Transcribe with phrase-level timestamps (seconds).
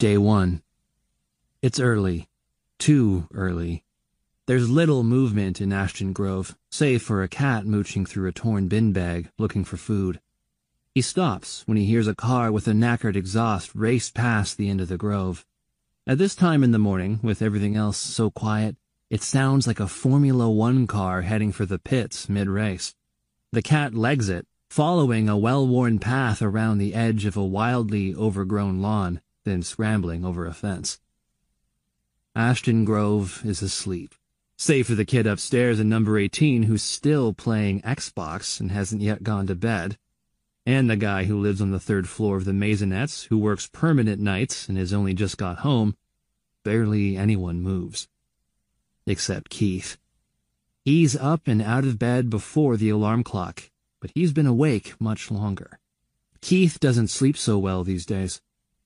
[0.00, 0.62] Day 1.
[1.60, 2.26] It's early.
[2.78, 3.84] Too early.
[4.46, 8.94] There's little movement in Ashton Grove, save for a cat mooching through a torn bin
[8.94, 10.18] bag, looking for food.
[10.94, 14.80] He stops when he hears a car with a knackered exhaust race past the end
[14.80, 15.44] of the grove.
[16.06, 18.76] At this time in the morning, with everything else so quiet,
[19.10, 22.94] it sounds like a Formula One car heading for the pits mid-race.
[23.52, 28.80] The cat legs it, following a well-worn path around the edge of a wildly overgrown
[28.80, 31.00] lawn, then scrambling over a fence.
[32.34, 34.14] Ashton Grove is asleep,
[34.56, 39.22] save for the kid upstairs in number 18 who's still playing Xbox and hasn't yet
[39.22, 39.98] gone to bed,
[40.66, 44.20] and the guy who lives on the third floor of the Maisonettes who works permanent
[44.20, 45.96] nights and has only just got home.
[46.62, 48.08] Barely anyone moves.
[49.06, 49.96] Except Keith.
[50.84, 55.30] He's up and out of bed before the alarm clock, but he's been awake much
[55.30, 55.78] longer.
[56.40, 58.40] Keith doesn't sleep so well these days.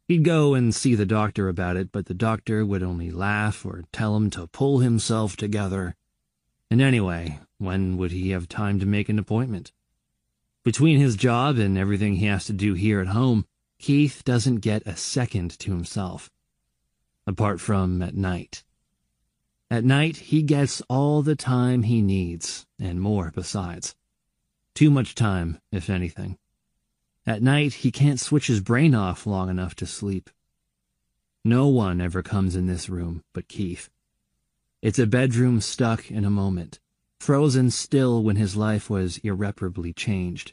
[0.06, 3.84] He'd go and see the doctor about it, but the doctor would only laugh or
[3.90, 5.96] tell him to pull himself together.
[6.70, 9.72] And anyway, when would he have time to make an appointment?
[10.62, 13.46] Between his job and everything he has to do here at home,
[13.78, 16.30] Keith doesn't get a second to himself.
[17.26, 18.62] Apart from at night.
[19.70, 23.94] At night, he gets all the time he needs, and more besides.
[24.74, 26.38] Too much time, if anything.
[27.26, 30.30] At night, he can't switch his brain off long enough to sleep.
[31.44, 33.90] No one ever comes in this room but Keith.
[34.82, 36.80] It's a bedroom stuck in a moment
[37.24, 40.52] frozen still when his life was irreparably changed.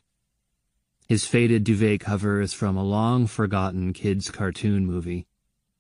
[1.06, 5.28] His faded duvet cover is from a long-forgotten kid's cartoon movie,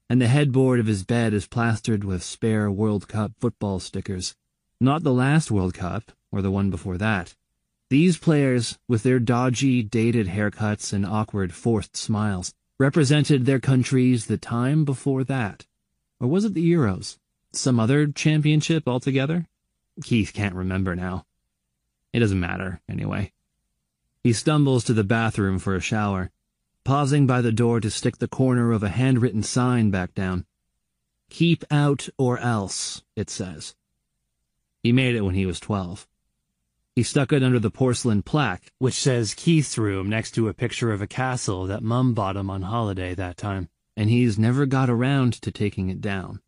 [0.09, 4.36] and the headboard of his bed is plastered with spare World Cup football stickers.
[4.81, 7.36] Not the last World Cup, or the one before that.
[7.92, 14.38] These players, with their dodgy, dated haircuts and awkward, forced smiles, represented their countries the
[14.38, 15.66] time before that.
[16.17, 17.17] Or was it the Euros?
[17.52, 19.45] Some other championship altogether?
[20.02, 21.25] Keith can't remember now.
[22.13, 23.34] It doesn't matter, anyway.
[24.23, 26.31] He stumbles to the bathroom for a shower,
[26.85, 30.46] pausing by the door to stick the corner of a handwritten sign back down.
[31.29, 33.75] Keep out or else, it says.
[34.81, 36.08] He made it when he was twelve.
[36.96, 40.91] He stuck it under the porcelain plaque, which says Keith's room next to a picture
[40.91, 44.90] of a castle that Mum bought him on holiday that time, and he's never got
[44.90, 46.41] around to taking it down.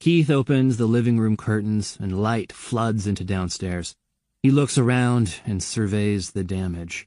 [0.00, 3.94] Keith opens the living room curtains and light floods into downstairs.
[4.42, 7.06] He looks around and surveys the damage.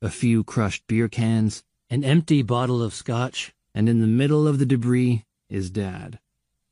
[0.00, 4.58] A few crushed beer cans, an empty bottle of scotch, and in the middle of
[4.58, 6.20] the debris is Dad.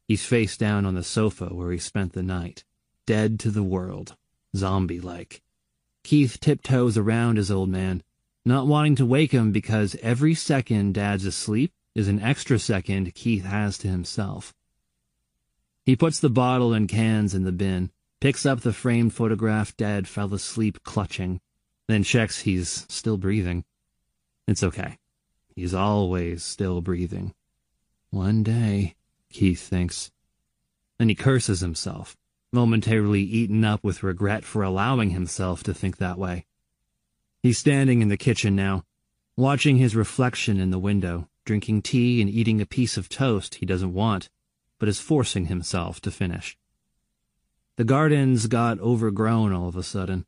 [0.07, 2.65] He's face down on the sofa where he spent the night,
[3.07, 4.17] dead to the world,
[4.57, 5.43] zombie-like.
[6.05, 8.03] Keith tiptoes around his old man,
[8.45, 13.45] not wanting to wake him because every second Dad's asleep is an extra second Keith
[13.45, 14.55] has to himself.
[15.85, 17.91] He puts the bottle and cans in the bin,
[18.21, 21.41] picks up the framed photograph Dad fell asleep clutching,
[21.89, 23.65] then checks he's still breathing.
[24.47, 24.99] It's okay.
[25.55, 27.35] He's always still breathing.
[28.11, 28.95] One day,
[29.33, 30.11] Keith thinks.
[30.99, 32.17] Then he curses himself,
[32.53, 36.47] momentarily eaten up with regret for allowing himself to think that way.
[37.43, 38.85] He's standing in the kitchen now,
[39.37, 43.67] watching his reflection in the window, drinking tea and eating a piece of toast he
[43.67, 44.29] doesn't want
[44.83, 46.59] but is forcing himself to finish.
[47.77, 50.27] The gardens got overgrown all of a sudden.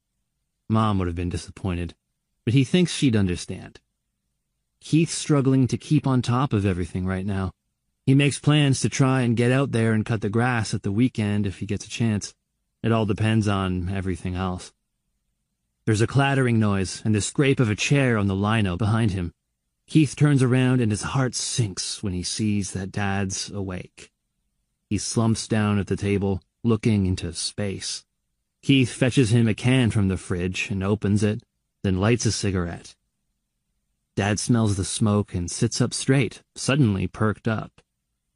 [0.69, 1.97] Mom would have been disappointed,
[2.45, 3.81] but he thinks she'd understand.
[4.79, 7.51] Keith's struggling to keep on top of everything right now.
[8.07, 10.93] He makes plans to try and get out there and cut the grass at the
[10.93, 12.35] weekend if he gets a chance.
[12.83, 14.75] It all depends on everything else.
[15.87, 19.33] There's a clattering noise and the scrape of a chair on the lino behind him.
[19.87, 24.13] Keith turns around and his heart sinks when he sees that Dad's awake.
[24.91, 28.05] He slumps down at the table, looking into space.
[28.63, 31.43] Keith fetches him a can from the fridge and opens it,
[31.83, 32.95] then lights a cigarette.
[34.15, 37.83] Dad smells the smoke and sits up straight, suddenly perked up.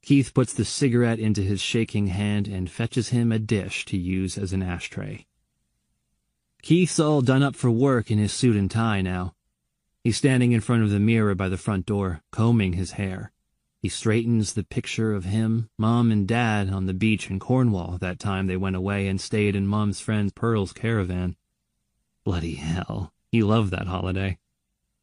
[0.08, 4.38] Keith puts the cigarette into his shaking hand and fetches him a dish to use
[4.38, 5.26] as an ashtray.
[6.62, 9.34] Keith's all done up for work in his suit and tie now.
[10.02, 13.32] He's standing in front of the mirror by the front door, combing his hair.
[13.82, 18.18] He straightens the picture of him, Mom, and Dad on the beach in Cornwall that
[18.18, 21.36] time they went away and stayed in Mom's friend Pearl's caravan.
[22.24, 24.38] Bloody hell, he loved that holiday.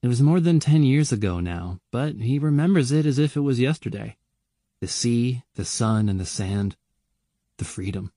[0.01, 3.41] It was more than ten years ago now, but he remembers it as if it
[3.41, 4.17] was yesterday.
[4.81, 6.75] The sea, the sun, and the sand.
[7.57, 8.11] The freedom.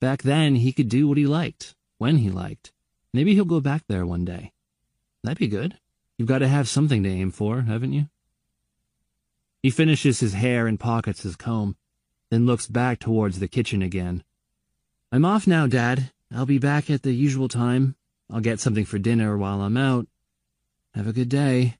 [0.00, 2.72] Back then, he could do what he liked, when he liked.
[3.12, 4.52] Maybe he'll go back there one day.
[5.22, 5.78] That'd be good.
[6.18, 8.08] You've got to have something to aim for, haven't you?
[9.62, 11.76] He finishes his hair and pockets his comb,
[12.30, 14.22] then looks back towards the kitchen again.
[15.10, 16.12] I'm off now, Dad.
[16.32, 17.96] I'll be back at the usual time.
[18.30, 20.06] I'll get something for dinner while I'm out.
[20.94, 21.78] Have a good day.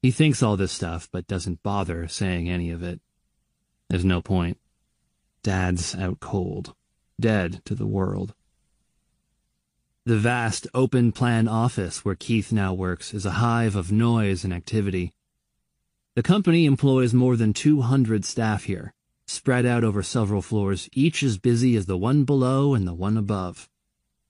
[0.00, 3.00] He thinks all this stuff, but doesn't bother saying any of it.
[3.92, 4.56] There's no point.
[5.42, 6.74] Dad's out cold.
[7.20, 8.32] Dead to the world.
[10.06, 15.12] The vast, open-plan office where Keith now works is a hive of noise and activity.
[16.16, 18.94] The company employs more than 200 staff here,
[19.26, 23.18] spread out over several floors, each as busy as the one below and the one
[23.18, 23.68] above.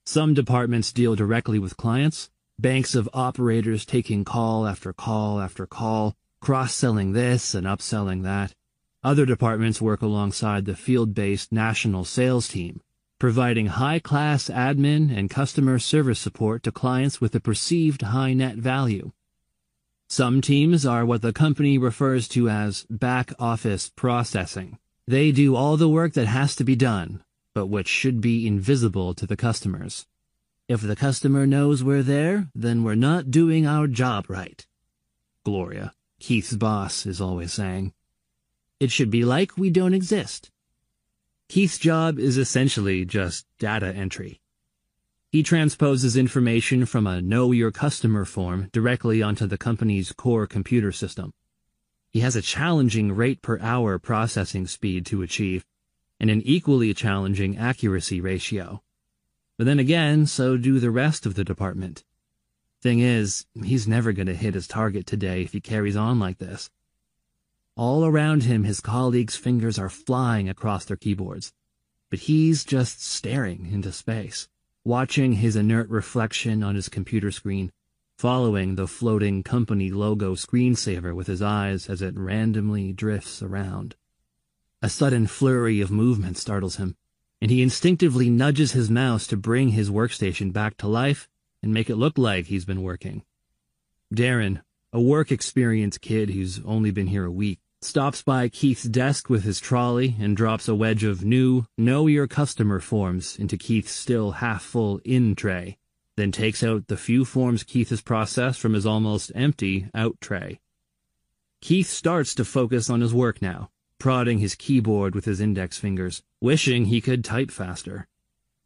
[0.05, 6.17] Some departments deal directly with clients, banks of operators taking call after call after call,
[6.41, 8.56] cross-selling this and upselling that.
[9.04, 12.81] Other departments work alongside the field-based national sales team,
[13.19, 19.10] providing high-class admin and customer service support to clients with a perceived high net value.
[20.08, 24.78] Some teams are what the company refers to as back-office processing.
[25.08, 29.14] They do all the work that has to be done, but which should be invisible
[29.14, 30.06] to the customers.
[30.69, 34.64] If the customer knows we're there, then we're not doing our job right.
[35.44, 37.93] Gloria, Keith's boss, is always saying.
[38.82, 40.50] It should be like we don't exist.
[41.49, 44.40] Keith's job is essentially just data entry.
[45.31, 50.90] He transposes information from a Know Your Customer form directly onto the company's core computer
[50.90, 51.32] system.
[52.11, 55.64] He has a challenging rate per hour processing speed to achieve,
[56.19, 58.82] and an equally challenging accuracy ratio.
[59.58, 62.02] But then again, so do the rest of the department.
[62.81, 66.38] Thing is, he's never going to hit his target today if he carries on like
[66.38, 66.69] this.
[67.74, 71.54] All around him, his colleagues' fingers are flying across their keyboards.
[72.10, 74.46] But he's just staring into space,
[74.84, 77.72] watching his inert reflection on his computer screen,
[78.19, 83.96] following the floating company logo screensaver with his eyes as it randomly drifts around.
[84.82, 86.94] A sudden flurry of movement startles him,
[87.40, 91.26] and he instinctively nudges his mouse to bring his workstation back to life
[91.62, 93.25] and make it look like he's been working.
[94.14, 94.60] Darren,
[94.92, 99.61] a work-experienced kid who's only been here a week, stops by Keith's desk with his
[99.61, 105.00] trolley and drops a wedge of new Know Your Customer forms into Keith's still half-full
[105.05, 105.79] in tray,
[106.17, 110.61] then takes out the few forms Keith has processed from his almost empty out tray.
[111.61, 116.23] Keith starts to focus on his work now, prodding his keyboard with his index fingers,
[116.40, 118.08] wishing he could type faster.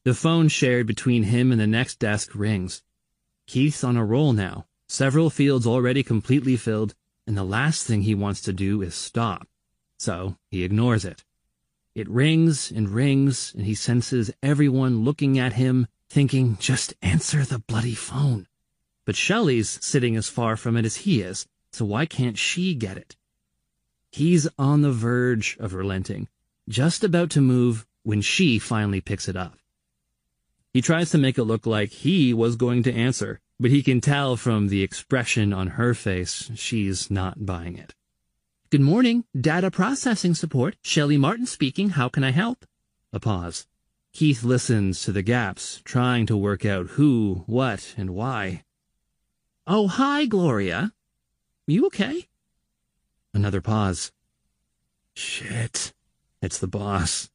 [0.04, 2.82] The phone shared between him and the next desk rings.
[3.46, 6.94] Keith's on a roll now, several fields already completely filled,
[7.26, 9.48] and the last thing he wants to do is stop.
[9.98, 11.24] So he ignores it.
[11.94, 17.58] It rings and rings, and he senses everyone looking at him, thinking, just answer the
[17.58, 18.46] bloody phone.
[19.06, 22.98] But Shelley's sitting as far from it as he is, so why can't she get
[22.98, 23.16] it?
[24.10, 26.28] He's on the verge of relenting,
[26.68, 29.58] just about to move when she finally picks it up.
[30.72, 34.00] He tries to make it look like he was going to answer, but he can
[34.00, 37.94] tell from the expression on her face she's not buying it.
[38.70, 40.76] Good morning, data processing support.
[40.82, 41.90] Shelley Martin speaking.
[41.90, 42.66] How can I help?
[43.12, 43.66] A pause.
[44.12, 48.64] Keith listens to the gaps, trying to work out who, what, and why.
[49.66, 50.92] Oh, hi, Gloria.
[51.66, 52.26] You okay?
[53.34, 54.12] Another pause.
[55.14, 55.92] Shit.
[56.42, 57.30] It's the boss.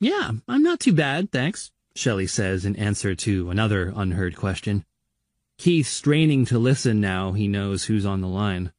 [0.00, 4.84] Yeah, I'm not too bad, thanks, Shelley says in answer to another unheard question.
[5.58, 8.70] Keith straining to listen now he knows who's on the line.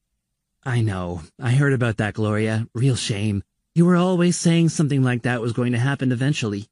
[0.63, 1.23] I know.
[1.37, 2.67] I heard about that, Gloria.
[2.73, 3.43] Real shame.
[3.75, 6.69] You were always saying something like that was going to happen eventually.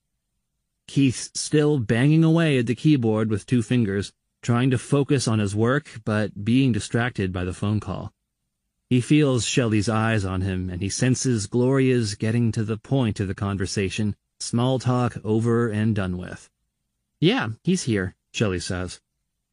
[0.87, 5.53] Keith's still banging away at the keyboard with two fingers, trying to focus on his
[5.53, 8.13] work, but being distracted by the phone call.
[8.89, 13.27] He feels Shelley's eyes on him, and he senses Gloria's getting to the point of
[13.27, 16.49] the conversation, small talk over and done with.
[17.19, 19.01] Yeah, he's here, Shelley says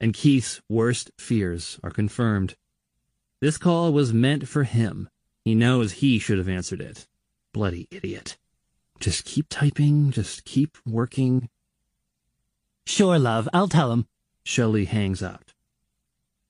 [0.00, 2.56] and Keith's worst fears are confirmed.
[3.40, 5.08] This call was meant for him.
[5.44, 7.06] He knows he should have answered it.
[7.52, 8.36] Bloody idiot.
[9.00, 11.48] Just keep typing, just keep working.
[12.86, 14.06] Sure, love, I'll tell him.
[14.44, 15.50] Shelley hangs up.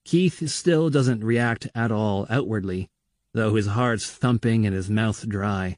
[0.05, 2.91] Keith still doesn't react at all outwardly,
[3.33, 5.77] though his heart's thumping and his mouth dry.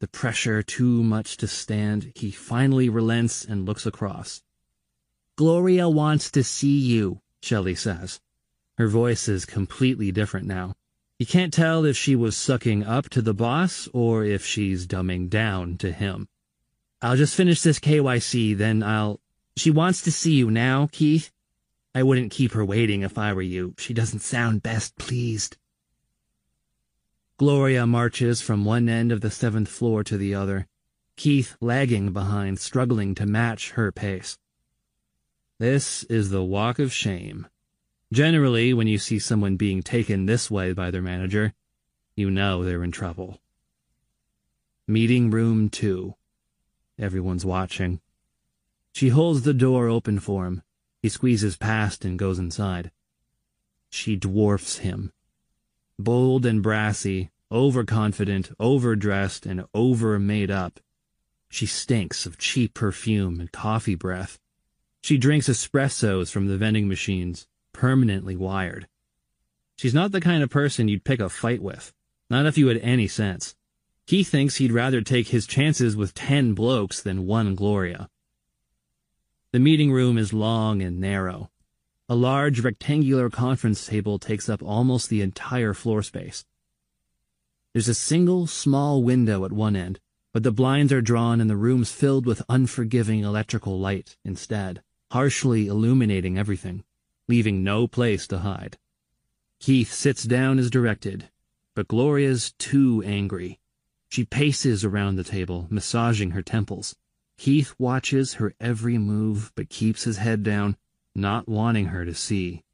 [0.00, 4.42] The pressure too much to stand, he finally relents and looks across.
[5.38, 8.20] Gloria wants to see you, Shelley says.
[8.76, 10.74] Her voice is completely different now.
[11.20, 15.28] You can't tell if she was sucking up to the boss or if she's dumbing
[15.28, 16.26] down to him.
[17.00, 19.20] I'll just finish this KYC, then I'll...
[19.56, 21.30] She wants to see you now, Keith.
[21.94, 23.74] I wouldn't keep her waiting if I were you.
[23.78, 25.56] She doesn't sound best pleased.
[27.36, 30.66] Gloria marches from one end of the seventh floor to the other,
[31.14, 34.36] Keith lagging behind, struggling to match her pace.
[35.60, 37.48] This is the walk of shame.
[38.12, 41.52] Generally, when you see someone being taken this way by their manager,
[42.14, 43.40] you know they're in trouble.
[44.86, 46.14] Meeting room two.
[46.96, 48.00] Everyone's watching.
[48.92, 50.62] She holds the door open for him.
[51.02, 52.92] He squeezes past and goes inside.
[53.90, 55.12] She dwarfs him.
[55.98, 60.78] Bold and brassy, overconfident, overdressed, and over made up.
[61.48, 64.38] She stinks of cheap perfume and coffee breath.
[65.02, 68.88] She drinks espressos from the vending machines, permanently wired.
[69.76, 71.92] She's not the kind of person you'd pick a fight with.
[72.28, 73.54] Not if you had any sense.
[74.06, 78.10] He thinks he'd rather take his chances with ten blokes than one Gloria.
[79.52, 81.50] The meeting room is long and narrow.
[82.08, 86.44] A large rectangular conference table takes up almost the entire floor space.
[87.72, 90.00] There's a single small window at one end,
[90.32, 95.66] but the blinds are drawn and the room's filled with unforgiving electrical light instead, harshly
[95.66, 96.84] illuminating everything,
[97.28, 98.78] leaving no place to hide.
[99.60, 101.30] Keith sits down as directed,
[101.74, 103.58] but Gloria's too angry.
[104.08, 106.96] She paces around the table, massaging her temples.
[107.36, 110.76] Keith watches her every move, but keeps his head down,
[111.14, 112.64] not wanting her to see.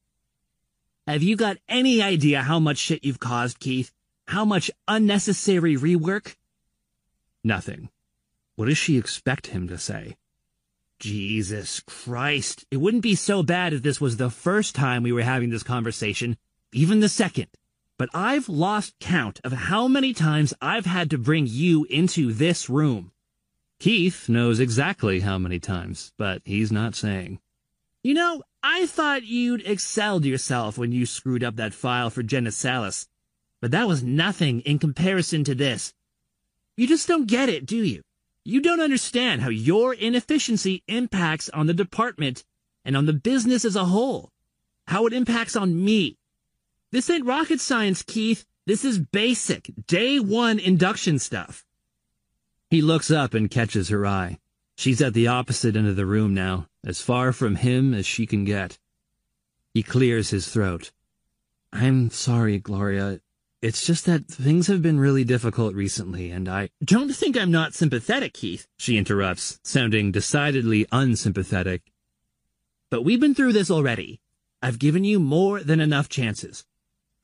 [1.07, 3.93] Have you got any idea how much shit you've caused, Keith?
[4.27, 6.37] How much unnecessary rework?
[7.43, 7.91] Nothing.
[8.57, 10.17] What does she expect him to say?
[11.05, 12.65] Jesus Christ.
[12.71, 15.63] It wouldn't be so bad if this was the first time we were having this
[15.63, 16.39] conversation,
[16.73, 17.49] even the second.
[17.99, 22.71] But I've lost count of how many times I've had to bring you into this
[22.71, 23.13] room.
[23.79, 27.39] Keith knows exactly how many times, but he's not saying.
[28.03, 32.51] You know, I thought you'd excelled yourself when you screwed up that file for Jenna
[32.51, 33.09] Salas,
[33.61, 35.93] but that was nothing in comparison to this.
[36.79, 38.01] You just don't get it, do you?
[38.45, 42.45] You don't understand how your inefficiency impacts on the department
[42.85, 44.31] and on the business as a whole.
[44.87, 46.19] How it impacts on me.
[46.93, 48.45] This ain't rocket science, Keith.
[48.67, 51.65] This is basic, day one induction stuff.
[52.71, 54.39] He looks up and catches her eye.
[54.77, 58.27] She's at the opposite end of the room now, as far from him as she
[58.27, 58.79] can get.
[59.73, 60.93] He clears his throat.
[61.73, 63.21] I'm sorry, Gloria.
[63.65, 67.73] It's just that things have been really difficult recently, and I don't think I'm not
[67.73, 71.91] sympathetic, Keith, she interrupts, sounding decidedly unsympathetic.
[72.91, 74.21] But we've been through this already.
[74.61, 76.67] I've given you more than enough chances.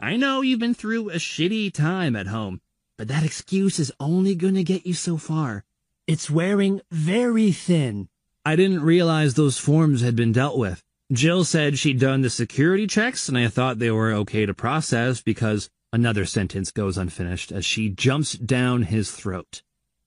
[0.00, 2.62] I know you've been through a shitty time at home,
[2.96, 5.64] but that excuse is only gonna get you so far.
[6.06, 8.08] It's wearing very thin.
[8.46, 10.82] I didn't realize those forms had been dealt with.
[11.12, 15.20] Jill said she'd done the security checks, and I thought they were okay to process
[15.20, 19.62] because another sentence goes unfinished as she jumps down his throat.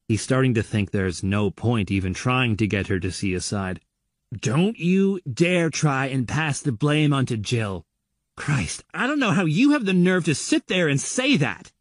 [0.07, 3.45] He's starting to think there's no point even trying to get her to see his
[3.45, 3.79] side.
[4.37, 7.85] Don't you dare try and pass the blame onto Jill.
[8.35, 11.71] Christ, I don't know how you have the nerve to sit there and say that.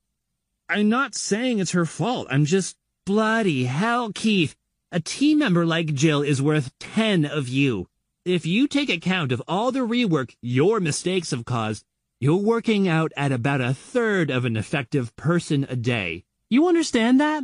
[0.69, 2.27] I'm not saying it's her fault.
[2.31, 4.55] I'm just bloody hell, Keith.
[4.91, 7.89] A team member like Jill is worth ten of you.
[8.25, 11.85] If you take account of all the rework your mistakes have caused,
[12.23, 16.23] you're working out at about a third of an effective person a day.
[16.49, 17.43] You understand that?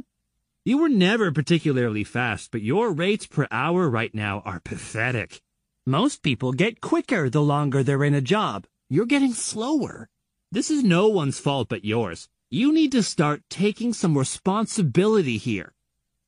[0.65, 5.43] You were never particularly fast, but your rates per hour right now are pathetic.
[5.85, 8.69] Most people get quicker the longer they're in a job.
[8.89, 10.09] You're getting slower.
[10.53, 12.29] This is no one's fault but yours.
[12.49, 15.75] You need to start taking some responsibility here.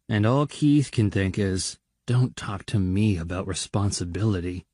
[0.08, 4.66] And all Keith can think is, don't talk to me about responsibility.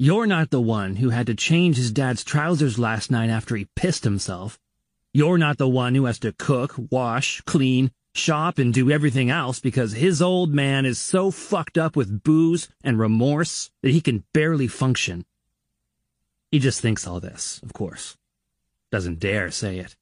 [0.00, 3.66] You're not the one who had to change his dad's trousers last night after he
[3.74, 4.56] pissed himself.
[5.12, 9.58] You're not the one who has to cook, wash, clean, shop, and do everything else
[9.58, 14.22] because his old man is so fucked up with booze and remorse that he can
[14.32, 15.24] barely function.
[16.52, 18.16] He just thinks all this, of course.
[18.92, 19.96] Doesn't dare say it.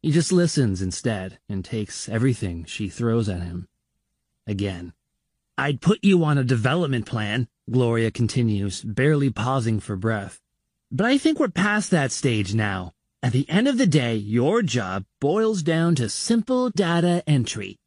[0.00, 3.68] He just listens instead and takes everything she throws at him.
[4.46, 4.94] Again.
[5.56, 10.40] I'd put you on a development plan, Gloria continues, barely pausing for breath.
[10.90, 12.92] But I think we're past that stage now.
[13.22, 17.78] At the end of the day, your job boils down to simple data entry.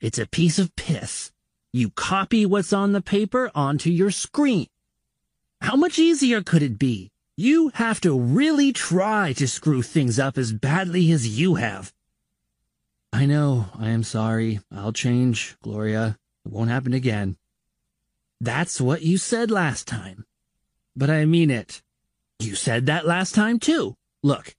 [0.00, 1.32] It's a piece of piss.
[1.72, 4.68] You copy what's on the paper onto your screen.
[5.60, 7.10] How much easier could it be?
[7.36, 11.92] You have to really try to screw things up as badly as you have.
[13.12, 13.66] I know.
[13.78, 14.60] I am sorry.
[14.70, 16.16] I'll change, Gloria.
[16.44, 17.36] It won't happen again.
[18.40, 20.26] That's what you said last time.
[20.96, 21.82] But I mean it.
[22.38, 23.96] You said that last time, too.
[24.22, 24.56] Look,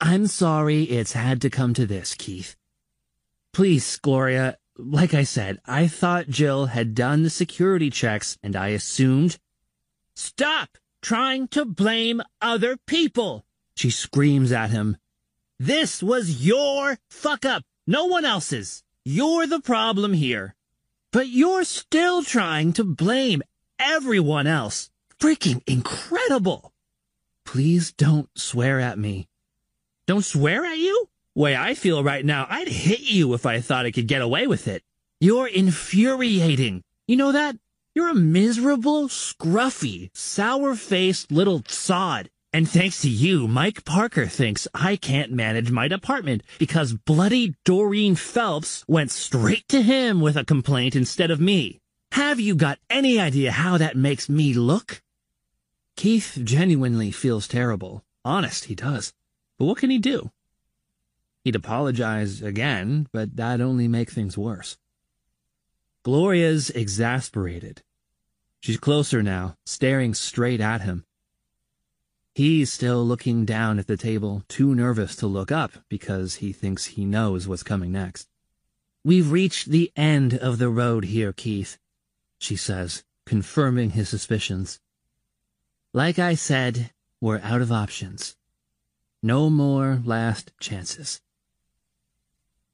[0.00, 2.56] I'm sorry it's had to come to this, Keith.
[3.52, 8.68] Please, Gloria, like I said, I thought Jill had done the security checks and I
[8.68, 9.38] assumed.
[10.14, 14.96] Stop trying to blame other people, she screams at him.
[15.58, 18.82] This was your fuck up, no one else's.
[19.04, 20.55] You're the problem here.
[21.12, 23.42] But you're still trying to blame
[23.78, 24.90] everyone else.
[25.18, 26.72] Freaking incredible.
[27.44, 29.28] Please don't swear at me.
[30.06, 31.08] Don't swear at you?
[31.34, 34.46] Way I feel right now, I'd hit you if I thought I could get away
[34.46, 34.82] with it.
[35.20, 36.82] You're infuriating.
[37.06, 37.56] You know that?
[37.94, 42.30] You're a miserable, scruffy, sour-faced little sod.
[42.56, 48.14] And thanks to you, Mike Parker thinks I can't manage my department because bloody Doreen
[48.14, 51.82] Phelps went straight to him with a complaint instead of me.
[52.12, 55.02] Have you got any idea how that makes me look?
[55.96, 58.02] Keith genuinely feels terrible.
[58.24, 59.12] Honest, he does.
[59.58, 60.30] But what can he do?
[61.44, 64.78] He'd apologize again, but that'd only make things worse.
[66.04, 67.82] Gloria's exasperated.
[68.60, 71.04] She's closer now, staring straight at him.
[72.36, 76.84] He's still looking down at the table, too nervous to look up because he thinks
[76.84, 78.28] he knows what's coming next.
[79.02, 81.78] We've reached the end of the road here, Keith,
[82.38, 84.80] she says, confirming his suspicions.
[85.94, 86.90] Like I said,
[87.22, 88.36] we're out of options.
[89.22, 91.22] No more last chances.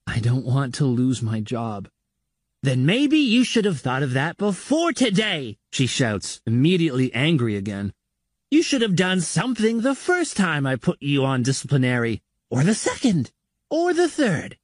[0.08, 1.88] I don't want to lose my job.
[2.64, 7.92] Then maybe you should have thought of that before today, she shouts, immediately angry again.
[8.52, 12.74] You should have done something the first time I put you on disciplinary, or the
[12.74, 13.32] second,
[13.70, 14.58] or the third.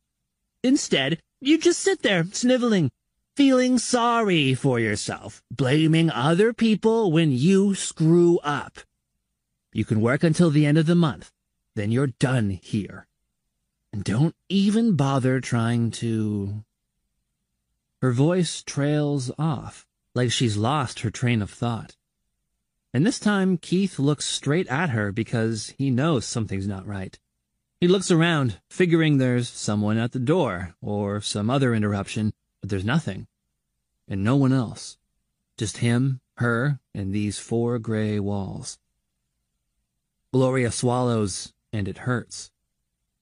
[0.62, 2.90] Instead, you just sit there, sniveling,
[3.35, 8.80] feeling sorry for yourself, blaming other people when you screw up.
[9.73, 11.33] You can work until the end of the month,
[11.75, 13.07] then you're done here.
[13.90, 16.62] And don't even bother trying to...
[18.02, 21.97] Her voice trails off, like she's lost her train of thought.
[22.95, 27.19] And this time, Keith looks straight at her because he knows something's not right.
[27.81, 32.85] He looks around, figuring there's someone at the door, or some other interruption, but there's
[32.85, 33.27] nothing.
[34.09, 34.97] And no one else.
[35.59, 38.79] Just him, her, and these four gray walls.
[40.33, 42.51] Gloria swallows, and it hurts.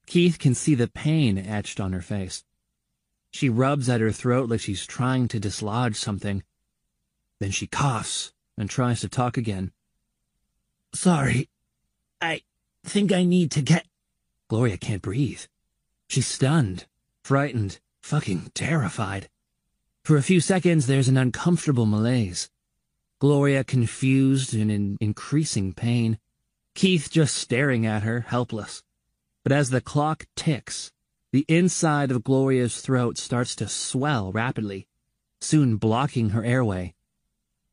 [0.06, 2.44] Keith can see the pain etched on her face.
[3.32, 6.44] She rubs at her throat like she's trying to dislodge something.
[7.40, 9.72] Then she coughs and tries to talk again.
[10.94, 11.48] Sorry.
[12.20, 12.42] I
[12.84, 13.86] think I need to get...
[14.48, 15.42] Gloria can't breathe.
[16.08, 16.86] She's stunned,
[17.22, 19.28] frightened, fucking terrified.
[20.04, 22.48] For a few seconds, there's an uncomfortable malaise.
[23.18, 26.18] Gloria confused and in increasing pain.
[26.74, 28.82] Keith just staring at her, helpless.
[29.42, 30.92] But as the clock ticks,
[31.32, 34.86] the inside of Gloria's throat starts to swell rapidly,
[35.40, 36.94] soon blocking her airway.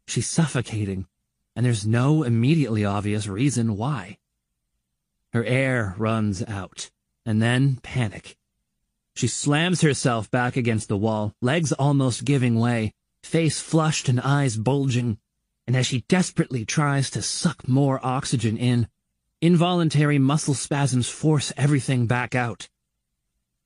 [0.07, 1.07] She's suffocating,
[1.55, 4.17] and there's no immediately obvious reason why.
[5.33, 6.91] Her air runs out,
[7.25, 8.37] and then panic.
[9.15, 14.57] She slams herself back against the wall, legs almost giving way, face flushed and eyes
[14.57, 15.17] bulging,
[15.67, 18.87] and as she desperately tries to suck more oxygen in,
[19.43, 22.69] Involuntary muscle spasms force everything back out.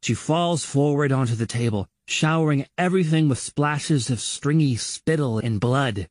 [0.01, 6.09] She falls forward onto the table, showering everything with splashes of stringy spittle and blood.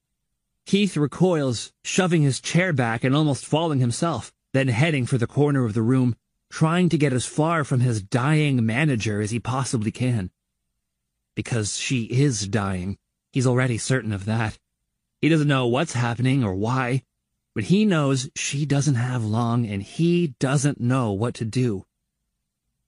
[0.67, 5.65] Keith recoils, shoving his chair back and almost falling himself, then heading for the corner
[5.65, 6.17] of the room,
[6.51, 10.31] trying to get as far from his dying manager as he possibly can.
[11.37, 12.99] Because she is dying.
[13.33, 14.59] He's already certain of that.
[15.21, 17.05] He doesn't know what's happening or why,
[17.55, 21.87] but he knows she doesn't have long and he doesn't know what to do.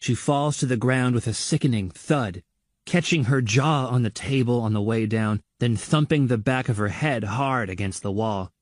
[0.00, 2.42] She falls to the ground with a sickening thud,
[2.86, 6.76] catching her jaw on the table on the way down, then thumping the back of
[6.76, 8.52] her head hard against the wall.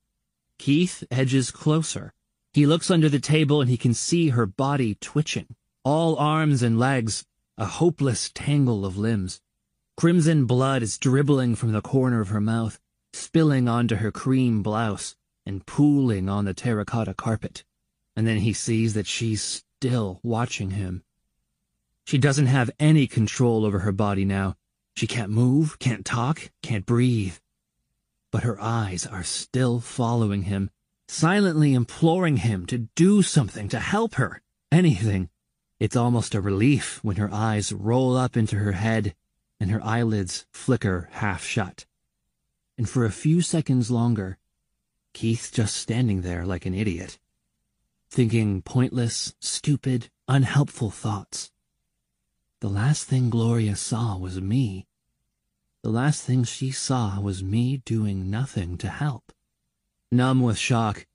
[0.57, 2.13] Keith edges closer.
[2.53, 6.79] He looks under the table and he can see her body twitching, all arms and
[6.79, 7.25] legs,
[7.57, 9.41] a hopeless tangle of limbs.
[9.95, 12.79] Crimson blood is dribbling from the corner of her mouth,
[13.13, 17.63] spilling onto her cream blouse and pooling on the terracotta carpet.
[18.15, 21.03] And then he sees that she's still watching him.
[22.05, 24.55] She doesn't have any control over her body now.
[24.97, 27.37] She can't move, can't talk, can't breathe.
[28.31, 30.71] But her eyes are still following him,
[31.07, 34.41] silently imploring him to do something to help her.
[34.71, 35.29] Anything.
[35.79, 39.13] It's almost a relief when her eyes roll up into her head
[39.59, 41.85] and her eyelids flicker half shut.
[42.75, 44.39] And for a few seconds longer,
[45.13, 47.19] Keith's just standing there like an idiot.
[48.09, 51.51] Thinking pointless, stupid, unhelpful thoughts.
[52.59, 54.87] The last thing Gloria saw was me.
[55.83, 59.31] The last thing she saw was me doing nothing to help.
[60.11, 61.05] Numb with shock,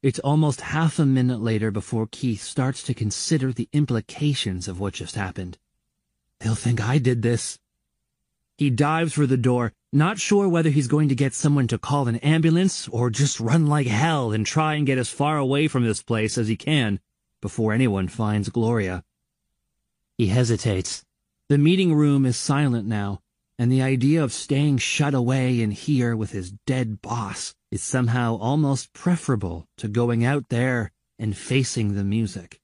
[0.00, 4.94] it's almost half a minute later before Keith starts to consider the implications of what
[4.94, 5.58] just happened.
[6.38, 7.58] They'll think I did this.
[8.56, 12.06] He dives for the door, not sure whether he's going to get someone to call
[12.06, 15.82] an ambulance or just run like hell and try and get as far away from
[15.82, 17.00] this place as he can
[17.40, 19.02] before anyone finds Gloria.
[20.22, 21.04] He hesitates.
[21.48, 23.22] The meeting room is silent now,
[23.58, 28.36] and the idea of staying shut away in here with his dead boss is somehow
[28.36, 32.60] almost preferable to going out there and facing the music.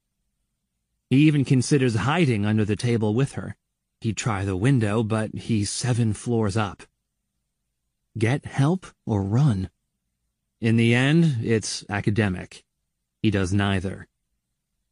[1.11, 3.57] He even considers hiding under the table with her.
[4.03, 6.85] He'd try the window, but he's seven floors up.
[8.17, 9.69] Get help or run?
[10.61, 12.63] In the end, it's academic.
[13.21, 14.07] He does neither.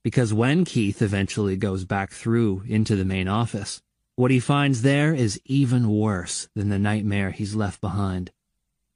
[0.07, 3.83] Because when Keith eventually goes back through into the main office,
[4.15, 8.31] what he finds there is even worse than the nightmare he's left behind.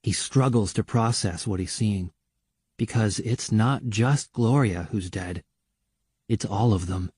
[0.04, 2.12] He struggles to process what he's seeing.
[2.78, 5.42] Because it's not just Gloria who's dead.
[6.28, 7.10] It's all of them.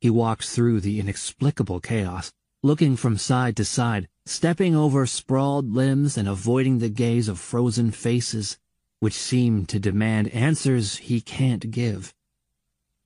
[0.00, 6.16] He walks through the inexplicable chaos, looking from side to side, stepping over sprawled limbs
[6.16, 8.60] and avoiding the gaze of frozen faces,
[9.00, 12.14] which seem to demand answers he can't give.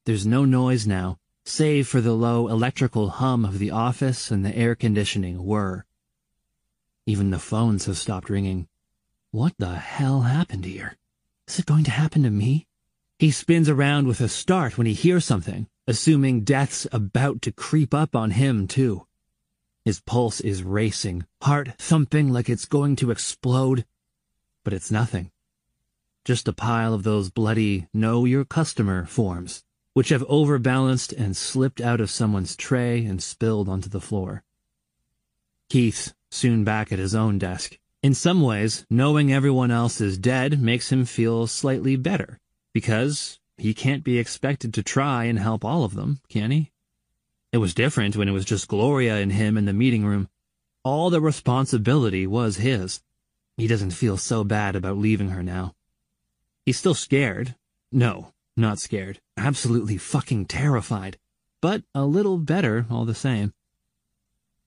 [0.07, 4.57] There's no noise now, save for the low electrical hum of the office and the
[4.57, 5.85] air conditioning whir.
[7.07, 8.69] Even the phones have stopped ringing.
[9.33, 10.97] What the hell happened here?
[11.49, 12.69] Is it going to happen to me?
[13.19, 17.93] He spins around with a start when he hears something, assuming death's about to creep
[17.93, 19.09] up on him, too.
[19.85, 23.85] His pulse is racing, heart thumping like it's going to explode.
[24.63, 25.33] But it's nothing.
[26.25, 29.65] Just a pile of those bloody know your customer forms,
[29.97, 34.45] which have overbalanced and slipped out of someone's tray and spilled onto the floor.
[35.71, 37.79] Keith, soon back at his own desk.
[38.03, 42.39] In some ways, knowing everyone else is dead makes him feel slightly better,
[42.75, 46.73] because he can't be expected to try and help all of them, can he?
[47.51, 50.29] It was different when it was just Gloria and him in the meeting room.
[50.85, 53.01] All the responsibility was his.
[53.57, 55.75] He doesn't feel so bad about leaving her now.
[56.67, 57.55] He's still scared.
[57.91, 59.21] No, not scared.
[59.37, 61.19] Absolutely fucking terrified.
[61.61, 63.53] But a little better all the same.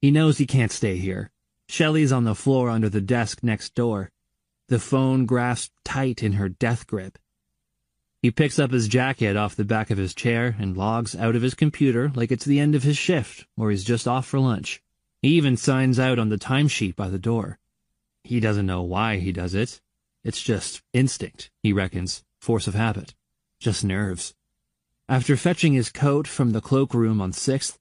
[0.01, 1.31] He knows he can't stay here.
[1.67, 4.11] Shelley's on the floor under the desk next door.
[4.67, 7.17] The phone grasped tight in her death grip.
[8.21, 11.41] He picks up his jacket off the back of his chair and logs out of
[11.41, 14.81] his computer like it's the end of his shift or he's just off for lunch.
[15.21, 17.59] He even signs out on the timesheet by the door.
[18.23, 19.81] He doesn't know why he does it.
[20.23, 23.15] It's just instinct, he reckons, force of habit,
[23.59, 24.33] just nerves.
[25.07, 27.77] After fetching his coat from the cloakroom on 6th,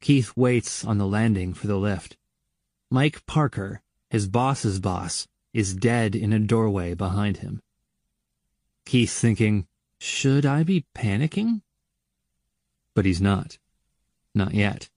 [0.00, 2.16] Keith waits on the landing for the lift.
[2.90, 7.62] Mike Parker, his boss's boss, is dead in a doorway behind him.
[8.84, 9.66] Keith's thinking,
[9.98, 11.62] should I be panicking?
[12.94, 13.58] But he's not.
[14.34, 14.88] Not yet.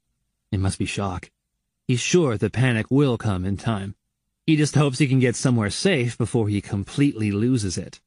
[0.52, 1.30] It must be shock.
[1.88, 3.96] He's sure the panic will come in time.
[4.48, 8.00] He just hopes he can get somewhere safe before he completely loses it.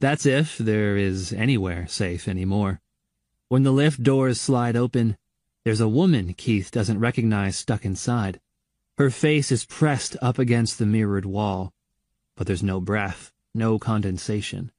[0.00, 2.80] That's if there is anywhere safe anymore.
[3.48, 5.16] When the lift doors slide open,
[5.64, 8.40] there's a woman Keith doesn't recognize stuck inside.
[8.96, 11.72] Her face is pressed up against the mirrored wall,
[12.36, 14.70] but there's no breath, no condensation.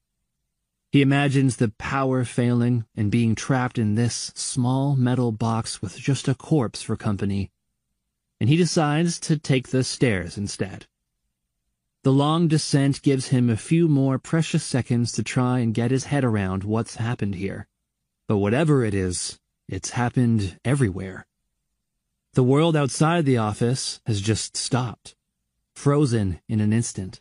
[0.91, 6.27] He imagines the power failing and being trapped in this small metal box with just
[6.27, 7.51] a corpse for company.
[8.39, 10.87] And he decides to take the stairs instead.
[12.03, 16.05] The long descent gives him a few more precious seconds to try and get his
[16.05, 17.67] head around what's happened here.
[18.27, 21.25] But whatever it is, it's happened everywhere.
[22.35, 25.13] The world outside the office has just stopped,
[25.75, 27.19] frozen in an instant.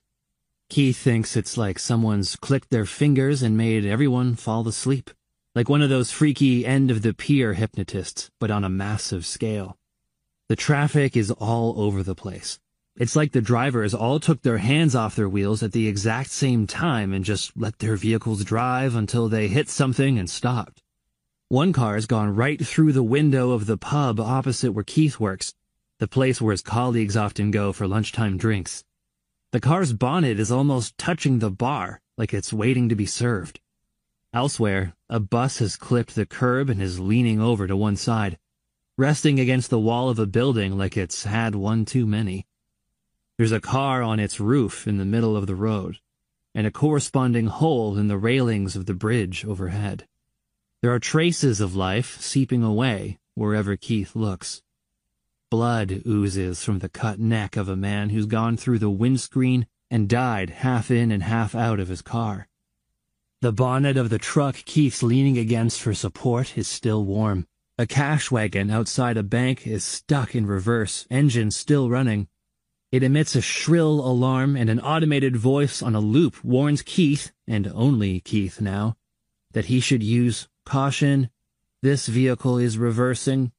[0.70, 5.10] Keith thinks it's like someone's clicked their fingers and made everyone fall asleep.
[5.56, 9.76] Like one of those freaky end-of-the-pier hypnotists, but on a massive scale.
[10.48, 12.60] The traffic is all over the place.
[12.98, 16.66] It's like the drivers all took their hands off their wheels at the exact same
[16.66, 20.82] time and just let their vehicles drive until they hit something and stopped.
[21.48, 25.54] One car's gone right through the window of the pub opposite where Keith works,
[26.00, 28.82] the place where his colleagues often go for lunchtime drinks.
[29.52, 33.60] The car's bonnet is almost touching the bar, like it's waiting to be served.
[34.34, 38.38] Elsewhere, a bus has clipped the curb and is leaning over to one side,
[38.96, 42.44] resting against the wall of a building like it's had one too many.
[43.38, 46.00] There's a car on its roof in the middle of the road,
[46.56, 50.08] and a corresponding hole in the railings of the bridge overhead.
[50.82, 54.62] There are traces of life seeping away wherever Keith looks.
[55.52, 60.08] Blood oozes from the cut neck of a man who's gone through the windscreen and
[60.08, 62.48] died half in and half out of his car.
[63.40, 67.46] The bonnet of the truck Keith's leaning against for support is still warm.
[67.78, 72.26] A cash wagon outside a bank is stuck in reverse, engine still running.
[72.90, 77.70] It emits a shrill alarm and an automated voice on a loop warns Keith, and
[77.74, 78.96] only Keith now,
[79.52, 81.28] that he should use Caution,
[81.82, 83.52] this vehicle is reversing.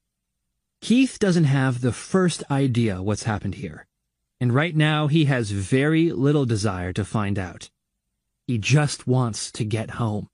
[0.81, 3.85] Keith doesn't have the first idea what's happened here,
[4.39, 7.69] and right now he has very little desire to find out.
[8.47, 10.27] He just wants to get home.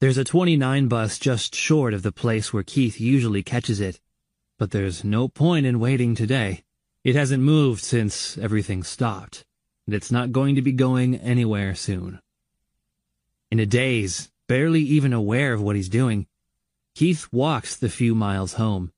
[0.00, 4.00] There's a 29 bus just short of the place where Keith usually catches it,
[4.56, 6.62] but there's no point in waiting today.
[7.08, 9.42] It hasn't moved since everything stopped,
[9.86, 12.20] and it's not going to be going anywhere soon.
[13.50, 16.26] In a daze, barely even aware of what he's doing.
[16.94, 18.92] Keith walks the few miles home.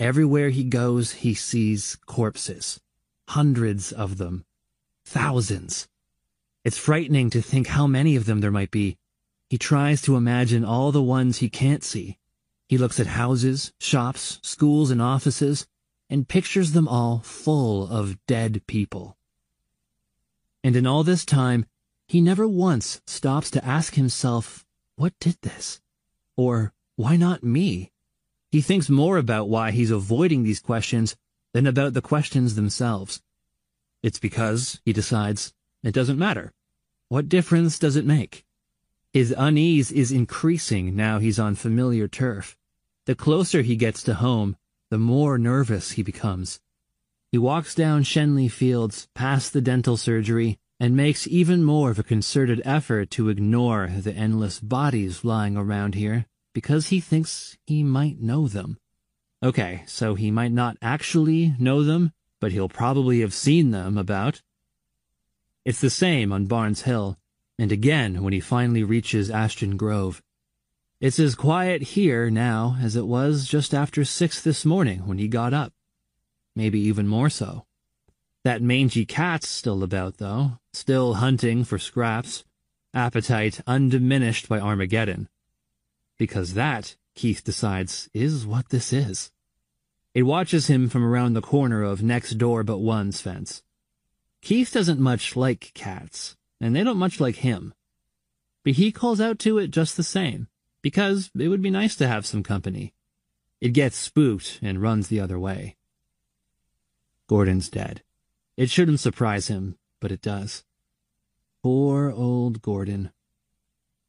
[0.00, 2.80] Everywhere he goes, he sees corpses.
[3.28, 4.44] Hundreds of them.
[5.04, 5.86] Thousands.
[6.64, 8.98] It's frightening to think how many of them there might be.
[9.48, 12.18] He tries to imagine all the ones he can't see.
[12.68, 15.68] He looks at houses, shops, schools, and offices,
[16.08, 19.16] and pictures them all full of dead people.
[20.62, 21.66] And in all this time,
[22.08, 24.64] he never once stops to ask himself
[24.96, 25.80] what did this?
[26.36, 27.92] Or why not me?
[28.50, 31.16] He thinks more about why he's avoiding these questions
[31.52, 33.22] than about the questions themselves.
[34.02, 36.52] It's because, he decides, it doesn't matter.
[37.08, 38.44] What difference does it make?
[39.12, 42.56] His unease is increasing now he's on familiar turf.
[43.04, 44.56] The closer he gets to home,
[44.90, 46.60] the more nervous he becomes.
[47.32, 52.04] He walks down Shenley Fields, past the dental surgery, and makes even more of a
[52.04, 58.20] concerted effort to ignore the endless bodies lying around here because he thinks he might
[58.20, 58.78] know them.
[59.42, 64.42] Okay, so he might not actually know them, but he'll probably have seen them about.
[65.64, 67.18] It's the same on Barnes Hill,
[67.58, 70.22] and again when he finally reaches Ashton Grove.
[70.98, 75.28] It's as quiet here now as it was just after six this morning when he
[75.28, 75.74] got up.
[76.54, 77.66] Maybe even more so.
[78.44, 82.44] That mangy cat's still about, though, still hunting for scraps,
[82.94, 85.28] appetite undiminished by Armageddon.
[86.16, 89.30] Because that, Keith decides, is what this is.
[90.14, 93.62] It watches him from around the corner of next door but one's fence.
[94.40, 97.74] Keith doesn't much like cats, and they don't much like him.
[98.64, 100.48] But he calls out to it just the same,
[100.86, 102.94] because it would be nice to have some company.
[103.60, 105.74] It gets spooked and runs the other way.
[107.26, 108.04] Gordon's dead.
[108.56, 110.62] It shouldn't surprise him, but it does.
[111.60, 113.10] Poor old Gordon.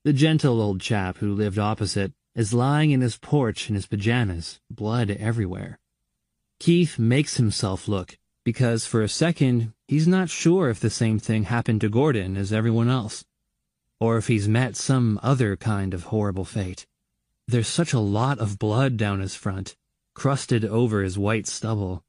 [0.04, 4.60] The gentle old chap who lived opposite is lying in his porch in his pajamas,
[4.70, 5.80] blood everywhere.
[6.60, 11.46] Keith makes himself look, because for a second he's not sure if the same thing
[11.46, 13.26] happened to Gordon as everyone else,
[14.00, 16.86] or if he's met some other kind of horrible fate.
[17.48, 19.76] There's such a lot of blood down his front,
[20.14, 22.04] crusted over his white stubble.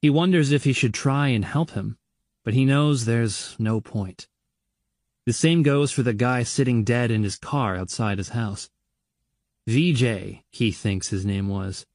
[0.00, 1.96] He wonders if he should try and help him,
[2.44, 4.26] but he knows there's no point.
[5.24, 8.68] The same goes for the guy sitting dead in his car outside his house.
[9.68, 11.86] VJ, he thinks his name was,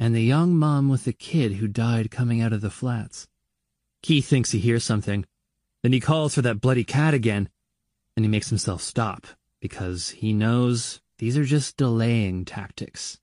[0.00, 3.28] and the young mom with the kid who died coming out of the flats.
[4.02, 5.24] Keith thinks he hears something.
[5.82, 7.48] Then he calls for that bloody cat again,
[8.16, 9.26] and he makes himself stop,
[9.60, 13.18] because he knows these are just delaying tactics.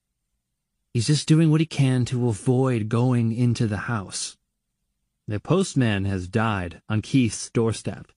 [0.92, 4.36] He's just doing what he can to avoid going into the house.
[5.26, 8.12] The postman has died on Keith's doorstep.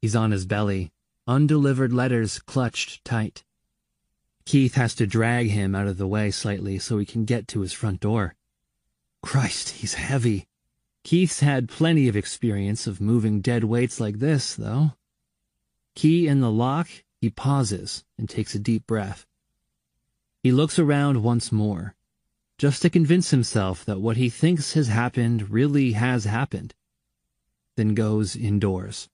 [0.00, 0.90] He's on his belly,
[1.26, 3.44] undelivered letters clutched tight.
[4.44, 7.60] Keith has to drag him out of the way slightly so he can get to
[7.60, 8.34] his front door.
[9.22, 10.46] Christ, he's heavy.
[11.04, 14.92] Keith's had plenty of experience of moving dead weights like this, though.
[15.96, 16.88] Key in the lock,
[17.22, 19.26] he pauses and takes a deep breath.
[20.42, 21.94] He looks around once more,
[22.58, 26.74] just to convince himself that what he thinks has happened really has happened,
[27.76, 29.08] then goes indoors.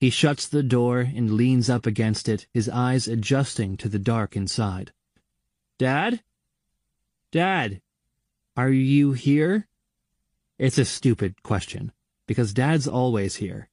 [0.00, 4.36] He shuts the door and leans up against it, his eyes adjusting to the dark
[4.36, 4.92] inside.
[5.78, 6.22] Dad?
[7.30, 7.82] Dad,
[8.56, 9.68] are you here?
[10.58, 11.92] It's a stupid question,
[12.26, 13.68] because Dad's always here.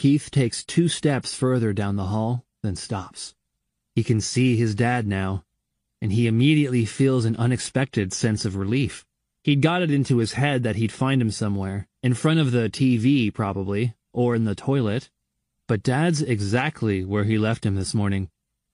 [0.00, 3.34] Keith takes two steps further down the hall, then stops.
[3.94, 5.44] He can see his dad now,
[6.00, 9.04] and he immediately feels an unexpected sense of relief.
[9.44, 12.70] He'd got it into his head that he'd find him somewhere, in front of the
[12.70, 15.10] TV probably, or in the toilet.
[15.68, 18.30] But Dad's exactly where he left him this morning.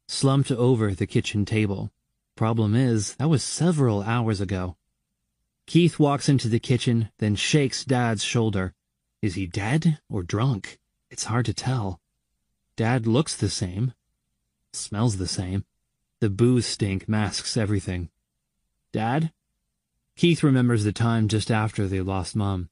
[0.06, 1.90] slumped over the kitchen table.
[2.36, 4.76] Problem is, that was several hours ago.
[5.66, 8.74] Keith walks into the kitchen, then shakes Dad's shoulder.
[9.22, 10.78] Is he dead or drunk?
[11.10, 12.00] It's hard to tell.
[12.76, 13.94] Dad looks the same.
[14.72, 15.64] Smells the same.
[16.20, 18.10] The booze stink masks everything.
[18.92, 19.32] Dad?
[20.16, 22.68] Keith remembers the time just after they lost Mom.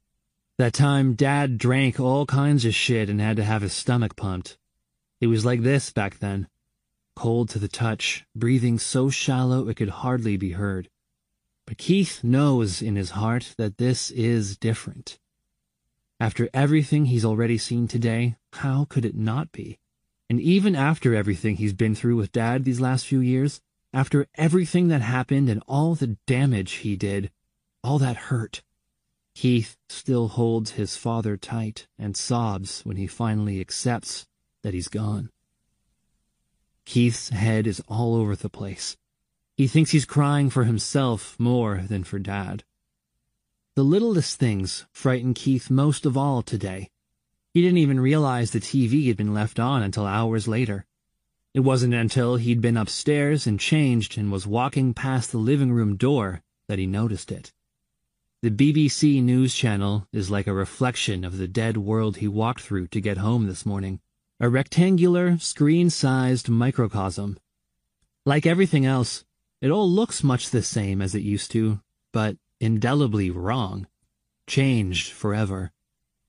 [0.57, 4.57] That time Dad drank all kinds of shit and had to have his stomach pumped.
[5.21, 6.49] It was like this back then.
[7.15, 10.89] Cold to the touch, breathing so shallow it could hardly be heard.
[11.67, 15.19] But Keith knows in his heart that this is different.
[16.25, 19.79] After everything he's already seen today, how could it not be?
[20.31, 23.61] And even after everything he's been through with Dad these last few years,
[23.93, 27.31] after everything that happened and all the damage he did,
[27.83, 28.63] all that hurt,
[29.35, 34.27] Keith still holds his father tight and sobs when he finally accepts
[34.63, 35.29] that he's gone.
[36.87, 38.97] Keith's head is all over the place.
[39.59, 42.65] He thinks he's crying for himself more than for Dad.
[43.77, 46.91] The littlest things frightened Keith most of all today.
[47.53, 50.87] He didn't even realize the TV had been left on until hours later.
[51.55, 55.97] It wasn't until he'd been upstairs and changed and was walking past the living room
[55.97, 57.53] door that he noticed it.
[58.43, 62.87] The BBC News channel is like a reflection of the dead world he walked through
[62.89, 63.99] to get home this morning.
[64.39, 67.39] A rectangular, screen-sized microcosm.
[68.25, 69.25] Like everything else,
[69.61, 71.81] it all looks much the same as it used to,
[72.13, 73.87] but indelibly wrong.
[74.47, 75.71] Changed forever.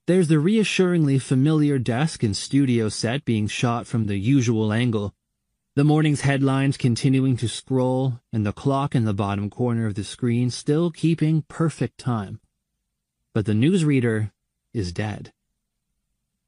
[0.05, 5.15] There's the reassuringly familiar desk and studio set being shot from the usual angle.
[5.75, 10.03] The morning's headlines continuing to scroll, and the clock in the bottom corner of the
[10.03, 12.39] screen still keeping perfect time.
[13.33, 14.31] But the newsreader
[14.73, 15.33] is dead.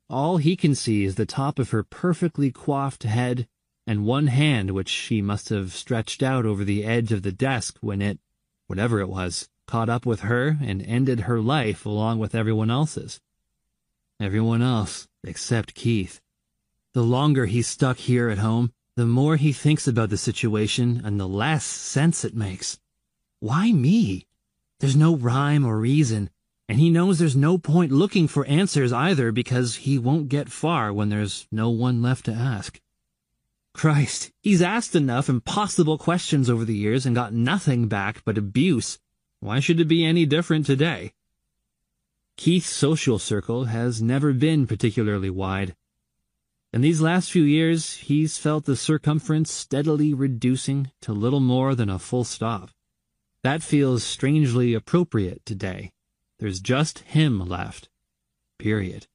[0.09, 3.47] All he can see is the top of her perfectly coiffed head
[3.87, 7.77] and one hand which she must have stretched out over the edge of the desk
[7.81, 8.19] when it,
[8.67, 13.19] whatever it was, caught up with her and ended her life along with everyone else's.
[14.19, 16.19] Everyone else, except Keith.
[16.93, 21.19] The longer he's stuck here at home, the more he thinks about the situation and
[21.19, 22.79] the less sense it makes.
[23.39, 24.25] Why me?
[24.79, 26.31] There's no rhyme or reason,
[26.67, 30.91] and he knows there's no point looking for answers either because he won't get far
[30.91, 32.81] when there's no one left to ask.
[33.73, 38.97] Christ, he's asked enough impossible questions over the years and got nothing back but abuse.
[39.47, 41.13] Why should it be any different today?
[42.35, 45.73] Keith's social circle has never been particularly wide.
[46.73, 51.89] In these last few years, he's felt the circumference steadily reducing to little more than
[51.89, 52.71] a full stop.
[53.41, 55.93] That feels strangely appropriate today.
[56.39, 57.87] There's just him left.
[58.59, 59.07] Period.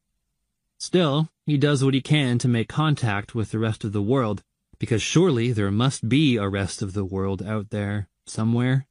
[0.78, 4.42] Still, he does what he can to make contact with the rest of the world,
[4.78, 8.86] because surely there must be a rest of the world out there somewhere.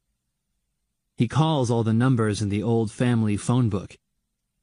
[1.16, 3.96] He calls all the numbers in the old family phone book.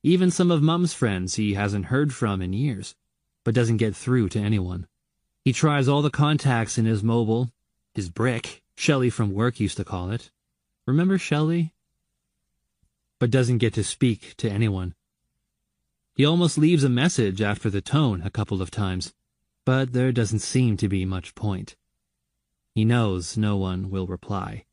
[0.03, 2.95] Even some of Mum's friends he hasn't heard from in years,
[3.43, 4.87] but doesn't get through to anyone.
[5.43, 7.51] He tries all the contacts in his mobile,
[7.93, 10.31] his brick, Shelley from work used to call it.
[10.85, 11.73] Remember Shelley?
[13.19, 14.95] But doesn't get to speak to anyone.
[16.15, 19.13] He almost leaves a message after the tone a couple of times
[19.69, 21.75] but there doesn't seem to be much point.
[22.73, 24.65] He knows no one will reply.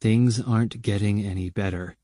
[0.00, 1.96] Things aren't getting any better.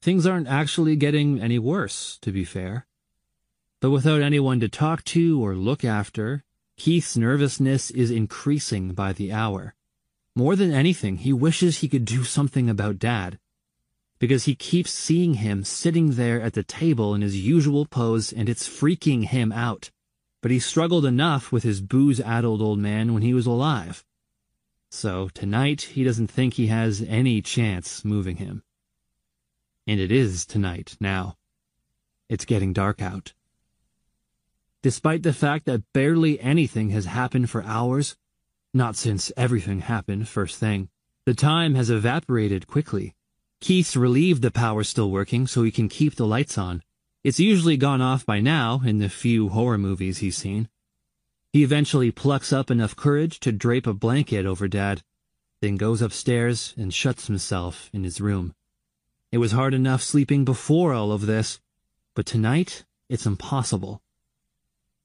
[0.00, 2.86] Things aren't actually getting any worse, to be fair.
[3.80, 6.44] But without anyone to talk to or look after,
[6.76, 9.74] Keith's nervousness is increasing by the hour.
[10.34, 13.38] More than anything, he wishes he could do something about Dad.
[14.18, 18.48] Because he keeps seeing him sitting there at the table in his usual pose and
[18.48, 19.90] it's freaking him out
[20.42, 24.04] but he struggled enough with his booze-addled old man when he was alive.
[24.94, 28.62] So tonight he doesn't think he has any chance moving him.
[29.86, 31.38] And it is tonight now.
[32.28, 33.32] It's getting dark out.
[34.82, 38.16] Despite the fact that barely anything has happened for hours,
[38.74, 40.90] not since everything happened first thing,
[41.24, 43.14] the time has evaporated quickly.
[43.62, 46.82] Keith's relieved the power's still working so he can keep the lights on,
[47.24, 50.68] it's usually gone off by now in the few horror movies he's seen.
[51.52, 55.02] He eventually plucks up enough courage to drape a blanket over Dad,
[55.60, 58.54] then goes upstairs and shuts himself in his room.
[59.30, 61.60] It was hard enough sleeping before all of this,
[62.14, 64.00] but tonight it's impossible.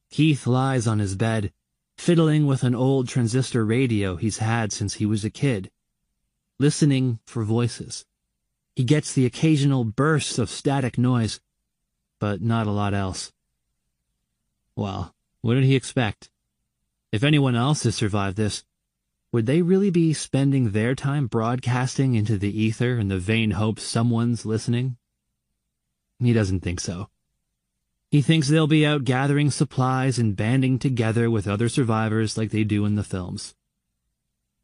[0.10, 1.52] Keith lies on his bed,
[1.98, 5.70] fiddling with an old transistor radio he's had since he was a kid,
[6.60, 8.06] listening for voices.
[8.74, 11.42] He gets the occasional bursts of static noise,
[12.20, 13.34] but not a lot else.
[14.78, 16.30] Well, what did he expect?
[17.12, 18.64] If anyone else has survived this,
[19.32, 23.80] would they really be spending their time broadcasting into the ether in the vain hope
[23.80, 24.98] someone's listening?
[26.20, 27.10] He doesn't think so.
[28.10, 32.64] He thinks they'll be out gathering supplies and banding together with other survivors like they
[32.64, 33.54] do in the films.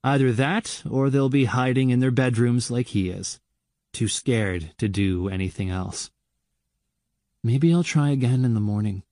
[0.03, 3.39] Either that, or they'll be hiding in their bedrooms like he is,
[3.91, 6.09] too scared to do anything else.
[7.43, 9.03] Maybe I'll try again in the morning.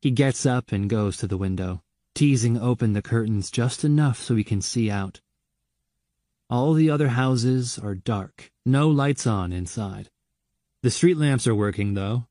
[0.00, 1.82] He gets up and goes to the window,
[2.16, 5.20] teasing open the curtains just enough so he can see out.
[6.48, 10.08] All the other houses are dark, no lights on inside.
[10.82, 12.26] The street lamps are working, though,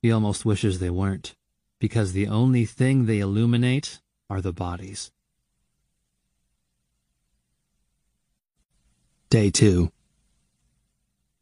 [0.00, 1.36] he almost wishes they weren't,
[1.78, 4.00] because the only thing they illuminate
[4.30, 5.10] are the bodies.
[9.28, 9.92] Day 2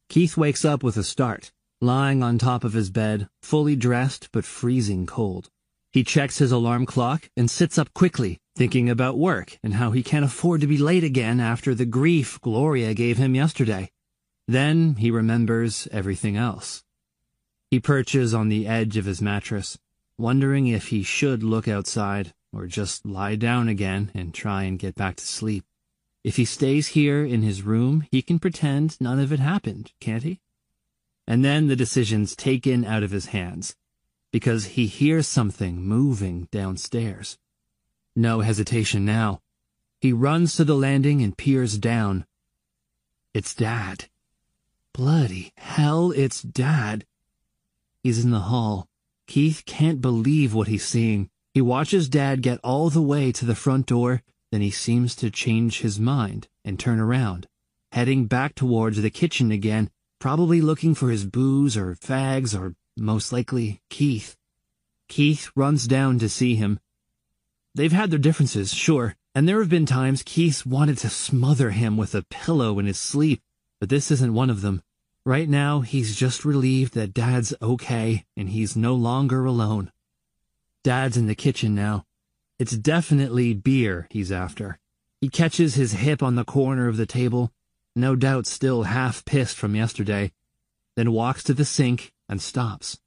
[0.08, 4.44] Keith wakes up with a start, lying on top of his bed, fully dressed but
[4.44, 5.50] freezing cold.
[5.94, 10.02] He checks his alarm clock and sits up quickly, thinking about work and how he
[10.02, 13.92] can't afford to be late again after the grief Gloria gave him yesterday.
[14.48, 16.82] Then he remembers everything else.
[17.70, 19.78] He perches on the edge of his mattress,
[20.18, 24.96] wondering if he should look outside or just lie down again and try and get
[24.96, 25.64] back to sleep.
[26.24, 30.24] If he stays here in his room, he can pretend none of it happened, can't
[30.24, 30.40] he?
[31.24, 33.76] And then the decision's taken out of his hands,
[34.34, 37.38] because he hears something moving downstairs.
[38.16, 39.40] No hesitation now.
[40.00, 42.26] He runs to the landing and peers down.
[43.32, 44.06] It's Dad.
[44.92, 47.06] Bloody hell, it's Dad.
[48.02, 48.88] He's in the hall.
[49.28, 51.30] Keith can't believe what he's seeing.
[51.52, 54.20] He watches Dad get all the way to the front door,
[54.50, 57.46] then he seems to change his mind and turn around,
[57.92, 63.32] heading back towards the kitchen again, probably looking for his booze or fags or, most
[63.32, 64.36] likely, Keith.
[65.08, 66.80] Keith runs down to see him.
[67.74, 71.96] They've had their differences, sure, and there have been times Keith wanted to smother him
[71.96, 73.42] with a pillow in his sleep,
[73.80, 74.82] but this isn't one of them.
[75.26, 79.90] Right now, he's just relieved that Dad's okay and he's no longer alone.
[80.84, 82.04] Dad's in the kitchen now.
[82.58, 84.78] It's definitely beer he's after.
[85.20, 87.50] He catches his hip on the corner of the table,
[87.96, 90.30] no doubt still half pissed from yesterday,
[90.94, 92.98] then walks to the sink and stops,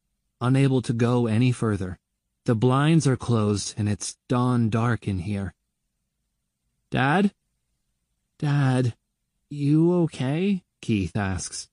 [0.41, 1.99] unable to go any further.
[2.45, 5.53] The blinds are closed and it's dawn dark in here.
[6.89, 7.33] Dad?
[8.39, 8.95] Dad,
[9.49, 10.63] you okay?
[10.81, 11.69] Keith asks.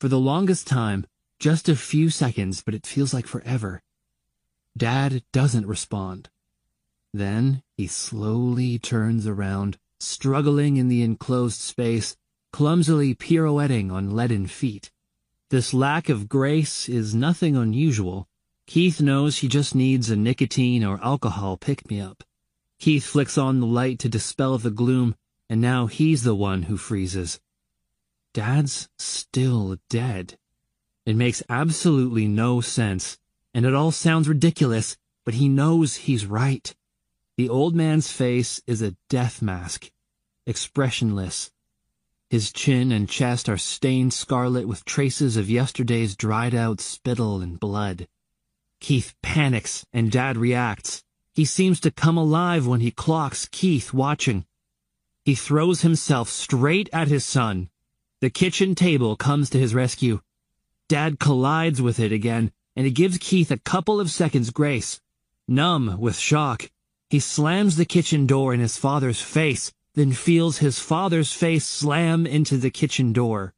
[0.00, 1.06] For the longest time,
[1.38, 3.82] just a few seconds, but it feels like forever.
[4.76, 6.28] Dad doesn't respond.
[7.14, 12.16] Then he slowly turns around, struggling in the enclosed space,
[12.52, 14.90] clumsily pirouetting on leaden feet.
[15.52, 18.26] This lack of grace is nothing unusual.
[18.66, 22.24] Keith knows he just needs a nicotine or alcohol pick-me-up.
[22.78, 25.14] Keith flicks on the light to dispel the gloom,
[25.50, 27.38] and now he's the one who freezes.
[28.32, 30.38] Dad's still dead.
[31.04, 33.18] It makes absolutely no sense,
[33.52, 36.74] and it all sounds ridiculous, but he knows he's right.
[37.36, 39.90] The old man's face is a death mask,
[40.46, 41.52] expressionless.
[42.32, 48.08] His chin and chest are stained scarlet with traces of yesterday's dried-out spittle and blood.
[48.80, 51.04] Keith panics, and Dad reacts.
[51.34, 54.46] He seems to come alive when he clocks Keith watching.
[55.26, 57.68] He throws himself straight at his son,
[58.22, 60.22] the kitchen table comes to his rescue.
[60.88, 65.02] Dad collides with it again, and it gives Keith a couple of seconds grace.
[65.46, 66.70] Numb with shock,
[67.10, 72.26] he slams the kitchen door in his father's face, then feels his father's face slam
[72.26, 73.54] into the kitchen door.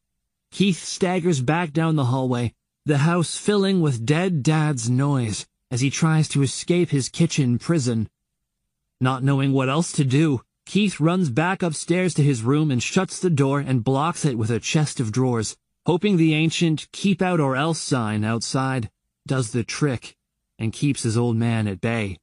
[0.51, 2.55] Keith staggers back down the hallway,
[2.85, 8.09] the house filling with dead dad's noise as he tries to escape his kitchen prison.
[9.01, 13.19] Not knowing what else to do, Keith runs back upstairs to his room and shuts
[13.19, 15.57] the door and blocks it with a chest of drawers,
[15.87, 18.91] hoping the ancient keep out or else sign outside
[19.27, 20.17] does the trick
[20.59, 22.19] and keeps his old man at bay.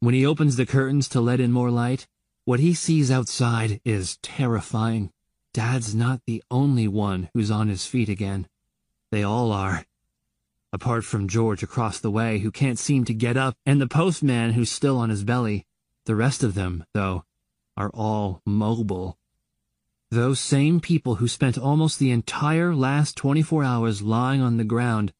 [0.00, 2.06] When he opens the curtains to let in more light,
[2.44, 5.12] what he sees outside is terrifying.
[5.52, 8.48] Dad's not the only one who's on his feet again.
[9.10, 9.84] They all are.
[10.72, 14.52] Apart from George across the way, who can't seem to get up, and the postman
[14.52, 15.66] who's still on his belly.
[16.06, 17.24] The rest of them, though,
[17.76, 19.18] are all mobile.
[20.10, 25.12] Those same people who spent almost the entire last 24 hours lying on the ground,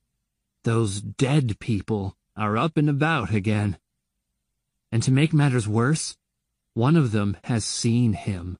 [0.64, 3.78] those dead people, are up and about again.
[4.92, 6.16] And to make matters worse,
[6.74, 8.56] one of them has seen him.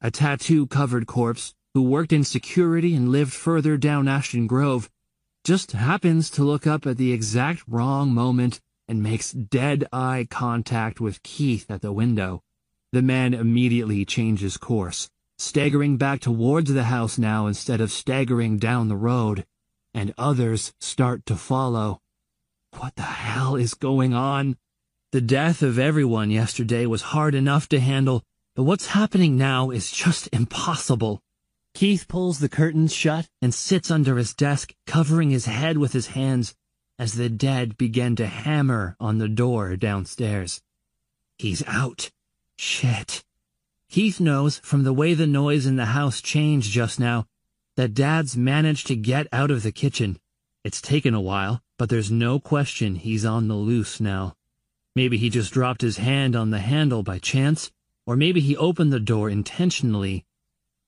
[0.00, 4.90] A tattoo-covered corpse who worked in security and lived further down Ashton Grove
[5.44, 11.00] just happens to look up at the exact wrong moment and makes dead eye contact
[11.00, 12.42] with Keith at the window.
[12.92, 18.88] The man immediately changes course, staggering back towards the house now instead of staggering down
[18.88, 19.44] the road,
[19.92, 22.00] and others start to follow.
[22.78, 24.56] What the hell is going on?
[25.14, 28.24] The death of everyone yesterday was hard enough to handle,
[28.56, 31.22] but what's happening now is just impossible.
[31.72, 36.08] Keith pulls the curtains shut and sits under his desk, covering his head with his
[36.08, 36.56] hands
[36.98, 40.60] as the dead begin to hammer on the door downstairs.
[41.38, 42.10] He's out.
[42.56, 43.22] Shit.
[43.88, 47.28] Keith knows from the way the noise in the house changed just now
[47.76, 50.18] that Dad's managed to get out of the kitchen.
[50.64, 54.34] It's taken a while, but there's no question he's on the loose now.
[54.94, 57.72] Maybe he just dropped his hand on the handle by chance,
[58.06, 60.24] or maybe he opened the door intentionally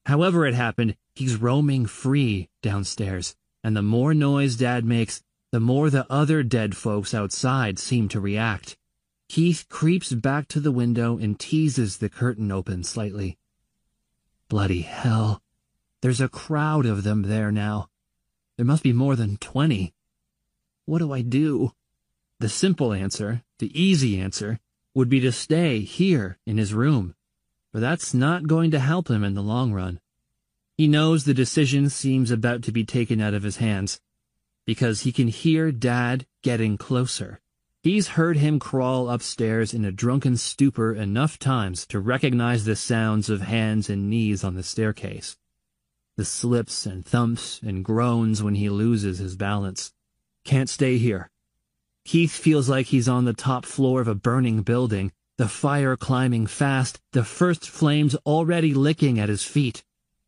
[0.07, 3.35] However it happened, he's roaming free downstairs,
[3.65, 8.21] and the more noise Dad makes, the more the other dead folks outside seem to
[8.21, 8.79] react.
[9.29, 13.37] Keith creeps back to the window and teases the curtain open slightly.
[14.49, 15.43] Bloody hell.
[16.03, 17.89] There's a crowd of them there now.
[18.57, 19.93] There must be more than twenty.
[20.85, 21.73] What do I do?
[22.41, 24.61] The simple answer, the easy answer,
[24.95, 27.15] would be to stay here in his room
[27.77, 30.01] but that's not going to help him in the long run.
[30.79, 34.01] He knows the decision seems about to be taken out of his hands,
[34.65, 37.39] because he can hear Dad getting closer.
[37.83, 43.29] He's heard him crawl upstairs in a drunken stupor enough times to recognize the sounds
[43.29, 45.37] of hands and knees on the staircase.
[46.17, 49.93] The slips and thumps and groans when he loses his balance.
[50.47, 51.31] Can't stay here.
[52.07, 56.47] Keith feels like he's on the top floor of a burning building the fire climbing
[56.47, 59.85] fast, the first flames already licking at his feet.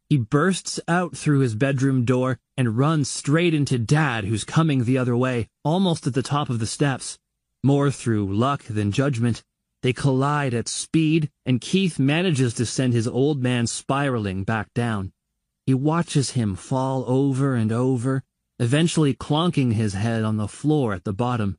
[0.08, 4.98] He bursts out through his bedroom door and runs straight into Dad, who's coming the
[4.98, 7.16] other way, almost at the top of the steps.
[7.62, 9.44] More through luck than judgment,
[9.82, 15.12] they collide at speed, and Keith manages to send his old man spiraling back down.
[15.64, 18.24] He watches him fall over and over,
[18.58, 21.56] eventually clonking his head on the floor at the bottom.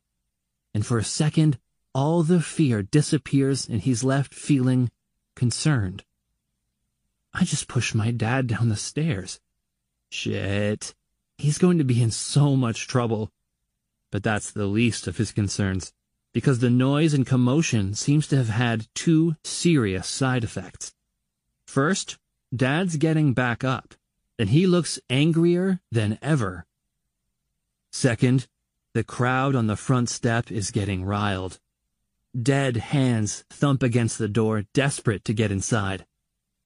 [0.74, 1.58] And for a second,
[1.94, 4.90] all the fear disappears and he's left feeling
[5.34, 6.04] concerned.
[7.32, 9.40] I just pushed my dad down the stairs.
[10.10, 10.94] Shit.
[11.38, 13.30] He's going to be in so much trouble.
[14.10, 15.92] But that's the least of his concerns,
[16.34, 20.92] because the noise and commotion seems to have had two serious side effects.
[21.66, 22.18] First,
[22.54, 23.94] Dad's getting back up,
[24.38, 26.66] and he looks angrier than ever.
[27.92, 28.48] Second,
[28.92, 31.60] the crowd on the front step is getting riled.
[32.40, 36.06] Dead hands thump against the door, desperate to get inside.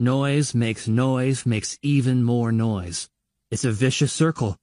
[0.01, 3.09] Noise makes noise makes even more noise.
[3.51, 4.59] It's a vicious circle.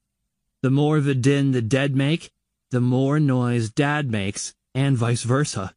[0.62, 2.32] The more a din the dead make,
[2.72, 5.76] the more noise Dad makes, and vice versa.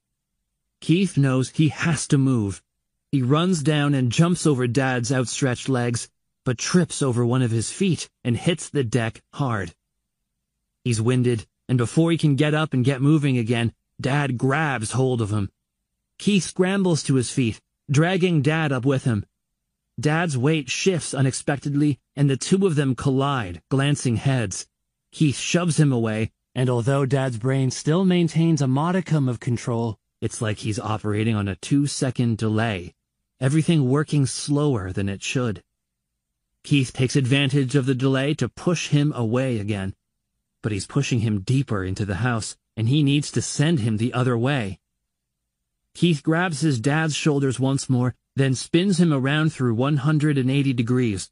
[0.80, 2.62] Keith knows he has to move.
[3.10, 6.08] He runs down and jumps over Dad's outstretched legs,
[6.44, 9.74] but trips over one of his feet and hits the deck hard.
[10.84, 15.22] He's winded, and before he can get up and get moving again, Dad grabs hold
[15.22, 15.50] of him.
[16.18, 17.60] Keith scrambles to his feet,
[17.90, 19.24] dragging Dad up with him.
[19.98, 24.66] Dad's weight shifts unexpectedly, and the two of them collide, glancing heads.
[25.12, 30.42] Keith shoves him away, and although Dad's brain still maintains a modicum of control, it's
[30.42, 32.94] like he's operating on a two-second delay,
[33.40, 35.62] everything working slower than it should.
[36.64, 39.94] Keith takes advantage of the delay to push him away again,
[40.64, 44.14] but he's pushing him deeper into the house, and he needs to send him the
[44.14, 44.80] other way.
[45.94, 51.30] Keith grabs his dad's shoulders once more, then spins him around through 180 degrees.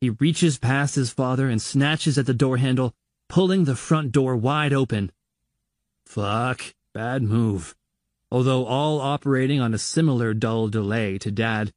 [0.00, 2.94] He reaches past his father and snatches at the door handle,
[3.28, 5.10] pulling the front door wide open.
[6.06, 7.74] Fuck, bad move.
[8.30, 11.72] Although all operating on a similar dull delay to Dad,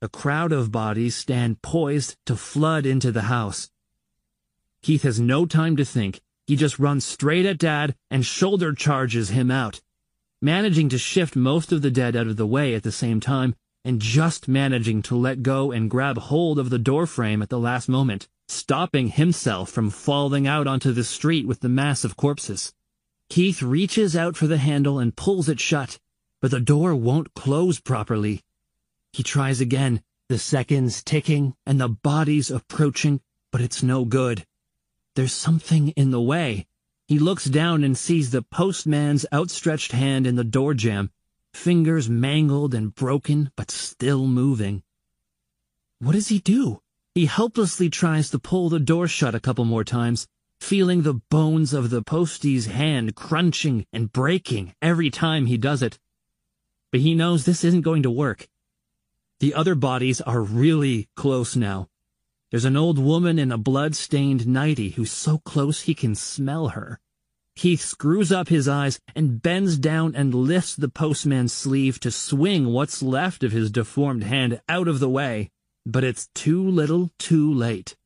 [0.00, 3.68] a crowd of bodies stand poised to flood into the house.
[4.80, 6.22] Keith has no time to think.
[6.48, 9.82] He just runs straight at Dad and shoulder charges him out,
[10.40, 13.54] managing to shift most of the dead out of the way at the same time
[13.84, 17.86] and just managing to let go and grab hold of the doorframe at the last
[17.86, 22.72] moment, stopping himself from falling out onto the street with the mass of corpses.
[23.28, 25.98] Keith reaches out for the handle and pulls it shut,
[26.40, 28.42] but the door won't close properly.
[29.12, 33.20] He tries again, the seconds ticking and the bodies approaching,
[33.52, 34.46] but it's no good.
[35.18, 36.68] There's something in the way.
[37.08, 41.10] He looks down and sees the postman's outstretched hand in the door jamb,
[41.52, 44.84] fingers mangled and broken, but still moving.
[45.98, 46.82] What does he do?
[47.16, 50.28] He helplessly tries to pull the door shut a couple more times,
[50.60, 55.98] feeling the bones of the postie's hand crunching and breaking every time he does it.
[56.92, 58.48] But he knows this isn't going to work.
[59.40, 61.88] The other bodies are really close now.
[62.50, 66.98] There's an old woman in a blood-stained nightie who's so close he can smell her.
[67.56, 72.66] Keith screws up his eyes and bends down and lifts the postman's sleeve to swing
[72.66, 75.50] what's left of his deformed hand out of the way.
[75.84, 77.96] But it's too little too late.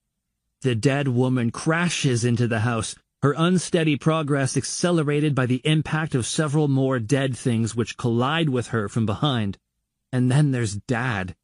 [0.62, 6.26] The dead woman crashes into the house, her unsteady progress accelerated by the impact of
[6.26, 9.58] several more dead things which collide with her from behind.
[10.12, 11.36] And then there's Dad.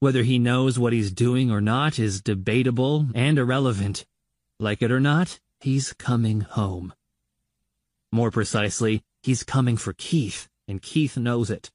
[0.00, 4.06] Whether he knows what he's doing or not is debatable and irrelevant.
[4.58, 6.94] Like it or not, he's coming home.
[8.10, 11.70] More precisely, he's coming for Keith, and Keith knows it.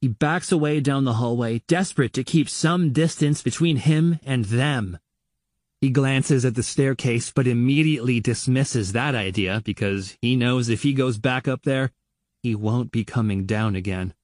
[0.00, 4.98] He backs away down the hallway, desperate to keep some distance between him and them.
[5.80, 10.92] He glances at the staircase, but immediately dismisses that idea because he knows if he
[10.92, 11.90] goes back up there,
[12.44, 14.14] he won't be coming down again.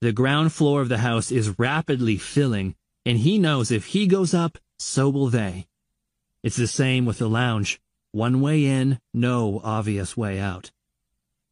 [0.00, 2.76] The ground floor of the house is rapidly filling,
[3.08, 5.66] and he knows if he goes up, so will they.
[6.42, 7.80] It's the same with the lounge.
[8.12, 10.72] One way in, no obvious way out.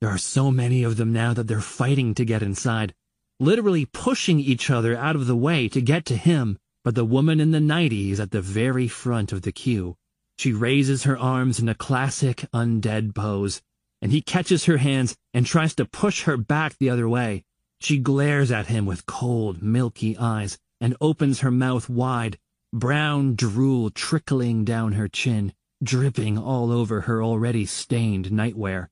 [0.03, 2.93] There are so many of them now that they're fighting to get inside,
[3.41, 6.59] literally pushing each other out of the way to get to him.
[6.85, 9.97] But the woman in the nightie is at the very front of the queue.
[10.37, 13.63] She raises her arms in a classic undead pose,
[14.03, 17.45] and he catches her hands and tries to push her back the other way.
[17.81, 22.39] She glares at him with cold, milky eyes and opens her mouth wide,
[22.73, 25.53] brown drool trickling down her chin,
[25.83, 28.89] dripping all over her already stained nightwear.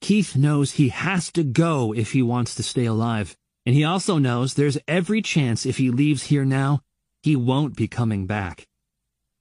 [0.00, 4.18] Keith knows he has to go if he wants to stay alive, and he also
[4.18, 6.82] knows there's every chance if he leaves here now,
[7.22, 8.68] he won't be coming back.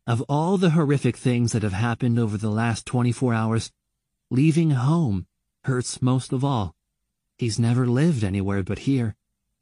[0.07, 3.71] Of all the horrific things that have happened over the last 24 hours,
[4.29, 5.27] leaving home
[5.65, 6.75] hurts most of all.
[7.37, 9.15] He's never lived anywhere but here.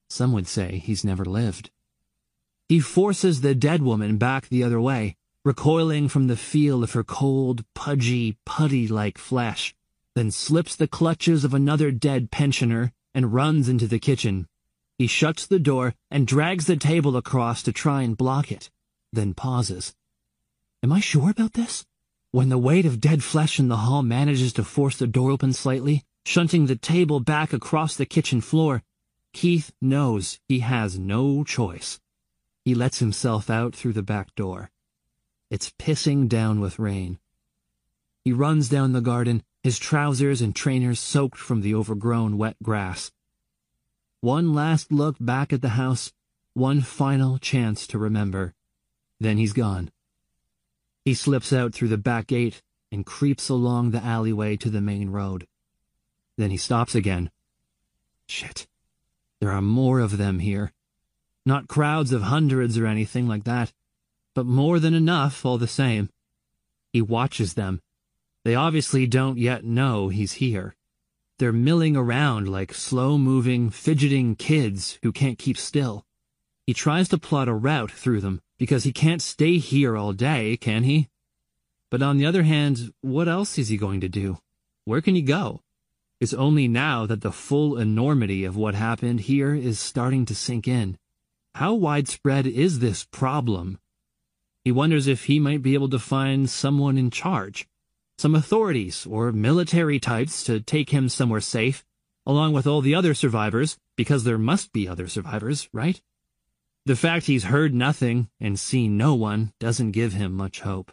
[0.09, 1.71] Some would say he's never lived.
[2.71, 7.03] He forces the dead woman back the other way, recoiling from the feel of her
[7.03, 9.75] cold, pudgy, putty-like flesh
[10.15, 14.47] then slips the clutches of another dead pensioner and runs into the kitchen.
[14.97, 18.69] He shuts the door and drags the table across to try and block it,
[19.11, 19.93] then pauses.
[20.81, 21.85] Am I sure about this?
[22.31, 25.51] When the weight of dead flesh in the hall manages to force the door open
[25.51, 28.81] slightly, shunting the table back across the kitchen floor,
[29.33, 31.99] Keith knows he has no choice.
[32.63, 34.69] He lets himself out through the back door.
[35.49, 37.19] It's pissing down with rain.
[38.23, 43.11] He runs down the garden his trousers and trainers soaked from the overgrown wet grass.
[44.19, 46.11] One last look back at the house,
[46.53, 48.53] one final chance to remember.
[49.19, 49.91] Then he's gone.
[51.05, 55.09] He slips out through the back gate and creeps along the alleyway to the main
[55.09, 55.47] road.
[56.37, 57.29] Then he stops again.
[58.27, 58.67] Shit.
[59.39, 60.71] There are more of them here.
[61.45, 63.73] Not crowds of hundreds or anything like that,
[64.35, 66.09] but more than enough all the same.
[66.93, 67.81] He watches them
[68.43, 70.75] they obviously don't yet know he's here.
[71.37, 76.05] They're milling around like slow-moving, fidgeting kids who can't keep still.
[76.65, 80.57] He tries to plot a route through them, because he can't stay here all day,
[80.57, 81.09] can he?
[81.91, 84.39] But on the other hand, what else is he going to do?
[84.85, 85.61] Where can he go?
[86.19, 90.67] It's only now that the full enormity of what happened here is starting to sink
[90.67, 90.97] in.
[91.55, 93.79] How widespread is this problem?
[94.63, 97.67] He wonders if he might be able to find someone in charge
[98.21, 101.83] some authorities or military types to take him somewhere safe,
[102.23, 105.99] along with all the other survivors, because there must be other survivors, right?
[106.85, 110.91] The fact he's heard nothing and seen no one doesn't give him much hope.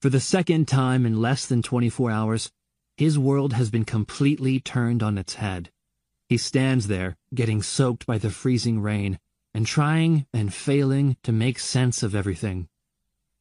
[0.00, 2.50] For the second time in less than 24 hours,
[2.96, 5.70] his world has been completely turned on its head.
[6.28, 9.20] He stands there, getting soaked by the freezing rain,
[9.54, 12.68] and trying and failing to make sense of everything.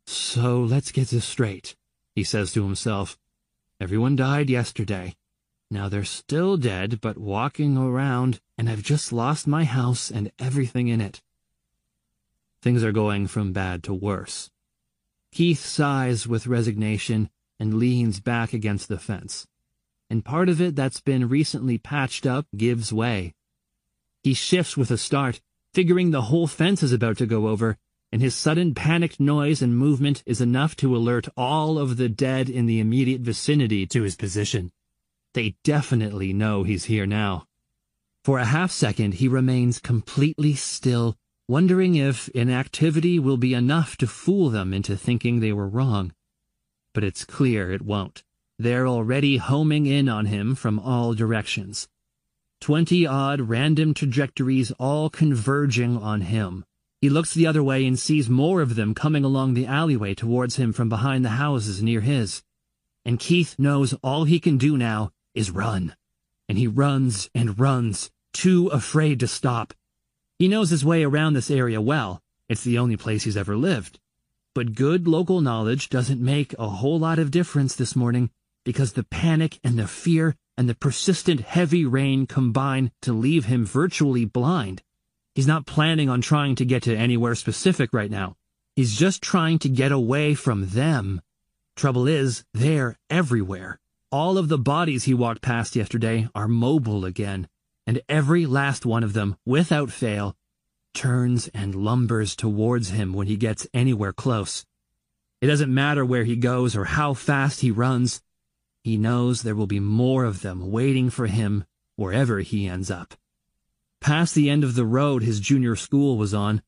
[0.06, 1.76] So let's get this straight
[2.16, 3.18] he says to himself.
[3.80, 5.16] Everyone died yesterday.
[5.72, 10.88] Now they're still dead, but walking around, and I've just lost my house and everything
[10.88, 11.22] in it.
[12.62, 14.52] Things are going from bad to worse.
[15.32, 19.48] Keith sighs with resignation and leans back against the fence.
[20.10, 23.34] And part of it that's been recently patched up gives way.
[24.22, 25.42] He shifts with a start,
[25.74, 27.78] figuring the whole fence is about to go over,
[28.12, 32.50] and his sudden panicked noise and movement is enough to alert all of the dead
[32.50, 34.72] in the immediate vicinity to his position.
[35.34, 37.48] They definitely know he's here now.
[38.24, 41.18] For a half second he remains completely still,
[41.48, 46.14] wondering if inactivity will be enough to fool them into thinking they were wrong.
[46.94, 48.24] but it's clear it won't.
[48.60, 51.88] They're already homing in on him from all directions.
[52.64, 56.64] Twenty odd random trajectories all converging on him.
[57.02, 60.56] He looks the other way and sees more of them coming along the alleyway towards
[60.56, 62.42] him from behind the houses near his.
[63.04, 65.98] And Keith knows all he can do now is run.
[66.48, 69.74] And he runs and runs, too afraid to stop.
[70.40, 72.22] He knows his way around this area well.
[72.48, 74.00] It's the only place he's ever lived.
[74.56, 78.30] But good local knowledge doesn't make a whole lot of difference this morning
[78.64, 83.66] because the panic and the fear and the persistent heavy rain combine to leave him
[83.66, 84.82] virtually blind.
[85.36, 88.38] He's not planning on trying to get to anywhere specific right now.
[88.76, 91.22] He's just trying to get away from them.
[91.76, 93.80] Trouble is, they're everywhere.
[94.12, 97.48] All of the bodies he walked past yesterday are mobile again,
[97.86, 100.36] and every last one of them, without fail,
[100.94, 104.66] turns and lumbers towards him when he gets anywhere close.
[105.42, 108.23] It doesn't matter where he goes or how fast he runs.
[108.84, 111.64] He knows there will be more of them waiting for him
[111.96, 113.16] wherever he ends up.
[114.02, 116.62] Past the end of the road his junior school was on.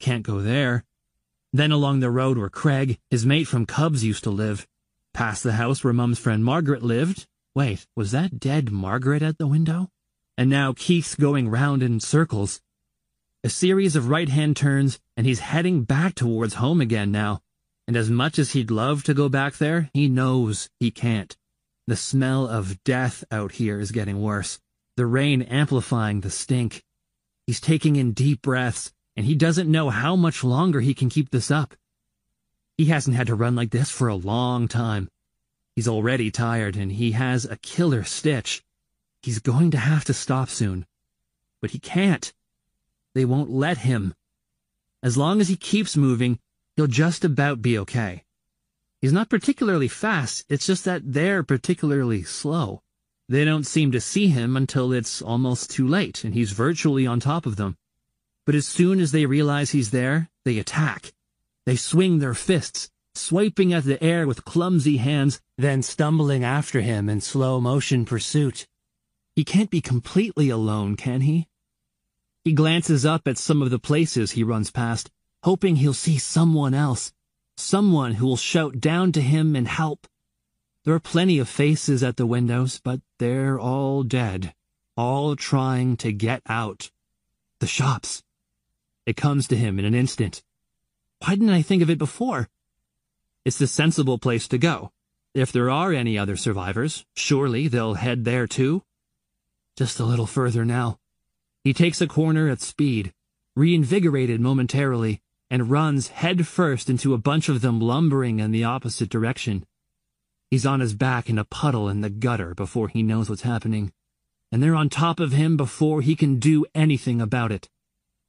[0.00, 0.84] Can't go there.
[1.52, 4.66] Then along the road where Craig, his mate from Cubs, used to live.
[5.12, 7.26] Past the house where Mum's friend Margaret lived.
[7.54, 9.90] Wait, was that dead Margaret at the window?
[10.36, 12.60] And now Keith's going round in circles.
[13.42, 17.40] A series of right-hand turns, and he's heading back towards home again now.
[17.86, 21.36] And as much as he'd love to go back there, he knows he can't.
[21.88, 24.60] The smell of death out here is getting worse
[24.98, 26.84] the rain amplifying the stink.
[27.46, 31.30] He's taking in deep breaths, and he doesn't know how much longer he can keep
[31.30, 31.74] this up.
[32.76, 35.08] He hasn't had to run like this for a long time.
[35.76, 38.62] He's already tired, and he has a killer stitch.
[39.22, 40.84] He's going to have to stop soon.
[41.62, 42.34] But he can't.
[43.14, 44.12] They won't let him.
[45.02, 46.38] As long as he keeps moving,
[46.76, 48.24] he'll just about be okay.
[49.00, 52.82] He's not particularly fast, it's just that they're particularly slow.
[53.28, 57.20] They don't seem to see him until it's almost too late and he's virtually on
[57.20, 57.76] top of them.
[58.44, 61.12] But as soon as they realize he's there, they attack.
[61.66, 67.08] They swing their fists, swiping at the air with clumsy hands, then stumbling after him
[67.08, 68.66] in slow motion pursuit.
[69.36, 71.46] He can't be completely alone, can he?
[72.44, 75.10] He glances up at some of the places he runs past,
[75.42, 77.12] hoping he'll see someone else,
[77.58, 80.06] someone who will shout down to him and help.
[80.84, 84.54] There are plenty of faces at the windows, but they're all dead,
[84.96, 86.90] all trying to get out.
[87.60, 88.22] The shops.
[89.04, 90.42] It comes to him in an instant.
[91.20, 92.48] Why didn't I think of it before?
[93.44, 94.92] It's the sensible place to go.
[95.34, 98.82] If there are any other survivors, surely they'll head there too.
[99.76, 100.98] Just a little further now.
[101.64, 103.12] He takes a corner at speed,
[103.56, 105.20] reinvigorated momentarily,
[105.50, 109.64] and runs headfirst into a bunch of them lumbering in the opposite direction.
[110.50, 113.92] He's on his back in a puddle in the gutter before he knows what's happening,
[114.50, 117.68] and they're on top of him before he can do anything about it.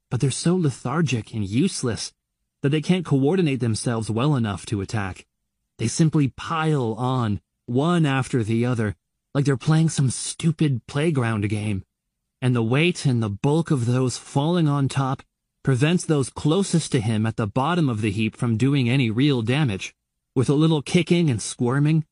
[0.09, 2.13] But they're so lethargic and useless
[2.61, 5.25] that they can't coordinate themselves well enough to attack.
[5.77, 8.95] They simply pile on, one after the other,
[9.33, 11.83] like they're playing some stupid playground game.
[12.41, 15.23] And the weight and the bulk of those falling on top
[15.63, 19.41] prevents those closest to him at the bottom of the heap from doing any real
[19.41, 19.93] damage.
[20.35, 22.05] With a little kicking and squirming,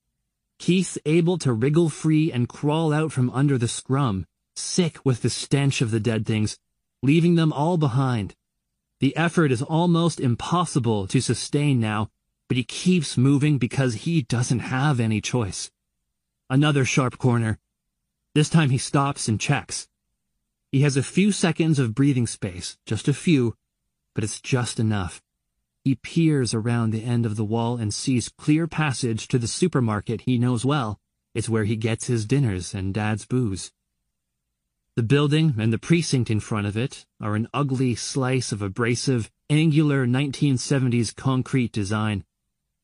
[0.59, 4.25] Keith's able to wriggle free and crawl out from under the scrum,
[4.55, 6.57] sick with the stench of the dead things,
[7.03, 8.35] leaving them all behind.
[8.99, 12.09] The effort is almost impossible to sustain now,
[12.47, 15.69] but he keeps moving because he doesn't have any choice.
[16.49, 17.59] Another sharp corner.
[18.33, 19.87] This time he stops and checks.
[20.71, 23.55] He has a few seconds of breathing space, just a few,
[24.13, 25.21] but it's just enough.
[25.83, 30.21] He peers around the end of the wall and sees clear passage to the supermarket
[30.21, 30.99] he knows well.
[31.33, 33.71] It's where he gets his dinners and dad's booze.
[34.95, 39.31] The building and the precinct in front of it are an ugly slice of abrasive,
[39.49, 42.25] angular 1970s concrete design.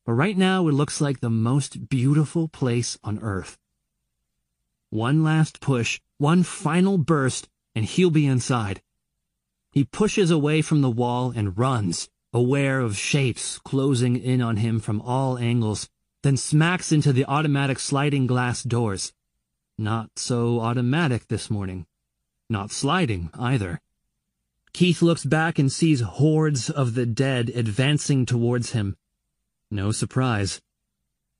[0.06, 3.58] But right now it looks like the most beautiful place on earth.
[4.88, 8.82] One last push, one final burst, and he'll be inside.
[9.72, 14.80] He pushes away from the wall and runs, aware of shapes closing in on him
[14.80, 15.88] from all angles,
[16.22, 19.12] then smacks into the automatic sliding glass doors.
[19.76, 21.86] Not so automatic this morning.
[22.48, 23.80] Not sliding, either.
[24.72, 28.96] Keith looks back and sees hordes of the dead advancing towards him.
[29.70, 30.60] No surprise.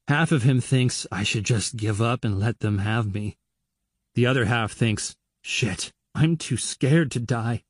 [0.08, 3.36] Half of him thinks I should just give up and let them have me.
[4.14, 7.64] The other half thinks, shit, I'm too scared to die.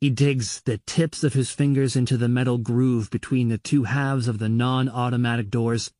[0.00, 4.28] He digs the tips of his fingers into the metal groove between the two halves
[4.28, 5.92] of the non-automatic doors,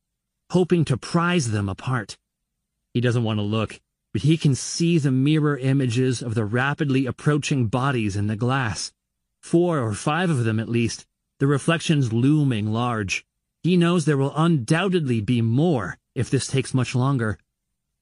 [0.49, 2.17] hoping to prise them apart.
[2.93, 3.79] He doesn't want to look,
[4.11, 8.91] but he can see the mirror images of the rapidly approaching bodies in the glass.
[9.39, 11.05] Four or five of them at least,
[11.39, 13.25] the reflections looming large.
[13.63, 17.37] He knows there will undoubtedly be more if this takes much longer.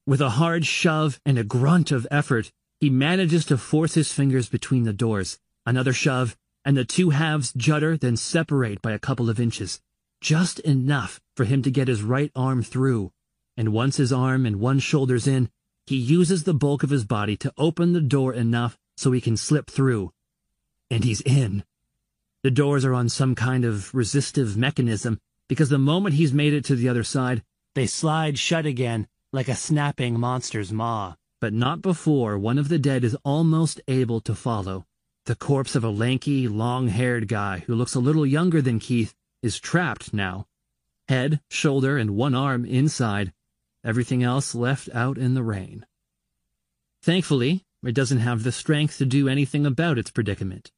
[0.06, 2.50] With a hard shove and a grunt of effort,
[2.80, 5.38] he manages to force his fingers between the doors.
[5.66, 9.82] Another shove, and the two halves judder, then separate by a couple of inches.
[10.20, 13.12] Just enough for him to get his right arm through.
[13.56, 15.50] And once his arm and one shoulder's in,
[15.86, 19.36] he uses the bulk of his body to open the door enough so he can
[19.36, 20.12] slip through.
[20.90, 21.64] And he's in.
[22.42, 26.64] The doors are on some kind of resistive mechanism, because the moment he's made it
[26.66, 27.42] to the other side,
[27.74, 31.16] they slide shut again like a snapping monster's maw.
[31.40, 34.86] But not before one of the dead is almost able to follow.
[35.24, 39.58] The corpse of a lanky, long-haired guy who looks a little younger than Keith is
[39.58, 40.46] trapped now.
[41.08, 43.32] Head, shoulder, and one arm inside.
[43.82, 45.86] Everything else left out in the rain.
[47.02, 50.70] Thankfully, it doesn't have the strength to do anything about its predicament.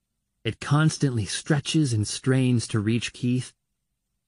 [0.44, 3.52] It constantly stretches and strains to reach Keith,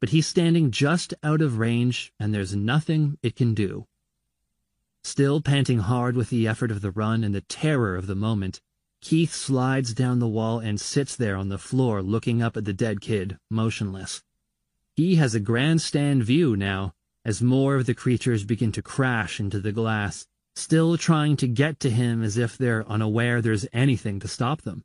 [0.01, 3.87] but he's standing just out of range and there's nothing it can do.
[5.05, 8.61] Still panting hard with the effort of the run and the terror of the moment,
[9.03, 12.73] Keith slides down the wall and sits there on the floor looking up at the
[12.73, 14.23] dead kid, motionless.
[14.97, 19.61] He has a grandstand view now, as more of the creatures begin to crash into
[19.61, 20.27] the glass,
[20.57, 24.85] still trying to get to him as if they're unaware there's anything to stop them.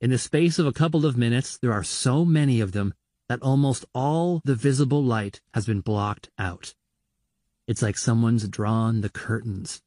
[0.00, 2.92] In the space of a couple of minutes, there are so many of them
[3.28, 6.74] that almost all the visible light has been blocked out.
[7.66, 9.82] It's like someone's drawn the curtains.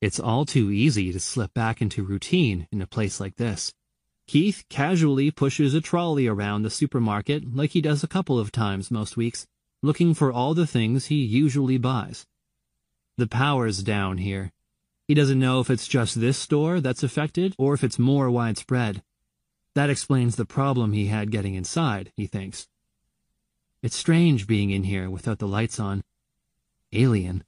[0.00, 3.74] It's all too easy to slip back into routine in a place like this.
[4.26, 8.90] Keith casually pushes a trolley around the supermarket like he does a couple of times
[8.90, 9.46] most weeks,
[9.82, 12.26] looking for all the things he usually buys.
[13.16, 14.52] The power's down here.
[15.08, 19.02] He doesn't know if it's just this store that's affected or if it's more widespread.
[19.74, 22.68] That explains the problem he had getting inside, he thinks.
[23.80, 26.02] It's strange being in here without the lights on.
[26.92, 27.44] Alien.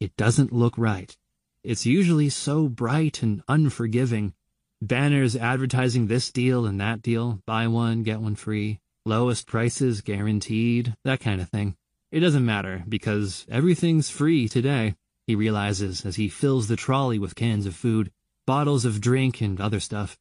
[0.00, 1.14] It doesn't look right.
[1.62, 4.32] It's usually so bright and unforgiving.
[4.80, 8.80] Banners advertising this deal and that deal, buy one, get one free.
[9.04, 11.76] Lowest prices guaranteed, that kind of thing.
[12.10, 14.94] It doesn't matter, because everything's free today,
[15.26, 18.10] he realizes as he fills the trolley with cans of food,
[18.46, 20.18] bottles of drink, and other stuff.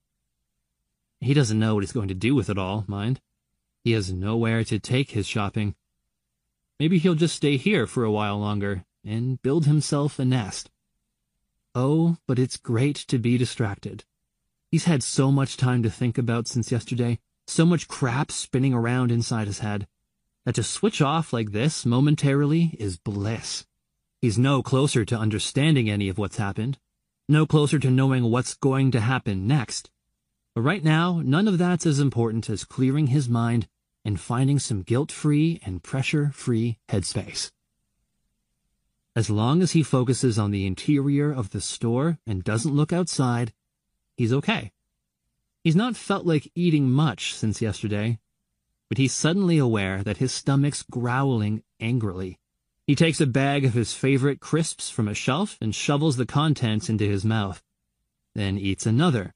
[1.22, 3.22] He doesn't know what he's going to do with it all, mind.
[3.84, 5.76] He has nowhere to take his shopping.
[6.80, 10.70] Maybe he'll just stay here for a while longer and build himself a nest.
[11.76, 14.06] Oh, but it's great to be distracted.
[14.72, 19.12] He's had so much time to think about since yesterday, so much crap spinning around
[19.12, 19.88] inside his head,
[20.46, 23.66] that to switch off like this momentarily is bliss.
[24.22, 26.80] He's no closer to understanding any of what's happened,
[27.28, 29.90] no closer to knowing what's going to happen next.
[30.56, 33.68] But right now, none of that's as important as clearing his mind
[34.06, 37.52] and finding some guilt-free and pressure-free headspace.
[39.16, 43.54] As long as he focuses on the interior of the store and doesn't look outside,
[44.18, 44.72] he's okay.
[45.64, 48.20] He's not felt like eating much since yesterday,
[48.90, 52.38] but he's suddenly aware that his stomach's growling angrily.
[52.86, 56.90] He takes a bag of his favorite crisps from a shelf and shovels the contents
[56.90, 57.64] into his mouth,
[58.36, 59.34] then eats another,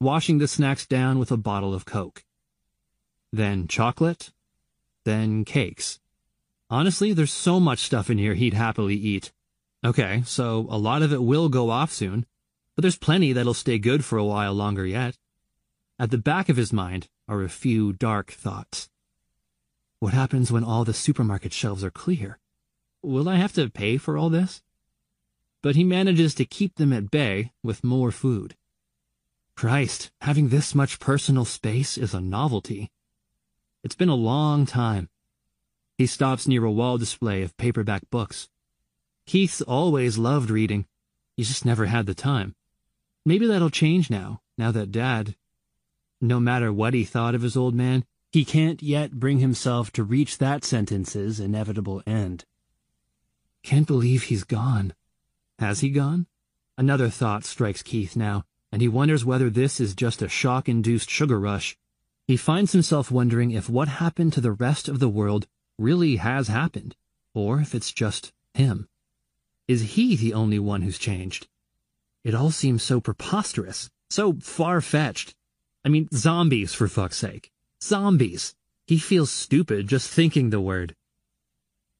[0.00, 2.24] washing the snacks down with a bottle of Coke.
[3.32, 4.32] Then chocolate,
[5.04, 6.00] then cakes.
[6.70, 9.32] Honestly, there's so much stuff in here he'd happily eat.
[9.84, 12.26] Okay, so a lot of it will go off soon,
[12.74, 15.18] but there's plenty that'll stay good for a while longer yet.
[15.98, 18.88] At the back of his mind are a few dark thoughts.
[20.00, 22.38] What happens when all the supermarket shelves are clear?
[23.02, 24.62] Will I have to pay for all this?
[25.62, 28.56] But he manages to keep them at bay with more food.
[29.56, 32.90] Christ, having this much personal space is a novelty.
[33.82, 35.08] It's been a long time.
[35.96, 38.48] He stops near a wall display of paperback books.
[39.26, 40.86] Keith's always loved reading.
[41.36, 42.54] He's just never had the time.
[43.24, 45.34] Maybe that'll change now, now that Dad
[46.24, 50.02] no matter what he thought of his old man, he can't yet bring himself to
[50.02, 52.44] reach that sentence's inevitable end.
[53.62, 54.94] Can't believe he's gone.
[55.58, 56.26] Has he gone?
[56.76, 58.44] Another thought strikes Keith now,
[58.74, 61.76] and he wonders whether this is just a shock-induced sugar rush.
[62.26, 65.46] He finds himself wondering if what happened to the rest of the world
[65.78, 66.96] really has happened,
[67.34, 68.88] or if it's just him.
[69.68, 71.46] Is he the only one who's changed?
[72.24, 75.36] It all seems so preposterous, so far-fetched.
[75.84, 77.52] I mean, zombies, for fuck's sake.
[77.80, 78.56] Zombies.
[78.88, 80.96] He feels stupid just thinking the word.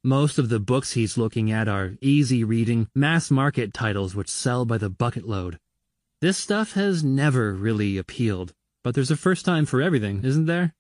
[0.03, 4.65] Most of the books he's looking at are easy reading, mass market titles which sell
[4.65, 5.61] by the bucket load.
[6.25, 10.73] This stuff has never really appealed, but there's a first time for everything, isn't there?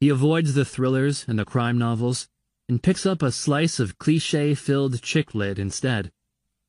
[0.00, 2.28] He avoids the thrillers and the crime novels,
[2.68, 6.10] and picks up a slice of cliche-filled chick lit instead.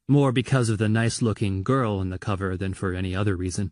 [0.07, 3.71] More because of the nice-looking girl on the cover than for any other reason.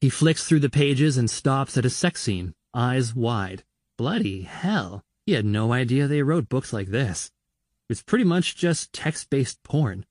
[0.00, 3.64] He flicks through the pages and stops at a sex scene, eyes wide.
[3.98, 5.04] Bloody hell.
[5.26, 7.30] He had no idea they wrote books like this.
[7.90, 10.06] It's pretty much just text-based porn.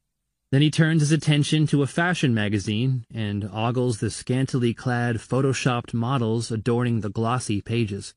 [0.51, 5.93] Then he turns his attention to a fashion magazine and ogles the scantily clad, photoshopped
[5.93, 8.13] models adorning the glossy pages.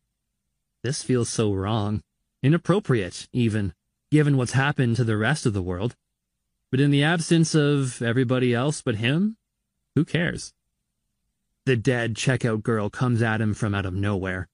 [0.82, 2.03] This feels so wrong.
[2.43, 3.72] Inappropriate, even,
[4.11, 5.95] given what's happened to the rest of the world.
[6.72, 9.37] But in the absence of everybody else but him,
[9.95, 10.53] who cares?
[11.66, 14.49] The dead checkout girl comes at him from out of nowhere.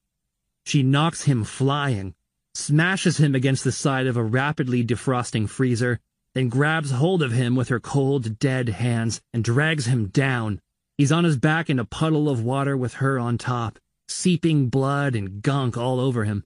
[0.65, 2.15] She knocks him flying,
[2.53, 5.99] smashes him against the side of a rapidly defrosting freezer,
[6.35, 10.61] then grabs hold of him with her cold, dead hands and drags him down.
[10.97, 15.15] He's on his back in a puddle of water with her on top, seeping blood
[15.15, 16.45] and gunk all over him.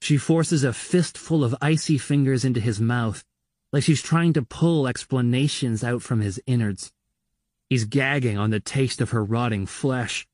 [0.00, 3.24] She forces a fistful of icy fingers into his mouth,
[3.72, 6.92] like she's trying to pull explanations out from his innards.
[7.68, 10.26] He's gagging on the taste of her rotting flesh.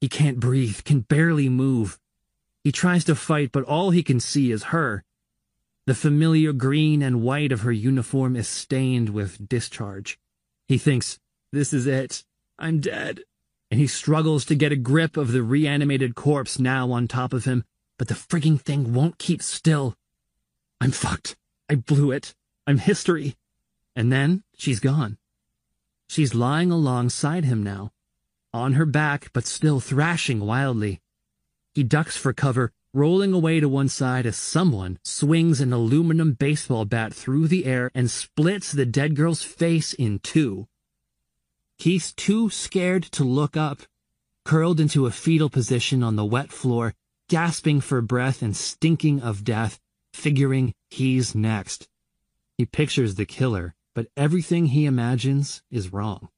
[0.00, 1.98] He can't breathe, can barely move.
[2.62, 5.02] He tries to fight, but all he can see is her.
[5.86, 10.18] The familiar green and white of her uniform is stained with discharge.
[10.66, 11.20] He thinks,
[11.52, 12.24] this is it.
[12.58, 13.20] I'm dead.
[13.70, 17.44] And he struggles to get a grip of the reanimated corpse now on top of
[17.44, 17.64] him,
[17.98, 19.94] but the frigging thing won't keep still.
[20.80, 21.36] I'm fucked.
[21.68, 22.34] I blew it.
[22.66, 23.36] I'm history.
[23.94, 25.18] And then she's gone.
[26.08, 27.92] She's lying alongside him now,
[28.52, 31.00] on her back, but still thrashing wildly.
[31.74, 36.86] He ducks for cover, rolling away to one side as someone swings an aluminum baseball
[36.86, 40.66] bat through the air and splits the dead girl's face in two.
[41.76, 43.82] He's too scared to look up,
[44.46, 46.94] curled into a fetal position on the wet floor,
[47.28, 49.78] gasping for breath and stinking of death,
[50.14, 51.88] figuring he's next.
[52.56, 56.30] He pictures the killer, but everything he imagines is wrong.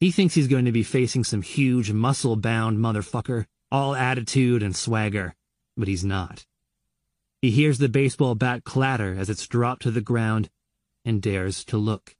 [0.00, 5.34] He thinks he's going to be facing some huge, muscle-bound motherfucker all attitude and swagger,
[5.78, 6.44] but he's not.
[7.40, 10.50] He hears the baseball bat clatter as it's dropped to the ground
[11.04, 12.16] and dares to look.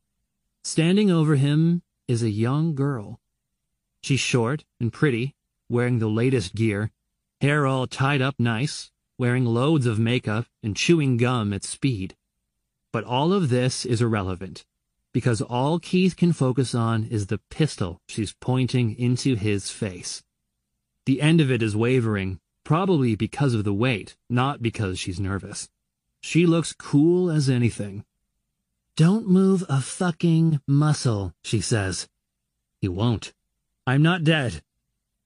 [0.63, 3.21] Standing over him is a young girl.
[4.01, 5.35] She's short and pretty,
[5.69, 6.93] wearing the latest gear,
[7.41, 12.17] hair all tied up nice, wearing loads of makeup and chewing gum at speed.
[12.93, 14.65] But all of this is irrelevant,
[15.13, 20.23] because all Keith can focus on is the pistol she's pointing into his face.
[21.07, 25.71] The end of it is wavering, probably because of the weight, not because she's nervous.
[26.21, 28.05] She looks cool as anything.
[28.95, 32.11] Don't move a fucking muscle, she says.
[32.79, 33.33] He won't.
[33.87, 34.63] I'm not dead.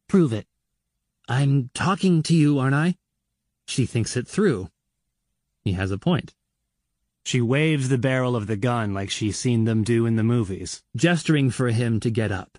[0.07, 0.47] Prove it.
[1.28, 2.95] I'm talking to you, aren't I?
[3.66, 4.68] She thinks it through.
[5.64, 6.34] He has a point.
[7.24, 10.84] She waves the barrel of the gun like she's seen them do in the movies,
[10.95, 12.57] gesturing for him to get up.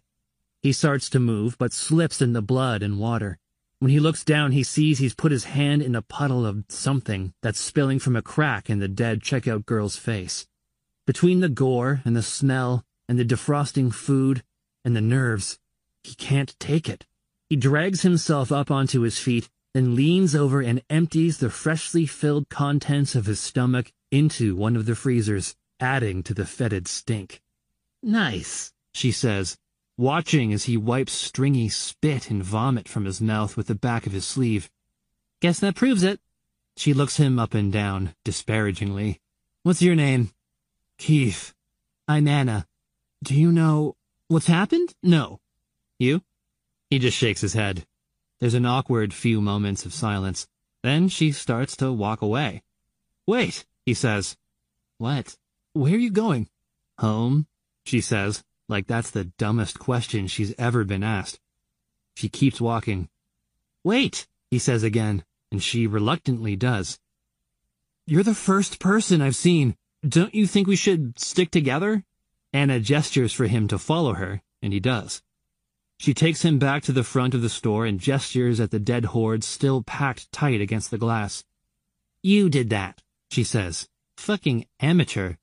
[0.62, 3.40] He starts to move, but slips in the blood and water.
[3.84, 7.34] When he looks down, he sees he's put his hand in a puddle of something
[7.42, 10.48] that's spilling from a crack in the dead checkout girl's face.
[11.06, 14.42] Between the gore and the smell and the defrosting food
[14.86, 15.60] and the nerves,
[16.02, 17.06] he can't take it.
[17.50, 22.48] He drags himself up onto his feet, then leans over and empties the freshly filled
[22.48, 27.42] contents of his stomach into one of the freezers, adding to the fetid stink.
[28.02, 29.58] Nice, she says,
[29.98, 34.12] watching as he wipes stringy spit and vomit from his mouth with the back of
[34.12, 34.70] his sleeve.
[35.42, 36.20] Guess that proves it.
[36.76, 39.20] She looks him up and down, disparagingly.
[39.62, 40.32] What's your name?
[40.98, 41.54] Keith.
[42.08, 42.66] I'm Anna.
[43.24, 43.96] Do you know
[44.28, 44.94] what's happened?
[45.04, 45.40] No.
[46.00, 46.22] You?
[46.90, 47.86] He just shakes his head.
[48.40, 50.48] There's an awkward few moments of silence.
[50.82, 52.64] Then she starts to walk away.
[53.26, 54.36] Wait, he says.
[54.98, 55.38] What?
[55.74, 56.50] Where are you going?
[57.00, 57.48] Home,
[57.86, 61.40] she says, like that's the dumbest question she's ever been asked.
[62.16, 63.10] She keeps walking.
[63.84, 67.00] Wait, he says again, and she reluctantly does.
[68.06, 69.76] You're the first person I've seen.
[70.08, 72.04] Don't you think we should stick together?
[72.52, 75.22] Anna gestures for him to follow her, and he does.
[75.98, 79.06] She takes him back to the front of the store and gestures at the dead
[79.06, 81.46] horde still packed tight against the glass.
[82.22, 83.02] You did that,
[83.32, 83.88] she says.
[84.18, 85.36] Fucking amateur.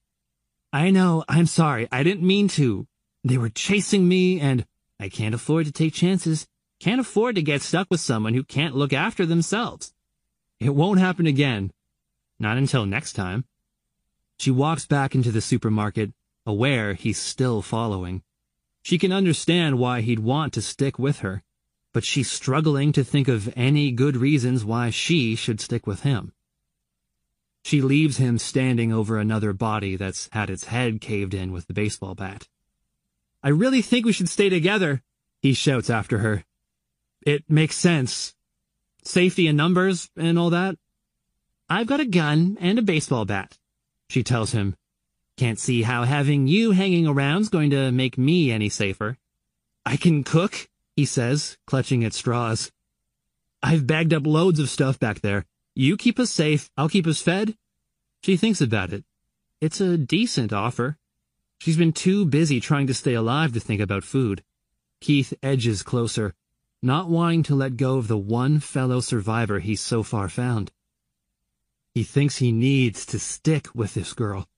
[0.73, 2.87] I know, I'm sorry, I didn't mean to.
[3.23, 4.67] They were chasing me, and
[4.99, 6.47] I can't afford to take chances.
[6.79, 9.93] Can't afford to get stuck with someone who can't look after themselves.
[10.59, 11.73] It won't happen again.
[12.39, 13.45] Not until next time.
[14.39, 16.13] She walks back into the supermarket,
[16.47, 18.23] aware he's still following.
[18.83, 21.43] She can understand why he'd want to stick with her,
[21.93, 26.33] but she's struggling to think of any good reasons why she should stick with him.
[27.63, 31.75] She leaves him standing over another body that's had its head caved in with the
[31.75, 32.49] baseball bat.
[33.43, 35.03] I really think we should stay together,
[35.41, 36.45] he shouts after her.
[37.25, 38.35] It makes sense.
[39.03, 40.77] Safety in numbers and all that.
[41.69, 43.59] I've got a gun and a baseball bat,
[44.09, 44.77] she tells him.
[45.37, 49.17] Can't see how having you hanging around's going to make me any safer.
[49.87, 52.71] I can cook, he says, clutching at straws.
[53.63, 55.47] I've bagged up loads of stuff back there.
[55.75, 57.57] You keep us safe, I'll keep us fed.
[58.23, 59.05] She thinks about it.
[59.61, 60.99] It's a decent offer.
[61.61, 64.43] She's been too busy trying to stay alive to think about food.
[64.99, 66.35] Keith edges closer,
[66.83, 70.73] not wanting to let go of the one fellow survivor he's so far found.
[71.93, 74.49] He thinks he needs to stick with this girl.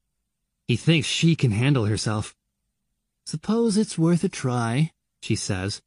[0.68, 2.36] He thinks she can handle herself.
[3.26, 4.92] Suppose it's worth a try,
[5.22, 5.82] she says,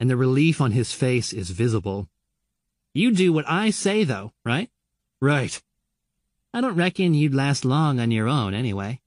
[0.00, 2.08] and the relief on his face is visible.
[2.94, 4.70] You do what I say, though, right?
[5.20, 5.62] Right.
[6.52, 9.00] I don't reckon you'd last long on your own, anyway.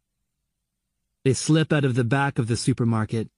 [1.23, 3.29] They slip out of the back of the supermarket.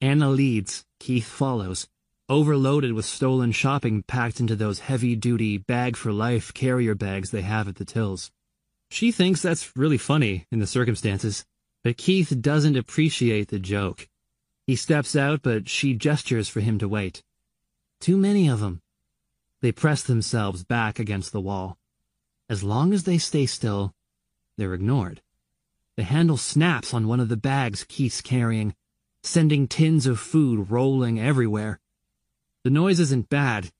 [0.00, 1.88] Anna leads, Keith follows,
[2.28, 7.84] overloaded with stolen shopping packed into those heavy-duty bag-for-life carrier bags they have at the
[7.84, 8.30] tills.
[8.90, 11.46] She thinks that's really funny in the circumstances,
[11.82, 14.08] but Keith doesn't appreciate the joke.
[14.66, 17.22] He steps out, but she gestures for him to wait.
[18.00, 18.82] Too many of them.
[19.62, 21.78] They press themselves back against the wall.
[22.50, 23.94] As long as they stay still,
[24.58, 25.22] they're ignored.
[26.02, 28.74] The handle snaps on one of the bags Keith's carrying,
[29.22, 31.78] sending tins of food rolling everywhere.
[32.64, 33.70] The noise isn't bad,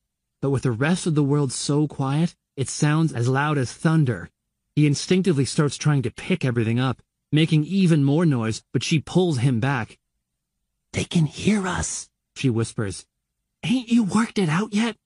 [0.41, 4.31] but with the rest of the world so quiet, it sounds as loud as thunder
[4.77, 7.03] he instinctively starts trying to pick everything up,
[7.33, 9.99] making even more noise, but she pulls him back.
[10.93, 13.05] They can hear us, she whispers.
[13.65, 14.97] Ain't you worked it out yet?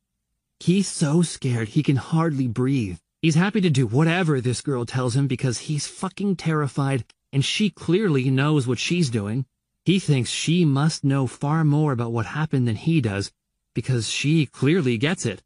[0.60, 2.98] He's so scared he can hardly breathe.
[3.26, 7.70] He's happy to do whatever this girl tells him because he's fucking terrified and she
[7.70, 9.46] clearly knows what she's doing.
[9.84, 13.32] He thinks she must know far more about what happened than he does
[13.74, 15.42] because she clearly gets it.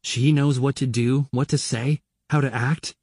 [0.00, 2.00] She knows what to do, what to say,
[2.30, 2.96] how to act.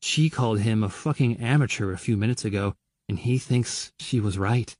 [0.00, 2.74] She called him a fucking amateur a few minutes ago,
[3.08, 4.76] and he thinks she was right.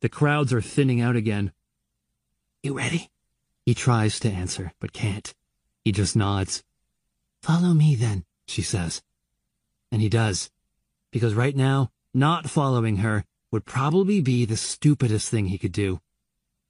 [0.00, 1.52] The crowds are thinning out again.
[2.64, 3.10] You ready?
[3.64, 5.32] He tries to answer, but can't.
[5.84, 6.64] He just nods.
[7.42, 9.02] Follow me then, she says.
[9.90, 10.50] And he does.
[11.10, 16.00] Because right now, not following her would probably be the stupidest thing he could do.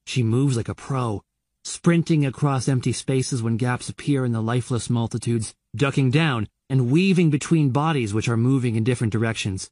[0.07, 1.23] She moves like a pro,
[1.63, 7.31] sprinting across empty spaces when gaps appear in the lifeless multitudes, ducking down and weaving
[7.31, 9.71] between bodies which are moving in different directions,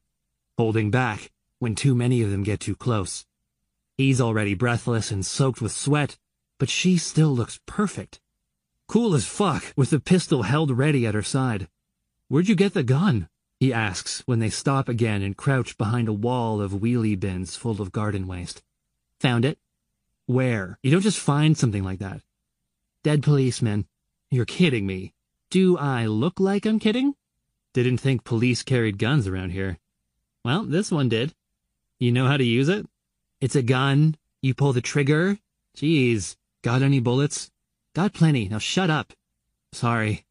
[0.59, 3.25] holding back when too many of them get too close.
[3.97, 6.19] He's already breathless and soaked with sweat,
[6.59, 8.21] but she still looks perfect.
[8.91, 11.69] Cool as fuck, with the pistol held ready at her side.
[12.27, 13.29] Where'd you get the gun?
[13.61, 17.81] he asks when they stop again and crouch behind a wall of wheelie bins full
[17.81, 18.65] of garden waste.
[19.21, 19.61] Found it.
[20.27, 20.77] Where?
[20.83, 22.23] You don't just find something like that.
[23.05, 23.87] Dead policeman.
[24.29, 25.15] You're kidding me.
[25.51, 27.15] Do I look like I'm kidding?
[27.73, 29.79] Didn't think police carried guns around here.
[30.45, 31.33] Well, this one did.
[32.01, 32.89] You know how to use it?
[33.41, 34.17] It's a gun.
[34.43, 35.39] You pull the trigger.
[35.77, 36.35] Jeez.
[36.65, 37.53] Got any bullets?
[37.95, 38.49] Got plenty.
[38.49, 39.13] Now shut up.
[39.73, 40.25] Sorry.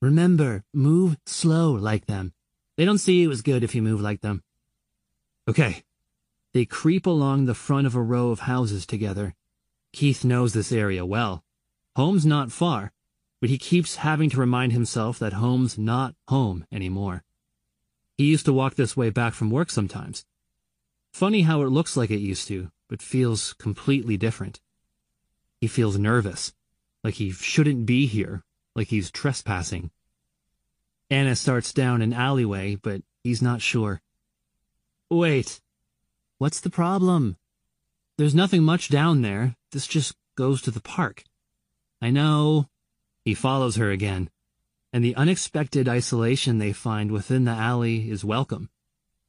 [0.00, 2.32] Remember, move slow like them.
[2.76, 4.42] They don't see you as good if you move like them.
[5.48, 5.82] Okay.
[6.52, 9.34] They creep along the front of a row of houses together.
[9.92, 11.44] Keith knows this area well.
[11.96, 12.92] Home's not far,
[13.40, 17.24] but he keeps having to remind himself that home's not home anymore.
[18.16, 20.24] He used to walk this way back from work sometimes.
[21.12, 24.60] Funny how it looks like it used to, but feels completely different.
[25.60, 26.52] He feels nervous,
[27.02, 28.42] like he shouldn't be here,
[28.74, 29.90] like he's trespassing.
[31.10, 34.00] Anna starts down an alleyway, but he's not sure.
[35.10, 35.60] Wait,
[36.38, 37.36] what's the problem?
[38.16, 39.56] There's nothing much down there.
[39.72, 41.24] This just goes to the park.
[42.00, 42.68] I know,
[43.24, 44.30] he follows her again,
[44.92, 48.70] and the unexpected isolation they find within the alley is welcome.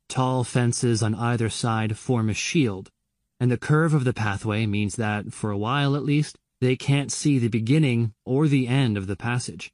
[0.08, 2.92] Tall fences on either side form a shield,
[3.40, 7.12] and the curve of the pathway means that, for a while at least, they can't
[7.12, 9.74] see the beginning or the end of the passage.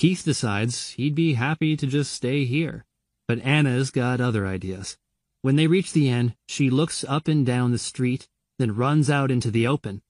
[0.00, 2.84] Keith decides he'd be happy to just stay here,
[3.28, 4.98] but Anna's got other ideas.
[5.42, 8.28] When they reach the end, she looks up and down the street,
[8.58, 10.02] then runs out into the open,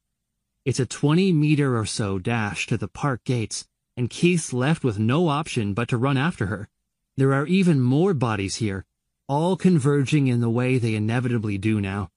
[0.69, 3.67] it's a 20 meter or so dash to the park gates,
[3.97, 6.69] and Keith's left with no option but to run after her.
[7.17, 8.85] There are even more bodies here,
[9.29, 12.11] all converging in the way they inevitably do now.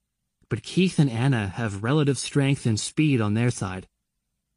[0.52, 3.88] But Keith and Anna have relative strength and speed on their side.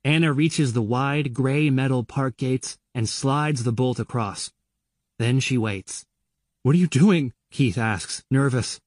[0.02, 4.50] Anna reaches the wide, gray metal park gates and slides the bolt across.
[5.20, 6.04] Then she waits.
[6.64, 7.32] What are you doing?
[7.52, 8.80] Keith asks, nervous.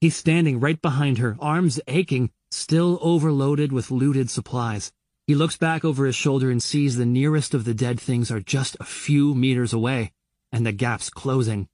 [0.00, 4.92] He's standing right behind her, arms aching, still overloaded with looted supplies.
[5.28, 8.40] He looks back over his shoulder and sees the nearest of the dead things are
[8.40, 10.10] just a few meters away,
[10.50, 11.68] and the gap's closing.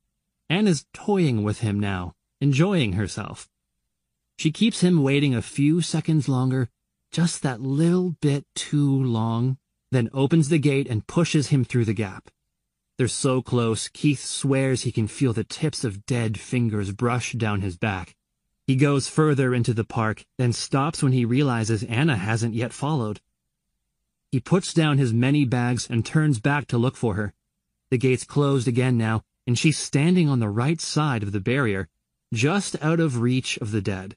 [0.51, 2.12] Anna's toying with him now,
[2.43, 3.49] enjoying herself.
[4.39, 6.69] She keeps him waiting a few seconds longer,
[7.10, 9.59] just that little bit too long,
[9.90, 12.31] then opens the gate and pushes him through the gap.
[12.98, 17.62] They're so close, Keith swears he can feel the tips of dead fingers brush down
[17.62, 18.15] his back.
[18.69, 23.20] He goes further into the park, then stops when he realizes Anna hasn't yet followed.
[24.31, 27.35] He puts down his many bags and turns back to look for her.
[27.90, 31.89] The gate's closed again now, and she's standing on the right side of the barrier,
[32.32, 34.15] just out of reach of the dead.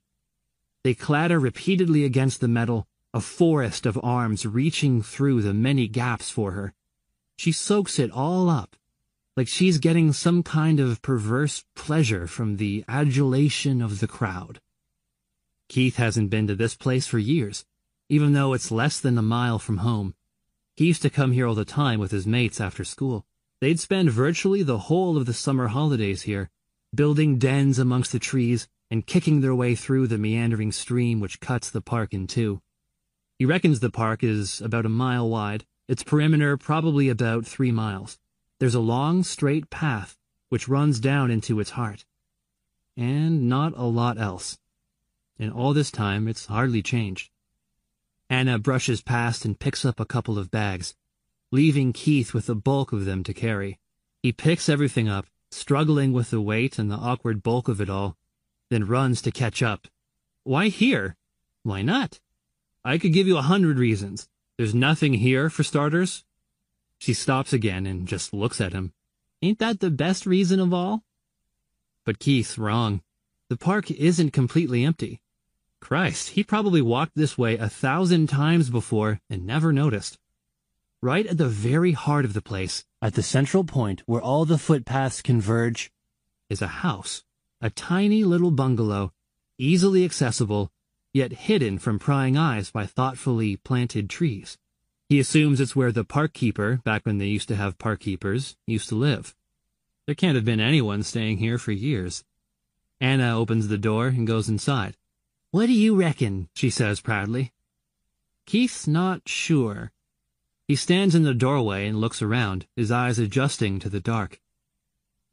[0.84, 6.30] They clatter repeatedly against the metal, a forest of arms reaching through the many gaps
[6.30, 6.74] for her.
[7.38, 8.76] She soaks it all up,
[9.36, 14.60] like she's getting some kind of perverse pleasure from the adulation of the crowd.
[15.70, 17.66] Keith hasn't been to this place for years
[18.12, 20.14] even though it's less than a mile from home.
[20.76, 23.26] He used to come here all the time with his mates after school.
[23.62, 26.50] They'd spend virtually the whole of the summer holidays here,
[26.94, 31.70] building dens amongst the trees and kicking their way through the meandering stream which cuts
[31.70, 32.62] the park in two.
[33.40, 38.20] He reckons the park is about a mile wide, its perimeter probably about three miles.
[38.60, 40.18] There's a long, straight path
[40.50, 42.06] which runs down into its heart.
[42.98, 44.60] And not a lot else.
[45.40, 47.32] In all this time, it's hardly changed.
[48.30, 50.94] Anna brushes past and picks up a couple of bags,
[51.52, 53.80] leaving Keith with the bulk of them to carry.
[54.22, 58.18] He picks everything up, struggling with the weight and the awkward bulk of it all,
[58.72, 59.88] then runs to catch up.
[60.44, 61.18] Why here?
[61.62, 62.20] Why not?
[62.84, 64.28] I could give you a hundred reasons.
[64.58, 66.24] There's nothing here, for starters.
[66.98, 68.94] She stops again and just looks at him.
[69.42, 71.04] Ain't that the best reason of all?
[72.06, 73.02] But Keith's wrong.
[73.50, 75.20] The park isn't completely empty.
[75.82, 80.18] Christ, he probably walked this way a thousand times before and never noticed.
[81.02, 84.60] Right at the very heart of the place, at the central point where all the
[84.60, 85.92] footpaths converge,
[86.50, 87.24] is a house,
[87.62, 89.14] a tiny little bungalow,
[89.58, 90.72] easily accessible,
[91.14, 94.58] yet hidden from prying eyes by thoughtfully planted trees.
[95.10, 98.56] He assumes it's where the park keeper, back when they used to have park keepers,
[98.66, 99.36] used to live.
[100.08, 102.24] There can't have been anyone staying here for years.
[103.00, 104.98] Anna opens the door and goes inside.
[105.52, 106.50] What do you reckon?
[106.54, 107.52] she says proudly.
[108.46, 109.92] Keith's not sure.
[110.68, 114.40] He stands in the doorway and looks around, his eyes adjusting to the dark.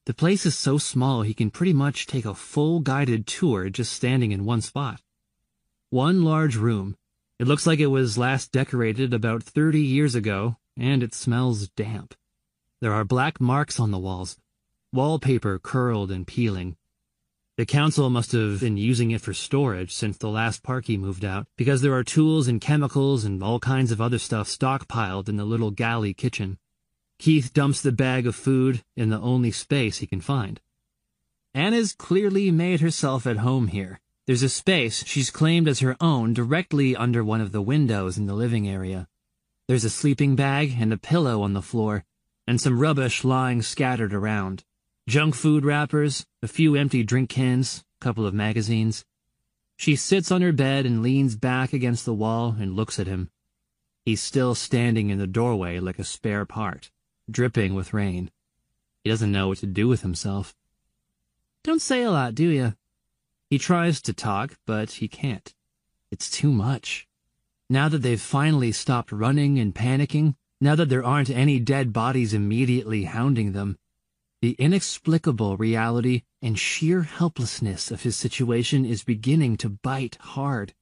[0.09, 3.93] The place is so small he can pretty much take a full guided tour just
[3.93, 5.03] standing in one spot.
[5.91, 6.97] One large room.
[7.39, 12.15] It looks like it was last decorated about 30 years ago, and it smells damp.
[12.81, 14.39] There are black marks on the walls,
[14.95, 16.79] wallpaper curled and peeling,
[17.59, 21.49] the council must have been using it for storage since the last parky moved out,
[21.57, 25.45] because there are tools and chemicals and all kinds of other stuff stockpiled in the
[25.45, 26.59] little galley kitchen.
[27.19, 30.61] Keith dumps the bag of food in the only space he can find.
[31.53, 34.01] Anna's clearly made herself at home here.
[34.27, 38.27] There's a space she's claimed as her own directly under one of the windows in
[38.27, 39.09] the living area.
[39.67, 42.05] There's a sleeping bag and a pillow on the floor,
[42.47, 44.65] and some rubbish lying scattered around.
[45.09, 49.05] Junk food wrappers, a few empty drink cans, a couple of magazines.
[49.77, 53.31] She sits on her bed and leans back against the wall and looks at him.
[54.05, 56.91] He's still standing in the doorway like a spare part,
[57.31, 58.31] dripping with rain.
[59.05, 60.55] He doesn't know what to do with himself.
[61.65, 62.75] Don't say a lot, do you?
[63.51, 65.55] He tries to talk, but he can't.
[66.11, 67.07] It's too much.
[67.71, 72.35] Now that they've finally stopped running and panicking, now that there aren't any dead bodies
[72.35, 73.79] immediately hounding them,
[74.41, 80.75] the inexplicable reality and sheer helplessness of his situation is beginning to bite hard.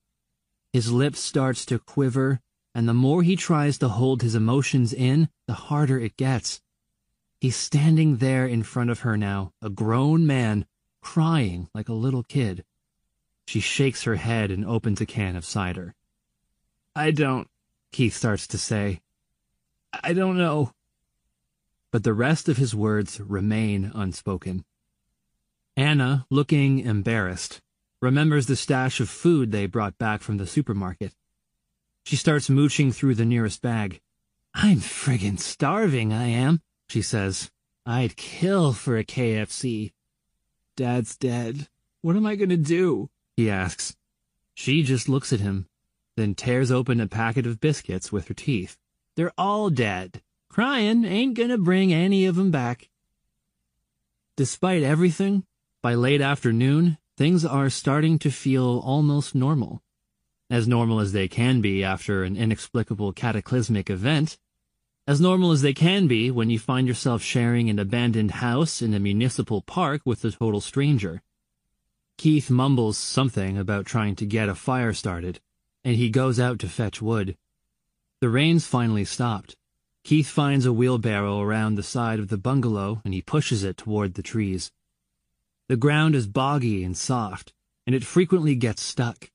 [0.73, 2.41] His lip starts to quiver,
[2.77, 6.61] and the more he tries to hold his emotions in, the harder it gets.
[7.41, 10.67] He's standing there in front of her now, a grown man,
[11.01, 12.65] crying like a little kid.
[13.47, 15.95] She shakes her head and opens a can of cider.
[16.95, 17.49] I don't,
[17.93, 19.01] Keith starts to say.
[20.05, 20.73] I don't know
[21.97, 24.67] but the rest of his words remain unspoken.
[25.79, 27.63] Anna, looking embarrassed,
[28.03, 31.15] remembers the stash of food they brought back from the supermarket.
[32.07, 34.01] She starts mooching through the nearest bag.
[34.55, 37.51] I'm friggin' starving, I am, she says.
[37.85, 39.91] I'd kill for a KFC.
[40.77, 41.67] Dad's dead.
[42.03, 43.11] What am I gonna do?
[43.37, 43.97] He asks.
[44.55, 45.67] She just looks at him,
[46.17, 48.77] then tears open a packet of biscuits with her teeth.
[49.17, 50.23] They're all dead.
[50.49, 52.89] Crying ain't gonna bring any of 'em back.
[54.37, 55.45] Despite everything,
[55.83, 59.83] by late afternoon, things are starting to feel almost normal.
[60.49, 64.39] As normal as they can be after an inexplicable cataclysmic event.
[65.07, 68.95] As normal as they can be when you find yourself sharing an abandoned house in
[68.95, 71.23] a municipal park with a total stranger.
[72.17, 75.41] Keith mumbles something about trying to get a fire started,
[75.85, 77.37] and he goes out to fetch wood.
[78.21, 79.57] The rain's finally stopped.
[80.05, 84.15] Keith finds a wheelbarrow around the side of the bungalow and he pushes it toward
[84.15, 84.71] the trees.
[85.69, 87.53] The ground is boggy and soft,
[87.87, 89.33] and it frequently gets stuck.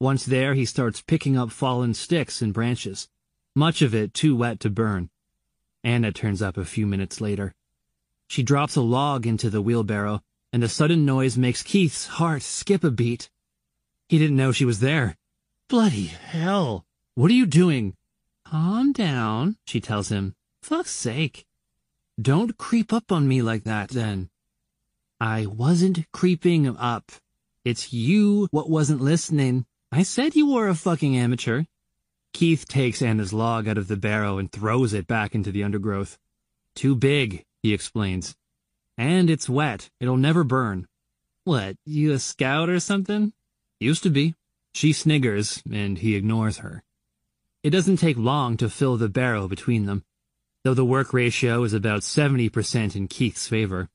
[0.00, 3.08] Once there, he starts picking up fallen sticks and branches
[3.56, 5.10] much of it too wet to burn.
[5.84, 7.54] Anna turns up a few minutes later.
[8.26, 10.22] She drops a log into the wheelbarrow,
[10.52, 13.30] and a sudden noise makes Keith's heart skip a beat.
[14.08, 15.16] He didn't know she was there.
[15.68, 16.84] Bloody hell!
[17.14, 17.94] What are you doing?
[18.44, 20.34] Calm down, she tells him.
[20.62, 21.46] Fuck's sake.
[22.20, 24.30] Don't creep up on me like that, then.
[25.20, 27.12] I wasn't creeping up.
[27.64, 29.64] It's you what wasn't listening.
[29.96, 31.66] I said you were a fucking amateur.
[32.32, 36.18] Keith takes Anna's log out of the barrow and throws it back into the undergrowth.
[36.74, 38.34] Too big, he explains.
[38.98, 39.90] And it's wet.
[40.00, 40.88] It'll never burn.
[41.44, 43.34] What, you a scout or something?
[43.78, 44.34] Used to be.
[44.72, 46.82] She sniggers, and he ignores her.
[47.62, 50.02] It doesn't take long to fill the barrow between them,
[50.64, 53.88] though the work ratio is about 70% in Keith's favor.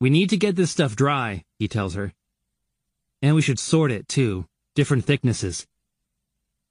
[0.00, 2.14] We need to get this stuff dry, he tells her.
[3.20, 4.46] And we should sort it, too.
[4.78, 5.66] Different thicknesses.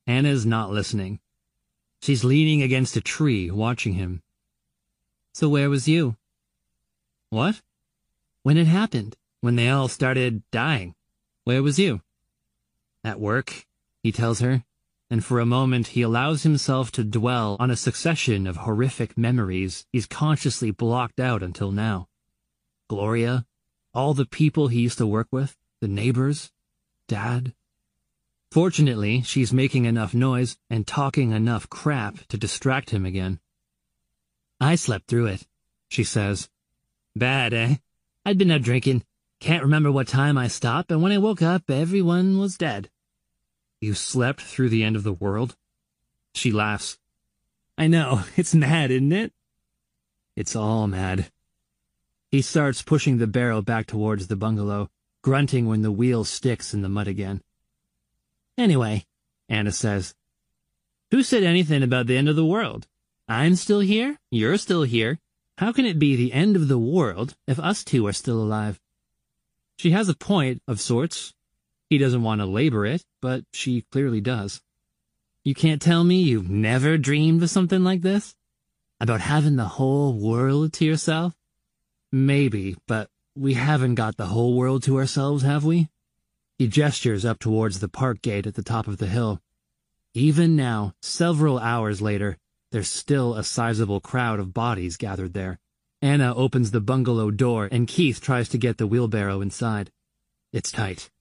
[0.08, 1.20] Anna's not listening.
[2.02, 4.22] She's leaning against a tree, watching him.
[5.34, 6.16] So where was you?
[7.32, 7.62] What?
[8.44, 10.96] When it happened, when they all started dying.
[11.44, 12.00] Where was you?
[13.04, 13.68] At work,
[14.02, 14.64] he tells her,
[15.10, 19.86] and for a moment he allows himself to dwell on a succession of horrific memories
[19.92, 22.08] he's consciously blocked out until now.
[22.88, 23.46] Gloria,
[23.94, 26.54] all the people he used to work with, the neighbors,
[27.10, 27.54] Dad,
[28.52, 33.40] Fortunately, she's making enough noise and talking enough crap to distract him again.
[34.60, 35.46] I slept through it,
[35.90, 36.50] she says.
[37.16, 37.76] Bad, eh?
[38.26, 39.04] I'd been out drinking.
[39.40, 42.90] Can't remember what time I stopped, and when I woke up, everyone was dead.
[43.80, 45.56] You slept through the end of the world?
[46.34, 46.98] She laughs.
[47.78, 49.34] I know, it's mad, isn't it?
[50.36, 51.32] It's all mad.
[52.32, 54.90] He starts pushing the barrel back towards the bungalow,
[55.22, 57.42] grunting when the wheel sticks in the mud again.
[58.58, 59.06] Anyway,
[59.48, 60.16] Anna says,
[61.12, 62.88] Who said anything about the end of the world?
[63.28, 65.20] I'm still here, you're still here.
[65.58, 68.80] How can it be the end of the world if us two are still alive?
[69.78, 71.34] She has a point of sorts.
[71.90, 74.62] He doesn't want to labor it, but she clearly does.
[75.44, 78.36] You can't tell me you've never dreamed of something like this?
[79.00, 81.36] About having the whole world to yourself?
[82.12, 85.90] Maybe, but we haven't got the whole world to ourselves, have we?
[86.58, 89.42] He gestures up towards the park gate at the top of the hill.
[90.16, 92.38] Even now, several hours later,
[92.72, 95.60] there's still a sizable crowd of bodies gathered there.
[96.02, 99.92] Anna opens the bungalow door and Keith tries to get the wheelbarrow inside.
[100.52, 101.12] It's tight.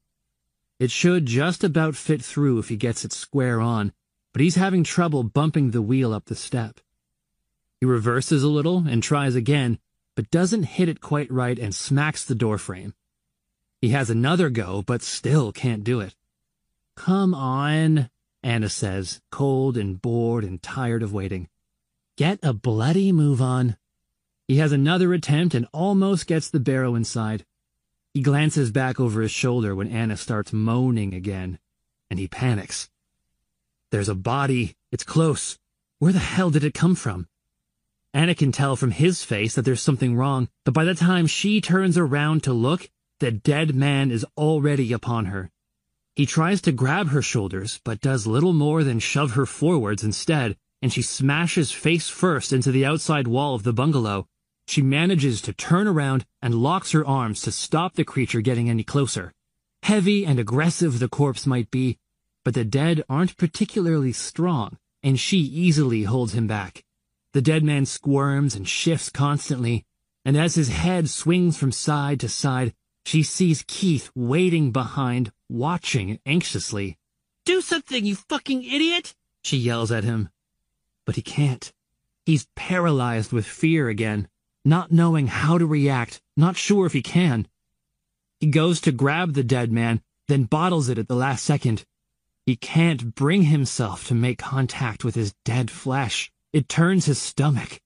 [0.78, 3.92] It should just about fit through if he gets it square on,
[4.32, 6.80] but he's having trouble bumping the wheel up the step.
[7.80, 9.78] He reverses a little and tries again,
[10.14, 12.94] but doesn't hit it quite right and smacks the doorframe.
[13.80, 16.14] He has another go, but still can't do it.
[16.96, 18.10] Come on,
[18.42, 21.48] Anna says, cold and bored and tired of waiting.
[22.16, 23.76] Get a bloody move on.
[24.48, 27.44] He has another attempt and almost gets the barrow inside.
[28.14, 31.58] He glances back over his shoulder when Anna starts moaning again,
[32.08, 32.88] and he panics.
[33.90, 34.76] There's a body.
[34.90, 35.58] It's close.
[35.98, 37.28] Where the hell did it come from?
[38.14, 41.60] Anna can tell from his face that there's something wrong, but by the time she
[41.60, 45.50] turns around to look, the dead man is already upon her.
[46.14, 50.56] He tries to grab her shoulders, but does little more than shove her forwards instead,
[50.82, 54.26] and she smashes face first into the outside wall of the bungalow.
[54.66, 58.82] She manages to turn around and locks her arms to stop the creature getting any
[58.82, 59.32] closer.
[59.82, 61.98] Heavy and aggressive the corpse might be,
[62.44, 66.84] but the dead aren't particularly strong, and she easily holds him back.
[67.32, 69.84] The dead man squirms and shifts constantly,
[70.24, 72.74] and as his head swings from side to side,
[73.06, 76.98] she sees Keith waiting behind, watching anxiously.
[77.44, 79.14] Do something, you fucking idiot!
[79.44, 80.28] She yells at him.
[81.04, 81.72] But he can't.
[82.24, 84.26] He's paralyzed with fear again.
[84.64, 87.46] not knowing how to react, not sure if he can.
[88.40, 91.84] He goes to grab the dead man, then bottles it at the last second.
[92.44, 96.32] He can't bring himself to make contact with his dead flesh.
[96.52, 97.80] It turns his stomach.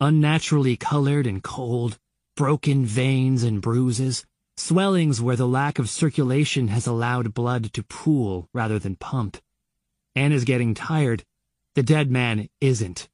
[0.00, 2.00] Unnaturally colored and cold,
[2.34, 4.24] broken veins and bruises,
[4.56, 9.38] swellings where the lack of circulation has allowed blood to pool rather than pump.
[10.14, 11.24] Anna's getting tired.
[11.74, 13.08] The dead man isn't.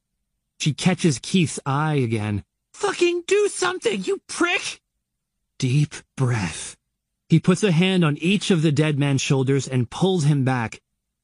[0.58, 2.44] She catches Keith's eye again.
[2.74, 4.80] Fucking do something, you prick!
[5.58, 6.76] Deep breath.
[7.28, 10.80] He puts a hand on each of the dead man's shoulders and pulls him back.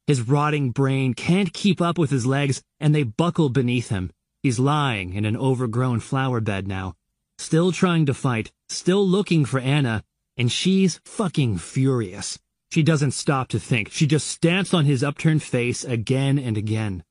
[0.06, 4.10] His rotting brain can't keep up with his legs, and they buckle beneath him.
[4.42, 6.94] He's lying in an overgrown flower bed now,
[7.38, 10.04] still trying to fight, still looking for Anna,
[10.36, 12.38] and she's fucking furious.
[12.70, 13.90] She doesn't stop to think.
[13.92, 17.04] She just stamps on his upturned face again and again.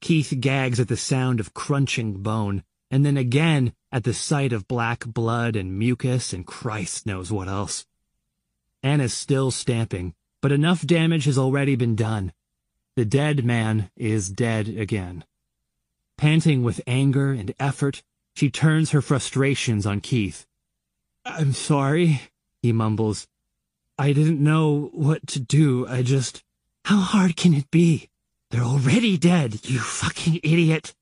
[0.00, 4.68] Keith gags at the sound of crunching bone, and then again at the sight of
[4.68, 7.84] black blood and mucus and Christ knows what else.
[8.82, 12.32] Anna's still stamping, but enough damage has already been done.
[12.94, 15.24] The dead man is dead again.
[16.16, 18.02] Panting with anger and effort,
[18.38, 20.46] she turns her frustrations on Keith.
[21.24, 22.20] I'm sorry,
[22.62, 23.26] he mumbles.
[23.98, 25.88] I didn't know what to do.
[25.88, 26.44] I just...
[26.84, 28.10] How hard can it be?
[28.52, 30.94] They're already dead, you fucking idiot.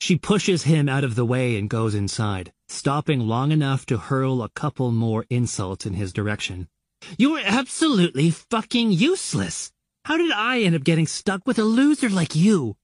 [0.00, 4.42] She pushes him out of the way and goes inside, stopping long enough to hurl
[4.42, 6.68] a couple more insults in his direction.
[7.16, 9.72] You're absolutely fucking useless.
[10.04, 12.76] How did I end up getting stuck with a loser like you?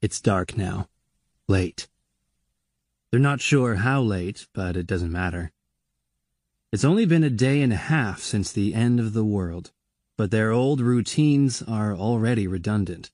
[0.00, 0.88] It's dark now.
[1.46, 1.88] Late.
[3.12, 5.52] They're not sure how late, but it doesn't matter.
[6.72, 9.70] It's only been a day and a half since the end of the world,
[10.16, 13.10] but their old routines are already redundant.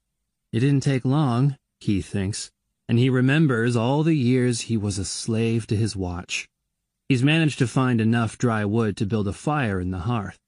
[0.52, 2.52] It didn't take long, Keith thinks,
[2.88, 6.48] and he remembers all the years he was a slave to his watch.
[7.08, 10.38] He's managed to find enough dry wood to build a fire in the hearth.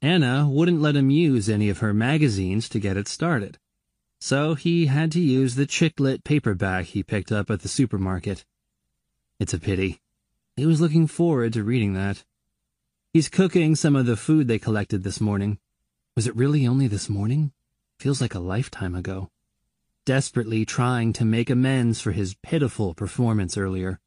[0.00, 3.58] Anna wouldn't let him use any of her magazines to get it started.
[4.20, 8.44] So he had to use the chick-lit paperback he picked up at the supermarket.
[9.42, 10.00] It's a pity.
[10.54, 12.22] He was looking forward to reading that.
[13.12, 15.58] He's cooking some of the food they collected this morning.
[16.14, 17.50] Was it really only this morning?
[17.98, 19.30] Feels like a lifetime ago.
[20.06, 23.98] Desperately trying to make amends for his pitiful performance earlier.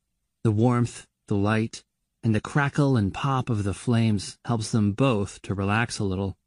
[0.46, 1.84] The warmth, the light,
[2.24, 6.38] and the crackle and pop of the flames helps them both to relax a little.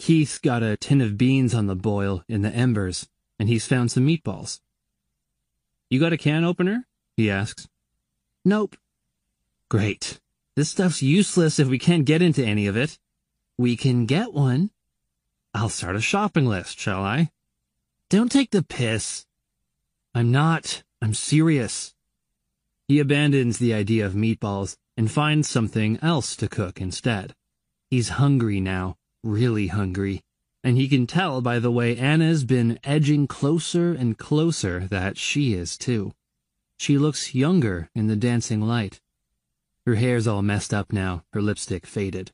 [0.00, 3.08] Keith's got a tin of beans on the boil in the embers,
[3.38, 4.58] and he's found some meatballs.
[5.88, 6.88] You got a can opener?
[7.16, 7.68] he asks.
[8.44, 8.76] Nope.
[9.70, 10.20] Great.
[10.54, 12.98] This stuff's useless if we can't get into any of it.
[13.56, 14.70] We can get one.
[15.54, 17.30] I'll start a shopping list, shall I?
[18.10, 19.24] Don't take the piss.
[20.14, 20.82] I'm not.
[21.00, 21.94] I'm serious.
[22.86, 27.34] He abandons the idea of meatballs and finds something else to cook instead.
[27.90, 30.22] He's hungry now, really hungry,
[30.62, 35.54] and he can tell by the way Anna's been edging closer and closer that she
[35.54, 36.12] is too.
[36.78, 39.00] She looks younger in the dancing light.
[39.86, 42.32] Her hair's all messed up now, her lipstick faded.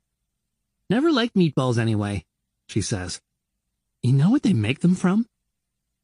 [0.89, 2.25] Never liked meatballs anyway,
[2.67, 3.21] she says.
[4.03, 5.27] You know what they make them from?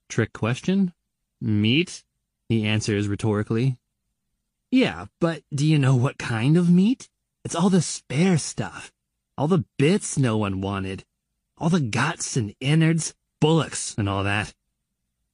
[0.09, 0.93] Trick question?
[1.41, 2.05] Meat?
[2.49, 3.79] He answers rhetorically,
[4.71, 7.09] yeah, but do you know what kind of meat?
[7.45, 8.93] It's all the spare stuff.
[9.39, 11.05] All the bits no one wanted.
[11.57, 14.53] All the guts and innards, bullocks and all that.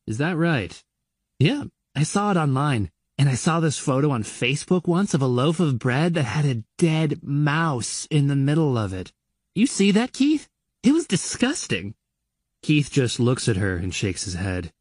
[0.07, 0.83] Is that right?
[1.39, 2.90] Yeah, I saw it online.
[3.19, 6.44] And I saw this photo on Facebook once of a loaf of bread that had
[6.44, 9.12] a dead mouse in the middle of it.
[9.55, 10.48] You see that, Keith?
[10.82, 11.94] It was disgusting.
[12.62, 14.73] Keith just looks at her and shakes his head.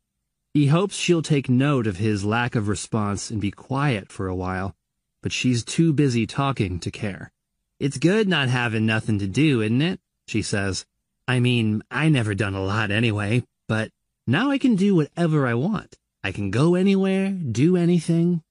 [0.53, 4.35] He hopes she'll take note of his lack of response and be quiet for a
[4.35, 4.75] while,
[5.21, 7.31] but she's too busy talking to care.
[7.79, 9.99] It's good not having nothing to do, isn't it?
[10.27, 10.85] She says.
[11.27, 13.91] I mean, I never done a lot anyway, but
[14.25, 15.97] now I can do whatever I want.
[16.23, 18.43] I can go anywhere, do anything.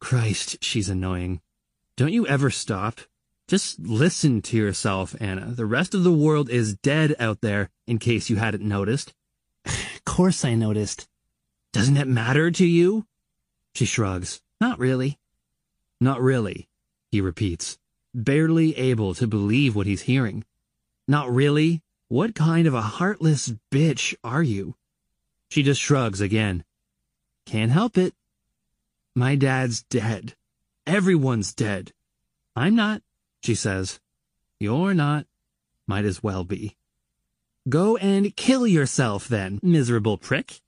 [0.00, 1.40] Christ, she's annoying.
[1.96, 3.00] Don't you ever stop?
[3.48, 5.52] Just listen to yourself, Anna.
[5.52, 9.12] The rest of the world is dead out there, in case you hadn't noticed.
[9.66, 11.06] of course I noticed.
[11.72, 13.06] Doesn't it matter to you?
[13.74, 14.40] She shrugs.
[14.60, 15.18] Not really.
[16.00, 16.68] Not really,
[17.10, 17.78] he repeats,
[18.14, 20.44] barely able to believe what he's hearing.
[21.06, 21.82] Not really?
[22.08, 24.74] What kind of a heartless bitch are you?
[25.48, 26.64] She just shrugs again.
[27.46, 28.14] Can't help it.
[29.14, 30.34] My dad's dead.
[30.86, 31.92] Everyone's dead.
[32.56, 33.02] I'm not,
[33.42, 34.00] she says.
[34.58, 35.26] You're not.
[35.86, 36.76] Might as well be.
[37.68, 40.60] Go and kill yourself then, miserable prick.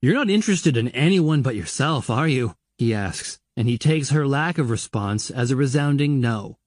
[0.00, 2.56] You're not interested in anyone but yourself, are you?
[2.78, 6.58] he asks, and he takes her lack of response as a resounding no.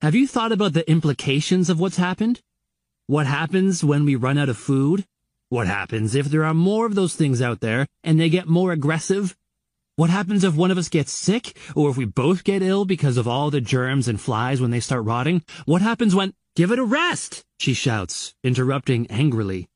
[0.00, 2.42] Have you thought about the implications of what's happened?
[3.06, 5.06] What happens when we run out of food?
[5.52, 8.72] What happens if there are more of those things out there and they get more
[8.72, 9.36] aggressive?
[9.96, 13.18] What happens if one of us gets sick or if we both get ill because
[13.18, 15.44] of all the germs and flies when they start rotting?
[15.66, 16.32] What happens when...
[16.56, 19.68] Give it a rest, she shouts, interrupting angrily.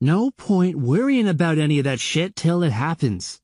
[0.00, 3.40] No point worrying about any of that shit till it happens.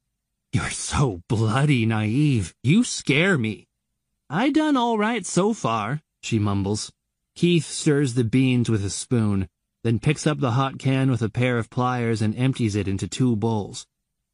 [0.53, 2.57] You're so bloody naive.
[2.65, 3.69] You scare me.
[4.29, 6.91] I done all right so far, she mumbles.
[7.37, 9.49] Keith stirs the beans with a spoon,
[9.85, 13.09] then picks up the hot can with a pair of pliers and empties it into
[13.09, 13.87] two bowls.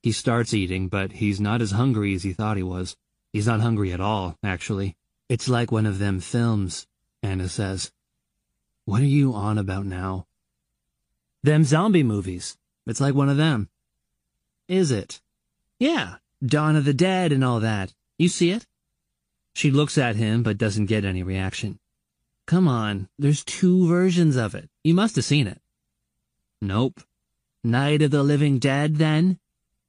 [0.03, 2.97] He starts eating, but he's not as hungry as he thought he was.
[3.33, 4.97] He's not hungry at all, actually.
[5.29, 6.87] It's like one of them films,
[7.23, 7.93] Anna says.
[8.85, 10.27] What are you on about now?
[11.43, 12.57] Them zombie movies.
[12.87, 13.69] It's like one of them.
[14.67, 15.21] Is it?
[15.79, 17.93] Yeah, Dawn of the Dead and all that.
[18.19, 18.67] You see it?
[19.55, 21.79] She looks at him but doesn't get any reaction.
[22.47, 24.71] Come on, there's two versions of it.
[24.89, 25.61] You must have seen it.
[26.63, 27.03] Nope.
[27.63, 29.39] Night of the Living Dead, then?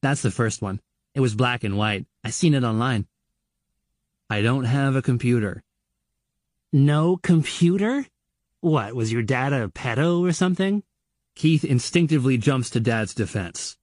[0.01, 0.81] That's the first one.
[1.15, 2.05] It was black and white.
[2.21, 3.07] I seen it online.
[4.29, 5.63] I don't have a computer.
[6.73, 8.07] No computer?
[8.59, 10.83] What, was your dad a pedo or something?
[11.33, 13.77] Keith instinctively jumps to Dad's defense.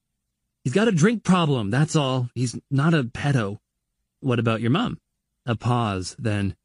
[0.64, 2.28] He's got a drink problem, that's all.
[2.34, 3.56] He's not a pedo.
[4.20, 4.98] What about your mom?
[5.46, 6.56] A pause, then.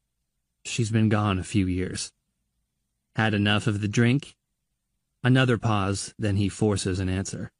[0.62, 2.12] She's been gone a few years.
[3.16, 4.36] Had enough of the drink?
[5.24, 7.52] Another pause, then he forces an answer.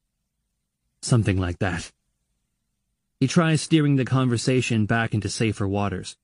[1.01, 1.93] Something like that.
[3.21, 6.17] He tries steering the conversation back into safer waters.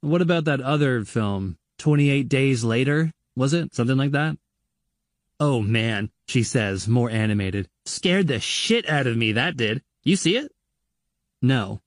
[0.00, 3.12] What about that other film, 28 Days Later?
[3.36, 3.74] Was it?
[3.74, 4.36] Something like that?
[5.38, 7.68] Oh man, she says, more animated.
[7.84, 9.82] Scared the shit out of me, that did.
[10.02, 10.50] You see it?
[11.42, 11.80] No.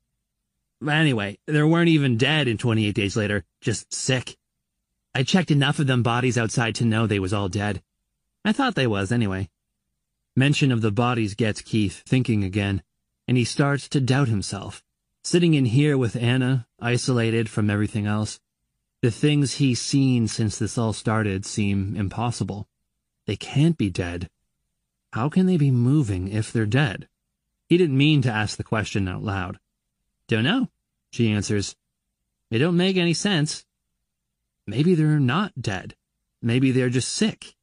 [0.88, 4.38] Anyway, there weren't even dead in 28 days later, just sick.
[5.14, 7.82] I checked enough of them bodies outside to know they was all dead.
[8.46, 9.50] I thought they was, anyway.
[10.36, 12.82] Mention of the bodies gets Keith thinking again,
[13.28, 14.84] and he starts to doubt himself.
[15.24, 18.40] Sitting in here with Anna, isolated from everything else,
[19.02, 22.68] the things he's seen since this all started seem impossible.
[23.28, 24.30] They can't be dead.
[25.14, 27.08] How can they be moving if they're dead?
[27.68, 29.60] He didn't mean to ask the question out loud.
[30.28, 30.70] Don't know,
[31.12, 31.76] she answers.
[32.50, 33.66] It don't make any sense.
[34.66, 35.96] Maybe they're not dead.
[36.42, 37.56] Maybe they're just sick.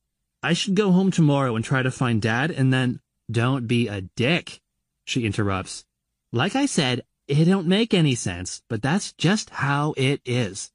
[0.47, 3.01] I should go home tomorrow and try to find Dad, and then...
[3.29, 4.61] Don't be a dick,
[5.05, 5.85] she interrupts.
[6.33, 10.71] Like I said, it don't make any sense, but that's just how it is.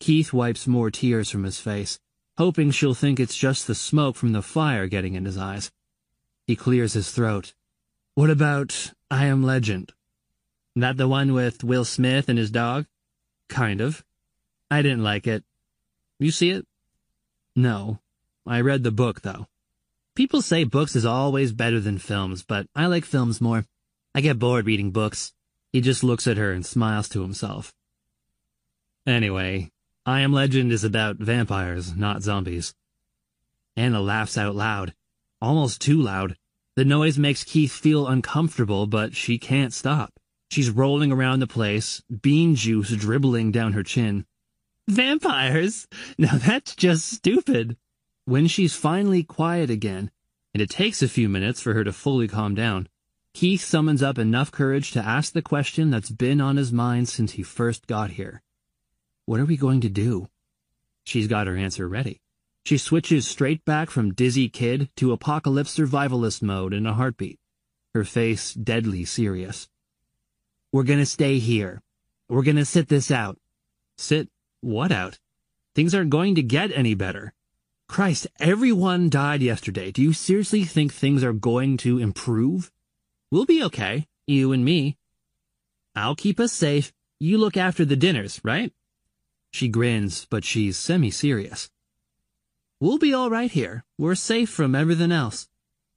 [0.00, 2.00] Keith wipes more tears from his face,
[2.36, 5.70] hoping she'll think it's just the smoke from the fire getting in his eyes.
[6.48, 7.54] He clears his throat.
[8.16, 9.92] What about I Am Legend?
[10.74, 12.86] That the one with Will Smith and his dog?
[13.48, 14.04] Kind of.
[14.72, 15.44] I didn't like it.
[16.18, 16.66] You see it?
[17.54, 18.00] No.
[18.48, 19.46] I read the book, though.
[20.16, 23.66] People say books is always better than films, but I like films more.
[24.14, 25.34] I get bored reading books.
[25.70, 27.74] He just looks at her and smiles to himself.
[29.06, 29.70] Anyway,
[30.06, 32.74] I Am Legend is about vampires, not zombies.
[33.76, 34.94] Anna laughs out loud.
[35.42, 36.36] Almost too loud.
[36.74, 40.18] The noise makes Keith feel uncomfortable, but she can't stop.
[40.50, 44.24] She's rolling around the place, bean juice dribbling down her chin.
[44.88, 45.86] Vampires?
[46.18, 47.76] Now that's just stupid.
[48.28, 50.10] When she's finally quiet again,
[50.52, 52.86] and it takes a few minutes for her to fully calm down,
[53.32, 57.32] Keith summons up enough courage to ask the question that's been on his mind since
[57.32, 58.42] he first got here.
[59.24, 60.28] What are we going to do?
[61.04, 62.20] She's got her answer ready.
[62.66, 67.38] She switches straight back from dizzy kid to apocalypse survivalist mode in a heartbeat,
[67.94, 69.70] her face deadly serious.
[70.70, 71.80] We're gonna stay here.
[72.28, 73.38] We're gonna sit this out.
[73.96, 74.28] Sit
[74.60, 75.18] what out?
[75.74, 77.32] Things aren't going to get any better.
[77.88, 79.90] Christ, everyone died yesterday.
[79.90, 82.70] Do you seriously think things are going to improve?
[83.30, 84.98] We'll be okay, you and me.
[85.96, 86.92] I'll keep us safe.
[87.18, 88.72] You look after the dinners, right?
[89.50, 91.70] She grins, but she's semi-serious.
[92.78, 93.84] We'll be all right here.
[93.96, 95.48] We're safe from everything else.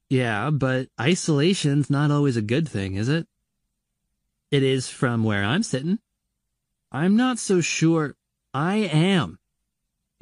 [0.10, 3.28] Yeah, but isolation's not always a good thing, is it?
[4.50, 6.00] It is from where I'm sitting.
[6.92, 8.16] I'm not so sure.
[8.54, 9.40] I am.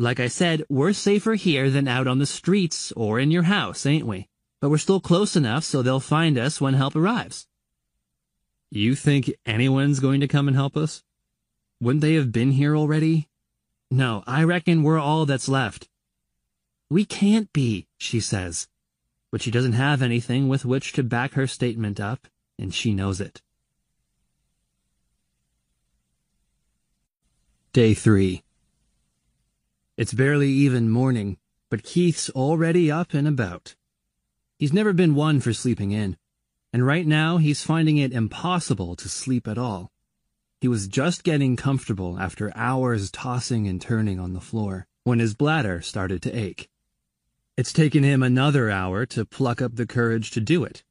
[0.01, 3.85] Like I said, we're safer here than out on the streets or in your house,
[3.85, 4.29] ain't we?
[4.61, 7.47] But we're still close enough so they'll find us when help arrives.
[8.71, 11.03] You think anyone's going to come and help us?
[11.81, 13.27] Wouldn't they have been here already?
[13.91, 15.89] No, I reckon we're all that's left.
[16.89, 18.69] We can't be, she says.
[19.33, 22.25] But she doesn't have anything with which to back her statement up,
[22.57, 23.41] and she knows it.
[27.73, 28.43] Day 3
[29.99, 31.35] It's barely even morning,
[31.69, 33.75] but Keith's already up and about.
[34.57, 36.15] He's never been one for sleeping in,
[36.71, 39.91] and right now he's finding it impossible to sleep at all.
[40.61, 45.35] He was just getting comfortable after hours tossing and turning on the floor when his
[45.35, 46.69] bladder started to ache.
[47.57, 50.81] It's taken him another hour to pluck up the courage to do it,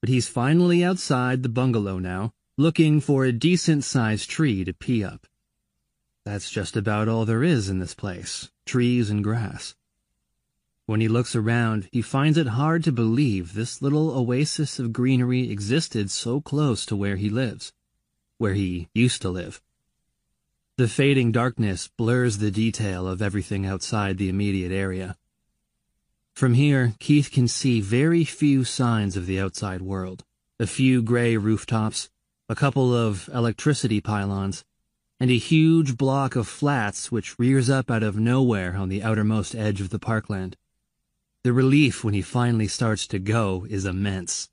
[0.00, 5.26] but he's finally outside the bungalow now, looking for a decent-sized tree to pee up.
[6.24, 9.74] That's just about all there is in this place, trees and grass.
[10.86, 15.50] When he looks around, he finds it hard to believe this little oasis of greenery
[15.50, 17.72] existed so close to where he lives,
[18.38, 19.60] where he used to live.
[20.76, 25.16] The fading darkness blurs the detail of everything outside the immediate area.
[26.34, 30.24] From here, Keith can see very few signs of the outside world.
[30.58, 32.10] A few gray rooftops,
[32.48, 34.64] a couple of electricity pylons,
[35.22, 39.54] and a huge block of flats which rears up out of nowhere on the outermost
[39.54, 40.56] edge of the parkland.
[41.44, 44.50] The relief when he finally starts to go is immense.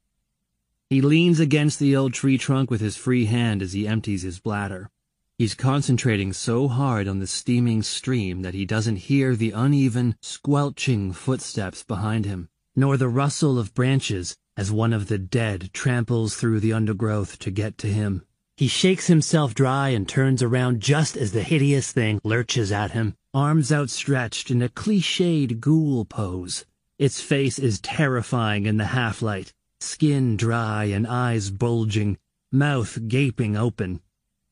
[0.87, 4.39] He leans against the old tree trunk with his free hand as he empties his
[4.39, 4.91] bladder.
[5.39, 11.13] He's concentrating so hard on the steaming stream that he doesn't hear the uneven, squelching
[11.13, 16.59] footsteps behind him, nor the rustle of branches as one of the dead tramples through
[16.59, 18.23] the undergrowth to get to him.
[18.59, 23.15] He shakes himself dry and turns around just as the hideous thing lurches at him,
[23.33, 26.65] arms outstretched in a cliched ghoul pose.
[26.97, 32.17] Its face is terrifying in the half-light, skin dry and eyes bulging,
[32.51, 34.01] mouth gaping open.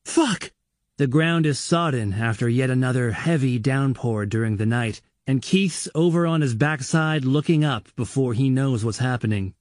[0.06, 0.52] Fuck!
[0.96, 6.26] The ground is sodden after yet another heavy downpour during the night, and Keith's over
[6.26, 9.52] on his backside looking up before he knows what's happening.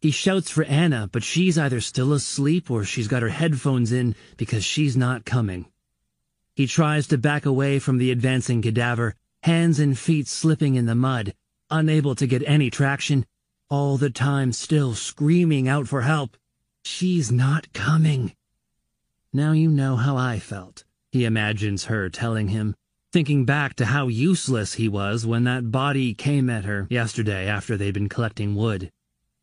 [0.00, 4.14] He shouts for Anna, but she's either still asleep or she's got her headphones in
[4.38, 5.66] because she's not coming.
[6.56, 10.94] He tries to back away from the advancing cadaver, hands and feet slipping in the
[10.94, 11.34] mud,
[11.70, 13.26] unable to get any traction,
[13.68, 16.36] all the time still screaming out for help.
[16.82, 18.34] She's not coming.
[19.34, 22.74] Now you know how I felt, he imagines her telling him,
[23.12, 27.76] thinking back to how useless he was when that body came at her yesterday after
[27.76, 28.90] they'd been collecting wood.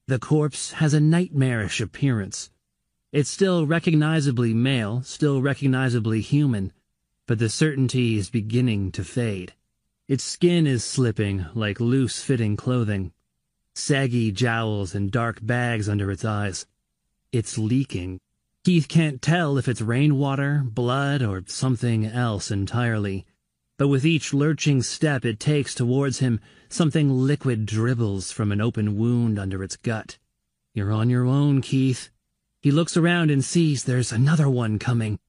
[0.09, 2.49] The corpse has a nightmarish appearance.
[3.11, 6.71] It's still recognizably male, still recognizably human,
[7.25, 9.53] but the certainty is beginning to fade.
[10.07, 13.11] Its skin is slipping like loose-fitting clothing,
[13.75, 16.65] saggy jowls and dark bags under its eyes.
[17.33, 18.21] It's leaking.
[18.63, 23.25] Keith can't tell if it's rainwater, blood, or something else entirely.
[23.77, 28.97] But with each lurching step it takes towards him, something liquid dribbles from an open
[28.97, 30.17] wound under its gut.
[30.73, 32.09] You're on your own, Keith.
[32.59, 35.19] He looks around and sees there's another one coming.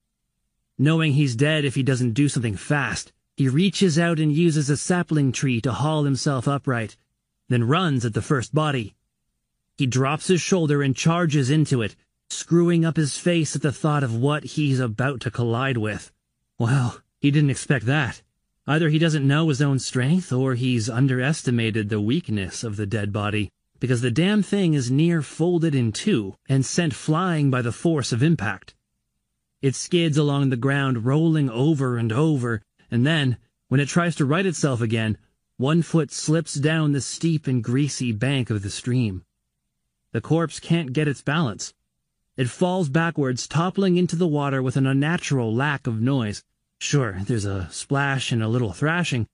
[0.79, 4.77] Knowing he's dead if he doesn't do something fast, he reaches out and uses a
[4.77, 6.97] sapling tree to haul himself upright,
[7.49, 8.95] then runs at the first body.
[9.77, 11.97] He drops his shoulder and charges into it,
[12.31, 16.11] screwing up his face at the thought of what he's about to collide with.
[16.59, 18.23] Well, he didn't expect that.
[18.69, 23.11] Either he doesn't know his own strength, or he's underestimated the weakness of the dead
[23.11, 23.51] body,
[23.81, 28.12] because the damn thing is near folded in two and sent flying by the force
[28.12, 28.74] of impact.
[29.62, 33.39] It skids along the ground, rolling over and over, and then,
[33.69, 35.16] when it tries to right itself again,
[35.57, 39.24] one foot slips down the steep and greasy bank of the stream.
[40.12, 41.73] The corpse can't get its balance.
[42.36, 46.45] It falls backwards, toppling into the water with an unnatural lack of noise.
[46.79, 49.27] Sure, there's a splash and a little thrashing,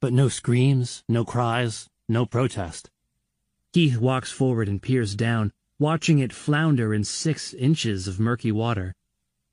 [0.00, 2.90] but no screams, no cries, no protest.
[3.72, 8.94] Keith walks forward and peers down, watching it flounder in six inches of murky water.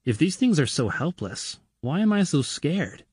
[0.03, 3.05] If these things are so helpless, why am I so scared?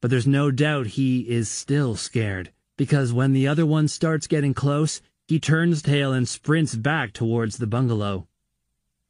[0.00, 4.52] But there's no doubt he is still scared, because when the other one starts getting
[4.52, 8.26] close, he turns tail and sprints back towards the bungalow.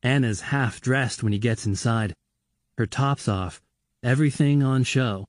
[0.02, 2.14] Anna's half dressed when he gets inside.
[2.76, 3.62] Her top's off,
[4.04, 5.26] everything on show.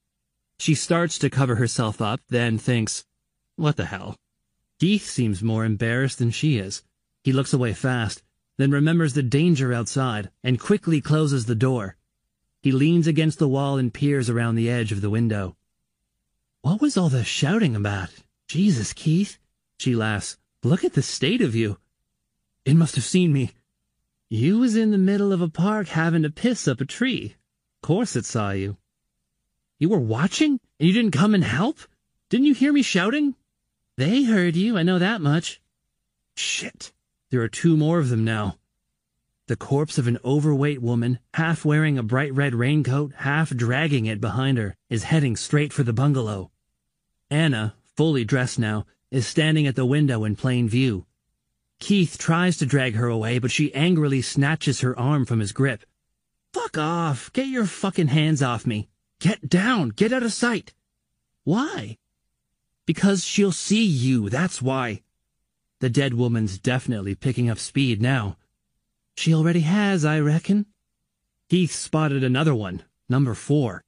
[0.60, 3.06] She starts to cover herself up, then thinks,
[3.56, 4.18] what the hell?
[4.80, 6.84] Keith seems more embarrassed than she is.
[7.24, 8.22] He looks away fast,
[8.58, 11.96] then remembers the danger outside, and quickly closes the door.
[12.62, 15.56] He leans against the wall and peers around the edge of the window.
[16.62, 18.10] What was all the shouting about?
[18.48, 19.38] Jesus, Keith,
[19.78, 20.38] she laughs.
[20.64, 21.78] Look at the state of you.
[22.66, 23.52] It must have seen me.
[24.30, 27.36] You was in the middle of a park having to piss up a tree.
[27.86, 28.78] Course it saw you.
[29.78, 31.78] You were watching, and you didn't come and help?
[32.32, 33.36] Didn't you hear me shouting?
[33.96, 35.62] They heard you, I know that much.
[36.36, 36.94] Shit.
[37.30, 38.58] There are two more of them now.
[39.46, 44.20] The corpse of an overweight woman, half wearing a bright red raincoat, half dragging it
[44.20, 46.50] behind her, is heading straight for the bungalow.
[47.30, 51.06] Anna, fully dressed now, is standing at the window in plain view.
[51.78, 55.86] Keith tries to drag her away, but she angrily snatches her arm from his grip.
[56.56, 57.34] Fuck off!
[57.34, 58.88] Get your fucking hands off me!
[59.20, 59.90] Get down!
[59.90, 60.74] Get out of sight!
[61.44, 61.98] Why?
[62.86, 65.02] Because she'll see you, that's why.
[65.82, 68.38] The dead woman's definitely picking up speed now.
[69.18, 70.68] She already has, I reckon.
[71.50, 73.84] Keith spotted another one, number four.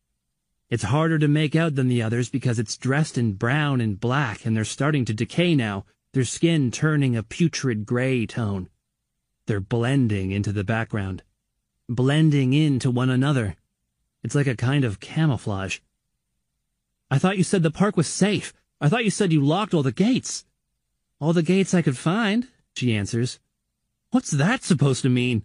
[0.70, 4.46] It's harder to make out than the others because it's dressed in brown and black
[4.46, 8.68] and they're starting to decay now, their skin turning a putrid gray tone.
[9.46, 11.24] They're blending into the background.
[11.90, 13.56] Blending into one another.
[14.24, 15.80] It's like a kind of camouflage.
[17.10, 18.54] I thought you said the park was safe.
[18.82, 20.46] I thought you said you locked all the gates.
[21.20, 23.40] All the gates I could find, she answers.
[24.12, 25.44] What's that supposed to mean?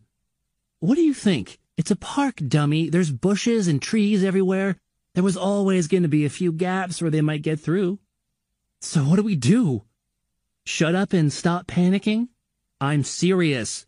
[0.80, 1.58] What do you think?
[1.76, 2.90] It's a park, dummy.
[2.90, 4.76] There's bushes and trees everywhere.
[5.14, 7.98] There was always going to be a few gaps where they might get through.
[8.80, 9.84] So what do we do?
[10.64, 12.28] Shut up and stop panicking?
[12.80, 13.86] I'm serious.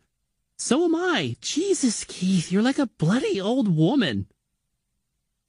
[0.64, 1.36] So am I.
[1.42, 4.28] Jesus, Keith, you're like a bloody old woman.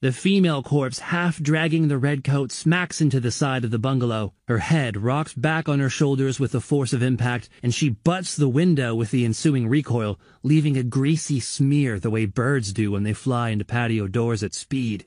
[0.02, 4.34] The female corpse, half dragging the red coat, smacks into the side of the bungalow.
[4.46, 8.36] Her head rocks back on her shoulders with the force of impact, and she butts
[8.36, 13.04] the window with the ensuing recoil, leaving a greasy smear the way birds do when
[13.04, 15.06] they fly into patio doors at speed.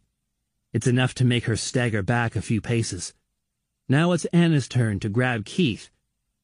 [0.74, 3.14] It's enough to make her stagger back a few paces.
[3.88, 5.92] Now it's Anna's turn to grab Keith.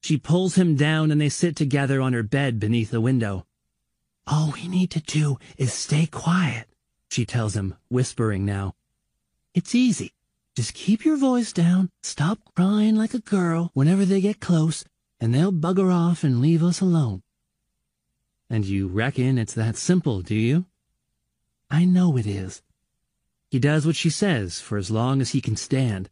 [0.04, 3.48] She pulls him down and they sit together on her bed beneath the window.
[4.28, 6.68] All we need to do is stay quiet
[7.16, 8.74] she tells him, whispering now.
[9.54, 10.12] It's easy.
[10.54, 14.84] Just keep your voice down, stop crying like a girl whenever they get close,
[15.20, 17.24] and they'll bugger off and leave us alone.
[18.50, 20.66] And you reckon it's that simple, do you?
[21.70, 22.62] I know it is.
[23.50, 26.10] He does what she says for as long as he can stand.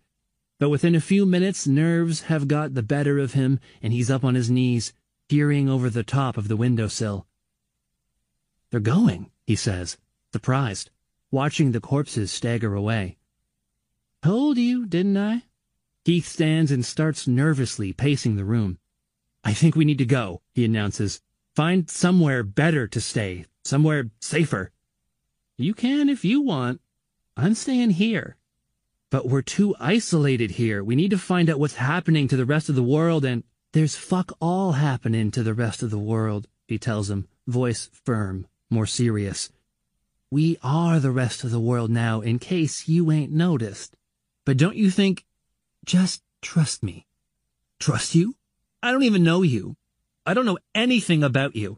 [0.57, 4.23] But within a few minutes, nerves have got the better of him, and he's up
[4.23, 4.93] on his knees,
[5.27, 7.27] peering over the top of the windowsill.
[8.73, 9.97] They're going, he says,
[10.31, 10.89] surprised
[11.29, 13.17] watching the corpses stagger away.
[14.23, 15.43] Told you, didn't I?
[16.05, 18.79] Keith stands and starts nervously pacing the room.
[19.43, 21.21] I think we need to go, he announces.
[21.55, 24.71] Find somewhere better to stay, somewhere safer.
[25.55, 26.81] You can if you want.
[27.37, 28.37] I'm staying here.
[29.11, 30.83] But we're too isolated here.
[30.83, 33.43] We need to find out what's happening to the rest of the world and
[33.73, 38.47] there's fuck all happening to the rest of the world, he tells him, voice firm,
[38.73, 39.51] more serious.
[40.31, 43.95] We are the rest of the world now, in case you ain't noticed.
[44.45, 45.25] But don't you think...
[45.85, 47.05] Just trust me.
[47.79, 48.35] Trust you?
[48.81, 49.75] I don't even know you.
[50.25, 51.77] I don't know anything about you.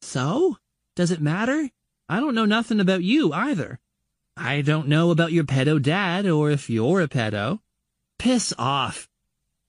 [0.00, 0.58] So?
[0.94, 1.70] Does it matter?
[2.08, 3.78] I don't know nothing about you either.
[4.36, 7.60] I don't know about your pedo dad or if you're a pedo.
[8.18, 9.08] Piss off.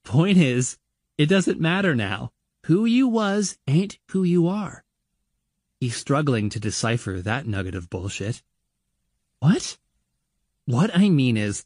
[0.04, 0.78] Point is,
[1.18, 2.32] it doesn't matter now.
[2.66, 4.84] Who you was ain't who you are.
[5.80, 8.42] He's struggling to decipher that nugget of bullshit.
[9.40, 9.78] What?
[10.66, 11.66] What I mean is,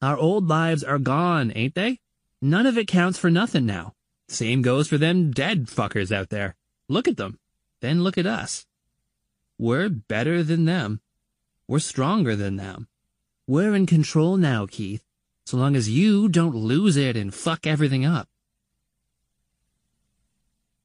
[0.00, 2.00] our old lives are gone, ain't they?
[2.40, 3.94] None of it counts for nothing now.
[4.28, 6.56] Same goes for them dead fuckers out there.
[6.88, 7.38] Look at them.
[7.80, 8.66] Then look at us.
[9.58, 11.00] We're better than them.
[11.68, 12.88] We're stronger than them.
[13.46, 15.04] We're in control now, Keith,
[15.44, 18.28] so long as you don't lose it and fuck everything up.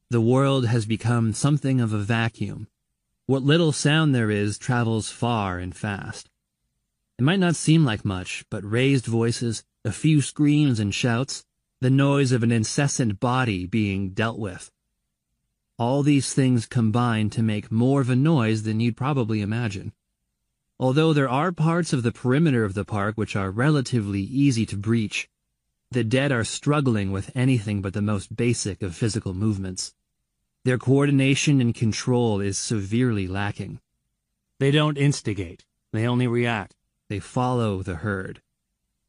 [0.08, 2.68] The world has become something of a vacuum.
[3.26, 6.30] What little sound there is travels far and fast.
[7.18, 11.44] It might not seem like much, but raised voices, a few screams and shouts,
[11.80, 14.70] the noise of an incessant body being dealt with.
[15.76, 19.92] All these things combine to make more of a noise than you'd probably imagine.
[20.78, 24.76] Although there are parts of the perimeter of the park which are relatively easy to
[24.76, 25.28] breach,
[25.90, 29.94] the dead are struggling with anything but the most basic of physical movements.
[30.64, 33.80] Their coordination and control is severely lacking.
[34.58, 35.64] They don't instigate.
[35.92, 36.74] They only react.
[37.08, 38.42] They follow the herd.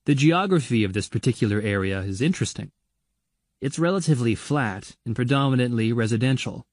[0.05, 2.71] The geography of this particular area is interesting.
[3.59, 6.67] It's relatively flat and predominantly residential.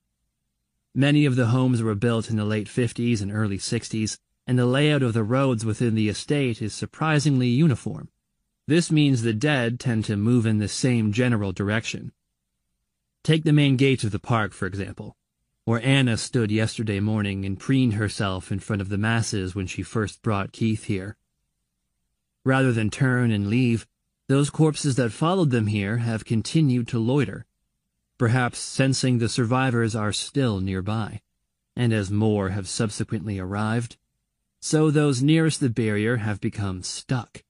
[0.94, 4.66] Many of the homes were built in the late 50s and early 60s, and the
[4.66, 8.10] layout of the roads within the estate is surprisingly uniform.
[8.66, 12.12] This means the dead tend to move in the same general direction.
[13.22, 15.16] Take the main gates of the park, for example,
[15.64, 19.82] where Anna stood yesterday morning and preened herself in front of the masses when she
[19.82, 21.16] first brought Keith here.
[22.44, 23.86] Rather than turn and leave,
[24.28, 27.46] those corpses that followed them here have continued to loiter,
[28.16, 31.20] perhaps sensing the survivors are still nearby.
[31.76, 33.96] and as more have subsequently arrived,
[34.60, 37.43] so those nearest the barrier have become stuck,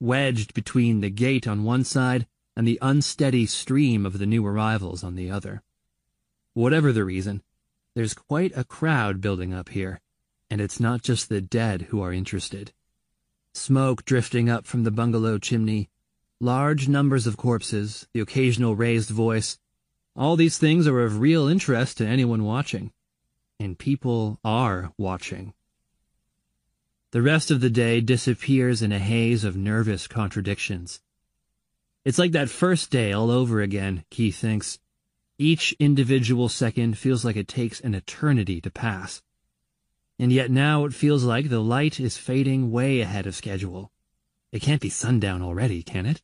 [0.00, 5.04] wedged between the gate on one side and the unsteady stream of the new arrivals
[5.04, 5.62] on the other.
[6.54, 7.42] Whatever the reason,
[7.94, 10.00] there's quite a crowd building up here,
[10.50, 12.72] and it's not just the dead who are interested.
[13.52, 15.88] Smoke drifting up from the bungalow chimney,
[16.40, 19.58] large numbers of corpses, the occasional raised voice,
[20.16, 22.90] all these things are of real interest to anyone watching.
[23.60, 25.52] And people are watching.
[27.16, 31.00] The rest of the day disappears in a haze of nervous contradictions.
[32.04, 34.78] It's like that first day all over again, Keith thinks.
[35.38, 39.22] Each individual second feels like it takes an eternity to pass.
[40.18, 43.90] And yet now it feels like the light is fading way ahead of schedule.
[44.52, 46.20] It can't be sundown already, can it?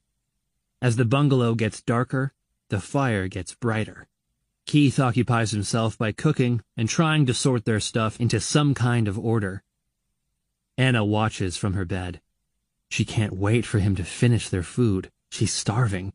[0.82, 2.34] As the bungalow gets darker,
[2.68, 4.08] the fire gets brighter.
[4.66, 9.18] Keith occupies himself by cooking and trying to sort their stuff into some kind of
[9.18, 9.62] order.
[10.78, 12.20] Anna watches from her bed.
[12.88, 15.10] She can't wait for him to finish their food.
[15.30, 16.12] She's starving.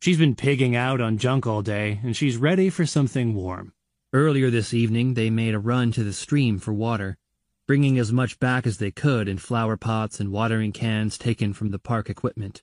[0.00, 3.72] She's been pigging out on junk all day, and she's ready for something warm.
[4.12, 7.18] Earlier this evening, they made a run to the stream for water,
[7.66, 11.70] bringing as much back as they could in flower pots and watering cans taken from
[11.70, 12.62] the park equipment.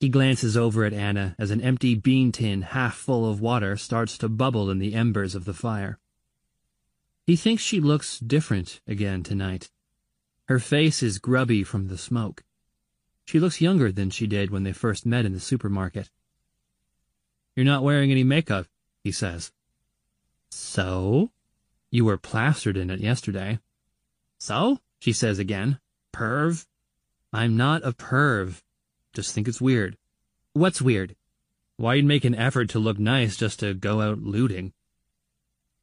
[0.00, 4.18] He glances over at Anna as an empty bean tin half full of water starts
[4.18, 5.98] to bubble in the embers of the fire.
[7.26, 9.70] He thinks she looks different again tonight.
[10.50, 12.42] Her face is grubby from the smoke.
[13.24, 16.10] She looks younger than she did when they first met in the supermarket.
[17.54, 18.66] You're not wearing any makeup,
[19.04, 19.52] he says.
[20.50, 21.30] So?
[21.92, 23.60] You were plastered in it yesterday.
[24.38, 24.80] So?
[24.98, 25.78] She says again.
[26.12, 26.66] Perv?
[27.32, 28.60] I'm not a perv.
[29.12, 29.96] Just think it's weird.
[30.52, 31.14] What's weird?
[31.76, 34.72] Why you'd make an effort to look nice just to go out looting?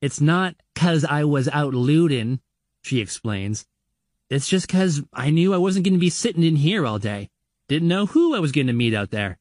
[0.02, 2.41] It's not 'cause I was out looting,
[2.81, 3.65] she explains.
[4.30, 7.30] It's just 'cause I knew I wasn't going to be sitting in here all day.
[7.68, 9.40] Didn't know who I was going to meet out there.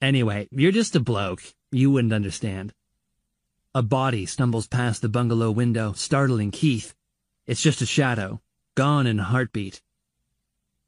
[0.00, 1.42] Anyway, you're just a bloke.
[1.70, 2.72] You wouldn't understand.
[3.74, 6.94] A body stumbles past the bungalow window, startling Keith.
[7.46, 8.40] It's just a shadow,
[8.74, 9.82] gone in a heartbeat.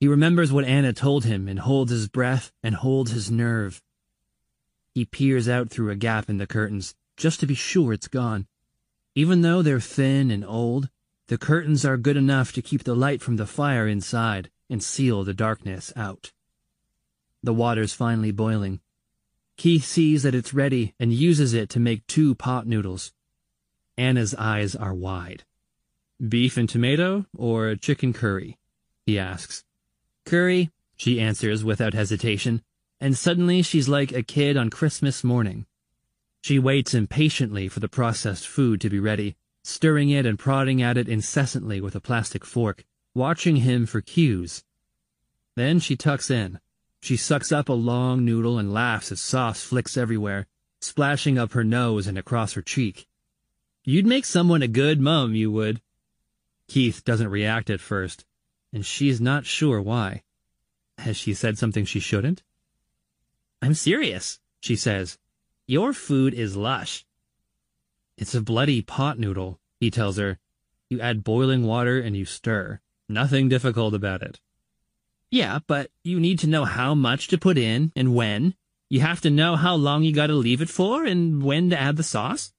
[0.01, 3.83] He remembers what Anna told him and holds his breath and holds his nerve.
[4.95, 8.47] He peers out through a gap in the curtains, just to be sure it's gone.
[9.15, 10.89] Even though they're thin and old,
[11.29, 15.25] the curtains are good enough to keep the light from the fire inside and seal
[15.25, 16.33] the darkness out.
[17.43, 18.81] The water's finally boiling.
[19.57, 23.13] Keith sees that it's ready and uses it to make two pot noodles.
[23.97, 25.45] Anna's eyes are wide.
[26.27, 28.59] Beef and tomato or chicken curry?
[29.07, 29.65] he asks.
[30.25, 32.63] Curry, she answers without hesitation,
[33.01, 35.67] and suddenly she's like a kid on Christmas morning.
[36.43, 40.97] She waits impatiently for the processed food to be ready, stirring it and prodding at
[40.97, 42.85] it incessantly with a plastic fork,
[43.15, 44.65] watching him for cues.
[45.57, 46.61] Then she tucks in.
[47.01, 50.47] She sucks up a long noodle and laughs as sauce flicks everywhere,
[50.81, 53.07] splashing up her nose and across her cheek.
[53.85, 55.81] You'd make someone a good mum, you would.
[56.69, 58.25] Keith doesn't react at first,
[58.73, 60.23] and she's not sure why.
[60.99, 62.43] Has she said something she shouldn't?
[63.61, 65.19] I'm serious, she says.
[65.67, 67.05] Your food is lush.
[68.17, 70.39] It's a bloody pot noodle, he tells her.
[70.91, 72.81] You add boiling water and you stir.
[73.09, 74.41] Nothing difficult about it.
[75.31, 78.55] Yeah, but you need to know how much to put in and when.
[78.91, 81.97] You have to know how long you gotta leave it for and when to add
[81.97, 82.53] the sauce.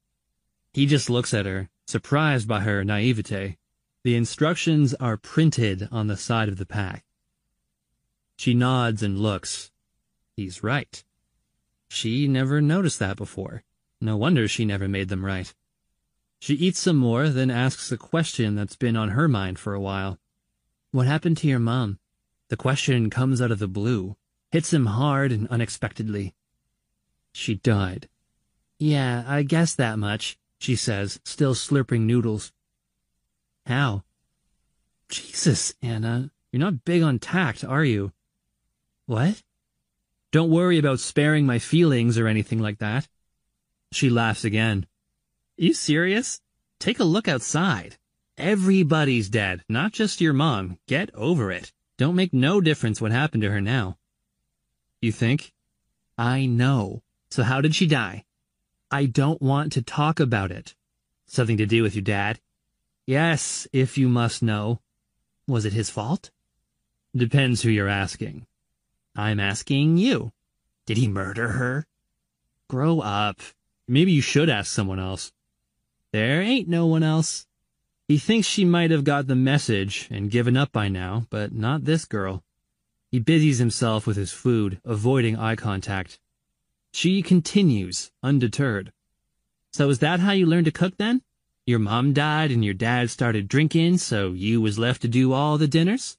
[0.74, 3.58] He just looks at her, surprised by her naivete.
[4.04, 7.06] The instructions are printed on the side of the pack.
[8.36, 9.72] She nods and looks.
[10.36, 11.04] He's right.
[11.88, 13.64] She never noticed that before.
[14.04, 15.54] No wonder she never made them right.
[16.38, 19.80] She eats some more, then asks a question that's been on her mind for a
[19.80, 20.20] while.
[20.92, 22.00] What happened to your mom?
[22.50, 24.18] The question comes out of the blue,
[24.52, 26.36] hits him hard and unexpectedly.
[27.32, 28.10] She died.
[28.78, 32.52] Yeah, I guess that much, she says, still slurping noodles.
[33.66, 34.04] How?
[35.08, 38.12] Jesus, Anna, you're not big on tact, are you?
[39.06, 39.44] What?
[40.34, 43.08] Don't worry about sparing my feelings or anything like that.
[43.94, 44.88] She laughs again.
[45.56, 46.42] You serious?
[46.80, 47.98] Take a look outside.
[48.38, 50.80] Everybody's dead, not just your mom.
[50.88, 51.72] Get over it.
[51.98, 53.98] Don't make no difference what happened to her now.
[55.00, 55.54] You think?
[56.18, 57.04] I know.
[57.30, 58.26] So how did she die?
[58.90, 60.76] I don't want to talk about it.
[61.28, 62.40] Something to do with your dad?
[63.06, 64.80] Yes, if you must know.
[65.48, 66.32] Was it his fault?
[67.16, 68.48] Depends who you're asking.
[69.16, 70.32] I'm asking you.
[70.88, 71.86] Did he murder her?
[72.68, 73.40] Grow up.
[73.88, 75.32] Maybe you should ask someone else.
[76.12, 77.48] There ain't no one else.
[78.08, 81.86] He thinks she might have got the message and given up by now, but not
[81.86, 82.44] this girl.
[83.12, 86.20] He busies himself with his food, avoiding eye contact.
[86.92, 88.92] She continues, undeterred.
[89.72, 91.22] So is that how you learned to cook then?
[91.66, 95.58] Your mom died and your dad started drinking, so you was left to do all
[95.58, 96.18] the dinners?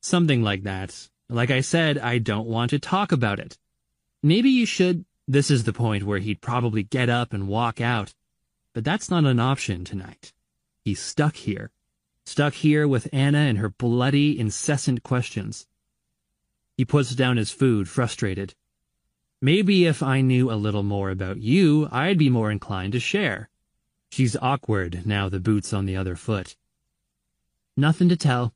[0.00, 1.08] Something like that.
[1.28, 3.56] Like I said, I don't want to talk about it.
[4.22, 5.04] Maybe you should.
[5.26, 8.14] This is the point where he'd probably get up and walk out.
[8.74, 10.32] But that's not an option tonight.
[10.84, 11.70] He's stuck here.
[12.26, 15.66] Stuck here with Anna and her bloody, incessant questions.
[16.76, 18.54] He puts down his food, frustrated.
[19.40, 23.48] Maybe if I knew a little more about you, I'd be more inclined to share.
[24.10, 26.56] She's awkward now the boot's on the other foot.
[27.76, 28.54] Nothing to tell.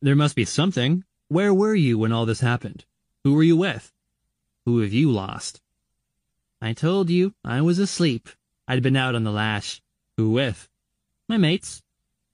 [0.00, 1.04] There must be something.
[1.28, 2.84] Where were you when all this happened?
[3.24, 3.92] Who were you with?
[4.64, 5.60] Who have you lost?
[6.60, 8.28] I told you I was asleep.
[8.68, 9.80] I'd been out on the lash.
[10.16, 10.68] Who with?
[11.28, 11.82] My mates.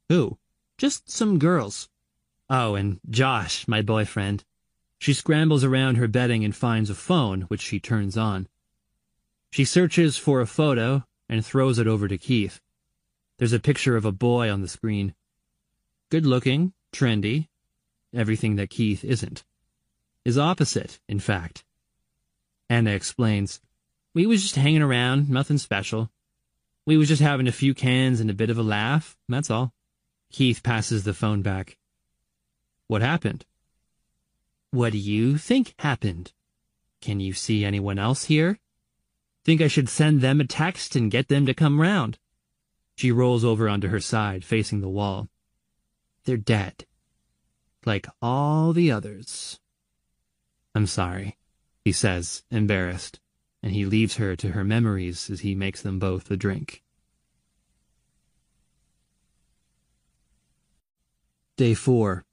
[0.09, 0.39] Who?
[0.79, 1.89] Just some girls.
[2.51, 4.45] Oh, and Josh, my boyfriend.
[4.99, 8.49] She scrambles around her bedding and finds a phone, which she turns on.
[9.51, 12.61] She searches for a photo and throws it over to Keith.
[13.39, 15.15] There's a picture of a boy on the screen.
[16.11, 17.49] Good looking, trendy,
[18.15, 19.45] everything that Keith isn't.
[20.25, 21.65] Is opposite, in fact.
[22.69, 23.61] Anna explains,
[24.17, 26.11] We was just hanging around, nothing special.
[26.87, 29.75] We was just having a few cans and a bit of a laugh, that's all.
[30.33, 31.77] Keith passes the phone back.
[32.87, 33.45] What happened?
[34.71, 36.33] What do you think happened?
[37.03, 38.59] Can you see anyone else here?
[39.45, 42.19] Think I should send them a text and get them to come round.
[42.97, 45.29] She rolls over onto her side, facing the wall.
[46.25, 46.87] They're dead.
[47.85, 49.61] Like all the others.
[50.75, 51.37] I'm sorry,
[51.85, 53.21] he says, embarrassed,
[53.67, 56.85] and he leaves her to her memories as he makes them both a drink.
[61.57, 62.25] Day 4.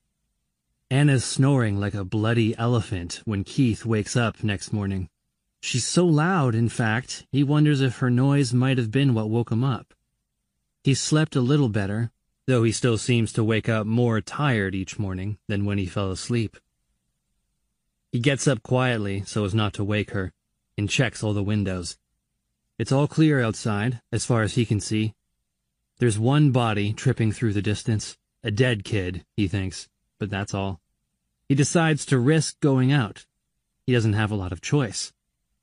[0.91, 5.09] Anna's snoring like a bloody elephant when Keith wakes up next morning.
[5.59, 9.51] She's so loud, in fact, he wonders if her noise might have been what woke
[9.51, 9.95] him up.
[10.83, 12.11] He slept a little better,
[12.45, 16.11] though he still seems to wake up more tired each morning than when he fell
[16.11, 16.57] asleep.
[18.11, 20.31] He gets up quietly so as not to wake her,
[20.77, 21.97] and checks all the windows.
[22.77, 25.13] It's all clear outside, as far as he can see.
[25.99, 28.17] There's one body tripping through the distance.
[28.43, 29.89] A dead kid, he thinks,
[30.19, 30.81] but that's all.
[31.47, 33.25] He decides to risk going out.
[33.85, 35.13] He doesn't have a lot of choice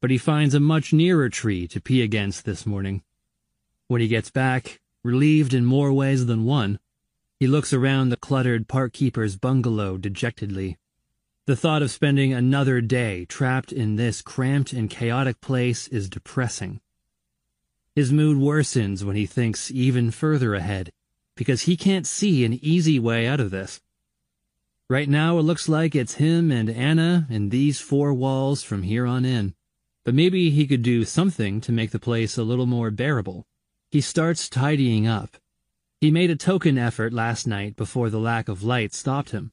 [0.00, 3.02] but he finds a much nearer tree to pee against this morning.
[3.86, 6.78] When he gets back, relieved in more ways than one,
[7.38, 10.78] he looks around the cluttered park keeper's bungalow dejectedly.
[11.46, 16.80] The thought of spending another day trapped in this cramped and chaotic place is depressing.
[17.94, 20.92] His mood worsens when he thinks even further ahead,
[21.34, 23.80] because he can't see an easy way out of this.
[24.88, 29.06] Right now it looks like it's him and Anna and these four walls from here
[29.06, 29.54] on in.
[30.04, 33.46] But maybe he could do something to make the place a little more bearable.
[33.90, 35.36] He starts tidying up.
[36.00, 39.52] He made a token effort last night before the lack of light stopped him.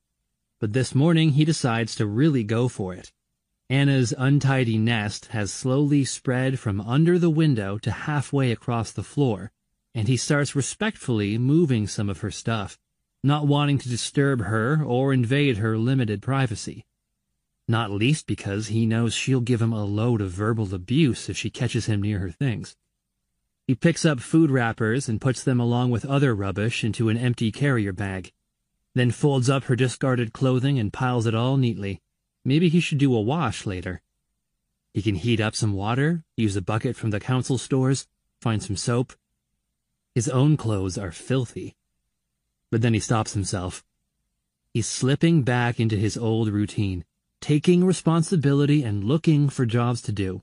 [0.59, 3.11] But this morning he decides to really go for it.
[3.69, 9.51] Anna's untidy nest has slowly spread from under the window to halfway across the floor,
[9.93, 12.77] and he starts respectfully moving some of her stuff,
[13.23, 16.85] not wanting to disturb her or invade her limited privacy
[17.67, 21.49] not least because he knows she'll give him a load of verbal abuse if she
[21.49, 22.77] catches him near her things.
[23.67, 27.51] He picks up food wrappers and puts them along with other rubbish into an empty
[27.51, 28.31] carrier bag,
[28.98, 32.02] then folds up her discarded clothing and piles it all neatly.
[32.44, 34.02] Maybe he should do a wash later.
[34.94, 38.07] He can heat up some water, use a bucket from the council stores,
[38.41, 39.14] find some soap.
[40.15, 41.76] His own clothes are filthy.
[42.72, 43.84] But then he stops himself.
[44.74, 47.06] He's slipping back into his old routine
[47.41, 50.41] taking responsibility and looking for jobs to do.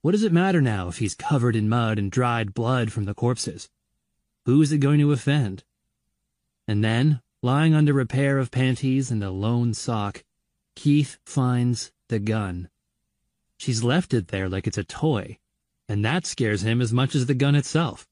[0.00, 3.14] What does it matter now if he's covered in mud and dried blood from the
[3.14, 3.68] corpses?
[4.46, 5.64] Who is it going to offend?
[6.66, 10.22] And then, lying under a pair of panties and a lone sock,
[10.76, 12.68] Keith finds the gun.
[13.56, 15.38] She's left it there like it's a toy,
[15.88, 18.06] and that scares him as much as the gun itself.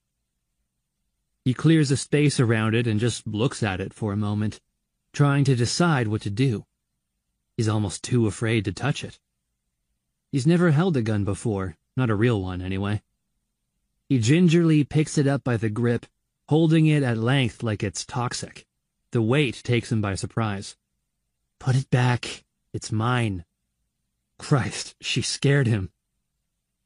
[1.44, 4.60] He clears a space around it and just looks at it for a moment,
[5.12, 6.66] trying to decide what to do.
[7.56, 9.18] He's almost too afraid to touch it.
[10.32, 13.02] He's never held a gun before, not a real one, anyway.
[14.08, 16.06] He gingerly picks it up by the grip,
[16.48, 18.66] holding it at length like it's toxic.
[19.12, 20.76] The weight takes him by surprise.
[21.58, 22.44] Put it back.
[22.72, 23.44] It's mine.
[24.38, 25.90] Christ, she scared him.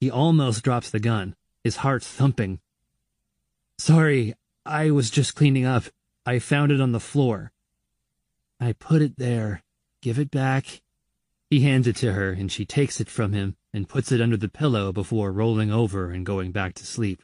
[0.00, 2.60] He almost drops the gun, his heart thumping.
[3.78, 4.34] Sorry,
[4.64, 5.84] I was just cleaning up.
[6.24, 7.52] I found it on the floor.
[8.58, 9.62] I put it there.
[10.00, 10.80] Give it back.
[11.50, 14.36] He hands it to her, and she takes it from him and puts it under
[14.36, 17.22] the pillow before rolling over and going back to sleep.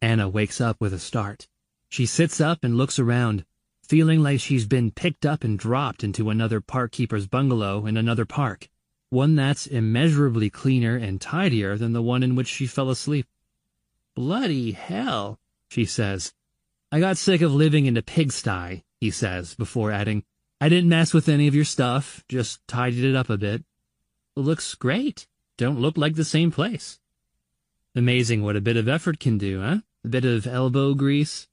[0.00, 1.48] Anna wakes up with a start.
[1.94, 3.44] She sits up and looks around,
[3.80, 8.24] feeling like she's been picked up and dropped into another park keeper's bungalow in another
[8.24, 8.68] park,
[9.10, 13.28] one that's immeasurably cleaner and tidier than the one in which she fell asleep.
[14.16, 15.38] Bloody hell,
[15.68, 16.32] she says.
[16.90, 20.24] I got sick of living in a pigsty, he says, before adding,
[20.60, 23.62] I didn't mess with any of your stuff, just tidied it up a bit.
[24.36, 25.28] It looks great.
[25.58, 26.98] Don't look like the same place.
[27.94, 29.78] Amazing what a bit of effort can do, huh?
[30.04, 31.46] A bit of elbow grease.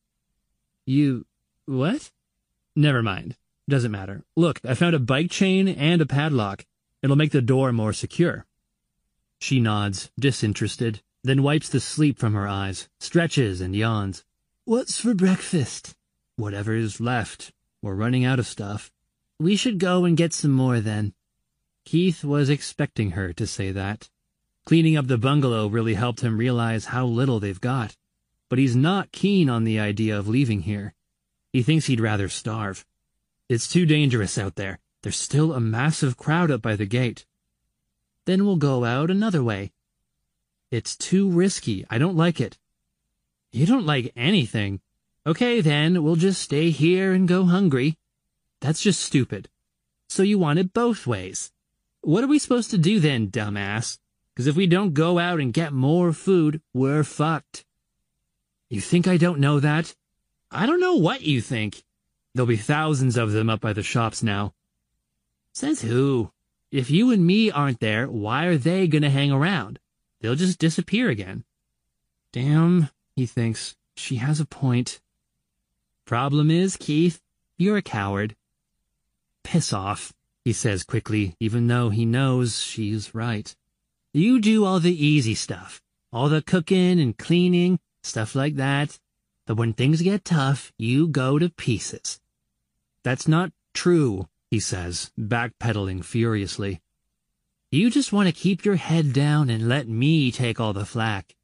[0.92, 1.26] You...
[1.68, 2.12] what?
[2.76, 3.38] Never mind.
[3.70, 4.26] Doesn't matter.
[4.36, 6.66] Look, I found a bike chain and a padlock.
[7.02, 8.46] It'll make the door more secure.
[9.40, 14.26] She nods, disinterested, then wipes the sleep from her eyes, stretches and yawns.
[14.66, 15.96] What's for breakfast?
[16.36, 17.54] Whatever's left.
[17.82, 18.92] We're running out of stuff.
[19.40, 21.14] We should go and get some more then.
[21.86, 24.10] Keith was expecting her to say that.
[24.66, 27.96] Cleaning up the bungalow really helped him realize how little they've got
[28.52, 30.94] but he's not keen on the idea of leaving here.
[31.53, 32.86] He thinks he'd rather starve.
[33.48, 34.80] It's too dangerous out there.
[35.02, 37.26] There's still a massive crowd up by the gate.
[38.26, 39.72] Then we'll go out another way.
[40.69, 41.86] It's too risky.
[41.90, 42.57] I don't like it.
[43.53, 44.82] You don't like anything.
[45.26, 47.98] Okay, then, we'll just stay here and go hungry.
[48.60, 49.48] That's just stupid.
[50.10, 51.53] So you want it both ways.
[52.02, 53.98] What are we supposed to do then, dumbass?
[54.36, 57.64] Because if we don't go out and get more food, we're fucked.
[58.72, 59.93] You think I don't know that?
[60.49, 61.84] I don't know what you think.
[62.34, 64.53] There'll be thousands of them up by the shops now.
[65.52, 66.31] Says who?
[66.72, 69.77] If you and me aren't there, why are they gonna hang around?
[70.22, 71.43] They'll just disappear again.
[72.31, 73.76] Damn, he thinks.
[73.98, 75.02] She has a point.
[76.06, 77.22] Problem is, Keith,
[77.57, 78.38] you're a coward.
[79.43, 80.14] Piss off,
[80.45, 83.53] he says quickly, even though he knows she's right.
[84.14, 85.81] You do all the easy stuff.
[86.14, 88.99] All the cooking and cleaning, stuff like that.
[89.48, 92.19] But when things get tough, you go to pieces.
[93.03, 96.82] That's not true, he says, backpedaling furiously.
[97.72, 101.36] You just want to keep your head down and let me take all the flack.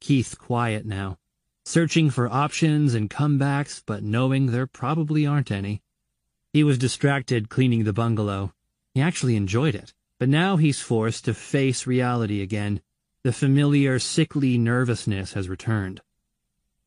[0.00, 1.18] Keith quiet now,
[1.64, 5.82] searching for options and comebacks, but knowing there probably aren't any.
[6.52, 8.54] He was distracted cleaning the bungalow.
[8.94, 12.80] He actually enjoyed it, but now he's forced to face reality again
[13.22, 16.00] the familiar sickly nervousness has returned.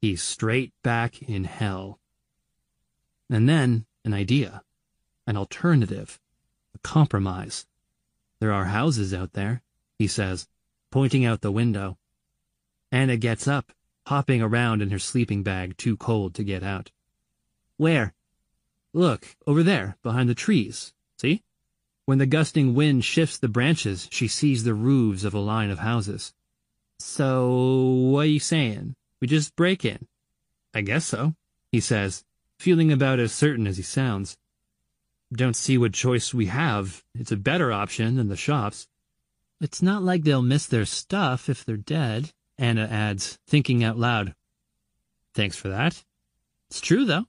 [0.01, 1.99] He's straight back in hell.
[3.29, 4.63] And then an idea,
[5.27, 6.19] an alternative,
[6.75, 7.65] a compromise.
[8.39, 9.61] There are houses out there,
[9.97, 10.47] he says,
[10.91, 11.97] pointing out the window.
[12.91, 13.71] Anna gets up,
[14.07, 16.91] hopping around in her sleeping bag, too cold to get out.
[17.77, 18.13] Where?
[18.93, 20.93] Look, over there, behind the trees.
[22.05, 25.79] When the gusting wind shifts the branches, she sees the roofs of a line of
[25.79, 26.33] houses.
[26.99, 28.95] So, what are you saying?
[29.21, 30.07] We just break in?
[30.73, 31.35] I guess so,
[31.71, 32.23] he says,
[32.59, 34.37] feeling about as certain as he sounds.
[35.31, 37.03] Don't see what choice we have.
[37.15, 38.87] It's a better option than the shops.
[39.61, 44.35] It's not like they'll miss their stuff if they're dead, Anna adds, thinking out loud.
[45.33, 46.03] Thanks for that.
[46.69, 47.25] It's true, though.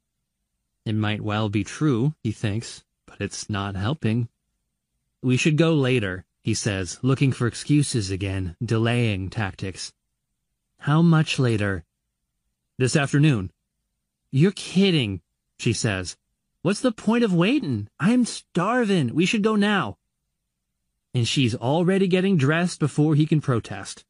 [0.84, 4.28] It might well be true, he thinks, but it's not helping.
[5.24, 9.90] We should go later, he says, looking for excuses again, delaying tactics.
[10.80, 11.86] How much later?
[12.76, 13.50] This afternoon.
[14.30, 15.22] You're kidding,
[15.58, 16.18] she says.
[16.60, 17.88] What's the point of waiting?
[17.98, 19.14] I'm starving.
[19.14, 19.96] We should go now.
[21.14, 24.04] And she's already getting dressed before he can protest.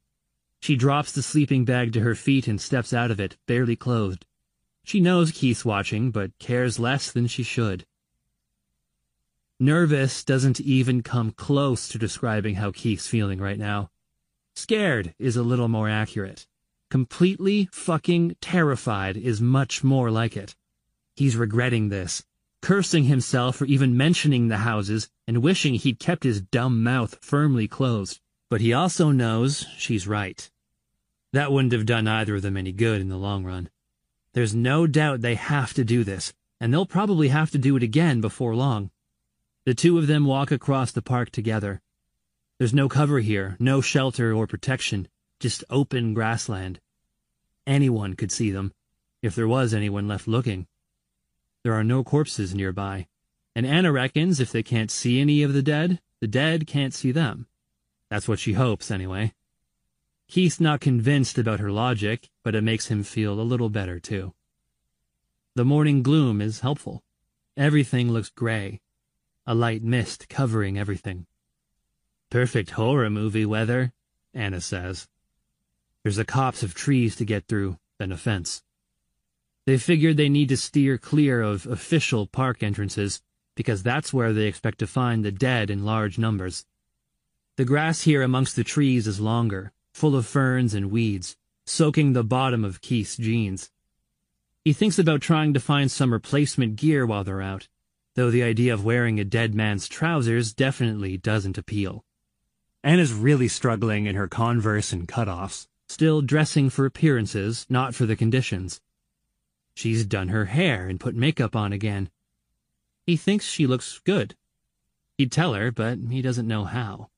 [0.59, 4.27] She drops the sleeping bag to her feet and steps out of it, barely clothed.
[4.83, 7.87] She knows Keith's watching, but cares less than she should.
[9.65, 13.91] Nervous doesn't even come close to describing how Keith's feeling right now.
[14.55, 16.47] Scared is a little more accurate.
[16.91, 20.55] Completely fucking terrified is much more like it.
[21.17, 22.27] He's regretting this,
[22.61, 27.67] cursing himself for even mentioning the houses and wishing he'd kept his dumb mouth firmly
[27.67, 28.21] closed.
[28.51, 30.51] But he also knows she's right.
[31.33, 33.71] That wouldn't have done either of them any good in the long run.
[34.35, 37.83] There's no doubt they have to do this, and they'll probably have to do it
[37.83, 38.91] again before long.
[39.65, 41.81] The two of them walk across the park together.
[42.59, 45.09] There's no cover here, no shelter or protection,
[45.41, 46.81] just open grassland.
[47.67, 48.73] Anyone could see them,
[49.23, 50.67] if there was anyone left looking.
[51.63, 53.07] There are no corpses nearby,
[53.57, 57.11] and Anna reckons if they can't see any of the dead, the dead can't see
[57.11, 57.47] them.
[58.11, 59.33] That's what she hopes, anyway.
[60.29, 64.35] Keith's not convinced about her logic, but it makes him feel a little better, too.
[65.55, 67.03] The morning gloom is helpful.
[67.57, 68.81] Everything looks gray,
[69.47, 71.27] a light mist covering everything.
[72.31, 73.93] Perfect horror movie weather,
[74.33, 75.09] Anna says.
[76.03, 78.63] There's a copse of trees to get through, then a fence.
[79.67, 83.23] They figured they need to steer clear of official park entrances,
[83.55, 86.67] because that's where they expect to find the dead in large numbers.
[87.57, 92.25] The grass here amongst the trees is longer, full of ferns and weeds, soaking the
[92.25, 93.71] bottom of Keith's jeans.
[94.65, 97.69] He thinks about trying to find some replacement gear while they're out,
[98.15, 102.05] though the idea of wearing a dead man's trousers definitely doesn't appeal.
[102.83, 108.17] Anna's really struggling in her Converse and cutoffs, still dressing for appearances, not for the
[108.17, 108.81] conditions.
[109.75, 112.11] She's done her hair and put makeup on again.
[113.07, 114.37] He thinks she looks good.
[115.19, 117.11] He'd tell her, but he doesn't know how.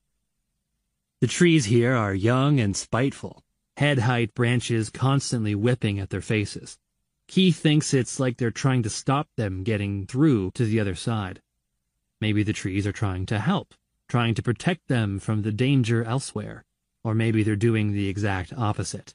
[1.21, 3.43] The trees here are young and spiteful,
[3.77, 6.79] head-height branches constantly whipping at their faces.
[7.29, 11.43] Keith thinks it's like they're trying to stop them getting through to the other side.
[12.21, 13.75] Maybe the trees are trying to help,
[14.09, 16.65] trying to protect them from the danger elsewhere,
[17.03, 19.15] or maybe they're doing the exact opposite.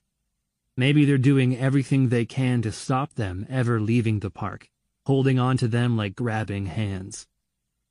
[0.78, 4.70] Maybe they're doing everything they can to stop them ever leaving the park,
[5.06, 7.28] holding on to them like grabbing hands.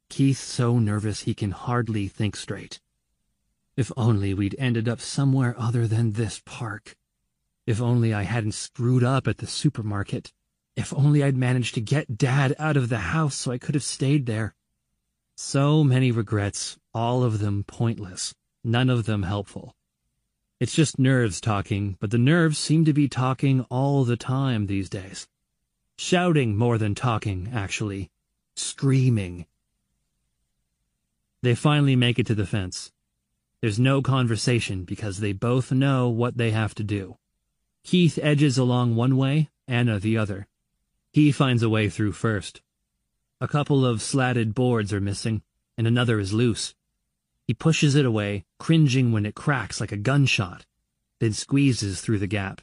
[0.09, 2.81] Keith's so nervous he can hardly think straight.
[3.77, 6.97] If only we'd ended up somewhere other than this park.
[7.71, 10.33] If only I hadn't screwed up at the supermarket.
[10.75, 13.85] If only I'd managed to get Dad out of the house so I could have
[13.85, 14.57] stayed there.
[15.37, 18.35] So many regrets, all of them pointless,
[18.65, 19.77] none of them helpful.
[20.59, 24.89] It's just nerves talking, but the nerves seem to be talking all the time these
[24.89, 25.29] days.
[25.97, 28.11] Shouting more than talking, actually.
[28.57, 29.47] Screaming.
[31.43, 32.91] They finally make it to the fence.
[33.61, 37.17] There's no conversation because they both know what they have to do.
[37.83, 40.47] Keith edges along one way, Anna the other.
[41.13, 42.61] He finds a way through first.
[43.41, 45.43] A couple of slatted boards are missing,
[45.77, 46.75] and another is loose.
[47.47, 50.67] He pushes it away, cringing when it cracks like a gunshot,
[51.19, 52.61] then squeezes through the gap.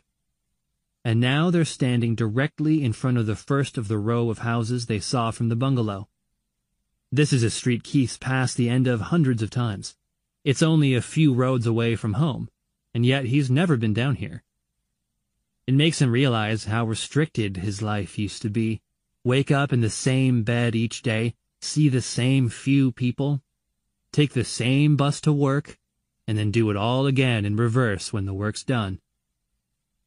[1.03, 4.85] And now they're standing directly in front of the first of the row of houses
[4.85, 6.07] they saw from the bungalow.
[7.11, 9.95] This is a street Keith's passed the end of hundreds of times.
[10.43, 12.49] It's only a few roads away from home,
[12.93, 14.43] and yet he's never been down here.
[15.67, 18.81] It makes him realize how restricted his life used to be.
[19.25, 23.41] Wake up in the same bed each day, see the same few people,
[24.13, 25.77] take the same bus to work,
[26.25, 29.01] and then do it all again in reverse when the work's done.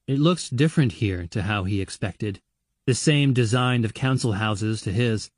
[0.06, 2.40] It looks different here to how he expected.
[2.86, 5.30] The same design of council houses to his,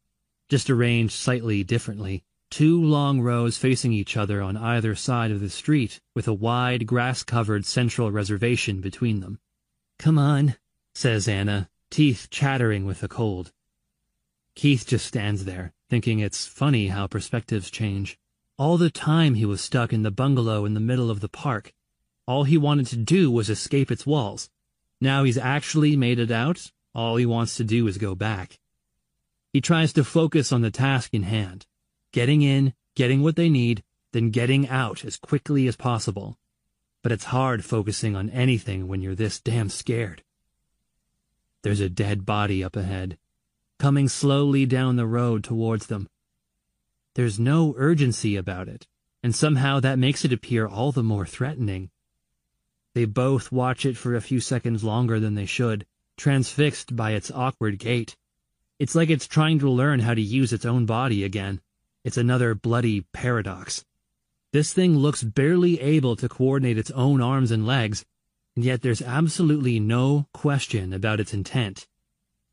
[0.49, 2.23] just arranged slightly differently.
[2.49, 6.86] Two long rows facing each other on either side of the street, with a wide,
[6.86, 9.40] grass-covered central reservation between them.
[10.03, 10.57] Come on,
[10.97, 13.53] says Anna, teeth chattering with the cold.
[14.57, 18.19] Keith just stands there, thinking it's funny how perspectives change.
[18.59, 21.73] All the time he was stuck in the bungalow in the middle of the park.
[22.27, 24.51] All he wanted to do was escape its walls.
[25.01, 28.59] Now he's actually made it out, all he wants to do is go back.
[29.53, 31.65] He tries to focus on the task in hand
[32.11, 36.37] getting in, getting what they need, then getting out as quickly as possible.
[37.03, 40.23] But it's hard focusing on anything when you're this damn scared.
[41.62, 43.19] There's a dead body up ahead,
[43.79, 46.09] coming slowly down the road towards them.
[47.15, 48.87] There's no urgency about it,
[49.23, 51.91] and somehow that makes it appear all the more threatening.
[52.95, 57.31] They both watch it for a few seconds longer than they should, transfixed by its
[57.31, 58.16] awkward gait.
[58.79, 61.61] It's like it's trying to learn how to use its own body again.
[62.05, 63.85] It's another bloody paradox.
[64.53, 68.05] This thing looks barely able to coordinate its own arms and legs,
[68.55, 71.89] and yet there's absolutely no question about its intent.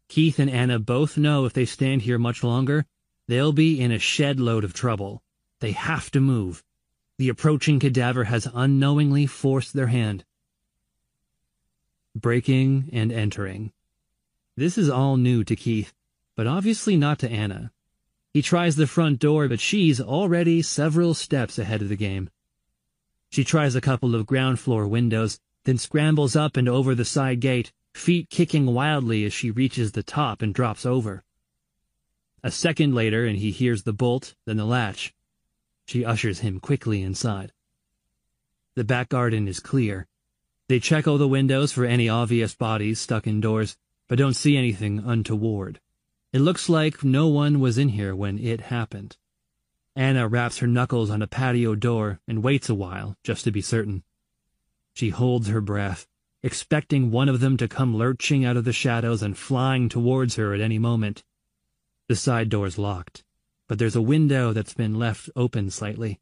[0.08, 2.86] Keith and Anna both know if they stand here much longer,
[3.28, 5.22] they'll be in a shed load of trouble.
[5.60, 6.64] They have to move.
[7.18, 10.24] The approaching cadaver has unknowingly forced their hand.
[12.16, 13.74] Breaking and entering.
[14.56, 15.94] This is all new to Keith,
[16.38, 17.74] but obviously not to Anna.
[18.40, 22.30] He tries the front door, but she's already several steps ahead of the game.
[23.30, 27.42] She tries a couple of ground floor windows, then scrambles up and over the side
[27.42, 31.26] gate, feet kicking wildly as she reaches the top and drops over.
[32.42, 35.14] A second later, and he hears the bolt, then the latch.
[35.86, 37.52] She ushers him quickly inside.
[38.76, 40.08] The back garden is clear.
[40.70, 43.76] They check all the windows for any obvious bodies stuck indoors,
[44.08, 45.82] but don't see anything untoward.
[46.32, 49.18] It looks like no one was in here when it happened.
[49.96, 53.62] Anna raps her knuckles on a patio door and waits a while, just to be
[53.62, 54.04] certain.
[54.94, 56.08] She holds her breath,
[56.44, 60.54] expecting one of them to come lurching out of the shadows and flying towards her
[60.54, 61.24] at any moment.
[62.08, 63.24] The side door's locked,
[63.68, 66.20] but there's a window that's been left open slightly.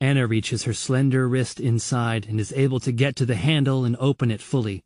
[0.00, 3.96] Anna reaches her slender wrist inside and is able to get to the handle and
[4.00, 4.82] open it fully.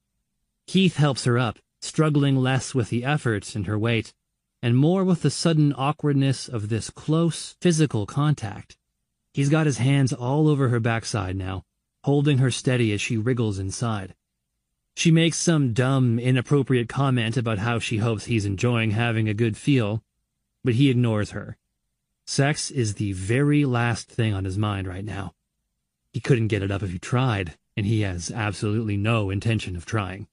[0.66, 4.12] Keith helps her up, struggling less with the effort and her weight,
[4.62, 8.76] and more with the sudden awkwardness of this close physical contact.
[9.32, 11.64] He's got his hands all over her backside now,
[12.04, 14.14] holding her steady as she wriggles inside.
[14.94, 19.56] She makes some dumb, inappropriate comment about how she hopes he's enjoying having a good
[19.56, 20.02] feel,
[20.64, 21.58] but he ignores her.
[22.24, 25.34] Sex is the very last thing on his mind right now.
[26.12, 29.84] He couldn't get it up if he tried, and he has absolutely no intention of
[29.84, 30.28] trying.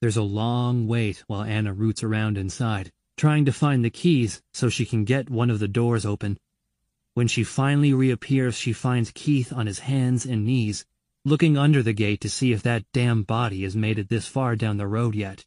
[0.00, 4.68] There's a long wait while Anna roots around inside, trying to find the keys so
[4.68, 6.38] she can get one of the doors open.
[7.14, 10.86] When she finally reappears, she finds Keith on his hands and knees,
[11.24, 14.56] looking under the gate to see if that damn body has made it this far
[14.56, 15.44] down the road yet.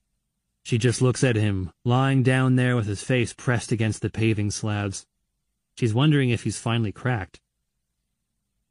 [0.64, 4.52] She just looks at him, lying down there with his face pressed against the paving
[4.52, 5.06] slabs.
[5.76, 7.42] She's wondering if he's finally cracked.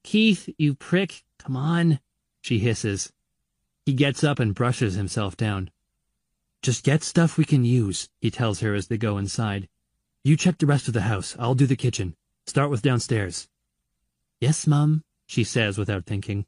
[0.03, 2.01] Keith, you prick, come on,
[2.41, 3.13] she hisses.
[3.87, 5.71] He gets up and brushes himself down.
[6.65, 9.69] Just get stuff we can use, he tells her as they go inside.
[10.23, 11.37] You check the rest of the house.
[11.39, 12.17] I'll do the kitchen.
[12.47, 13.51] Start with downstairs.
[14.41, 16.47] Yes, Mum, she says without thinking.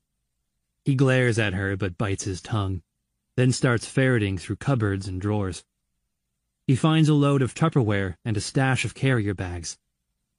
[0.86, 2.80] He glares at her but bites his tongue,
[3.36, 5.64] then starts ferreting through cupboards and drawers.
[6.66, 9.76] He finds a load of Tupperware and a stash of carrier bags.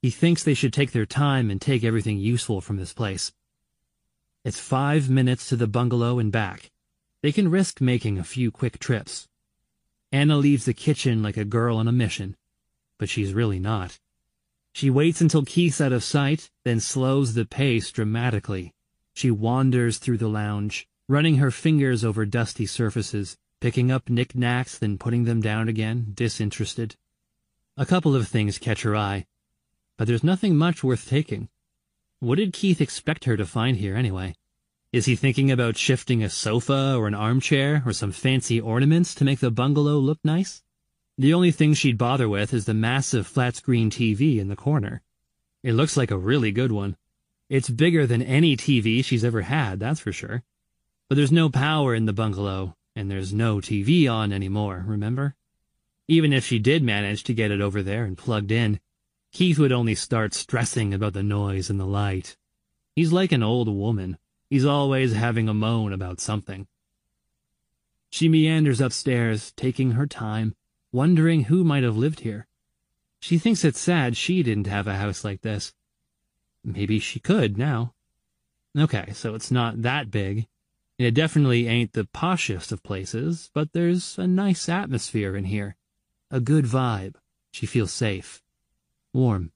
[0.01, 3.31] He thinks they should take their time and take everything useful from this place.
[4.43, 6.71] It's five minutes to the bungalow and back.
[7.21, 9.26] They can risk making a few quick trips.
[10.11, 12.37] Anna leaves the kitchen like a girl on a mission,
[12.97, 13.99] but she's really not.
[14.73, 18.73] She waits until Keith's out of sight, then slows the pace dramatically.
[19.13, 24.97] She wanders through the lounge, running her fingers over dusty surfaces, picking up knickknacks, then
[24.97, 26.95] putting them down again, disinterested.
[27.75, 29.25] A couple of things catch her eye,
[29.97, 31.49] but there's nothing much worth taking.
[32.19, 34.35] What did Keith expect her to find here, anyway?
[34.93, 39.25] Is he thinking about shifting a sofa or an armchair or some fancy ornaments to
[39.25, 40.63] make the bungalow look nice?
[41.17, 45.01] The only thing she'd bother with is the massive flat-screen TV in the corner.
[45.61, 46.95] It looks like a really good one.
[47.49, 50.43] It's bigger than any TV she's ever had, that's for sure.
[51.09, 55.35] But there's no power in the bungalow, and there's no TV on anymore, remember?
[56.07, 58.79] Even if she did manage to get it over there and plugged in,
[59.33, 62.37] Keith would only start stressing about the noise and the light.
[62.95, 64.17] He's like an old woman.
[64.49, 66.67] He's always having a moan about something.
[68.09, 70.55] She meanders upstairs, taking her time,
[70.91, 72.47] wondering who might have lived here.
[73.19, 75.73] She thinks it's sad she didn't have a house like this.
[76.63, 77.93] Maybe she could now.
[78.77, 80.47] Okay, so it's not that big.
[80.97, 85.75] It definitely ain't the poshest of places, but there's a nice atmosphere in here.
[86.31, 87.15] A good vibe.
[87.51, 88.41] She feels safe.
[89.13, 89.51] Warm.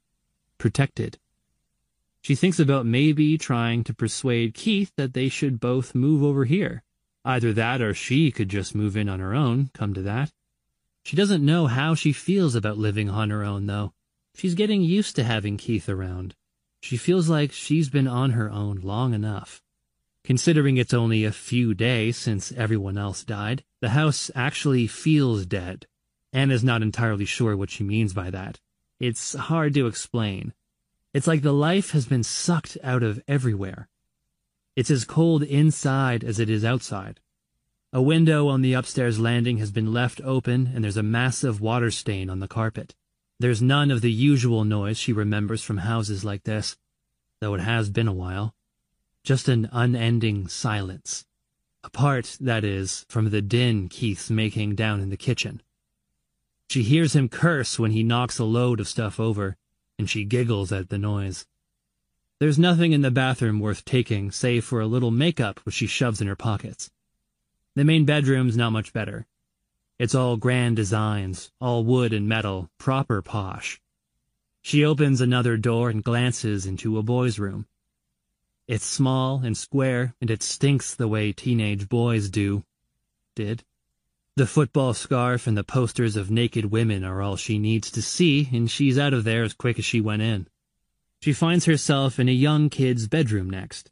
[0.57, 1.17] Protected.
[2.21, 6.83] She thinks about maybe trying to persuade Keith that they should both move over here.
[7.25, 10.31] Either that or she could just move in on her own, come to that.
[11.03, 13.93] She doesn't know how she feels about living on her own, though.
[14.35, 16.35] She's getting used to having Keith around.
[16.81, 19.61] She feels like she's been on her own long enough.
[20.23, 25.87] Considering it's only a few days since everyone else died, the house actually feels dead.
[26.31, 28.59] Anna's not entirely sure what she means by that.
[28.99, 30.53] It's hard to explain.
[31.13, 33.89] It's like the life has been sucked out of everywhere.
[34.75, 37.19] It's as cold inside as it is outside.
[37.91, 41.91] A window on the upstairs landing has been left open and there's a massive water
[41.91, 42.95] stain on the carpet.
[43.39, 46.77] There's none of the usual noise she remembers from houses like this,
[47.41, 48.55] though it has been a while.
[49.25, 51.25] Just an unending silence.
[51.83, 55.61] Apart, that is, from the din Keith's making down in the kitchen.
[56.69, 59.57] She hears him curse when he knocks a load of stuff over,
[60.01, 61.45] and she giggles at the noise.
[62.39, 66.19] There's nothing in the bathroom worth taking, save for a little makeup which she shoves
[66.19, 66.89] in her pockets.
[67.75, 69.27] The main bedroom's not much better.
[69.99, 73.79] It's all grand designs, all wood and metal, proper posh.
[74.63, 77.67] She opens another door and glances into a boy's room.
[78.67, 82.63] It's small and square, and it stinks the way teenage boys do.
[83.35, 83.63] Did.
[84.41, 88.49] The football scarf and the posters of naked women are all she needs to see,
[88.51, 90.47] and she's out of there as quick as she went in.
[91.21, 93.91] She finds herself in a young kid's bedroom next.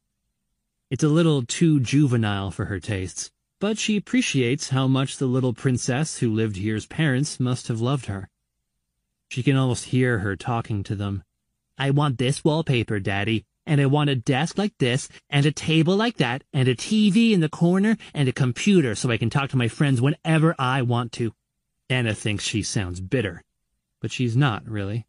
[0.89, 5.53] It's a little too juvenile for her tastes but she appreciates how much the little
[5.53, 8.27] princess who lived here's parents must have loved her.
[9.27, 11.23] She can almost hear her talking to them.
[11.77, 15.95] I want this wallpaper, Daddy, and I want a desk like this, and a table
[15.95, 19.51] like that, and a TV in the corner, and a computer so I can talk
[19.51, 21.35] to my friends whenever I want to.
[21.87, 23.43] Anna thinks she sounds bitter,
[24.01, 25.05] but she's not, really.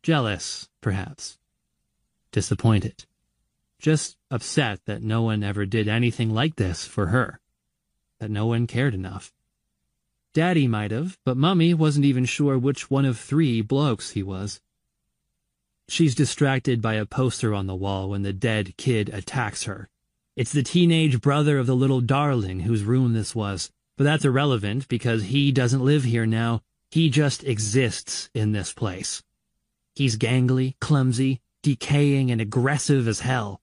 [0.00, 1.38] Jealous, perhaps.
[2.30, 3.04] Disappointed.
[3.80, 7.40] Just upset that no one ever did anything like this for her.
[8.20, 9.32] That no one cared enough.
[10.32, 14.60] Daddy might have, but Mummy wasn't even sure which one of three blokes he was.
[15.88, 19.88] She's distracted by a poster on the wall when the dead kid attacks her.
[20.36, 24.88] It's the teenage brother of the little darling whose room this was, but that's irrelevant
[24.88, 26.62] because he doesn't live here now.
[26.90, 29.22] He just exists in this place.
[29.94, 33.60] He's gangly, clumsy, decaying, and aggressive as hell.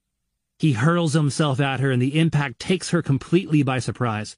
[0.60, 4.38] He hurls himself at her and the impact takes her completely by surprise.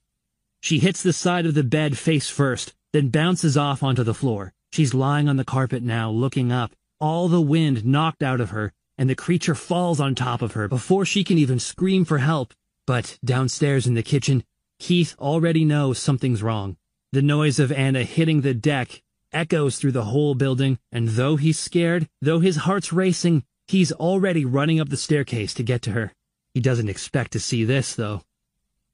[0.60, 4.54] She hits the side of the bed face first, then bounces off onto the floor.
[4.72, 6.74] She's lying on the carpet now, looking up,
[7.04, 10.68] all the wind knocked out of her, and the creature falls on top of her
[10.68, 12.54] before she can even scream for help.
[12.86, 14.42] But downstairs in the kitchen,
[14.78, 16.78] Keith already knows something's wrong.
[17.12, 19.02] The noise of Anna hitting the deck
[19.34, 24.46] echoes through the whole building, and though he's scared, though his heart's racing, he's already
[24.46, 26.10] running up the staircase to get to her.
[26.54, 28.22] He doesn't expect to see this, though.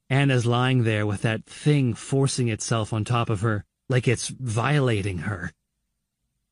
[0.08, 5.18] Anna's lying there with that thing forcing itself on top of her, like it's violating
[5.18, 5.52] her.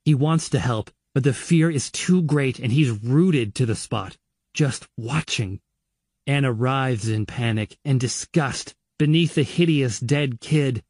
[0.05, 3.75] He wants to help, but the fear is too great and he's rooted to the
[3.75, 4.17] spot,
[4.55, 5.61] just watching.
[6.27, 10.83] Anna writhes in panic and disgust beneath the hideous dead kid,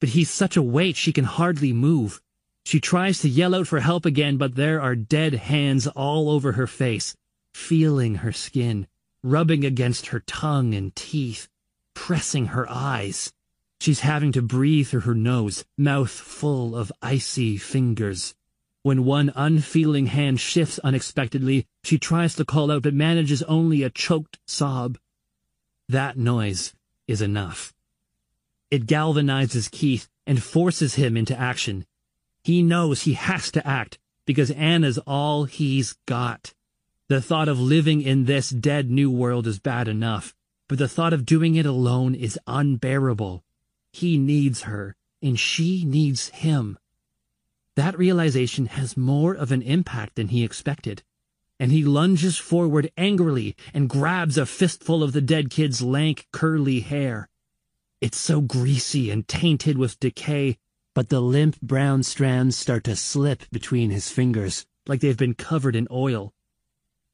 [0.00, 2.20] but he's such a weight she can hardly move.
[2.66, 6.52] She tries to yell out for help again, but there are dead hands all over
[6.52, 7.14] her face,
[7.54, 8.86] feeling her skin,
[9.22, 11.48] rubbing against her tongue and teeth,
[11.94, 13.32] pressing her eyes.
[13.80, 18.34] She's having to breathe through her nose, mouth full of icy fingers.
[18.84, 23.88] When one unfeeling hand shifts unexpectedly, she tries to call out but manages only a
[23.88, 24.98] choked sob.
[25.88, 26.74] That noise
[27.08, 27.72] is enough.
[28.70, 31.86] It galvanizes Keith and forces him into action.
[32.42, 36.52] He knows he has to act because Anna's all he's got.
[37.08, 40.34] The thought of living in this dead new world is bad enough,
[40.68, 43.44] but the thought of doing it alone is unbearable.
[43.94, 46.78] He needs her, and she needs him.
[47.76, 51.02] That realization has more of an impact than he expected,
[51.58, 56.80] and he lunges forward angrily and grabs a fistful of the dead kid's lank, curly
[56.80, 57.28] hair.
[58.00, 60.56] It's so greasy and tainted with decay,
[60.94, 65.74] but the limp brown strands start to slip between his fingers, like they've been covered
[65.74, 66.32] in oil.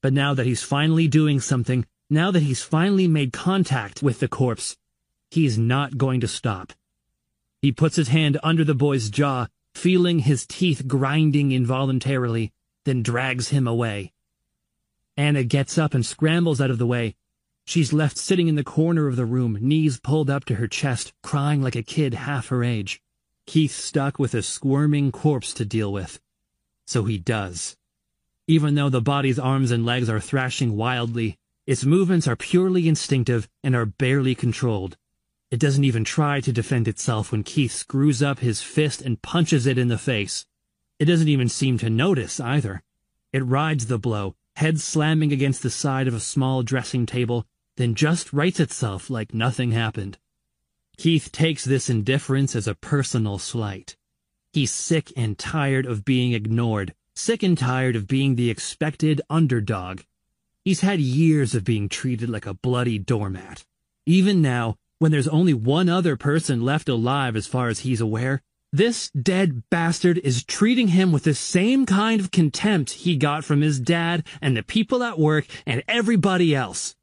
[0.03, 4.28] But now that he's finally doing something, now that he's finally made contact with the
[4.28, 4.77] corpse,
[5.31, 6.73] he's not going to stop.
[7.62, 9.47] He puts his hand under the boy's jaw
[9.81, 12.52] feeling his teeth grinding involuntarily,
[12.85, 14.12] then drags him away.
[15.16, 17.16] Anna gets up and scrambles out of the way.
[17.65, 21.15] She's left sitting in the corner of the room, knees pulled up to her chest,
[21.23, 23.01] crying like a kid half her age.
[23.47, 26.20] Keith stuck with a squirming corpse to deal with.
[26.85, 27.78] So he does.
[28.47, 33.48] Even though the body's arms and legs are thrashing wildly, its movements are purely instinctive
[33.65, 34.98] and are barely controlled.
[35.51, 39.67] It doesn't even try to defend itself when Keith screws up his fist and punches
[39.67, 40.47] it in the face.
[41.01, 42.83] It doesn't even seem to notice either.
[43.33, 47.47] It rides the blow, head slamming against the side of a small dressing table,
[47.77, 50.19] then just rights itself like nothing happened.
[50.97, 53.97] Keith takes this indifference as a personal slight.
[54.53, 60.03] He's sick and tired of being ignored, sick and tired of being the expected underdog.
[60.65, 63.65] He's had years of being treated like a bloody doormat.
[64.07, 68.43] Even now, when there's only one other person left alive as far as he's aware,
[68.71, 73.63] this dead bastard is treating him with the same kind of contempt he got from
[73.63, 76.95] his dad and the people at work and everybody else.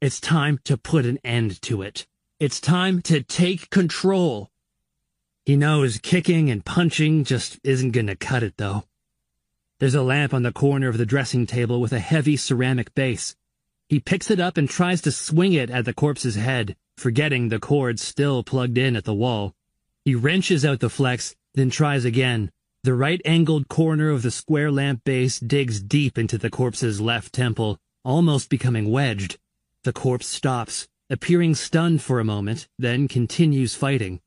[0.00, 2.06] It's time to put an end to it.
[2.40, 4.50] It's time to take control.
[5.46, 8.84] He knows kicking and punching just isn't gonna cut it though.
[9.78, 13.36] There's a lamp on the corner of the dressing table with a heavy ceramic base.
[13.88, 17.58] He picks it up and tries to swing it at the corpse's head forgetting the
[17.58, 19.54] cord still plugged in at the wall.
[20.04, 22.50] He wrenches out the flex, then tries again.
[22.82, 27.78] The right-angled corner of the square lamp base digs deep into the corpse's left temple,
[28.04, 29.38] almost becoming wedged.
[29.84, 34.20] The corpse stops, appearing stunned for a moment, then continues fighting.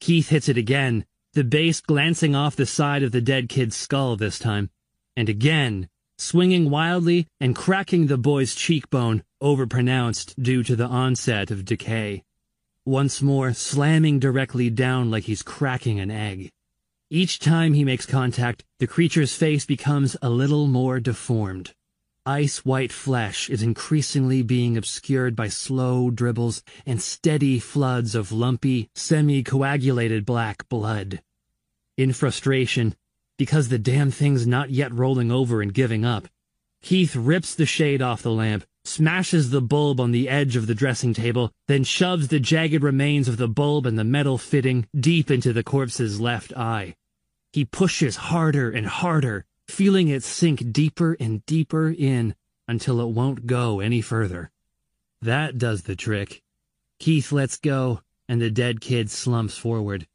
[0.00, 1.04] Keith hits it again,
[1.34, 4.70] the base glancing off the side of the dead kid's skull this time.
[5.16, 5.88] And again,
[6.20, 12.22] swinging wildly and cracking the boy's cheekbone, overpronounced due to the onset of decay.
[12.84, 16.50] Once more, slamming directly down like he's cracking an egg.
[17.08, 21.72] Each time he makes contact, the creature's face becomes a little more deformed.
[22.26, 30.26] Ice-white flesh is increasingly being obscured by slow dribbles and steady floods of lumpy, semi-coagulated
[30.26, 31.22] black blood.
[31.96, 32.94] In frustration,
[33.40, 36.28] because the damn thing's not yet rolling over and giving up,
[36.82, 40.74] Keith rips the shade off the lamp, smashes the bulb on the edge of the
[40.74, 45.30] dressing table, then shoves the jagged remains of the bulb and the metal fitting deep
[45.30, 46.94] into the corpse's left eye.
[47.54, 52.34] He pushes harder and harder, feeling it sink deeper and deeper in
[52.68, 54.50] until it won't go any further.
[55.22, 56.42] That does the trick.
[56.98, 60.06] Keith lets go, and the dead kid slumps forward,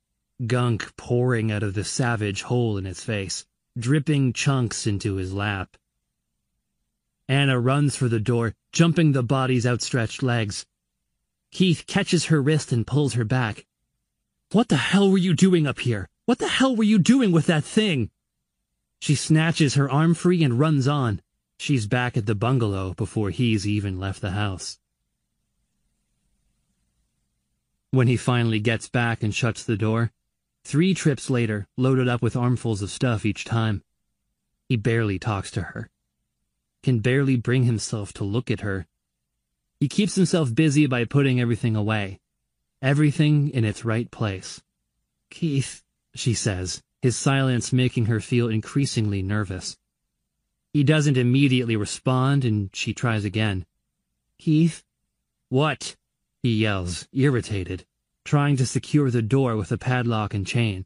[0.45, 3.45] gunk pouring out of the savage hole in his face,
[3.78, 5.78] dripping chunks into his lap.
[7.28, 10.66] Anna runs for the door, jumping the body's outstretched legs.
[11.52, 13.66] Keith catches her wrist and pulls her back.
[14.52, 16.10] What the hell were you doing up here?
[16.26, 18.12] What the hell were you doing with that thing?
[18.99, 21.22] She snatches her arm free and runs on.
[21.57, 24.80] She's back at the bungalow before he's even left the house.
[27.91, 30.12] When he finally gets back and shuts the door,
[30.66, 33.84] three trips later, loaded up with armfuls of stuff each time,
[34.68, 35.90] he barely talks to her.
[36.82, 38.88] Can barely bring himself to look at her.
[39.80, 42.20] He keeps himself busy by putting everything away.
[42.82, 44.62] Everything in its right place.
[45.30, 45.84] Keith,
[46.16, 49.78] she says, his silence making her feel increasingly nervous.
[50.74, 53.66] He doesn't immediately respond, and she tries again.
[54.40, 54.84] Keith?
[55.50, 55.96] What?
[56.42, 57.86] He yells, irritated,
[58.26, 60.85] trying to secure the door with a padlock and chain.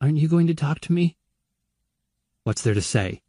[0.00, 1.16] Aren't you going to talk to me?
[2.44, 3.22] What's there to say?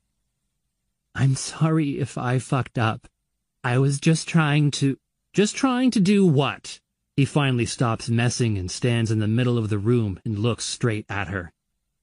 [1.15, 3.07] I'm sorry if I fucked up.
[3.63, 4.97] I was just trying to...
[5.33, 6.79] Just trying to do what?
[7.15, 11.05] He finally stops messing and stands in the middle of the room and looks straight
[11.09, 11.51] at her.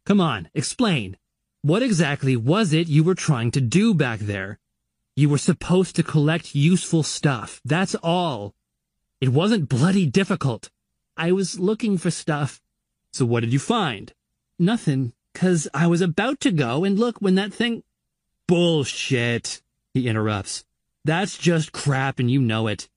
[0.05, 1.17] Come on, explain.
[1.63, 4.59] What exactly was it you were trying to do back there?
[5.17, 8.55] You were supposed to collect useful stuff, that's all.
[9.21, 10.71] It wasn't bloody difficult.
[11.17, 12.61] I was looking for stuff.
[13.13, 14.13] So what did you find?
[14.59, 17.83] Nothing, 'cause I was about to go and look when that thing...
[18.47, 19.63] Bullshit,
[19.95, 20.65] he interrupts.
[21.05, 22.89] That's just crap and you know it.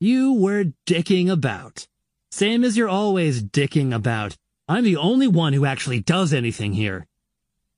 [0.00, 1.86] You were dicking about.
[2.30, 4.36] Same as you're always dicking about.
[4.68, 7.06] I'm the only one who actually does anything here.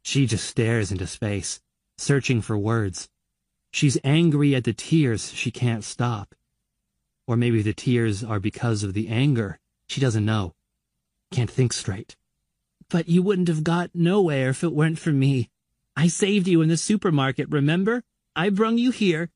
[0.03, 1.61] She just stares into space,
[1.99, 3.09] searching for words.
[3.71, 6.35] She's angry at the tears she can't stop.
[7.27, 9.61] Or maybe the tears are because of the anger.
[9.91, 10.55] She doesn't know.
[11.33, 12.15] Can't think straight.
[12.89, 15.51] But you wouldn't have got nowhere if it weren't for me.
[15.97, 18.05] I saved you in the supermarket, remember?
[18.37, 19.31] I brung you here.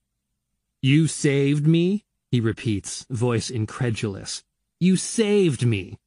[0.81, 2.05] You saved me?
[2.31, 4.44] He repeats, voice incredulous.
[4.78, 5.98] You saved me.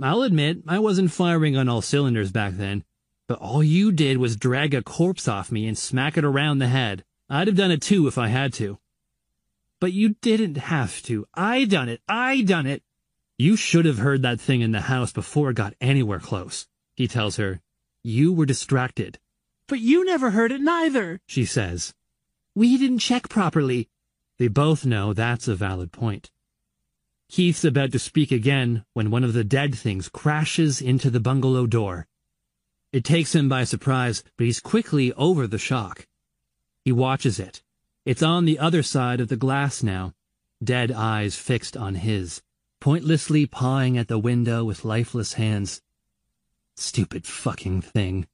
[0.00, 2.84] I'll admit, I wasn't firing on all cylinders back then,
[3.26, 6.68] but all you did was drag a corpse off me and smack it around the
[6.68, 7.02] head.
[7.28, 8.78] I'd have done it too if I had to.
[9.80, 11.26] But you didn't have to.
[11.34, 12.00] I done it.
[12.06, 12.84] I done it.
[13.42, 17.08] You should have heard that thing in the house before it got anywhere close, he
[17.08, 17.60] tells her.
[18.04, 19.18] You were distracted.
[19.66, 21.92] But you never heard it neither, she says.
[22.54, 23.88] We didn't check properly.
[24.38, 26.30] They both know that's a valid point.
[27.28, 31.66] Keith's about to speak again when one of the dead things crashes into the bungalow
[31.66, 32.06] door.
[32.92, 36.06] It takes him by surprise, but he's quickly over the shock.
[36.84, 37.60] He watches it.
[38.04, 40.14] It's on the other side of the glass now,
[40.62, 42.40] dead eyes fixed on his,
[42.82, 45.80] pointlessly pawing at the window with lifeless hands.
[46.74, 48.26] Stupid fucking thing.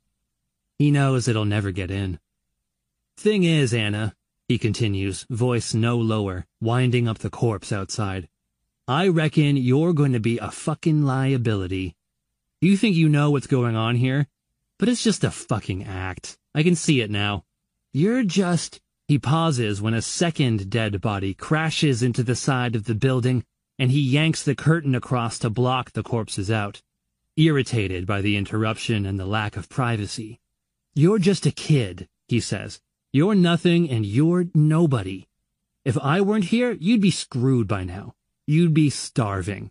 [0.78, 2.18] He knows it'll never get in.
[3.18, 4.14] Thing is, Anna,
[4.48, 8.26] he continues, voice no lower, winding up the corpse outside.
[8.88, 11.94] I reckon you're going to be a fucking liability.
[12.62, 14.28] You think you know what's going on here?
[14.78, 16.38] But it's just a fucking act.
[16.54, 17.44] I can see it now.
[17.92, 18.80] You're just...
[19.08, 23.44] He pauses when a second dead body crashes into the side of the building,
[23.78, 26.82] and he yanks the curtain across to block the corpses out,
[27.36, 30.40] irritated by the interruption and the lack of privacy.
[30.94, 32.80] You're just a kid, he says.
[33.12, 35.26] You're nothing and you're nobody.
[35.84, 38.14] If I weren't here, you'd be screwed by now
[38.48, 39.70] you'd be starving.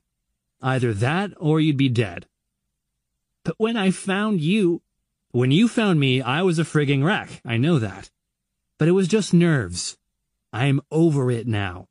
[0.62, 2.28] Either that or you'd be dead.
[3.44, 4.84] But when I found you,
[5.32, 7.42] when you found me, I was a frigging wreck.
[7.44, 8.12] I know that.
[8.78, 9.98] But it was just nerves.
[10.54, 11.88] I'm over it now.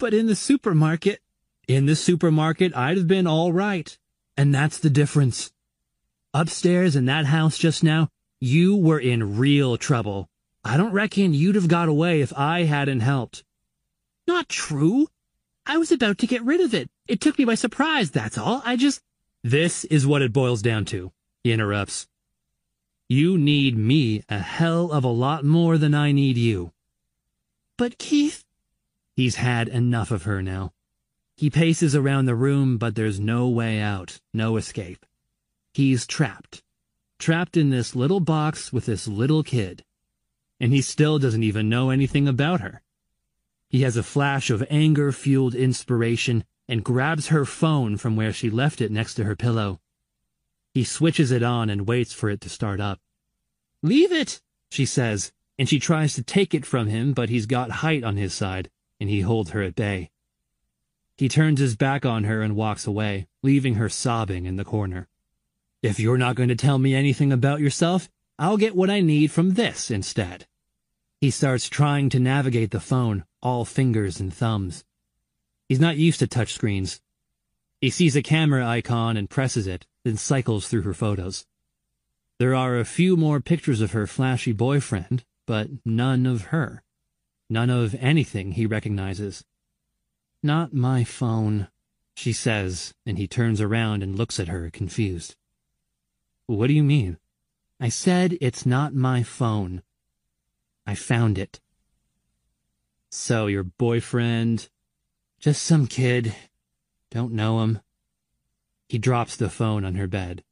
[0.00, 1.20] But in the supermarket,
[1.68, 3.96] in the supermarket, I'd have been all right.
[4.34, 5.52] And that's the difference.
[6.32, 8.08] Upstairs in that house just now,
[8.40, 10.30] you were in real trouble.
[10.64, 13.44] I don't reckon you'd have got away if I hadn't helped.
[14.26, 15.08] Not true.
[15.66, 16.88] I was about to get rid of it.
[17.06, 18.62] It took me by surprise, that's all.
[18.64, 19.02] I just...
[19.44, 21.12] This is what it boils down to,
[21.44, 22.08] he interrupts.
[23.06, 26.72] You need me a hell of a lot more than I need you.
[27.76, 28.44] But Keith...
[29.20, 30.72] He's had enough of her now.
[31.36, 35.04] He paces around the room, but there's no way out, no escape.
[35.74, 36.62] He's trapped.
[37.18, 39.84] Trapped in this little box with this little kid.
[40.58, 42.80] And he still doesn't even know anything about her.
[43.68, 48.80] He has a flash of anger-fueled inspiration and grabs her phone from where she left
[48.80, 49.82] it next to her pillow.
[50.72, 53.00] He switches it on and waits for it to start up.
[53.82, 54.40] Leave it,
[54.70, 58.16] she says, and she tries to take it from him, but he's got height on
[58.16, 58.70] his side,
[59.00, 60.10] and he holds her at bay.
[61.16, 65.08] He turns his back on her and walks away, leaving her sobbing in the corner.
[65.82, 68.08] If you're not going to tell me anything about yourself,
[68.38, 70.46] I'll get what I need from this instead.
[71.20, 74.84] He starts trying to navigate the phone, all fingers and thumbs.
[75.68, 77.00] He's not used to touchscreens.
[77.80, 81.46] He sees a camera icon and presses it, then cycles through her photos.
[82.38, 86.82] There are a few more pictures of her flashy boyfriend, but none of her.
[87.52, 89.44] None of anything he recognizes.
[90.40, 91.66] Not my phone,
[92.14, 95.34] she says, and he turns around and looks at her, confused.
[96.46, 97.18] What do you mean?
[97.80, 99.82] I said it's not my phone.
[100.86, 101.60] I found it.
[103.10, 104.68] So your boyfriend,
[105.40, 106.32] just some kid,
[107.10, 107.80] don't know him.
[108.88, 110.44] He drops the phone on her bed.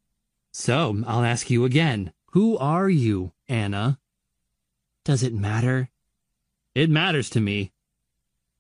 [0.51, 2.13] So, I'll ask you again.
[2.33, 4.01] Who are you, Anna?
[5.05, 5.91] Does it matter?
[6.79, 7.73] It matters to me.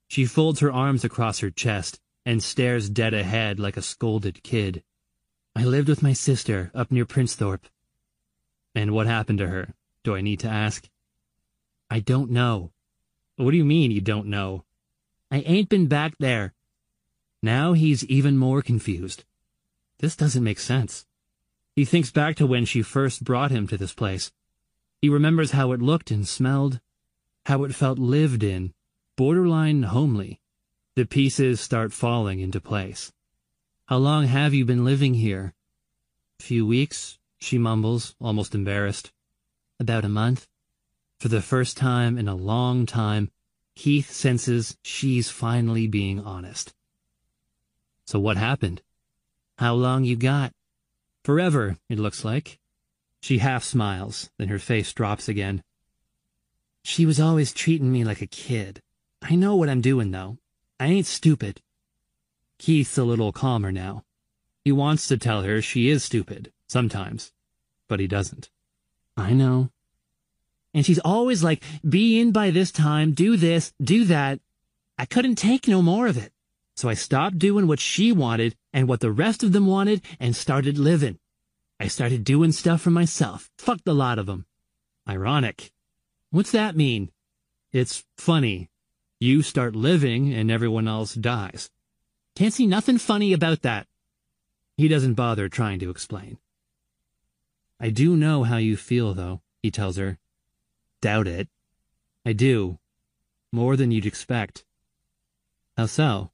[0.09, 4.83] She folds her arms across her chest and stares dead ahead like a scolded kid.
[5.55, 7.67] I lived with my sister up near Princethorpe.
[8.75, 9.73] And what happened to her?
[10.03, 10.89] Do I need to ask?
[11.89, 12.73] I don't know.
[13.37, 14.65] What do you mean you don't know?
[15.31, 16.55] I ain't been back there.
[17.41, 19.23] Now he's even more confused.
[20.01, 21.07] This doesn't make sense.
[21.77, 24.33] He thinks back to when she first brought him to this place.
[25.01, 26.81] He remembers how it looked and smelled,
[27.49, 28.75] how it felt lived in,
[29.17, 30.39] borderline homely.
[30.97, 33.11] The pieces start falling into place.
[33.87, 35.55] How long have you been living here?
[36.39, 39.13] Few weeks, she mumbles, almost embarrassed.
[39.81, 40.47] About a month.
[41.21, 43.31] For the first time in a long time,
[43.75, 46.75] Keith senses she's finally being honest.
[48.05, 48.83] So what happened?
[49.57, 50.53] How long you got?
[51.25, 52.59] Forever, it looks like.
[53.23, 55.63] She half smiles, then her face drops again.
[56.83, 58.83] She was always treating me like a kid.
[59.23, 60.39] I know what I'm doing, though.
[60.81, 61.61] I ain't stupid.
[62.59, 64.05] Keith's a little calmer now.
[64.65, 67.33] He wants to tell her she is stupid, sometimes,
[67.89, 68.51] but he doesn't.
[69.17, 69.71] I know.
[70.75, 74.41] And she's always like, be in by this time, do this, do that.
[74.99, 76.33] I couldn't take no more of it.
[76.77, 80.37] So I stopped doing what she wanted and what the rest of them wanted and
[80.37, 81.19] started living.
[81.81, 83.51] I started doing stuff for myself.
[83.59, 84.47] Fuck the lot of them.
[85.09, 85.73] Ironic.
[86.31, 87.11] What's that mean?
[87.73, 88.71] It's funny.
[89.21, 91.71] You start living and everyone else dies.
[92.37, 93.87] Can't see nothing funny about that.
[94.77, 96.39] He doesn't bother trying to explain.
[97.81, 100.19] I do know how you feel, though, he tells her.
[101.01, 101.49] Doubt it.
[102.25, 102.79] I do.
[103.53, 104.65] More than you'd expect.
[105.77, 106.31] How so?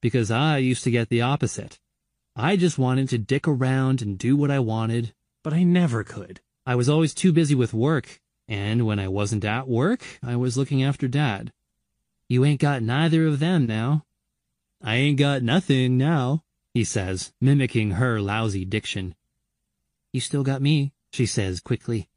[0.00, 1.78] because I used to get the opposite.
[2.34, 6.40] I just wanted to dick around and do what I wanted, but I never could.
[6.66, 10.58] I was always too busy with work, and when I wasn't at work, I was
[10.58, 11.52] looking after Dad.
[12.28, 14.04] You ain't got neither of them now.
[14.82, 16.42] I ain't got nothing now,
[16.74, 19.14] he says, mimicking her lousy diction.
[20.12, 22.08] You still got me, she says quickly,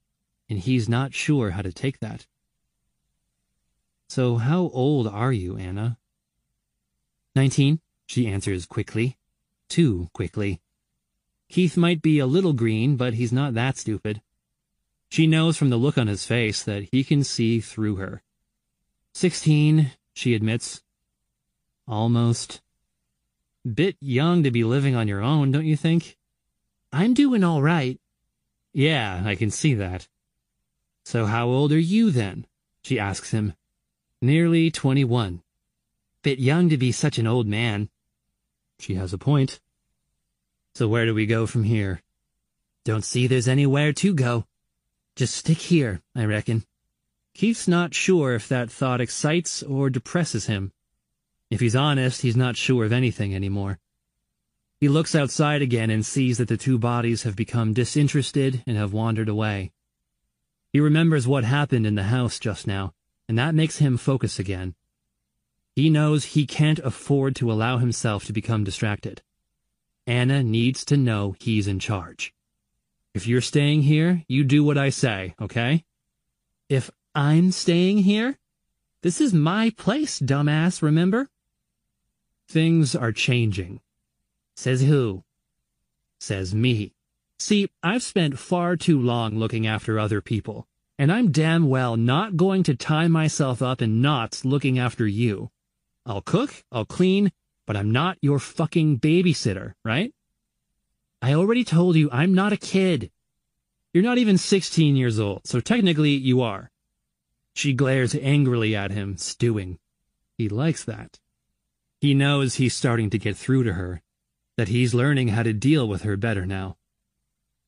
[0.50, 2.26] and he's not sure how to take that.
[4.08, 6.00] So how old are you, Anna?
[7.36, 9.18] Nineteen, she answers quickly.
[9.70, 10.62] Too quickly.
[11.48, 14.22] Keith might be a little green, but he's not that stupid.
[15.14, 18.24] She knows from the look on his face that he can see through her.
[19.14, 20.82] Sixteen, she admits.
[21.88, 22.64] Almost.
[23.64, 26.17] Bit young to be living on your own, don't you think?
[26.92, 28.00] I'm doing all right.
[28.74, 30.08] Yeah, I can see that.
[31.06, 32.48] So how old are you then?
[32.82, 33.53] She asks him.
[34.19, 35.43] Nearly twenty-one.
[36.24, 37.88] Bit young to be such an old man.
[38.80, 39.59] She has a point.
[40.74, 42.01] So where do we go from here?
[42.83, 44.48] Don't see there's anywhere to go.
[45.16, 46.64] Just stick here, I reckon.
[47.35, 50.72] Keith's not sure if that thought excites or depresses him.
[51.51, 53.80] If he's honest, he's not sure of anything anymore.
[54.80, 58.92] He looks outside again and sees that the two bodies have become disinterested and have
[58.92, 59.72] wandered away.
[60.72, 62.93] He remembers what happened in the house just now,
[63.30, 64.74] and that makes him focus again.
[65.75, 69.22] He knows he can't afford to allow himself to become distracted.
[70.06, 72.33] Anna needs to know he's in charge.
[73.14, 75.83] If you're staying here, you do what I say, okay?
[76.67, 78.40] If I'm staying here?
[79.03, 81.30] This is my place, dumbass, remember?
[82.48, 83.82] Things are changing.
[84.56, 85.24] Says who?
[86.19, 86.93] Says me.
[87.38, 90.67] See, I've spent far too long looking after other people,
[90.98, 95.51] and I'm damn well not going to tie myself up in knots looking after you.
[96.06, 97.32] I'll cook, I'll clean,
[97.67, 100.11] but I'm not your fucking babysitter, right?
[101.24, 103.10] I already told you I'm not a kid.
[103.93, 106.69] You're not even 16 years old, so technically you are.
[107.56, 109.80] She glares angrily at him, stewing.
[110.38, 111.22] He likes that.
[112.02, 114.02] He knows he's starting to get through to her,
[114.58, 116.76] that he's learning how to deal with her better now.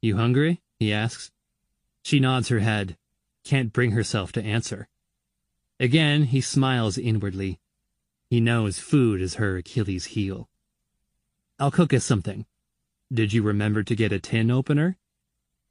[0.01, 0.61] You hungry?
[0.77, 1.31] he asks.
[2.03, 2.97] She nods her head,
[3.45, 4.89] can't bring herself to answer.
[5.79, 7.61] Again, he smiles inwardly.
[8.29, 10.49] He knows food is her Achilles heel.
[11.57, 12.45] I'll cook us something.
[13.15, 14.97] Did you remember to get a tin opener?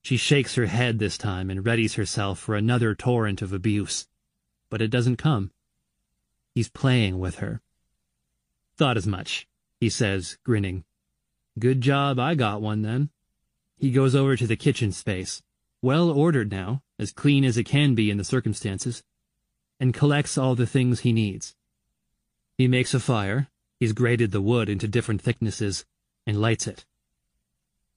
[0.00, 4.08] She shakes her head this time and readies herself for another torrent of abuse.
[4.70, 5.50] But it doesn't come.
[6.54, 7.60] He's playing with her.
[8.78, 9.46] Thought as much,
[9.78, 10.84] he says, grinning.
[11.58, 13.10] Good job I got one then.
[13.76, 15.42] He goes over to the kitchen space,
[15.82, 19.02] well ordered now, as clean as it can be in the circumstances,
[19.78, 21.54] and collects all the things he needs.
[22.56, 23.48] He makes a fire,
[23.78, 25.84] he's grated the wood into different thicknesses,
[26.26, 26.86] and lights it.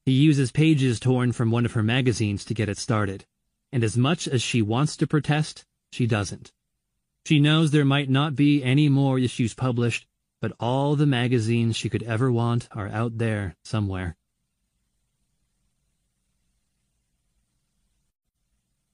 [0.08, 3.26] He uses pages torn from one of her magazines to get it started,
[3.74, 6.53] and as much as she wants to protest, she doesn't.
[7.26, 10.08] She knows there might not be any more issues published,
[10.40, 14.16] but all the magazines she could ever want are out there somewhere.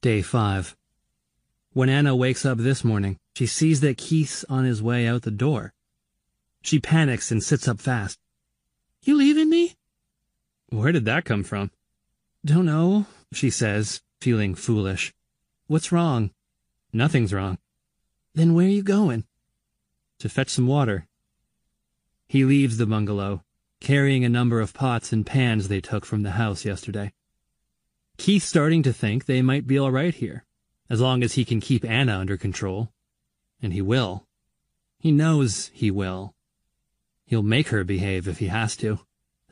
[0.01, 0.75] Day 5
[1.73, 5.29] When Anna wakes up this morning, she sees that Keith's on his way out the
[5.29, 5.75] door.
[6.63, 8.17] She panics and sits up fast.
[9.03, 9.75] You leaving me?
[10.73, 11.69] Where did that come from?
[12.43, 15.13] Don't know, she says, feeling foolish.
[15.67, 16.31] What's wrong?
[16.91, 17.59] Nothing's wrong.
[18.33, 19.25] Then where are you going?
[20.17, 21.05] To fetch some water.
[22.27, 23.43] He leaves the bungalow,
[23.81, 27.13] carrying a number of pots and pans they took from the house yesterday.
[28.17, 30.43] Keith's starting to think they might be all right here,
[30.89, 32.89] as long as he can keep Anna under control.
[33.61, 34.25] And he will.
[34.97, 36.33] He knows he will.
[37.27, 39.01] He'll make her behave if he has to.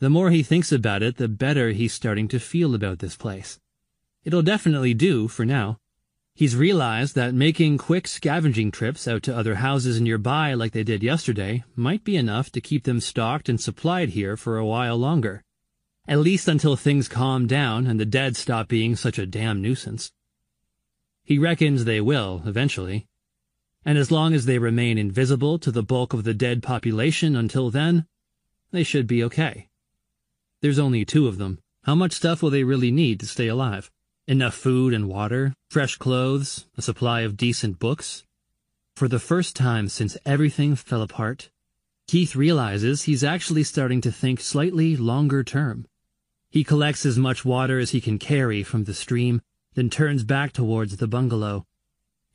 [0.01, 3.59] The more he thinks about it, the better he's starting to feel about this place.
[4.23, 5.77] It'll definitely do for now.
[6.33, 11.03] He's realized that making quick scavenging trips out to other houses nearby like they did
[11.03, 15.43] yesterday might be enough to keep them stocked and supplied here for a while longer.
[16.07, 20.11] At least until things calm down and the dead stop being such a damn nuisance.
[21.23, 23.05] He reckons they will, eventually.
[23.85, 27.69] And as long as they remain invisible to the bulk of the dead population until
[27.69, 28.07] then,
[28.71, 29.67] they should be okay.
[30.61, 31.59] There's only two of them.
[31.83, 33.89] How much stuff will they really need to stay alive?
[34.27, 38.23] Enough food and water, fresh clothes, a supply of decent books?
[38.95, 41.49] For the first time since everything fell apart,
[42.07, 45.87] Keith realizes he's actually starting to think slightly longer term.
[46.51, 49.41] He collects as much water as he can carry from the stream,
[49.73, 51.65] then turns back towards the bungalow.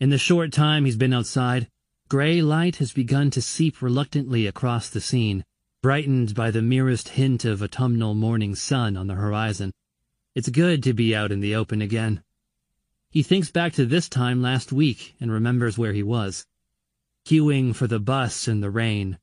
[0.01, 1.69] In the short time he's been outside,
[2.09, 5.45] gray light has begun to seep reluctantly across the scene,
[5.83, 9.73] brightened by the merest hint of autumnal morning sun on the horizon.
[10.35, 12.23] It's good to be out in the open again.
[13.11, 16.47] He thinks back to this time last week and remembers where he was.
[17.27, 19.19] Queuing for the bus in the rain.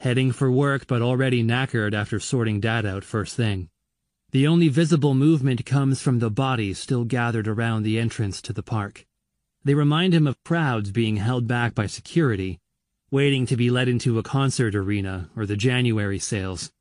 [0.00, 3.68] Heading for work but already knackered after sorting dad out first thing.
[4.30, 8.62] The only visible movement comes from the bodies still gathered around the entrance to the
[8.62, 9.06] park.
[9.62, 12.61] They remind him of crowds being held back by security
[13.12, 16.72] waiting to be let into a concert arena or the January sales.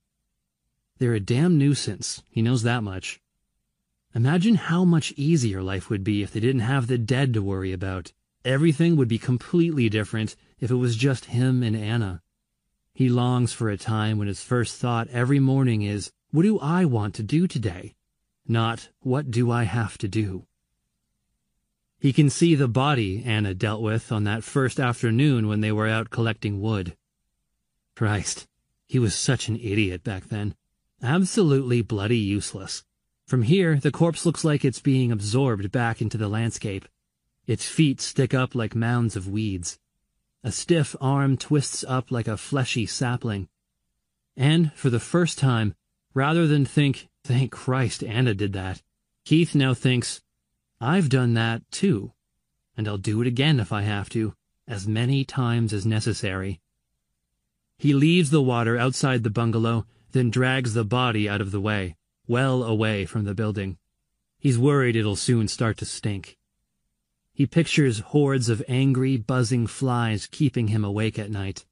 [0.98, 3.20] They're a damn nuisance, he knows that much.
[4.16, 7.74] Imagine how much easier life would be if they didn't have the dead to worry
[7.74, 8.14] about.
[8.46, 12.22] Everything would be completely different if it was just him and Anna.
[12.94, 16.86] He longs for a time when his first thought every morning is, what do I
[16.86, 17.94] want to do today?
[18.48, 20.46] Not, what do I have to do?
[22.02, 25.88] He can see the body Anna dealt with on that first afternoon when they were
[25.88, 26.98] out collecting wood.
[27.96, 28.48] Christ,
[28.88, 30.56] he was such an idiot back then.
[31.04, 32.84] Absolutely bloody useless.
[33.28, 36.88] From here, the corpse looks like it's being absorbed back into the landscape.
[37.46, 39.78] Its feet stick up like mounds of weeds.
[40.44, 43.48] A stiff arm twists up like a fleshy sapling.
[44.36, 45.76] And, for the first time,
[46.16, 48.82] rather than think, thank Christ Anna did that,
[49.24, 50.22] Keith now thinks,
[50.84, 52.12] I've done that too,
[52.76, 54.34] and I'll do it again if I have to,
[54.68, 56.60] as many times as necessary.
[57.78, 61.98] He leaves the water outside the bungalow, then drags the body out of the way,
[62.28, 63.78] well away from the building.
[64.40, 66.40] He's worried it'll soon start to stink.
[67.32, 71.64] He pictures hordes of angry, buzzing flies keeping him awake at night,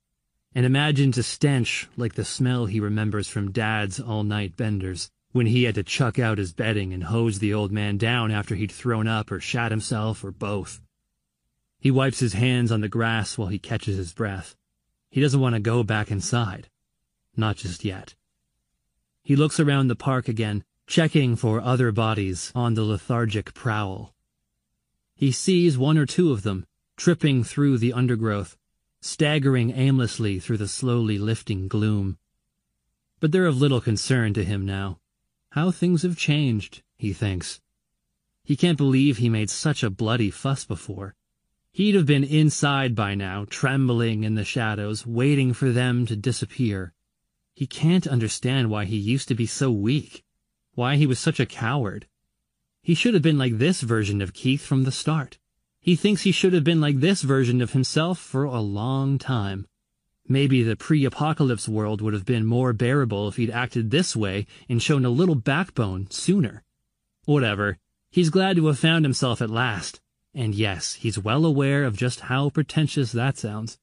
[0.54, 5.64] and imagines a stench like the smell he remembers from Dad's all-night benders, when he
[5.64, 9.08] had to chuck out his bedding and hose the old man down after he'd thrown
[9.08, 10.82] up or shat himself or both.
[11.80, 14.56] He wipes his hands on the grass while he catches his breath.
[15.10, 16.70] He doesn't want to go back inside.
[17.38, 18.16] Not just yet.
[19.24, 24.14] He looks around the park again, checking for other bodies on the lethargic prowl.
[25.16, 26.66] He sees one or two of them,
[26.98, 28.58] tripping through the undergrowth,
[29.02, 32.18] staggering aimlessly through the slowly lifting gloom.
[33.20, 34.99] But they're of little concern to him now.
[35.54, 37.60] How things have changed, he thinks.
[38.44, 41.16] He can't believe he made such a bloody fuss before.
[41.72, 46.94] He'd have been inside by now, trembling in the shadows, waiting for them to disappear.
[47.56, 50.24] He can't understand why he used to be so weak,
[50.76, 52.08] why he was such a coward.
[52.82, 55.40] He should have been like this version of Keith from the start.
[55.80, 59.68] He thinks he should have been like this version of himself for a long time.
[60.32, 64.80] Maybe the pre-apocalypse world would have been more bearable if he'd acted this way and
[64.80, 66.64] shown a little backbone sooner.
[67.26, 67.80] Whatever.
[68.12, 70.02] He's glad to have found himself at last.
[70.36, 73.80] And yes, he's well aware of just how pretentious that sounds.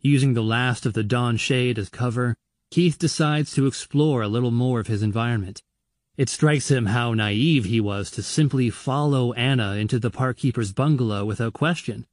[0.00, 2.36] Using the last of the dawn shade as cover,
[2.70, 5.62] Keith decides to explore a little more of his environment.
[6.18, 11.24] It strikes him how naive he was to simply follow Anna into the parkkeeper's bungalow
[11.24, 12.06] without question,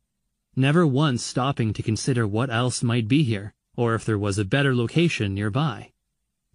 [0.56, 4.46] never once stopping to consider what else might be here, or if there was a
[4.46, 5.92] better location nearby.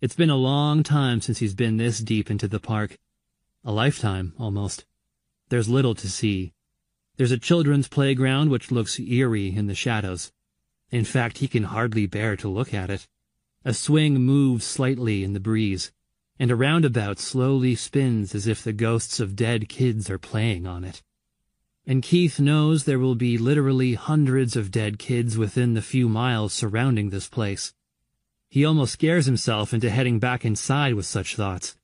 [0.01, 2.99] It's been a long time since he's been this deep into the park.
[3.65, 4.85] A lifetime, almost.
[5.49, 6.53] There's little to see.
[7.17, 10.33] There's a children's playground which looks eerie in the shadows.
[10.91, 13.09] In fact, he can hardly bear to look at it.
[13.65, 15.91] A swing moves slightly in the breeze,
[16.39, 20.85] and a roundabout slowly spins as if the ghosts of dead kids are playing on
[20.85, 21.03] it.
[21.87, 26.55] And Keith knows there will be literally hundreds of dead kids within the few miles
[26.55, 27.75] surrounding this place.
[28.49, 31.77] He almost scares himself into heading back inside with such thoughts.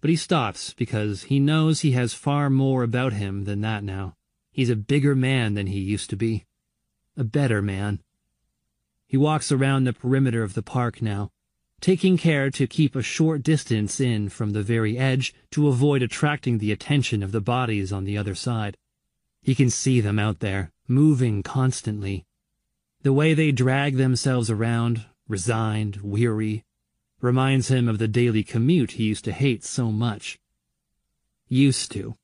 [0.00, 4.16] But he stops because he knows he has far more about him than that now.
[4.50, 6.44] He's a bigger man than he used to be.
[7.16, 8.00] A better man.
[9.06, 11.30] He walks around the perimeter of the park now,
[11.82, 16.56] taking care to keep a short distance in from the very edge to avoid attracting
[16.56, 18.78] the attention of the bodies on the other side.
[19.42, 22.24] He can see them out there, moving constantly.
[23.02, 26.64] The way they drag themselves around, resigned, weary,
[27.20, 30.38] reminds him of the daily commute he used to hate so much.
[31.48, 32.14] Used to.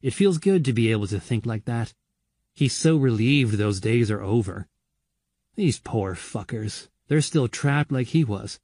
[0.00, 1.92] It feels good to be able to think like that.
[2.54, 4.66] He's so relieved those days are over.
[5.56, 6.88] These poor fuckers.
[7.08, 8.60] They're still trapped like he was.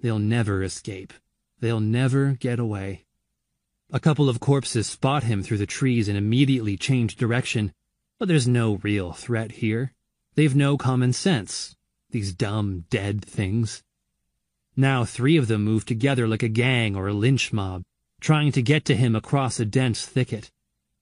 [0.00, 1.12] They'll never escape.
[1.60, 3.06] They'll never get away.
[3.90, 7.72] A couple of corpses spot him through the trees and immediately change direction.
[8.18, 9.92] But there's no real threat here.
[10.34, 11.76] They've no common sense.
[12.10, 13.82] These dumb, dead things.
[14.76, 17.82] Now three of them move together like a gang or a lynch mob,
[18.20, 20.50] trying to get to him across a dense thicket.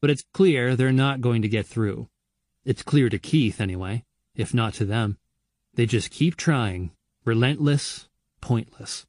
[0.00, 2.08] But it's clear they're not going to get through.
[2.64, 4.04] It's clear to Keith, anyway
[4.36, 5.18] if not to them.
[5.74, 6.92] They just keep trying,
[7.24, 8.08] relentless,
[8.40, 9.06] pointless.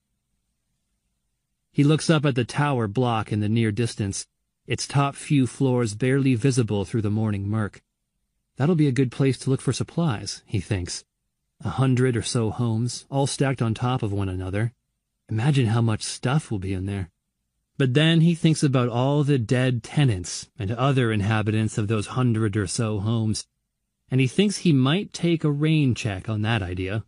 [1.77, 4.25] He looks up at the tower block in the near distance,
[4.65, 7.83] its top few floors barely visible through the morning murk.
[8.55, 11.05] That'll be a good place to look for supplies, he thinks.
[11.61, 14.73] A hundred or so homes, all stacked on top of one another.
[15.29, 17.11] Imagine how much stuff will be in there.
[17.77, 22.57] But then he thinks about all the dead tenants and other inhabitants of those hundred
[22.57, 23.45] or so homes
[24.09, 27.03] and he thinks he might take a rain check on that idea.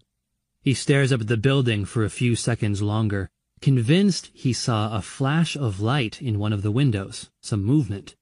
[0.62, 3.32] He stares up at the building for a few seconds longer,
[3.62, 8.16] convinced he saw a flash of light in one of the windows, some movement.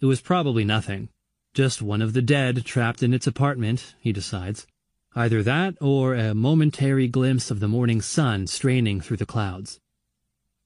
[0.00, 1.08] It was probably nothing.
[1.54, 4.66] Just one of the dead trapped in its apartment, he decides.
[5.14, 9.80] Either that or a momentary glimpse of the morning sun straining through the clouds.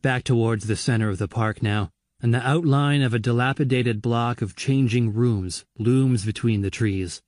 [0.02, 4.42] Back towards the center of the park now, and the outline of a dilapidated block
[4.42, 7.22] of changing rooms looms between the trees.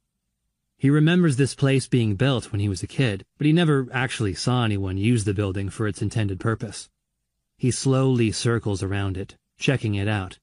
[0.77, 4.35] He remembers this place being built when he was a kid, but he never actually
[4.35, 6.91] saw anyone use the building for its intended purpose.
[7.57, 10.39] He slowly circles around it, checking it out.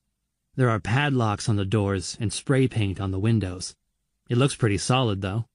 [0.56, 3.76] There are padlocks on the doors and spray paint on the windows.
[4.30, 5.46] It looks pretty solid, though.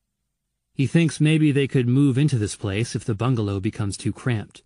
[0.75, 4.63] He thinks maybe they could move into this place if the bungalow becomes too cramped.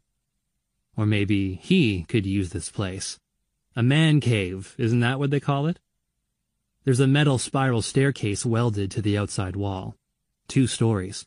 [0.97, 3.18] Or maybe he could use this place.
[3.76, 5.78] A man cave, isn't that what they call it?
[6.84, 9.97] There's a metal spiral staircase welded to the outside wall
[10.50, 11.26] two stories.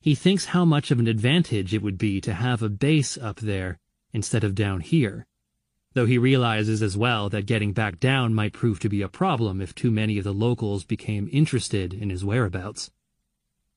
[0.00, 3.40] He thinks how much of an advantage it would be to have a base up
[3.40, 3.80] there
[4.12, 5.26] instead of down here.
[5.94, 9.60] though he realizes as well that getting back down might prove to be a problem
[9.60, 12.90] if too many of the locals became interested in his whereabouts.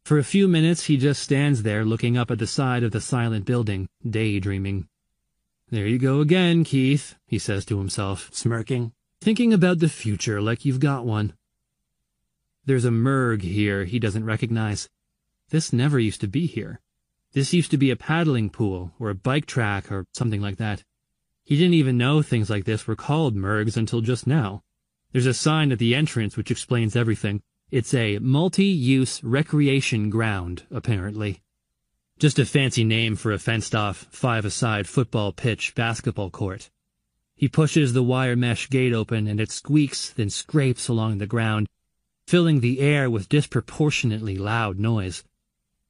[0.04, 3.02] For a few minutes he just stands there looking up at the side of the
[3.02, 4.88] silent building, daydreaming.
[5.70, 10.66] There you go again, Keith, he says to himself, smirking, thinking about the future like
[10.66, 11.34] you've got one.
[12.66, 14.88] There's a merg here he doesn't recognize.
[15.50, 16.80] This never used to be here.
[17.34, 20.84] This used to be a paddling pool, or a bike track, or something like that.
[21.44, 24.64] He didn't even know things like this were called mergs until just now.
[25.12, 27.42] There's a sign at the entrance which explains everything.
[27.72, 31.42] It's a multi-use recreation ground, apparently.
[32.20, 36.70] Just a fancy name for a fenced-off, five-a-side football pitch basketball court.
[37.36, 41.68] He pushes the wire mesh gate open and it squeaks, then scrapes along the ground,
[42.32, 45.26] filling the air with disproportionately loud noise.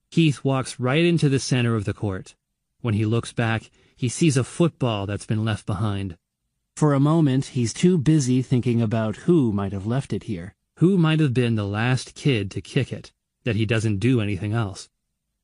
[0.09, 2.33] Keith walks right into the center of the court.
[2.79, 6.17] When he looks back, he sees a football that's been left behind.
[6.75, 10.97] For a moment, he's too busy thinking about who might have left it here, who
[10.97, 13.11] might have been the last kid to kick it,
[13.43, 14.89] that he doesn't do anything else.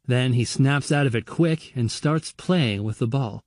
[0.08, 3.44] Then he snaps out of it quick and starts playing with the ball.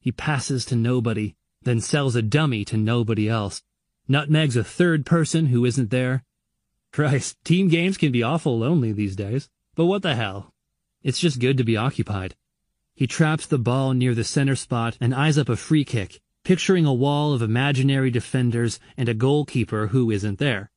[0.00, 3.62] He passes to nobody, then sells a dummy to nobody else.
[4.06, 6.24] Nutmegs a third person who isn't there.
[6.92, 9.48] Christ, team games can be awful lonely these days.
[9.74, 10.52] But what the hell?
[11.02, 12.34] It's just good to be occupied.
[12.94, 16.84] He traps the ball near the center spot and eyes up a free kick, picturing
[16.84, 20.70] a wall of imaginary defenders and a goalkeeper who isn't there.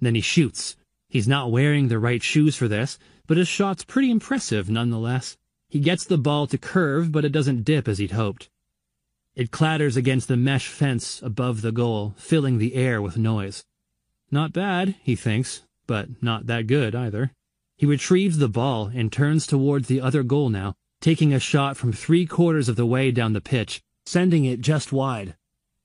[0.00, 0.76] Then he shoots.
[1.08, 5.38] He's not wearing the right shoes for this, but his shot's pretty impressive nonetheless.
[5.68, 8.50] He gets the ball to curve, but it doesn't dip as he'd hoped.
[9.34, 13.64] It clatters against the mesh fence above the goal, filling the air with noise.
[14.34, 17.30] Not bad, he thinks, but not that good either.
[17.76, 21.92] He retrieves the ball and turns towards the other goal now, taking a shot from
[21.92, 25.36] three quarters of the way down the pitch, sending it just wide.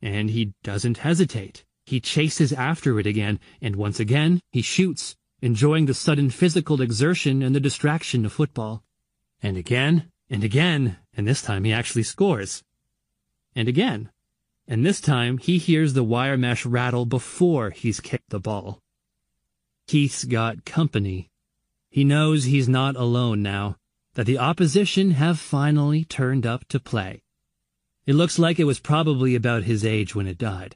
[0.01, 1.63] And he doesn't hesitate.
[1.85, 7.43] He chases after it again, and once again, he shoots, enjoying the sudden physical exertion
[7.43, 8.81] and the distraction of football.
[9.43, 12.63] And again, and again, and this time he actually scores.
[13.55, 14.09] And again.
[14.72, 18.80] And this time he hears the wire mesh rattle before he's kicked the ball.
[19.88, 21.31] Keith's got company.
[21.89, 23.77] He knows he's not alone now,
[24.14, 27.23] that the opposition have finally turned up to play.
[28.06, 30.75] It looks like it was probably about his age when it died.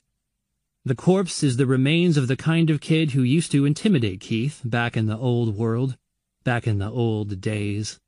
[0.83, 4.61] The corpse is the remains of the kind of kid who used to intimidate Keith
[4.65, 5.97] back in the old world,
[6.43, 7.99] back in the old days.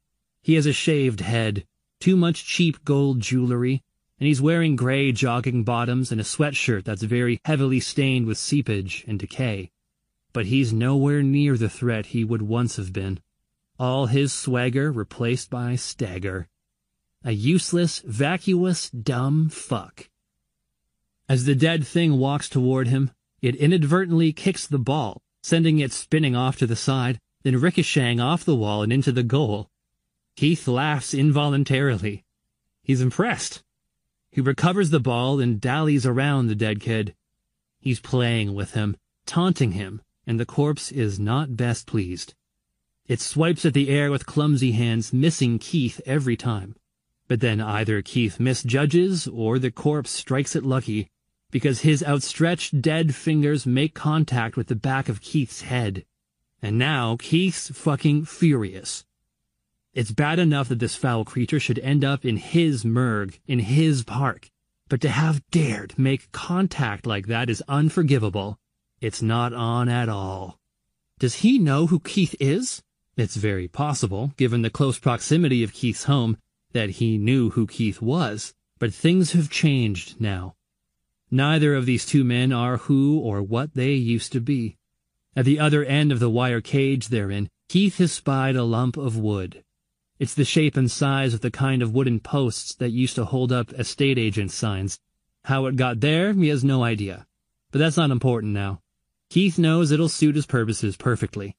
[0.41, 1.63] He has a shaved head,
[1.99, 3.83] too much cheap gold jewelry,
[4.19, 9.03] and he's wearing gray jogging bottoms and a sweatshirt that's very heavily stained with seepage
[9.07, 9.71] and decay.
[10.31, 13.19] But he's nowhere near the threat he would once have been.
[13.77, 16.47] All his swagger replaced by stagger.
[17.23, 20.09] A useless, vacuous, dumb fuck.
[21.27, 23.11] As the dead thing walks toward him,
[23.41, 28.45] it inadvertently kicks the ball, sending it spinning off to the side, then ricocheting off
[28.45, 29.69] the wall and into the goal.
[30.35, 32.23] Keith laughs involuntarily.
[32.81, 33.63] He's impressed.
[34.35, 37.15] He recovers the ball and dallies around the dead kid.
[37.79, 42.33] He's playing with him, taunting him, and the corpse is not best pleased.
[43.07, 46.75] It swipes at the air with clumsy hands, missing Keith every time.
[47.29, 51.07] But then either Keith misjudges or the corpse strikes it lucky,
[51.49, 56.03] because his outstretched dead fingers make contact with the back of Keith's head.
[56.61, 59.05] And now Keith's fucking furious.
[59.95, 64.03] It's bad enough that this foul creature should end up in his MUGA, in his
[64.03, 64.51] park.
[64.89, 68.59] But to have dared make contact like that is unforgivable.
[68.99, 70.59] It's not on at all.
[71.17, 72.83] Does he know who Keith is?
[73.15, 76.37] It's very possible, given the close proximity of Keith's home,
[76.73, 78.53] that he knew who Keith was.
[78.77, 80.55] But things have changed now.
[81.31, 84.75] Neither of these two men are who or what they used to be.
[85.37, 88.97] At the other end of the wire cage they're in, Keith has spied a lump
[88.97, 89.63] of wood.
[90.17, 93.51] It's the shape and size of the kind of wooden posts that used to hold
[93.51, 94.99] up estate agent signs.
[95.43, 97.27] How it got there, he has no idea.
[97.71, 98.81] But that's not important now.
[99.29, 101.57] Keith knows it'll suit his purposes perfectly.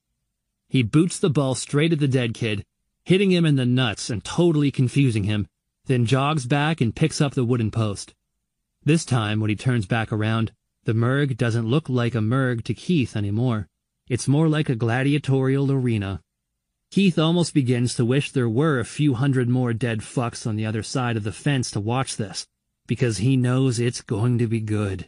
[0.68, 2.64] He boots the ball straight at the dead kid,
[3.04, 5.46] hitting him in the nuts and totally confusing him,
[5.84, 8.14] then jogs back and picks up the wooden post.
[8.84, 10.52] This time, when he turns back around,
[10.84, 13.68] the MUGA doesn't look like a MUGA to Keith anymore.
[14.08, 16.22] It's more like a gladiatorial arena.
[16.96, 20.64] Keith almost begins to wish there were a few hundred more dead fucks on the
[20.64, 22.46] other side of the fence to watch this,
[22.86, 25.06] because he knows it's going to be good.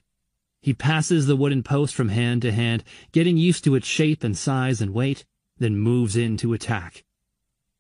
[0.61, 4.37] He passes the wooden post from hand to hand, getting used to its shape and
[4.37, 5.25] size and weight,
[5.57, 7.05] then moves in to attack.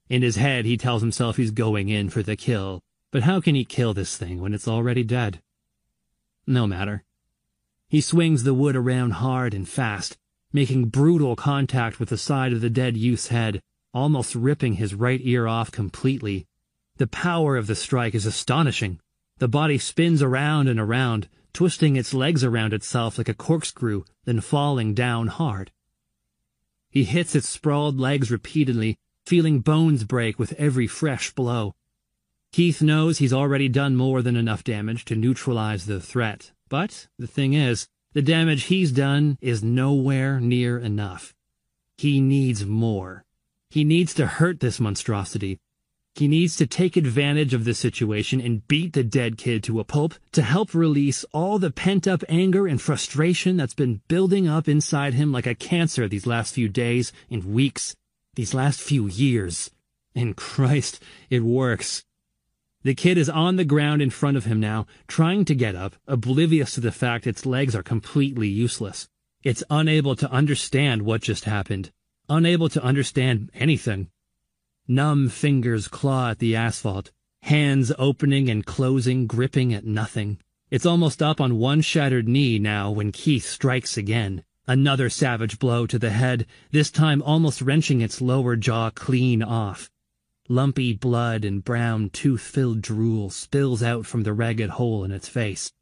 [0.09, 3.55] In his head, he tells himself he's going in for the kill, but how can
[3.55, 5.43] he kill this thing when it's already dead?
[6.47, 7.05] No matter.
[7.91, 10.17] He swings the wood around hard and fast,
[10.51, 13.61] making brutal contact with the side of the dead youth's head,
[13.95, 16.47] almost ripping his right ear off completely.
[16.97, 19.01] The power of the strike is astonishing.
[19.39, 24.41] The body spins around and around, twisting its legs around itself like a corkscrew, then
[24.41, 25.71] falling down hard.
[26.91, 31.75] He hits its sprawled legs repeatedly, feeling bones break with every fresh blow.
[32.53, 37.27] Keith knows he's already done more than enough damage to neutralize the threat, but the
[37.27, 41.35] thing is, the damage he's done is nowhere near enough.
[41.99, 43.25] He needs more.
[43.71, 45.59] He needs to hurt this monstrosity.
[46.15, 49.85] He needs to take advantage of the situation and beat the dead kid to a
[49.85, 55.15] pulp to help release all the pent-up anger and frustration that's been building up inside
[55.15, 57.95] him like a cancer these last few days and weeks,
[58.35, 59.71] these last few years.
[60.15, 62.05] And Christ, it works.
[62.83, 65.95] The kid is on the ground in front of him now, trying to get up,
[66.07, 69.09] oblivious to the fact its legs are completely useless.
[69.43, 71.93] It's unable to understand what just happened,
[72.29, 74.09] unable to understand anything.
[74.87, 77.11] Numb fingers claw at the asphalt,
[77.43, 80.39] hands opening and closing, gripping at nothing.
[80.71, 84.45] It's almost up on one shattered knee now when Keith strikes again.
[84.67, 89.91] Another savage blow to the head, this time almost wrenching its lower jaw clean off.
[90.51, 95.73] Lumpy blood and brown tooth-filled drool spills out from the ragged hole in its face,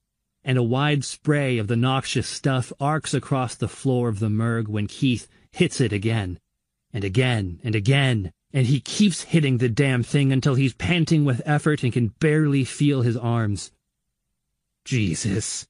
[0.44, 4.68] and a wide spray of the noxious stuff arcs across the floor of the morgue
[4.68, 6.38] when Keith hits it again,
[6.92, 11.40] and again, and again, and he keeps hitting the damn thing until he's panting with
[11.46, 13.72] effort and can barely feel his arms.
[14.84, 15.66] Jesus,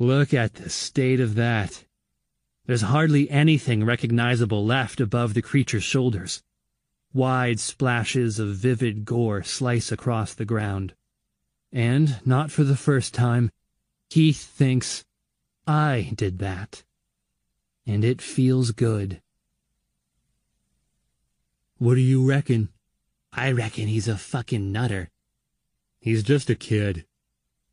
[0.00, 1.84] look at the state of that.
[2.66, 6.42] There's hardly anything recognizable left above the creature's shoulders.
[7.12, 10.92] Wide splashes of vivid gore slice across the ground.
[11.72, 13.52] And, not for the first time,
[14.10, 15.04] Keith thinks,
[15.68, 16.82] I did that.
[17.86, 19.20] And it feels good.
[21.78, 22.68] What do you reckon?
[23.32, 25.10] I reckon he's a fucking nutter.
[25.98, 27.06] He's just a kid.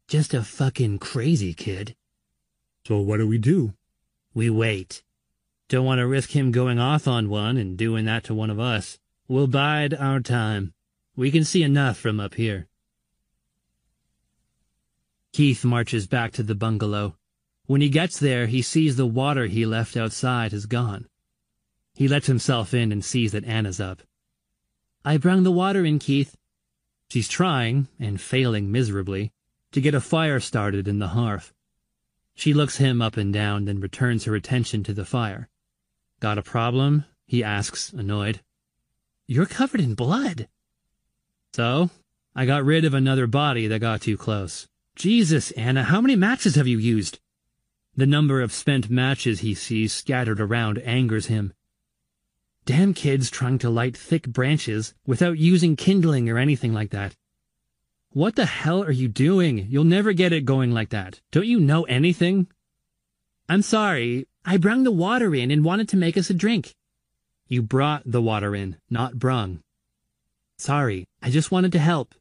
[0.08, 1.95] Just a fucking crazy kid.
[2.86, 3.74] So what do we do?
[4.34, 5.03] We wait.
[5.68, 8.61] Don't want to risk him going off on one and doing that to one of
[8.61, 8.98] us.
[9.27, 10.74] We'll bide our time.
[11.18, 12.69] We can see enough from up here.
[15.34, 17.17] Keith marches back to the bungalow.
[17.68, 21.08] When he gets there, he sees the water he left outside has gone.
[21.94, 24.02] He lets himself in and sees that Anna's up.
[25.04, 26.38] I brung the water in, Keith.
[27.10, 29.32] She's trying, and failing miserably,
[29.74, 31.54] to get a fire started in the hearth.
[32.36, 35.50] She looks him up and down, then returns her attention to the fire.
[36.22, 37.04] Got a problem?
[37.26, 38.40] he asks, annoyed.
[39.28, 40.48] You're covered in blood.
[41.54, 41.90] So,
[42.34, 44.68] I got rid of another body that got too close.
[44.96, 47.20] Jesus, Anna, how many matches have you used?
[47.98, 51.51] The number of spent matches he sees scattered around angers him.
[52.64, 57.16] Damn kids trying to light thick branches without using kindling or anything like that.
[58.11, 59.66] What the hell are you doing?
[59.67, 61.22] You'll never get it going like that.
[61.32, 62.45] Don't you know anything?
[63.50, 64.27] I'm sorry.
[64.45, 66.76] I brung the water in and wanted to make us a drink.
[67.48, 69.64] You brought the water in, not brung.
[70.59, 72.14] Sorry, I just wanted to help.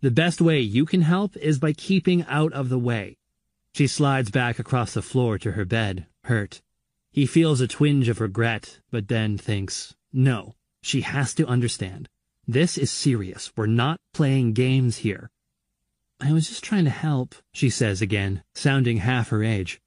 [0.00, 3.18] The best way you can help is by keeping out of the way.
[3.74, 6.60] She slides back across the floor to her bed, hurt.
[7.10, 12.08] He feels a twinge of regret, but then thinks, no, she has to understand.
[12.46, 13.52] This is serious.
[13.56, 15.30] We're not playing games here.
[16.20, 19.80] I was just trying to help, she says again, sounding half her age.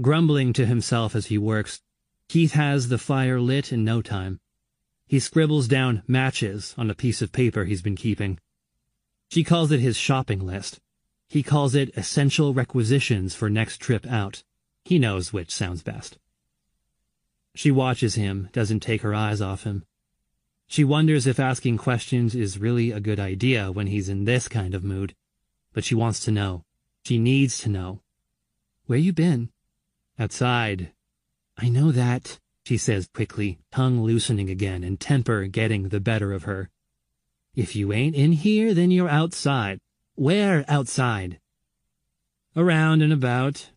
[0.00, 1.80] Grumbling to himself as he works,
[2.28, 4.40] Keith has the fire lit in no time.
[5.06, 8.38] He scribbles down matches on a piece of paper he's been keeping.
[9.30, 10.80] She calls it his shopping list.
[11.28, 14.42] He calls it essential requisitions for next trip out.
[14.84, 16.18] He knows which sounds best.
[17.54, 19.84] She watches him, doesn't take her eyes off him.
[20.66, 24.74] She wonders if asking questions is really a good idea when he's in this kind
[24.74, 25.14] of mood.
[25.72, 26.64] But she wants to know.
[27.04, 28.00] She needs to know.
[28.86, 29.50] Where you been?
[30.18, 30.92] Outside,
[31.56, 36.44] I know that, she says quickly, tongue loosening again and temper getting the better of
[36.44, 36.70] her.
[37.54, 39.78] If you ain't in here, then you're outside.
[40.16, 41.40] Where outside?
[42.54, 43.70] Around and about.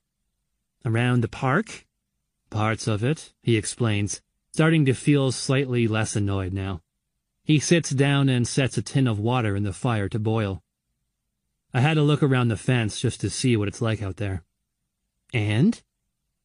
[0.85, 1.87] Around the park?
[2.51, 4.21] Parts of it, he explains,
[4.53, 6.81] starting to feel slightly less annoyed now.
[7.43, 10.61] He sits down and sets a tin of water in the fire to boil.
[11.73, 14.43] I had to look around the fence just to see what it's like out there.
[15.33, 15.81] And?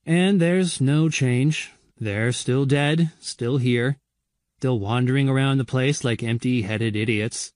[0.07, 1.71] And there's no change.
[1.99, 3.99] They're still dead, still here,
[4.57, 7.53] still wandering around the place like empty-headed idiots.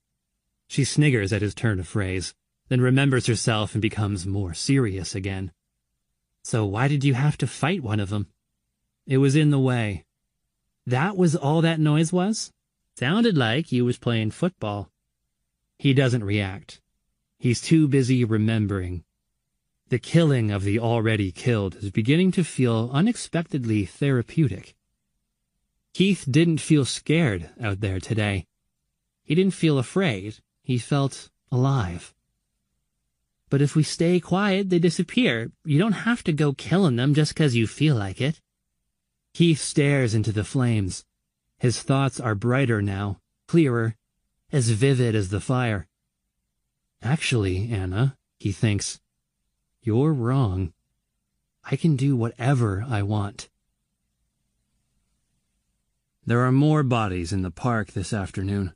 [0.68, 2.34] She sniggers at his turn of phrase.
[2.68, 5.52] then remembers herself and becomes more serious again.
[6.42, 8.26] So why did you have to fight one of them?
[9.06, 10.04] It was in the way.
[10.84, 12.52] That was all that noise was?
[12.96, 14.90] Sounded like you was playing football.
[15.78, 16.80] He doesn't react.
[17.38, 19.04] He's too busy remembering.
[19.88, 24.74] The killing of the already killed is beginning to feel unexpectedly therapeutic.
[25.94, 28.46] Keith didn't feel scared out there today.
[29.22, 30.38] He didn't feel afraid.
[30.66, 32.12] He felt alive.
[33.50, 35.52] But if we stay quiet, they disappear.
[35.64, 38.40] You don't have to go killing them just 'cause you feel like it.
[39.32, 41.04] Keith stares into the flames.
[41.60, 43.94] His thoughts are brighter now, clearer,
[44.50, 45.86] as vivid as the fire.
[47.00, 49.00] Actually, Anna, he thinks,
[49.82, 50.72] you're wrong.
[51.62, 53.48] I can do whatever I want.
[56.24, 58.74] There are more bodies in the park this afternoon.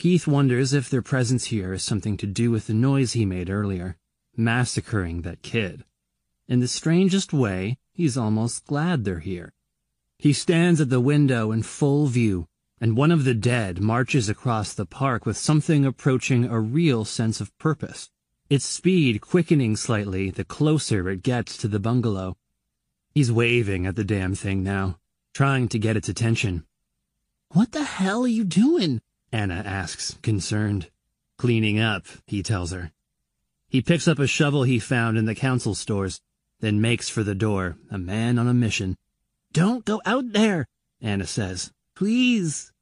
[0.00, 3.50] Keith wonders if their presence here has something to do with the noise he made
[3.50, 3.98] earlier,
[4.34, 5.84] massacring that kid.
[6.48, 9.52] In the strangest way, he's almost glad they're here.
[10.16, 12.48] He stands at the window in full view,
[12.80, 17.38] and one of the dead marches across the park with something approaching a real sense
[17.38, 18.08] of purpose,
[18.48, 22.38] its speed quickening slightly the closer it gets to the bungalow.
[23.10, 24.98] He's waving at the damn thing now,
[25.34, 26.64] trying to get its attention.
[27.50, 29.02] What the hell are you doing?
[29.32, 30.90] Anna asks, concerned.
[31.38, 32.92] Cleaning up, he tells her.
[33.68, 36.20] He picks up a shovel he found in the council stores,
[36.60, 38.96] then makes for the door, a man on a mission.
[39.52, 40.66] Don't go out there,
[41.00, 41.72] Anna says.
[41.94, 42.72] Please.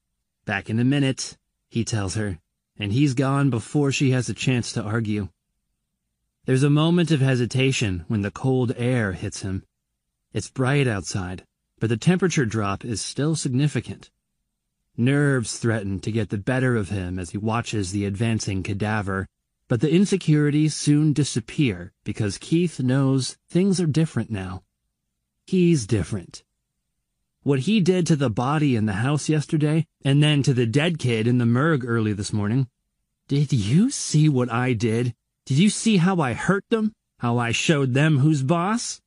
[0.44, 1.36] Back in a minute,
[1.68, 2.38] he tells her,
[2.78, 5.28] and he's gone before she has a chance to argue.
[6.46, 9.64] There's a moment of hesitation when the cold air hits him.
[10.32, 11.44] It's bright outside,
[11.78, 14.10] but the temperature drop is still significant.
[15.00, 19.28] Nerves threaten to get the better of him as he watches the advancing cadaver,
[19.68, 24.64] but the insecurities soon disappear because Keith knows things are different now.
[25.46, 26.42] He's different.
[27.44, 30.98] What he did to the body in the house yesterday, and then to the dead
[30.98, 32.66] kid in the MUGA early this morning.
[33.28, 35.14] Did you see what I did?
[35.46, 36.92] Did you see how I hurt them?
[37.18, 39.00] How I showed them who's boss?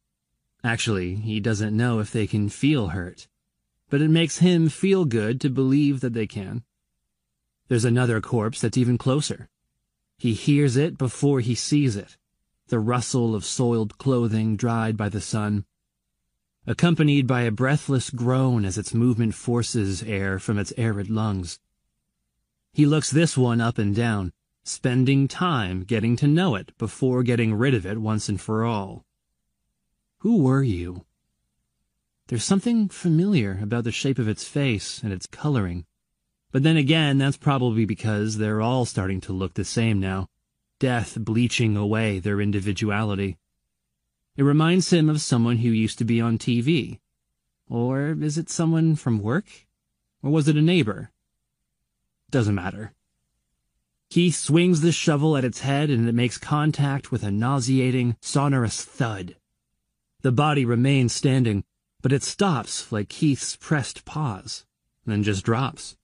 [0.63, 3.27] Actually, he doesn't know if they can feel hurt
[3.91, 6.63] but it makes him feel good to believe that they can.
[7.67, 9.49] There's another corpse that's even closer.
[10.17, 12.15] He hears it before he sees it,
[12.69, 15.65] the rustle of soiled clothing dried by the sun,
[16.65, 21.59] accompanied by a breathless groan as its movement forces air from its arid lungs.
[22.71, 24.31] He looks this one up and down,
[24.63, 29.03] spending time getting to know it before getting rid of it once and for all.
[30.19, 31.05] Who were you?
[32.27, 35.85] There's something familiar about the shape of its face and its coloring.
[36.51, 40.27] But then again, that's probably because they're all starting to look the same now,
[40.79, 43.37] death bleaching away their individuality.
[44.37, 46.99] It reminds him of someone who used to be on TV.
[47.69, 49.45] Or is it someone from work?
[50.23, 51.11] Or was it a neighbor?
[52.29, 52.93] Doesn't matter.
[54.09, 58.83] Keith swings the shovel at its head and it makes contact with a nauseating, sonorous
[58.83, 59.37] thud.
[60.21, 61.63] The body remains standing,
[62.01, 64.65] but it stops like Keith's pressed pause,
[65.05, 65.97] then just drops.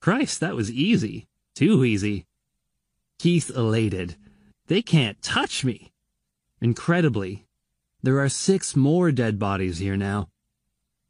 [0.00, 1.26] Christ, that was easy.
[1.54, 2.26] Too easy.
[3.18, 4.16] Keith elated.
[4.66, 5.92] They can't touch me.
[6.60, 7.46] Incredibly,
[8.02, 10.28] there are six more dead bodies here now.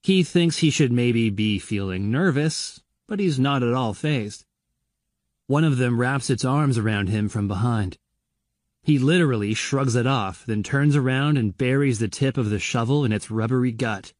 [0.02, 4.44] Keith thinks he should maybe be feeling nervous, but he's not at all phased.
[5.46, 7.98] One of them wraps its arms around him from behind.
[8.86, 13.04] He literally shrugs it off, then turns around and buries the tip of the shovel
[13.04, 14.12] in its rubbery gut.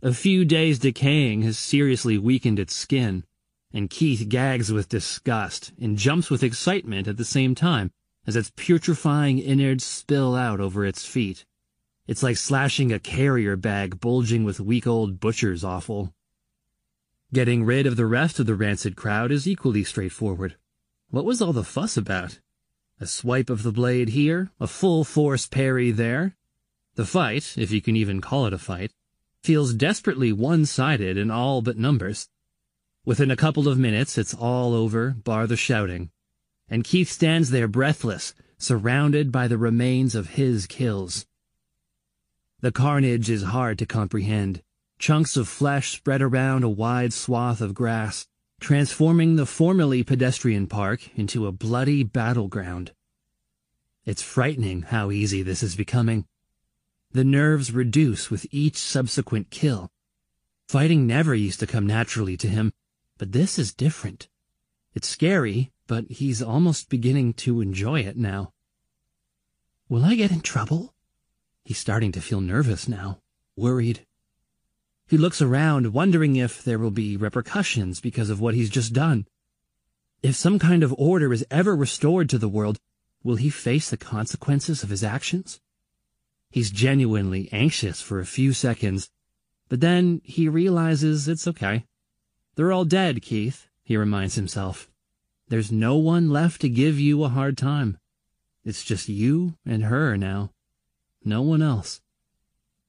[0.00, 3.24] A few days decaying has seriously weakened its skin,
[3.74, 7.90] and Keith gags with disgust and jumps with excitement at the same time
[8.26, 11.44] as its putrefying innards spill out over its feet.
[12.06, 16.14] It's like slashing a carrier bag bulging with week old butcher's offal.
[17.34, 20.56] Getting rid of the rest of the rancid crowd is equally straightforward.
[21.10, 22.38] What was all the fuss about?
[23.02, 26.36] A swipe of the blade here, a full force parry there.
[26.96, 28.92] The fight, if you can even call it a fight,
[29.42, 32.28] feels desperately one-sided in all but numbers.
[33.06, 36.10] Within a couple of minutes, it's all over, bar the shouting.
[36.68, 41.24] And Keith stands there breathless, surrounded by the remains of his kills.
[42.60, 44.62] The carnage is hard to comprehend.
[44.98, 48.28] Chunks of flesh spread around a wide swath of grass,
[48.60, 52.92] transforming the formerly pedestrian park into a bloody battleground.
[54.04, 56.26] It's frightening how easy this is becoming.
[57.12, 59.90] The nerves reduce with each subsequent kill.
[60.68, 62.72] Fighting never used to come naturally to him,
[63.18, 64.28] but this is different.
[64.94, 68.52] It's scary, but he's almost beginning to enjoy it now.
[69.88, 70.94] Will I get in trouble?
[71.64, 73.20] He's starting to feel nervous now,
[73.56, 74.06] worried.
[75.10, 79.26] He looks around, wondering if there will be repercussions because of what he's just done.
[80.22, 82.78] If some kind of order is ever restored to the world,
[83.24, 85.60] will he face the consequences of his actions?
[86.48, 89.10] He's genuinely anxious for a few seconds,
[89.68, 91.86] but then he realizes it's okay.
[92.54, 94.88] They're all dead, Keith, he reminds himself.
[95.48, 97.98] There's no one left to give you a hard time.
[98.64, 100.52] It's just you and her now.
[101.24, 102.00] No one else.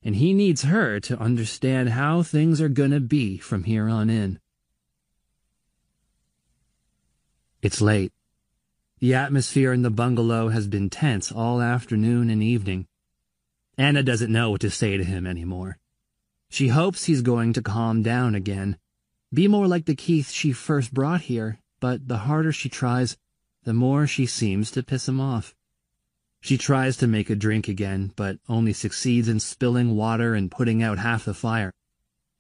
[0.04, 4.40] And he needs her to understand how things are gonna be from here on in.
[7.62, 8.12] It's late.
[9.00, 12.88] The atmosphere in the bungalow has been tense all afternoon and evening.
[13.78, 15.78] Anna doesn't know what to say to him anymore.
[16.50, 18.78] She hopes he's going to calm down again,
[19.34, 23.18] be more like the Keith she first brought here, but the harder she tries,
[23.64, 25.56] the more she seems to piss him off.
[26.42, 30.84] She tries to make a drink again, but only succeeds in spilling water and putting
[30.84, 31.72] out half the fire.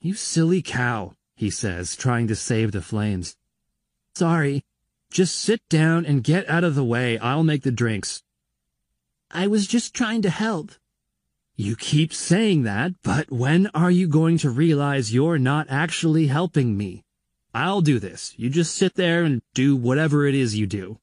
[0.02, 3.38] You silly cow, he says, trying to save the flames.
[4.16, 4.64] Sorry.
[5.12, 7.18] Just sit down and get out of the way.
[7.20, 8.24] I'll make the drinks.
[9.30, 10.72] I was just trying to help,
[11.62, 16.76] you keep saying that, but when are you going to realize you're not actually helping
[16.76, 17.04] me?
[17.54, 18.34] I'll do this.
[18.36, 20.98] You just sit there and do whatever it is you do.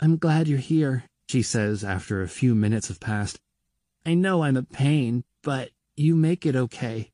[0.00, 3.38] I'm glad you're here, she says after a few minutes have passed.
[4.06, 7.12] I know I'm a pain, but you make it okay.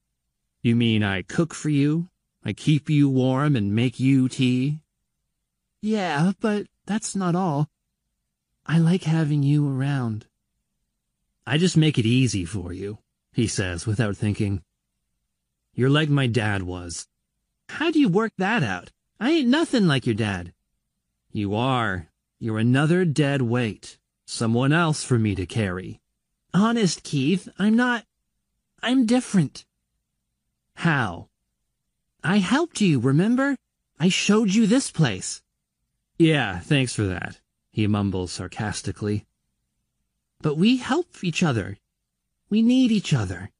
[0.62, 2.08] You mean I cook for you?
[2.44, 4.80] I keep you warm and make you tea?
[5.82, 7.68] Yeah, but that's not all.
[8.64, 10.26] I like having you around.
[11.46, 12.98] I just make it easy for you,
[13.32, 14.62] he says without thinking.
[15.74, 17.08] You're like my dad was.
[17.68, 18.92] How do you work that out?
[19.18, 20.52] I ain't nothing like your dad.
[21.32, 22.08] You are.
[22.38, 23.98] You're another dead weight.
[24.26, 26.00] Someone else for me to carry.
[26.52, 28.04] Honest, Keith, I'm not...
[28.82, 29.64] I'm different.
[30.76, 31.28] How?
[32.22, 33.56] I helped you, remember?
[33.98, 35.42] I showed you this place.
[36.18, 39.26] Yeah, thanks for that, he mumbles sarcastically.
[40.40, 41.78] But we help each other.
[42.50, 43.50] We need each other.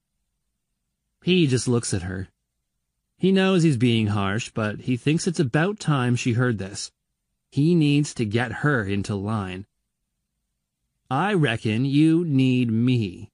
[1.23, 2.29] He just looks at her.
[3.17, 6.93] He knows he's being harsh, but he thinks it's about time she heard this.
[7.51, 9.67] He needs to get her into line.
[11.11, 13.31] I reckon you need me.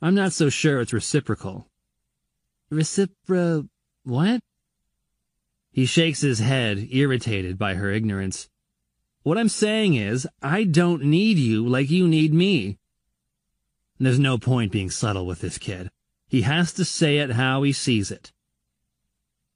[0.00, 1.68] I'm not so sure it's reciprocal.
[2.70, 3.68] Recipro...
[4.04, 4.40] what?
[5.72, 8.48] He shakes his head, irritated by her ignorance.
[9.22, 12.78] What I'm saying is, I don't need you like you need me.
[13.98, 15.90] There's no point being subtle with this kid.
[16.28, 18.32] He has to say it how he sees it.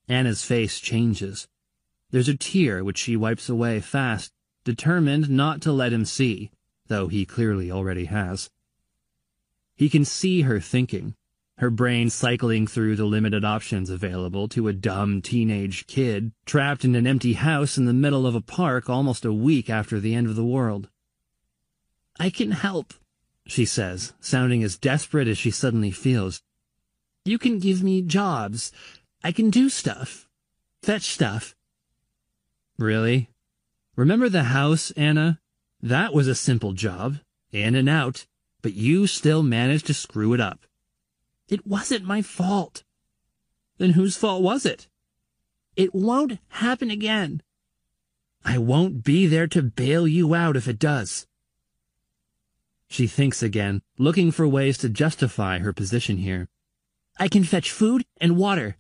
[0.09, 1.49] Anna's face changes.
[2.11, 4.33] There's a tear which she wipes away fast,
[4.65, 6.51] determined not to let him see,
[6.93, 8.51] though he clearly already has.
[9.75, 11.15] He can see her thinking,
[11.57, 16.95] her brain cycling through the limited options available to a dumb teenage kid trapped in
[16.95, 20.27] an empty house in the middle of a park almost a week after the end
[20.27, 20.91] of the world.
[22.21, 22.93] I can help,
[23.47, 26.43] she says, sounding as desperate as she suddenly feels.
[27.25, 28.71] You can give me jobs.
[29.25, 30.29] I can do stuff.
[30.83, 31.57] Fetch stuff.
[32.79, 33.31] Really?
[33.97, 35.41] Remember the house, Anna?
[35.83, 37.19] That was a simple job,
[37.51, 38.27] in and out,
[38.63, 40.61] but you still managed to screw it up.
[41.49, 42.85] It wasn't my fault.
[43.79, 44.87] Then whose fault was it?
[45.75, 47.43] It won't happen again.
[48.45, 51.27] I won't be there to bail you out if it does.
[52.87, 56.49] She thinks again, looking for ways to justify her position here.
[57.19, 58.77] I can fetch food and water.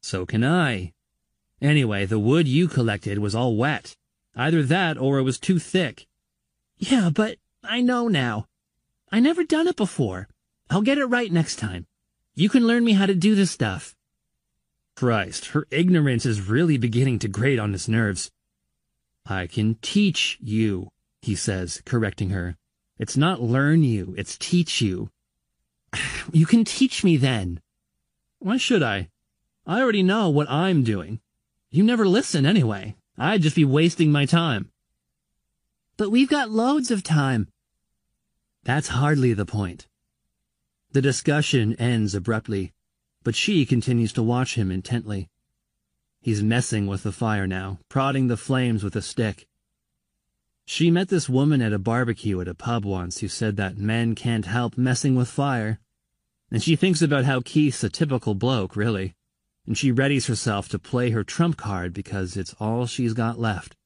[0.00, 0.94] So can I.
[1.60, 3.96] Anyway, the wood you collected was all wet.
[4.38, 6.06] Either that or it was too thick.
[6.78, 8.46] Yeah, but I know now.
[9.10, 10.28] I never done it before.
[10.70, 11.86] I'll get it right next time.
[12.34, 13.96] You can learn me how to do this stuff.
[14.94, 18.30] Christ, her ignorance is really beginning to grate on his nerves.
[19.26, 22.56] I can teach you, he says, correcting her.
[22.96, 25.10] It's not learn you, it's teach you.
[26.30, 27.62] You can teach me then.
[28.38, 29.08] Why should I?
[29.66, 31.20] I already know what I'm doing.
[31.70, 32.97] You never listen anyway.
[33.18, 34.70] I'd just be wasting my time.
[35.96, 37.48] But we've got loads of time.
[38.62, 39.88] That's hardly the point.
[40.92, 42.72] The discussion ends abruptly,
[43.24, 45.28] but she continues to watch him intently.
[46.20, 49.46] He's messing with the fire now, prodding the flames with a stick.
[50.64, 54.14] She met this woman at a barbecue at a pub once who said that men
[54.14, 55.80] can't help messing with fire.
[56.50, 59.14] And she thinks about how Keith's a typical bloke, really.
[59.68, 63.76] And she readies herself to play her trump card because it's all she's got left.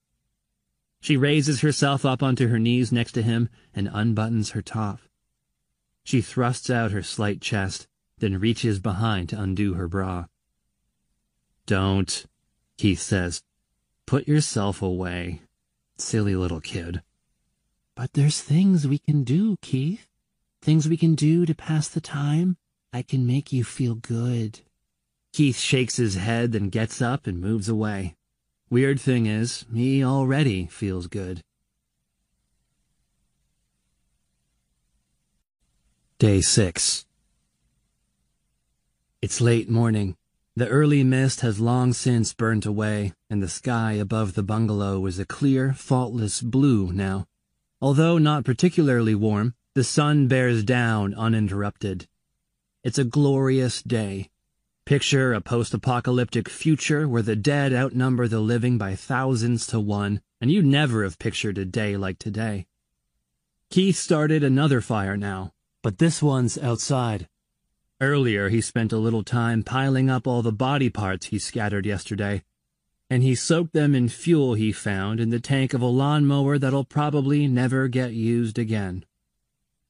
[1.01, 5.01] She raises herself up onto her knees next to him and unbuttons her top.
[6.05, 7.89] She thrusts out her slight chest,
[8.19, 10.27] then reaches behind to undo her bra.
[11.67, 12.27] Don't,
[12.79, 13.43] Keith says.
[14.07, 15.43] Put yourself away.
[15.99, 17.03] Silly little kid.
[17.97, 20.07] But there's things we can do, Keith.
[20.61, 22.57] Things we can do to pass the time.
[22.93, 24.61] I can make you feel good.
[25.33, 28.17] Keith shakes his head, then gets up and moves away.
[28.69, 31.41] Weird thing is, he already feels good.
[36.19, 37.07] Day 6
[39.23, 40.17] It's late morning.
[40.55, 45.19] The early mist has long since burnt away, and the sky above the bungalow is
[45.19, 47.27] a clear, faultless blue now.
[47.81, 52.07] Although not particularly warm, the sun bears down uninterrupted.
[52.85, 54.29] It's a glorious day.
[54.85, 60.51] Picture a post-apocalyptic future where the dead outnumber the living by thousands to one, and
[60.51, 62.67] you'd never have pictured a day like today.
[63.71, 65.53] Keith started another fire now,
[65.83, 67.29] but this one's outside.
[68.01, 72.43] Earlier, he spent a little time piling up all the body parts he scattered yesterday,
[73.09, 76.85] and he soaked them in fuel he found in the tank of a lawnmower that'll
[76.85, 79.05] probably never get used again.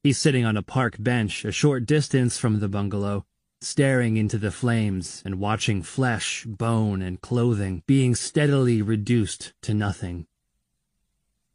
[0.02, 3.24] He's sitting on a park bench a short distance from the bungalow,
[3.62, 10.26] staring into the flames and watching flesh, bone, and clothing being steadily reduced to nothing.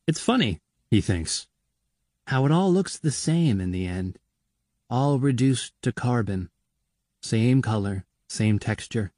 [0.07, 1.47] It's funny, he thinks,
[2.27, 4.17] how it all looks the same in the end
[4.89, 6.49] all reduced to carbon.
[7.21, 9.11] Same color, same texture.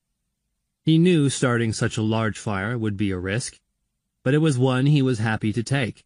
[0.84, 3.60] He knew starting such a large fire would be a risk,
[4.24, 6.06] but it was one he was happy to take.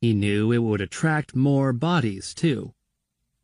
[0.00, 2.74] He knew it would attract more bodies, too.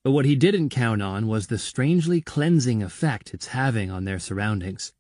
[0.05, 4.21] But what he didn't count on was the strangely cleansing effect it's having on their
[4.21, 4.93] surroundings.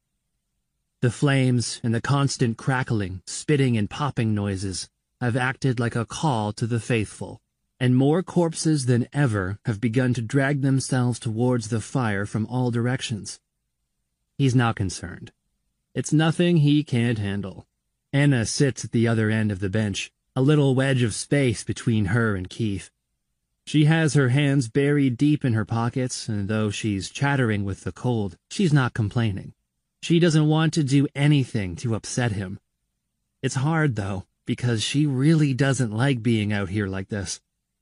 [1.02, 4.88] The flames and the constant crackling, spitting, and popping noises
[5.20, 7.42] have acted like a call to the faithful
[7.80, 12.70] and more corpses than ever have begun to drag themselves towards the fire from all
[12.70, 13.40] directions.
[14.38, 15.32] He's not concerned.
[15.94, 17.66] It's nothing he can't handle.
[18.12, 22.06] Anna sits at the other end of the bench, a little wedge of space between
[22.06, 22.90] her and Keith.
[23.66, 27.92] She has her hands buried deep in her pockets, and though she's chattering with the
[27.92, 29.54] cold, she's not complaining.
[30.02, 32.60] She doesn't want to do anything to upset him.
[33.42, 37.40] It's hard, though, because she really doesn't like being out here like this.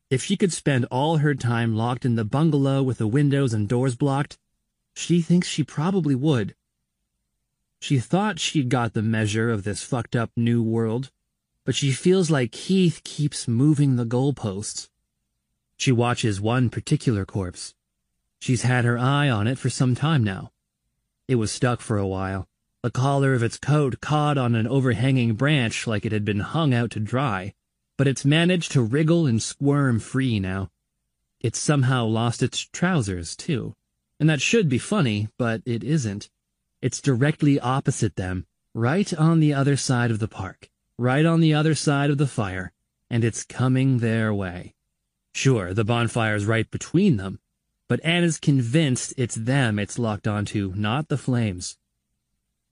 [0.08, 3.68] If she could spend all her time locked in the bungalow with the windows and
[3.68, 4.38] doors blocked,
[4.94, 6.54] she thinks she probably would.
[7.80, 11.10] She thought she'd got the measure of this fucked up new world,
[11.64, 14.88] but she feels like Keith keeps moving the goalposts.
[15.82, 17.74] She watches one particular corpse.
[18.40, 20.52] She's had her eye on it for some time now.
[21.26, 22.46] It was stuck for a while.
[22.82, 26.72] The collar of its coat caught on an overhanging branch like it had been hung
[26.72, 27.54] out to dry
[28.02, 30.70] but it's managed to wriggle and squirm free now.
[31.40, 33.74] It's somehow lost its trousers, too.
[34.18, 36.30] And that should be funny, but it isn't.
[36.80, 41.54] It's directly opposite them, right on the other side of the park, right on the
[41.54, 42.72] other side of the fire,
[43.10, 44.74] and it's coming their way.
[45.32, 47.40] Sure, the bonfire's right between them,
[47.88, 51.78] but Anna's convinced it's them it's locked onto, not the flames.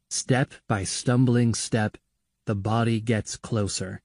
[0.08, 1.97] Step by stumbling step,
[2.47, 4.02] the body gets closer.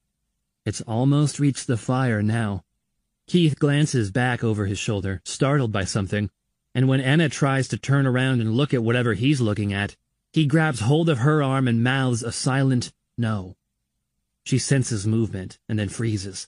[0.65, 2.63] It's almost reached the fire now.
[3.27, 6.29] Keith glances back over his shoulder, startled by something,
[6.73, 9.95] and when Anna tries to turn around and look at whatever he's looking at,
[10.31, 13.55] he grabs hold of her arm and mouths a silent no.
[14.43, 16.47] She senses movement and then freezes.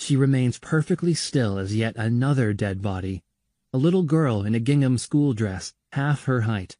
[0.00, 3.22] She remains perfectly still as yet another dead body,
[3.70, 6.78] a little girl in a gingham school dress, half her height,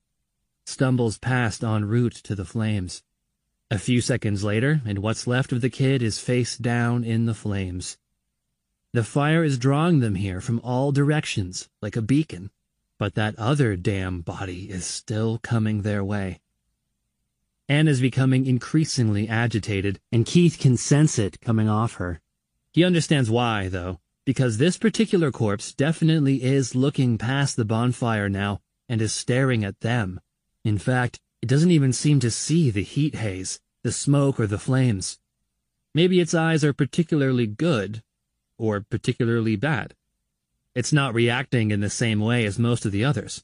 [0.65, 3.03] stumbles past en route to the flames.
[3.71, 7.35] A few seconds later, and what's left of the kid is face down in the
[7.35, 7.99] flames.
[8.95, 12.51] The fire is drawing them here from all directions, like a beacon,
[12.99, 16.41] but that other damn body is still coming their way.
[17.69, 22.23] Anna's becoming increasingly agitated, and Keith can sense it coming off her.
[22.73, 28.61] He understands why, though, because this particular corpse definitely is looking past the bonfire now
[28.89, 30.21] and is staring at them.
[30.65, 34.59] In fact, it doesn't even seem to see the heat haze, the smoke, or the
[34.59, 35.19] flames.
[35.95, 38.03] Maybe its eyes are particularly good,
[38.59, 39.95] or particularly bad.
[40.75, 43.43] It's not reacting in the same way as most of the others.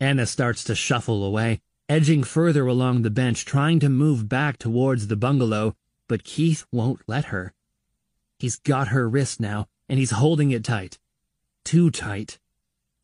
[0.00, 5.08] Anna starts to shuffle away, edging further along the bench, trying to move back towards
[5.08, 5.76] the bungalow,
[6.08, 7.52] but Keith won't let her.
[8.42, 10.98] He's got her wrist now, and he's holding it tight.
[11.62, 12.40] Too tight.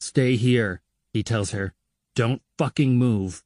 [0.00, 0.80] Stay here,
[1.12, 1.74] he tells her.
[2.16, 3.44] Don't fucking move.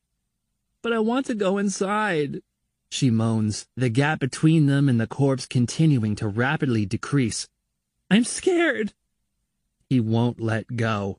[0.81, 2.41] But I want to go inside.
[2.89, 7.47] she moans, the gap between them and the corpse continuing to rapidly decrease.
[8.11, 8.95] I'm scared.
[9.91, 11.19] He won't let go.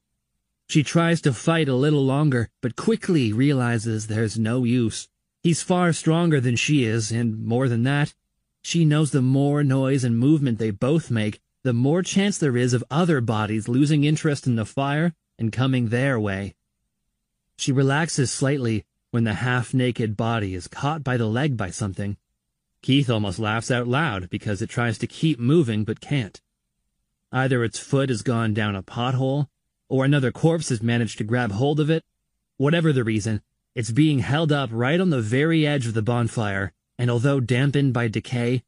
[0.67, 5.07] She tries to fight a little longer, but quickly realizes there's no use.
[5.43, 8.15] He's far stronger than she is, and more than that,
[8.63, 12.73] she knows the more noise and movement they both make, the more chance there is
[12.73, 16.55] of other bodies losing interest in the fire and coming their way.
[17.57, 22.17] She relaxes slightly when the half-naked body is caught by the leg by something.
[22.81, 26.41] Keith almost laughs out loud because it tries to keep moving but can't.
[27.31, 29.47] Either its foot has gone down a pothole,
[29.87, 32.03] or another corpse has managed to grab hold of it.
[32.57, 33.41] Whatever the reason,
[33.75, 37.93] it's being held up right on the very edge of the bonfire, and although dampened
[37.93, 38.63] by decay,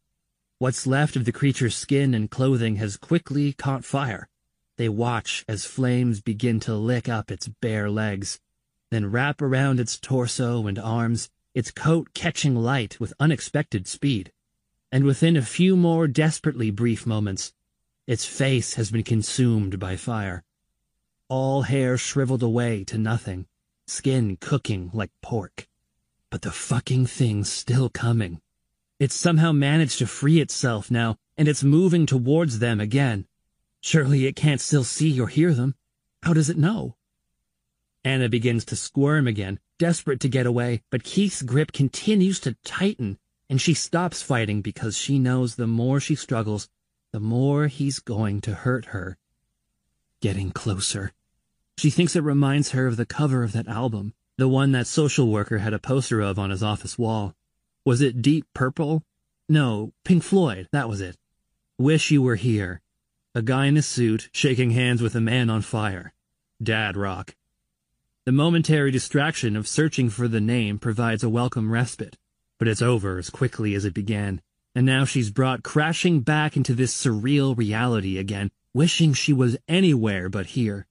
[0.57, 4.27] what's left of the creature's skin and clothing has quickly caught fire.
[4.77, 8.39] They watch as flames begin to lick up its bare legs,
[8.91, 14.31] then wrap around its torso and arms, its coat catching light with unexpected speed.
[14.91, 17.53] And within a few more desperately brief moments,
[18.07, 20.43] its face has been consumed by fire.
[21.27, 23.47] All hair shriveled away to nothing,
[23.87, 25.67] skin cooking like pork.
[26.29, 28.41] But the fucking thing's still coming.
[28.99, 33.27] It's somehow managed to free itself now, and it's moving towards them again.
[33.81, 35.75] Surely it can't still see or hear them.
[36.23, 36.95] How does it know?
[38.03, 43.17] Anna begins to squirm again, desperate to get away, but Keith's grip continues to tighten,
[43.49, 46.69] and she stops fighting because she knows the more she struggles,
[47.11, 49.17] the more he's going to hurt her.
[50.21, 51.13] Getting closer.
[51.77, 55.31] She thinks it reminds her of the cover of that album, the one that social
[55.31, 57.33] worker had a poster of on his office wall.
[57.85, 59.03] Was it Deep Purple?
[59.47, 61.17] No, Pink Floyd, that was it.
[61.77, 62.81] Wish You Were Here.
[63.33, 66.13] A guy in a suit shaking hands with a man on fire.
[66.61, 67.35] Dad rock.
[68.25, 72.17] The momentary distraction of searching for the name provides a welcome respite,
[72.57, 74.41] but it's over as quickly as it began,
[74.73, 80.27] and now she's brought crashing back into this surreal reality again, wishing she was anywhere
[80.27, 80.87] but here.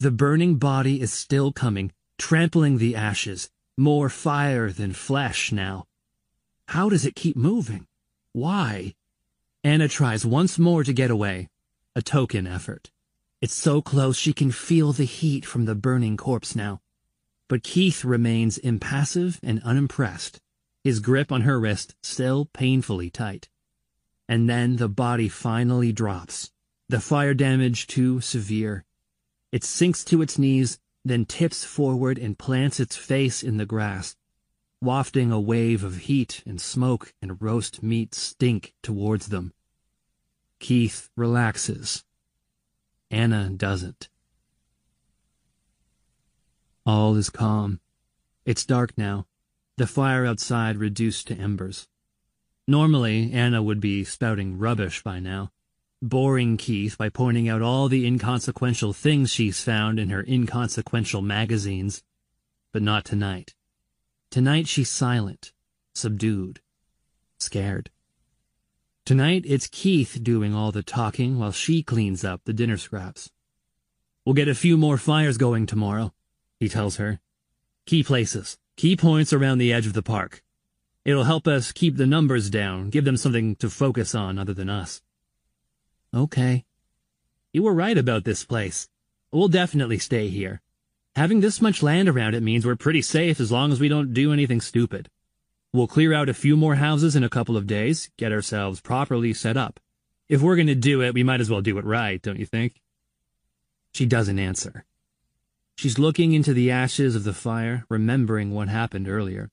[0.00, 5.86] The burning body is still coming, trampling the ashes, more fire than flesh now.
[6.68, 7.86] How does it keep moving?
[8.32, 8.94] Why?
[9.62, 11.48] Anna tries once more to get away.
[11.96, 12.90] A token effort.
[13.40, 16.80] It's so close she can feel the heat from the burning corpse now.
[17.48, 20.40] But Keith remains impassive and unimpressed,
[20.82, 23.48] his grip on her wrist still painfully tight.
[24.28, 26.50] And then the body finally drops,
[26.88, 28.84] the fire damage too severe,
[29.54, 34.16] it sinks to its knees, then tips forward and plants its face in the grass,
[34.80, 39.52] wafting a wave of heat and smoke and roast meat stink towards them.
[40.58, 42.04] Keith relaxes.
[43.10, 44.08] Anna doesn't.
[46.86, 47.80] All is calm.
[48.44, 49.26] It's dark now,
[49.76, 51.88] the fire outside reduced to embers.
[52.66, 55.50] Normally, Anna would be spouting rubbish by now,
[56.02, 62.02] boring Keith by pointing out all the inconsequential things she's found in her inconsequential magazines.
[62.72, 63.54] But not tonight.
[64.30, 65.52] Tonight she's silent,
[65.94, 66.60] subdued,
[67.38, 67.90] scared.
[69.04, 73.30] Tonight it's Keith doing all the talking while she cleans up the dinner scraps.
[74.24, 76.14] We'll get a few more fires going tomorrow,
[76.58, 77.20] he tells her.
[77.86, 80.42] Key places, key points around the edge of the park.
[81.04, 84.70] It'll help us keep the numbers down, give them something to focus on other than
[84.70, 85.02] us.
[86.14, 86.64] Okay.
[87.52, 88.88] You were right about this place.
[89.32, 90.60] We'll definitely stay here.
[91.16, 94.14] Having this much land around it means we're pretty safe as long as we don't
[94.14, 95.10] do anything stupid.
[95.72, 99.34] We'll clear out a few more houses in a couple of days, get ourselves properly
[99.34, 99.80] set up.
[100.28, 102.80] If we're gonna do it, we might as well do it right, don't you think?
[103.92, 104.84] She doesn't answer.
[105.76, 109.50] She's looking into the ashes of the fire, remembering what happened earlier.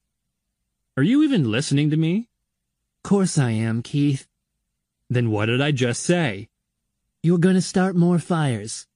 [0.96, 2.30] Are you even listening to me?
[3.04, 4.28] Course I am, Keith.
[5.10, 6.50] Then what did I just say?
[7.24, 8.88] You're gonna start more fires.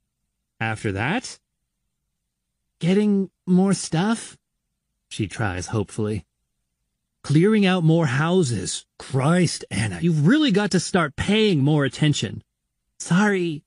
[0.59, 1.37] After that?
[2.79, 4.37] Getting more stuff?
[5.09, 6.25] She tries hopefully.
[7.23, 8.85] Clearing out more houses.
[8.99, 12.43] Christ, Anna, you've really got to start paying more attention.
[12.99, 13.63] Sorry.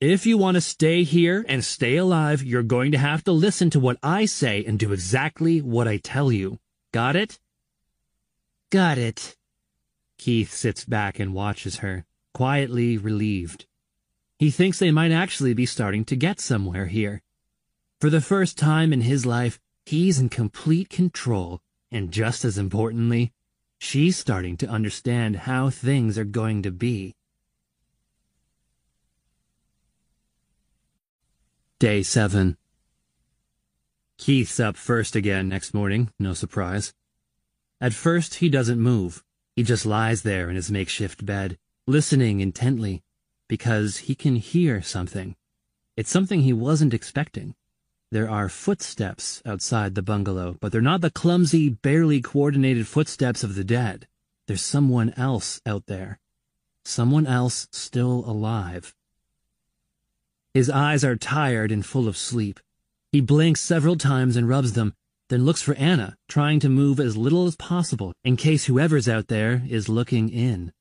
[0.00, 3.70] If you want to stay here and stay alive, you're going to have to listen
[3.70, 6.58] to what I say and do exactly what I tell you.
[6.92, 7.38] Got it?
[8.70, 9.36] Got it.
[10.16, 13.66] Keith sits back and watches her, quietly relieved.
[14.40, 17.20] He thinks they might actually be starting to get somewhere here.
[18.00, 21.60] For the first time in his life, he's in complete control,
[21.92, 23.34] and just as importantly,
[23.76, 27.14] she's starting to understand how things are going to be.
[31.78, 32.56] Day 7
[34.16, 36.94] Keith's up first again next morning, no surprise.
[37.78, 39.22] At first, he doesn't move.
[39.54, 43.02] He just lies there in his makeshift bed, listening intently,
[43.50, 45.34] because he can hear something.
[45.96, 47.56] It's something he wasn't expecting.
[48.12, 53.56] There are footsteps outside the bungalow, but they're not the clumsy, barely coordinated footsteps of
[53.56, 54.06] the dead.
[54.46, 56.20] There's someone else out there.
[56.84, 58.94] Someone else still alive.
[60.54, 62.60] His eyes are tired and full of sleep.
[63.10, 64.94] He blinks several times and rubs them,
[65.28, 69.26] then looks for Anna, trying to move as little as possible in case whoever's out
[69.26, 70.72] there is looking in.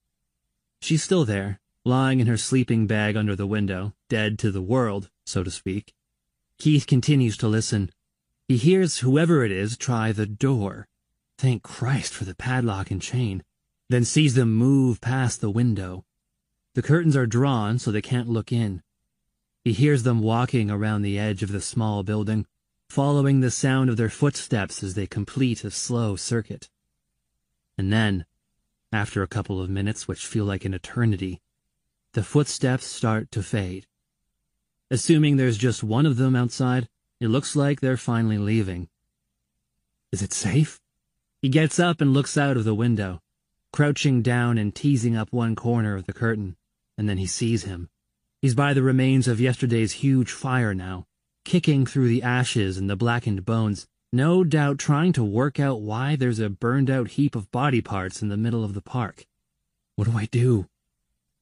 [0.82, 5.10] She's still there, lying in her sleeping bag under the window, dead to the world,
[5.26, 5.94] so to speak.
[6.60, 7.92] Keith continues to listen.
[8.48, 10.88] He hears whoever it is try the door.
[11.38, 13.44] Thank Christ for the padlock and chain.
[13.90, 16.06] Then sees them move past the window.
[16.76, 18.84] The curtains are drawn so they can't look in.
[19.64, 22.46] He hears them walking around the edge of the small building,
[22.88, 26.70] following the sound of their footsteps as they complete a slow circuit.
[27.78, 28.26] And then,
[28.92, 31.42] after a couple of minutes which feel like an eternity,
[32.14, 33.86] the footsteps start to fade.
[34.90, 36.90] Assuming there's just one of them outside,
[37.20, 38.90] it looks like they're finally leaving.
[40.12, 40.82] Is it safe?
[41.42, 43.22] He gets up and looks out of the window,
[43.72, 46.56] crouching down and teasing up one corner of the curtain,
[46.98, 47.90] and then he sees him.
[48.42, 51.06] He's by the remains of yesterday's huge fire now,
[51.46, 56.16] kicking through the ashes and the blackened bones, no doubt trying to work out why
[56.16, 59.28] there's a burned out heap of body parts in the middle of the park.
[59.96, 60.68] What do I do?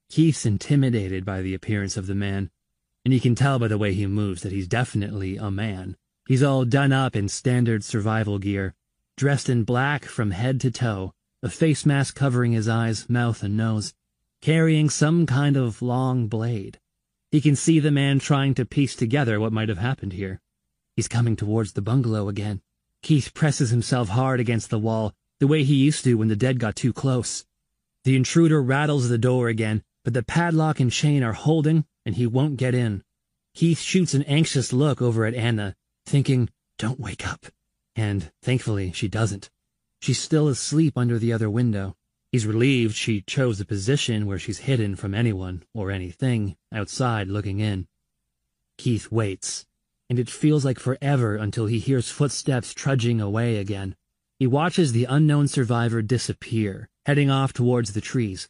[0.10, 2.50] Keith's intimidated by the appearance of the man,
[3.04, 5.96] and you can tell by the way he moves that he's definitely a man.
[6.28, 8.74] He's all done up in standard survival gear,
[9.16, 11.14] dressed in black from head to toe,
[11.44, 13.94] a face mask covering his eyes, mouth, and nose,
[14.42, 16.80] carrying some kind of long blade.
[17.32, 20.42] He can see the man trying to piece together what might have happened here.
[20.96, 22.62] He's coming towards the bungalow again.
[23.04, 26.60] Keith presses himself hard against the wall, the way he used to when the dead
[26.60, 27.46] got too close.
[28.04, 32.26] The intruder rattles the door again, but the padlock and chain are holding, and he
[32.26, 33.04] won't get in.
[33.54, 37.48] Keith shoots an anxious look over at Anna, thinking, don't wake up.
[37.94, 39.50] And, thankfully, she doesn't.
[40.02, 41.98] She's still asleep under the other window.
[42.32, 47.60] He's relieved she chose a position where she's hidden from anyone or anything outside looking
[47.60, 47.90] in.
[48.78, 49.66] Keith waits,
[50.10, 53.94] and it feels like forever until he hears footsteps trudging away again.
[54.40, 58.48] He watches the unknown survivor disappear, heading off towards the trees.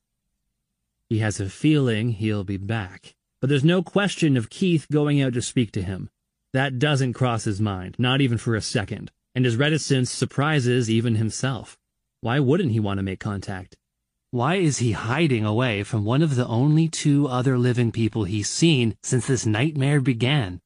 [1.09, 5.33] He has a feeling he'll be back, but there's no question of Keith going out
[5.33, 6.09] to speak to him.
[6.53, 11.15] That doesn't cross his mind, not even for a second, and his reticence surprises even
[11.15, 11.77] himself.
[12.21, 13.77] Why wouldn't he want to make contact?
[14.31, 18.49] Why is he hiding away from one of the only two other living people he's
[18.49, 20.59] seen since this nightmare began?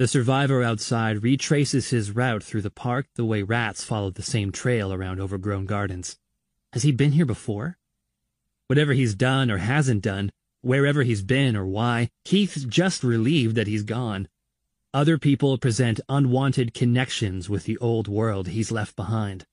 [0.00, 4.50] The survivor outside retraces his route through the park the way rats followed the same
[4.50, 6.18] trail around overgrown gardens.
[6.72, 7.78] Has he been here before?
[8.68, 10.30] Whatever he's done or hasn't done,
[10.60, 14.28] wherever he's been or why, Keith's just relieved that he's gone.
[14.92, 19.44] Other people present unwanted connections with the old world he's left behind.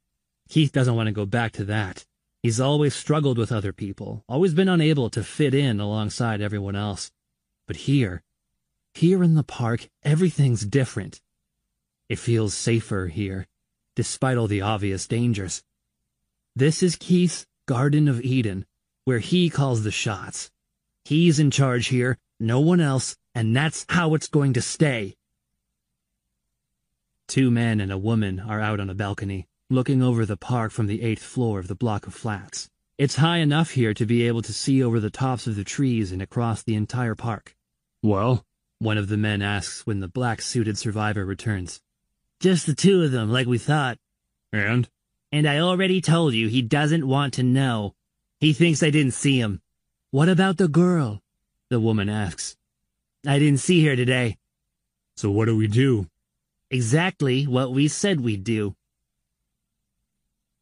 [0.50, 2.06] Keith doesn't want to go back to that.
[2.42, 7.12] He's always struggled with other people, always been unable to fit in alongside everyone else.
[7.68, 8.24] But here,
[8.94, 11.22] here in the park, everything's different.
[12.10, 13.48] It feels safer here,
[13.96, 15.64] despite all the obvious dangers.
[16.56, 18.66] This is Keith's Garden of Eden,
[19.06, 20.52] where he calls the shots.
[21.06, 25.16] He's in charge here, no one else, and that's how it's going to stay.
[27.28, 30.88] Two men and a woman are out on a balcony looking over the park from
[30.88, 32.70] the eighth floor of the block of flats.
[32.98, 36.12] It's high enough here to be able to see over the tops of the trees
[36.12, 37.56] and across the entire park.
[38.04, 38.46] Well?
[38.78, 41.82] One of the men asks when the black-suited survivor returns.
[42.40, 43.98] Just the two of them, like we thought.
[44.52, 44.88] And?
[45.32, 47.96] And I already told you he doesn't want to know.
[48.44, 49.62] He thinks I didn't see him.
[50.12, 51.22] What about the girl?
[51.70, 52.58] The woman asks.
[53.26, 54.38] I didn't see her today.
[55.16, 56.10] So what do we do?
[56.70, 58.76] Exactly what we said we'd do.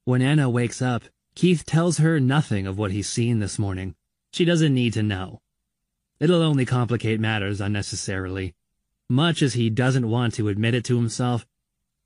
[0.06, 3.95] When Anna wakes up, Keith tells her nothing of what he's seen this morning.
[4.32, 5.42] She doesn't need to know.
[6.19, 8.53] It'll only complicate matters unnecessarily.
[9.10, 11.48] Much as he doesn't want to admit it to himself,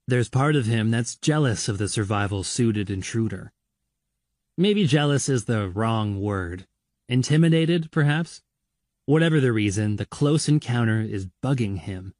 [0.07, 3.51] there's part of him that's jealous of the survival-suited intruder.
[4.57, 6.65] Maybe jealous is the wrong word.
[7.09, 8.41] Intimidated, perhaps?
[9.05, 12.13] Whatever the reason, the close encounter is bugging him.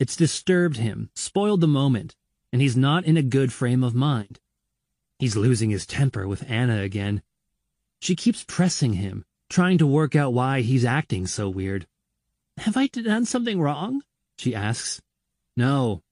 [0.00, 2.16] It's disturbed him, spoiled the moment,
[2.52, 4.40] and he's not in a good frame of mind.
[5.18, 7.22] He's losing his temper with Anna again.
[8.00, 11.86] She keeps pressing him, trying to work out why he's acting so weird.
[12.56, 14.02] Have I done something wrong?
[14.38, 15.02] She asks.
[15.56, 16.02] No.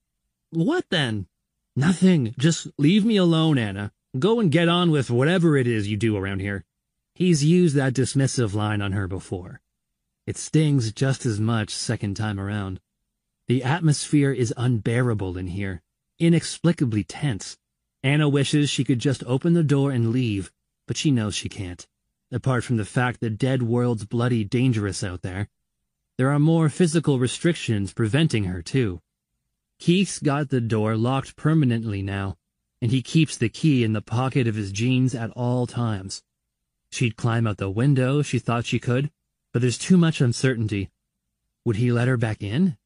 [0.51, 1.27] What then?
[1.75, 2.35] Nothing.
[2.39, 3.91] Just leave me alone, Anna.
[4.19, 6.65] Go and get on with whatever it is you do around here.
[7.15, 9.61] He's used that dismissive line on her before.
[10.27, 12.81] It stings just as much second time around.
[13.47, 15.83] The atmosphere is unbearable in here,
[16.19, 17.57] inexplicably tense.
[18.03, 20.51] Anna wishes she could just open the door and leave,
[20.89, 21.87] but she knows she can't.
[22.33, 25.49] Apart from the fact the dead world's bloody dangerous out there,
[26.19, 29.03] there are more physical restrictions preventing her, too.
[29.79, 32.37] Keith's got the door locked permanently now,
[32.81, 36.23] and he keeps the key in the pocket of his jeans at all times.
[36.91, 39.11] She'd climb out the window, she thought she could,
[39.53, 40.91] but there's too much uncertainty.
[41.65, 42.77] Would he let her back in?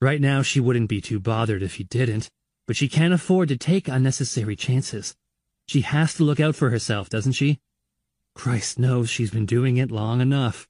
[0.00, 2.30] Right now she wouldn't be too bothered if he didn't,
[2.66, 5.16] but she can't afford to take unnecessary chances.
[5.66, 7.60] She has to look out for herself, doesn't she?
[8.34, 10.68] Christ knows she's been doing it long enough.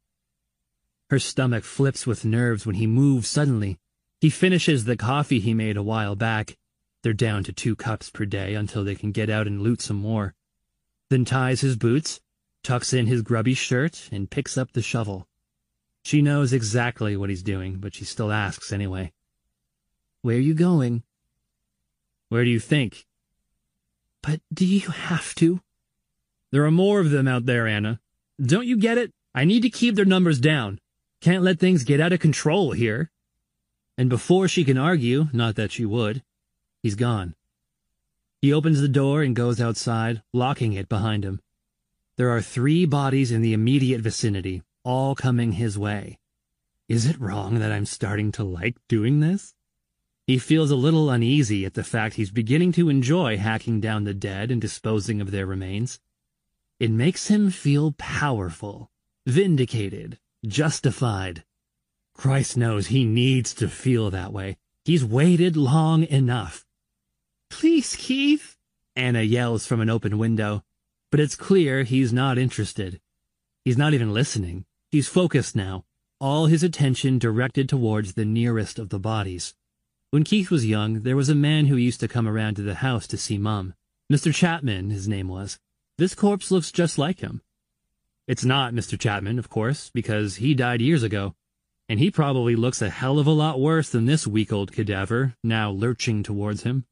[1.10, 3.78] Her stomach flips with nerves when he moves suddenly.
[4.20, 6.56] He finishes the coffee he made a while back.
[7.02, 9.96] They're down to two cups per day until they can get out and loot some
[9.96, 10.34] more.
[11.08, 12.20] Then ties his boots,
[12.62, 15.26] tucks in his grubby shirt, and picks up the shovel.
[16.04, 19.12] She knows exactly what he's doing, but she still asks anyway.
[20.22, 21.02] Where are you going?
[22.28, 23.06] Where do you think?
[24.22, 25.60] But do you have to?
[26.52, 28.00] There are more of them out there, Anna.
[28.40, 29.12] Don't you get it?
[29.34, 30.80] I need to keep their numbers down.
[31.20, 33.10] Can't let things get out of control here.
[33.96, 36.22] And before she can argue, not that she would,
[36.82, 37.34] he's gone.
[38.42, 41.40] He opens the door and goes outside, locking it behind him.
[42.16, 46.18] There are three bodies in the immediate vicinity, all coming his way.
[46.88, 49.54] Is it wrong that I'm starting to like doing this?
[50.26, 54.14] He feels a little uneasy at the fact he's beginning to enjoy hacking down the
[54.14, 56.00] dead and disposing of their remains.
[56.78, 58.90] It makes him feel powerful,
[59.26, 61.44] vindicated, justified.
[62.14, 64.56] Christ knows he needs to feel that way.
[64.84, 66.64] He's waited long enough.
[67.50, 68.56] Please, Keith,
[68.96, 70.64] Anna yells from an open window,
[71.10, 73.00] but it's clear he's not interested.
[73.64, 74.64] He's not even listening.
[74.90, 75.84] He's focused now,
[76.20, 79.54] all his attention directed towards the nearest of the bodies.
[80.10, 82.76] When Keith was young, there was a man who used to come around to the
[82.76, 83.74] house to see Mum.
[84.10, 84.34] Mr.
[84.34, 85.58] Chapman, his name was.
[85.98, 87.42] This corpse looks just like him.
[88.26, 88.98] It's not Mr.
[88.98, 91.34] Chapman, of course, because he died years ago,
[91.88, 95.34] and he probably looks a hell of a lot worse than this weak old cadaver,
[95.44, 96.86] now lurching towards him.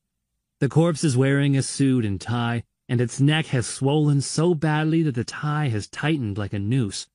[0.61, 5.03] The corpse is wearing a suit and tie, and its neck has swollen so badly
[5.05, 7.07] that the tie has tightened like a noose.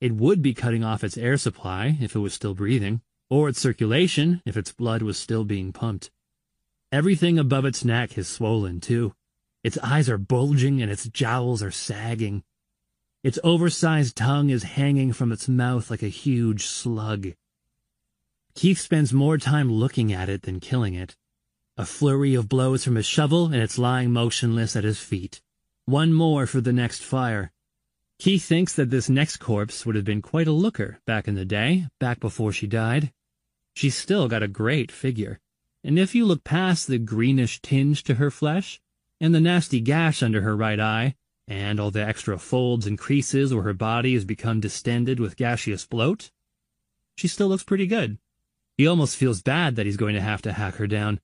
[0.00, 3.60] It would be cutting off its air supply if it was still breathing, or its
[3.60, 6.10] circulation if its blood was still being pumped.
[6.90, 9.14] Everything above its neck is swollen, too.
[9.62, 12.42] Its eyes are bulging and its jowls are sagging.
[13.22, 17.28] Its oversized tongue is hanging from its mouth like a huge slug.
[18.54, 21.16] Keith spends more time looking at it than killing it.
[21.80, 25.40] A flurry of blows from his shovel and it's lying motionless at his feet.
[25.84, 27.52] One more for the next fire.
[28.18, 31.44] Keith thinks that this next corpse would have been quite a looker back in the
[31.44, 33.12] day, back before she died.
[33.76, 35.38] She's still got a great figure.
[35.84, 38.80] And if you look past the greenish tinge to her flesh,
[39.20, 41.14] and the nasty gash under her right eye,
[41.46, 45.86] and all the extra folds and creases where her body has become distended with gaseous
[45.86, 46.32] bloat,
[47.14, 48.18] she still looks pretty good.
[48.76, 51.20] He almost feels bad that he's going to have to hack her down,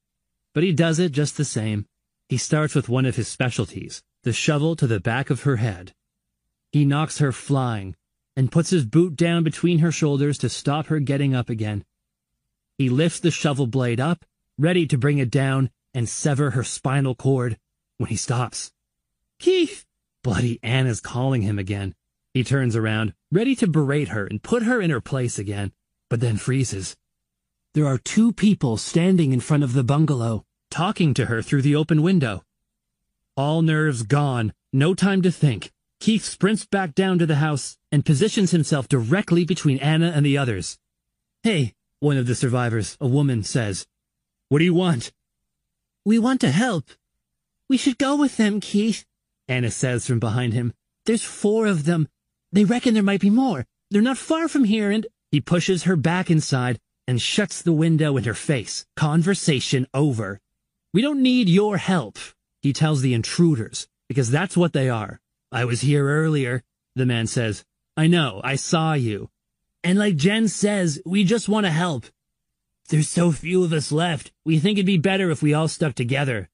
[0.55, 1.87] but he does it just the same.
[2.29, 5.93] He starts with one of his specialties, the shovel to the back of her head.
[6.73, 7.97] He knocks her flying,
[8.37, 11.85] and puts his boot down between her shoulders to stop her getting up again.
[12.79, 14.25] He lifts the shovel blade up,
[14.59, 17.59] ready to bring it down and sever her spinal cord,
[17.99, 18.73] when he stops.
[19.39, 19.85] Keith!
[20.23, 21.95] Bloody Anna's calling him again.
[22.33, 25.73] He turns around, ready to berate her and put her in her place again,
[26.11, 26.97] but then freezes.
[27.75, 30.44] There are two people standing in front of the bungalow,
[30.75, 32.43] talking to her through the open window.
[33.37, 35.71] All nerves gone, no time to think.
[36.01, 40.37] Keith sprints back down to the house and positions himself directly between Anna and the
[40.37, 40.77] others.
[41.45, 43.87] Hey, one of the survivors, a woman, says.
[44.49, 45.13] What do you want?
[46.05, 46.91] We want to help,
[47.69, 49.05] we should go with them, Keith,
[49.47, 50.75] Anna says from behind him.
[51.07, 52.09] There's four of them.
[52.51, 53.65] They reckon there might be more.
[53.93, 58.17] They're not far from here, and he pushes her back inside and shuts the window
[58.17, 58.87] in her face.
[58.97, 60.41] Conversation over.
[60.95, 62.19] We don't need your help,
[62.63, 65.21] he tells the intruders, because that's what they are.
[65.51, 66.63] I was here earlier,
[66.95, 67.65] the man says.
[67.97, 69.29] I know, I saw you.
[69.83, 72.07] And like Jen says, we just want to help.
[72.91, 74.31] There's so few of us left.
[74.45, 76.49] We think it'd be better if we all stuck together.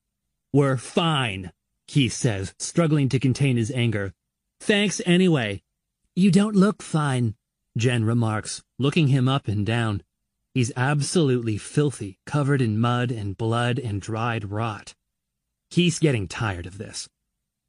[0.55, 1.52] We're fine,
[1.86, 4.15] Keith says, struggling to contain his anger.
[4.62, 5.62] Thanks anyway.
[6.17, 7.35] You don't look fine,
[7.77, 10.02] Jen remarks, looking him up and down.
[10.55, 14.95] He's absolutely filthy, covered in mud and blood and dried rot.
[15.70, 17.09] Keith's getting tired of this.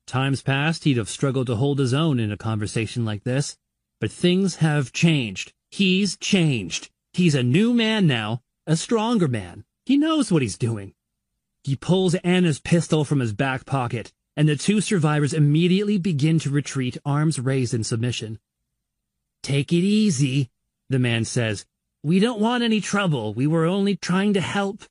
[0.08, 3.58] Times past, he'd have struggled to hold his own in a conversation like this.
[4.00, 5.54] But things have changed.
[5.70, 6.90] He's changed.
[7.14, 9.64] He's a new man now, a stronger man.
[9.86, 10.94] He knows what he's doing.
[11.64, 16.50] He pulls Anna's pistol from his back pocket, and the two survivors immediately begin to
[16.50, 18.40] retreat, arms raised in submission.
[19.44, 20.50] Take it easy,
[20.90, 21.66] the man says.
[22.04, 23.34] We don't want any trouble.
[23.34, 24.84] We were only trying to help.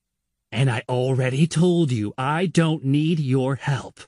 [0.53, 4.01] And I already told you I don't need your help.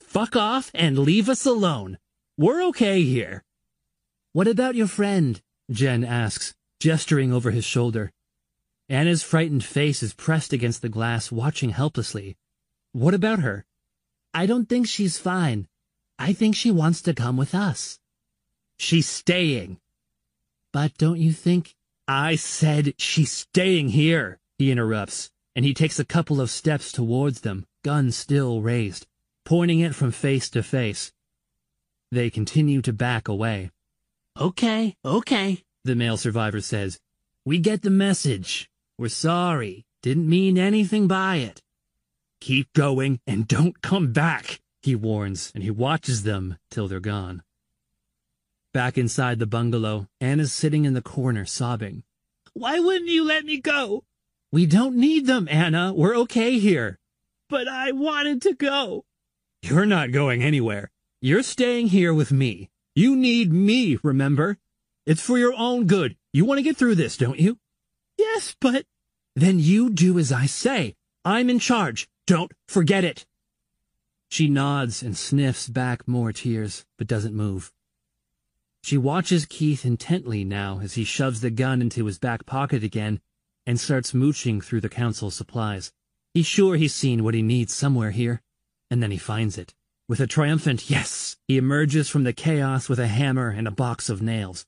[0.00, 1.98] Fuck off and leave us alone.
[2.38, 3.44] We're okay here.
[4.32, 5.40] What about your friend?
[5.70, 8.12] Jen asks, gesturing over his shoulder.
[8.88, 12.36] Anna's frightened face is pressed against the glass, watching helplessly.
[12.92, 13.64] What about her?
[14.32, 15.66] I don't think she's fine.
[16.18, 17.98] I think she wants to come with us.
[18.78, 19.78] She's staying.
[20.72, 21.74] But don't you think?
[22.08, 27.40] I said she's staying here, he interrupts, and he takes a couple of steps towards
[27.40, 29.06] them, gun still raised,
[29.44, 31.12] pointing it from face to face.
[32.12, 33.72] They continue to back away.
[34.38, 37.00] Okay, okay, the male survivor says.
[37.44, 38.70] We get the message.
[38.98, 39.84] We're sorry.
[40.02, 41.60] Didn't mean anything by it.
[42.40, 47.42] Keep going and don't come back, he warns, and he watches them till they're gone.
[48.76, 52.02] Back inside the bungalow, Anna's sitting in the corner sobbing.
[52.52, 54.04] Why wouldn't you let me go?
[54.52, 55.94] We don't need them, Anna.
[55.94, 56.98] We're okay here.
[57.48, 59.06] But I wanted to go.
[59.62, 60.90] You're not going anywhere.
[61.22, 62.68] You're staying here with me.
[62.94, 64.58] You need me, remember?
[65.06, 66.14] It's for your own good.
[66.34, 67.56] You want to get through this, don't you?
[68.18, 68.84] Yes, but...
[69.34, 70.96] Then you do as I say.
[71.24, 72.10] I'm in charge.
[72.26, 73.24] Don't forget it.
[74.30, 77.72] She nods and sniffs back more tears, but doesn't move.
[78.86, 83.18] She watches Keith intently now as he shoves the gun into his back pocket again
[83.66, 85.92] and starts mooching through the council supplies.
[86.34, 88.42] He's sure he's seen what he needs somewhere here,
[88.88, 89.74] and then he finds it.
[90.06, 94.08] With a triumphant yes, he emerges from the chaos with a hammer and a box
[94.08, 94.66] of nails.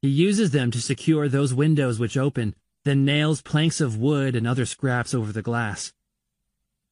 [0.00, 2.54] He uses them to secure those windows which open
[2.86, 5.92] then nails planks of wood and other scraps over the glass.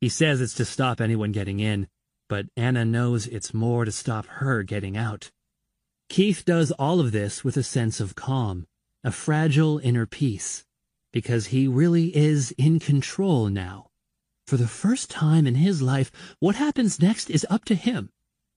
[0.03, 1.89] He says it's to stop anyone getting in,
[2.29, 5.31] but Anna knows it's more to stop her getting out.
[6.09, 8.67] Keith does all of this with a sense of calm,
[9.05, 10.65] a fragile inner peace,
[11.13, 13.91] because he really is in control now.
[14.47, 18.09] For the first time in his life, what happens next is up to him.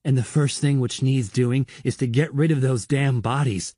[0.06, 3.76] And the first thing which needs doing is to get rid of those damn bodies.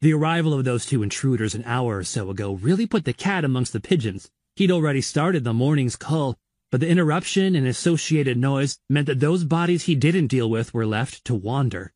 [0.00, 3.44] The arrival of those two intruders an hour or so ago really put the cat
[3.44, 4.30] amongst the pigeons.
[4.54, 6.38] He'd already started the morning's cull,
[6.70, 10.86] but the interruption and associated noise meant that those bodies he didn't deal with were
[10.86, 11.92] left to wander.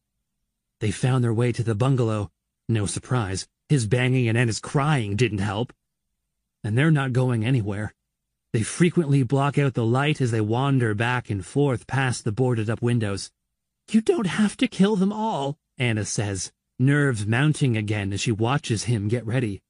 [0.83, 2.33] They found their way to the bungalow.
[2.69, 5.73] No surprise, his banging and Anna's crying didn't help.
[6.65, 7.95] And they're not going anywhere.
[8.53, 12.69] They frequently block out the light as they wander back and forth past the boarded
[12.69, 13.31] up windows.
[13.93, 18.85] You don't have to kill them all, Anna says nerves mounting again as she watches
[18.85, 19.63] him get ready.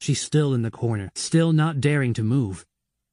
[0.00, 2.64] She's still in the corner, still not daring to move.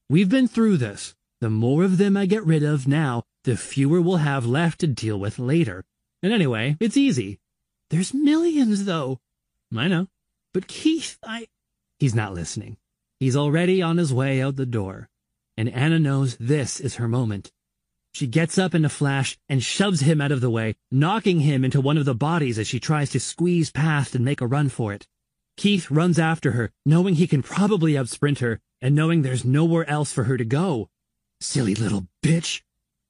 [0.10, 1.14] We've been through this.
[1.42, 4.88] The more of them I get rid of now, the fewer we'll have left to
[4.88, 5.84] deal with later.
[6.24, 7.40] And anyway, it's easy.
[7.90, 9.20] There's millions, though.
[9.76, 10.08] I know.
[10.54, 11.48] But Keith, I...
[12.00, 12.78] He's not listening.
[13.20, 15.10] He's already on his way out the door.
[15.58, 17.52] And Anna knows this is her moment.
[18.14, 21.66] She gets up in a flash and shoves him out of the way, knocking him
[21.66, 24.70] into one of the bodies as she tries to squeeze past and make a run
[24.70, 25.08] for it.
[25.58, 30.12] Keith runs after her, knowing he can probably outsprint her, and knowing there's nowhere else
[30.12, 30.90] for her to go.
[31.42, 32.62] Silly little bitch.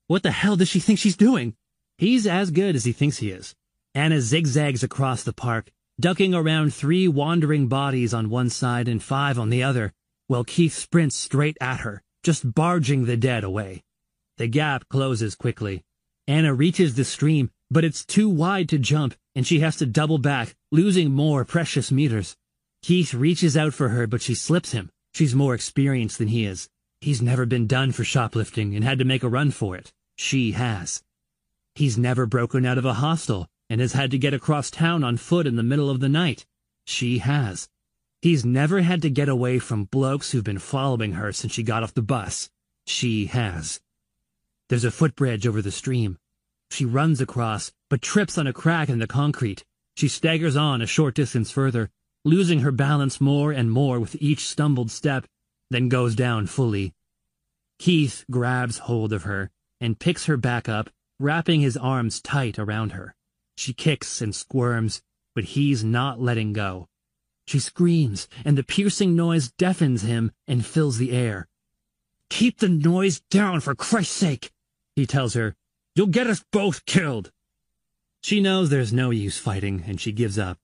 [0.08, 1.56] What the hell does she think she's doing?
[1.98, 3.56] He's as good as he thinks he is.
[3.94, 9.38] Anna zigzags across the park, ducking around three wandering bodies on one side and five
[9.38, 9.94] on the other,
[10.28, 13.84] while Keith sprints straight at her, just barging the dead away.
[14.38, 15.84] The gap closes quickly.
[16.28, 20.18] Anna reaches the stream, but it's too wide to jump, and she has to double
[20.18, 22.36] back, losing more precious meters.
[22.82, 24.90] Keith reaches out for her, but she slips him.
[25.14, 26.70] She's more experienced than he is.
[27.02, 29.94] He's never been done for shoplifting and had to make a run for it.
[30.16, 31.04] She has.
[31.76, 35.18] He's never broken out of a hostel and has had to get across town on
[35.18, 36.45] foot in the middle of the night.
[36.85, 37.69] She has.
[38.22, 41.84] He's never had to get away from blokes who've been following her since she got
[41.84, 42.50] off the bus.
[42.85, 43.82] She has.
[44.69, 46.18] There's a footbridge over the stream.
[46.69, 49.66] She runs across, but trips on a crack in the concrete.
[49.95, 51.90] She staggers on a short distance further,
[52.26, 55.27] losing her balance more and more with each stumbled step,
[55.69, 56.93] then goes down fully.
[57.80, 62.92] Keith grabs hold of her and picks her back up, wrapping his arms tight around
[62.93, 63.16] her.
[63.56, 65.01] She kicks and squirms,
[65.35, 66.88] but he's not letting go.
[67.45, 71.48] She screams, and the piercing noise deafens him and fills the air.
[72.30, 74.51] Keep the noise down, for Christ's sake!
[74.95, 75.56] he tells her.
[75.95, 77.32] You'll get us both killed.
[78.22, 80.58] She knows there's no use fighting, and she gives up,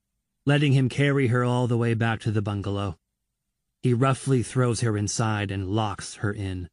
[0.46, 2.98] letting him carry her all the way back to the bungalow.
[3.82, 6.68] He roughly throws her inside and locks her in.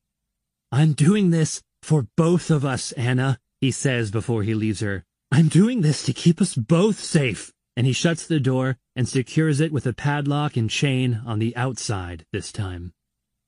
[0.71, 5.03] I'm doing this for both of us, Anna, he says before he leaves her.
[5.31, 7.51] I'm doing this to keep us both safe.
[7.75, 11.55] And he shuts the door and secures it with a padlock and chain on the
[11.55, 12.91] outside this time.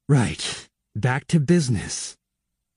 [0.07, 2.15] Right, back to business.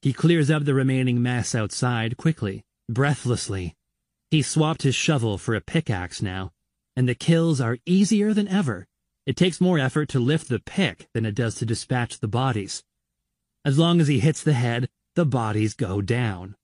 [0.00, 3.74] He clears up the remaining mess outside quickly, breathlessly.
[4.30, 6.52] He swapped his shovel for a pickaxe now,
[6.96, 8.86] and the kills are easier than ever.
[9.26, 12.82] It takes more effort to lift the pick than it does to dispatch the bodies.
[13.62, 16.56] As long as he hits the head, the bodies go down.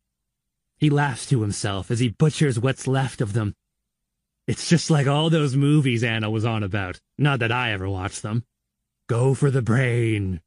[0.79, 3.55] He laughs to himself as he butchers what's left of them.
[4.47, 7.01] It's just like all those movies Anna was on about.
[7.19, 8.45] Not that I ever watched them.
[9.09, 10.41] Go for the brain,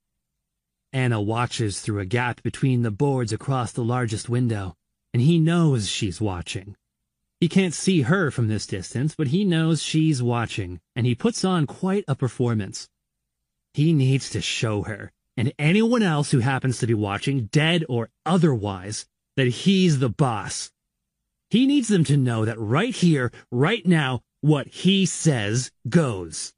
[0.94, 4.76] Anna watches through a gap between the boards across the largest window,
[5.14, 6.76] and he knows she's watching.
[7.40, 11.46] He can't see her from this distance, but he knows she's watching, and he puts
[11.46, 12.90] on quite a performance.
[13.74, 18.10] He needs to show her, and anyone else who happens to be watching, dead or
[18.26, 20.72] otherwise, that he's the boss.
[21.50, 26.54] He needs them to know that right here, right now, what he says goes.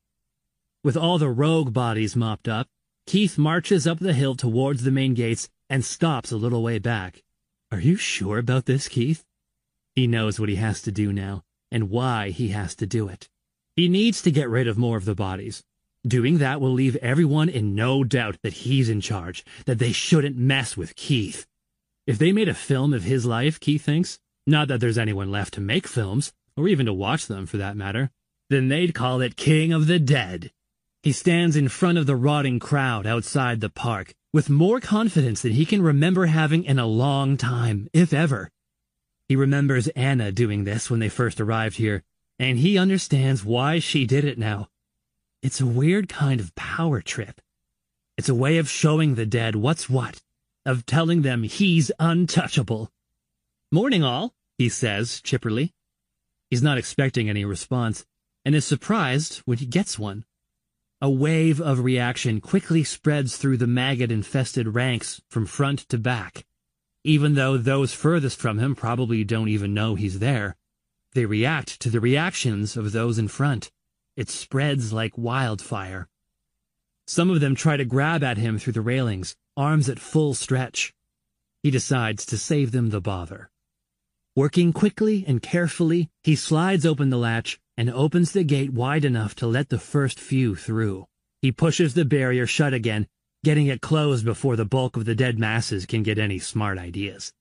[0.83, 2.67] With all the rogue bodies mopped up,
[3.05, 7.23] Keith marches up the hill towards the main gates and stops a little way back.
[7.71, 9.25] Are you sure about this, Keith?
[9.95, 13.29] He knows what he has to do now, and why he has to do it.
[13.75, 15.63] He needs to get rid of more of the bodies.
[16.05, 20.37] Doing that will leave everyone in no doubt that he's in charge, that they shouldn't
[20.37, 21.47] mess with Keith.
[22.05, 25.53] If they made a film of his life, Keith thinks, not that there's anyone left
[25.53, 28.11] to make films, or even to watch them for that matter,
[28.49, 30.51] then they'd call it King of the Dead.
[31.01, 35.51] He stands in front of the rotting crowd outside the park with more confidence than
[35.51, 38.49] he can remember having in a long time, if ever.
[39.29, 42.03] He remembers Anna doing this when they first arrived here,
[42.39, 44.69] and he understands why she did it now.
[45.41, 47.39] It's a weird kind of power trip.
[48.17, 50.22] It's a way of showing the dead what's what,
[50.65, 52.91] of telling them he's untouchable.
[53.71, 55.73] Morning all, he says chipperly.
[56.49, 58.05] He's not expecting any response,
[58.45, 60.25] and is surprised when he gets one.
[61.01, 66.45] A wave of reaction quickly spreads through the maggot-infested ranks from front to back.
[67.03, 70.55] Even though those furthest from him probably don't even know he's there,
[71.13, 73.71] they react to the reactions of those in front.
[74.15, 76.07] It spreads like wildfire.
[77.05, 80.93] Some of them try to grab at him through the railings, arms at full stretch.
[81.61, 83.49] He decides to save them the bother.
[84.35, 89.35] Working quickly and carefully, he slides open the latch and opens the gate wide enough
[89.35, 91.05] to let the first few through.
[91.41, 93.07] He pushes the barrier shut again,
[93.43, 97.33] getting it closed before the bulk of the dead masses can get any smart ideas.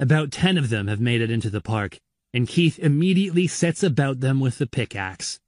[0.00, 2.00] About ten of them have made it into the park,
[2.32, 5.38] and Keith immediately sets about them with the pickaxe.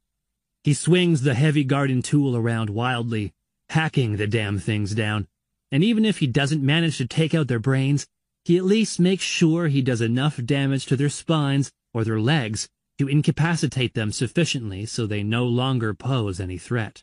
[0.64, 3.32] He swings the heavy garden tool around wildly,
[3.70, 5.26] hacking the damn things down,
[5.70, 8.06] and even if he doesn't manage to take out their brains,
[8.44, 12.68] he at least makes sure he does enough damage to their spines or their legs
[12.98, 17.02] to incapacitate them sufficiently so they no longer pose any threat.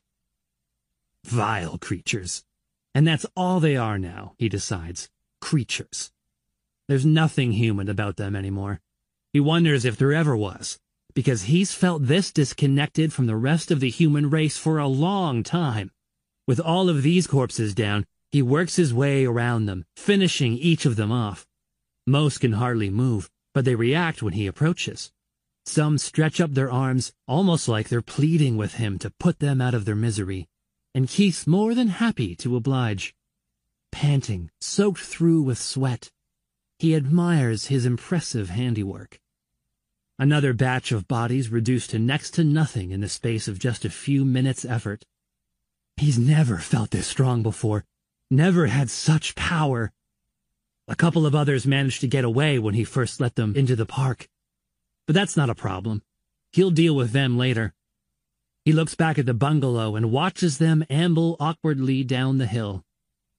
[1.23, 2.43] Vile creatures.
[2.93, 5.09] And that's all they are now, he decides.
[5.41, 6.11] Creatures.
[6.87, 8.79] There's nothing human about them anymore.
[9.33, 10.79] He wonders if there ever was,
[11.13, 15.43] because he's felt this disconnected from the rest of the human race for a long
[15.43, 15.91] time.
[16.48, 20.95] With all of these corpses down, he works his way around them, finishing each of
[20.95, 21.48] them off.
[22.06, 25.11] Most can hardly move, but they react when he approaches.
[25.65, 29.74] Some stretch up their arms, almost like they're pleading with him to put them out
[29.74, 30.48] of their misery,
[30.93, 33.15] and Keith's more than happy to oblige.
[33.91, 36.11] Panting, soaked through with sweat,
[36.77, 39.19] he admires his impressive handiwork.
[40.19, 43.90] Another batch of bodies reduced to next to nothing in the space of just a
[43.90, 45.06] few minutes' effort.
[45.98, 47.85] He's never felt this strong before,
[48.30, 49.91] never had such power.
[50.88, 53.85] A couple of others managed to get away when he first let them into the
[53.85, 54.27] park.
[55.07, 56.03] But that's not a problem.
[56.51, 57.74] He'll deal with them later.
[58.65, 62.83] He looks back at the bungalow and watches them amble awkwardly down the hill.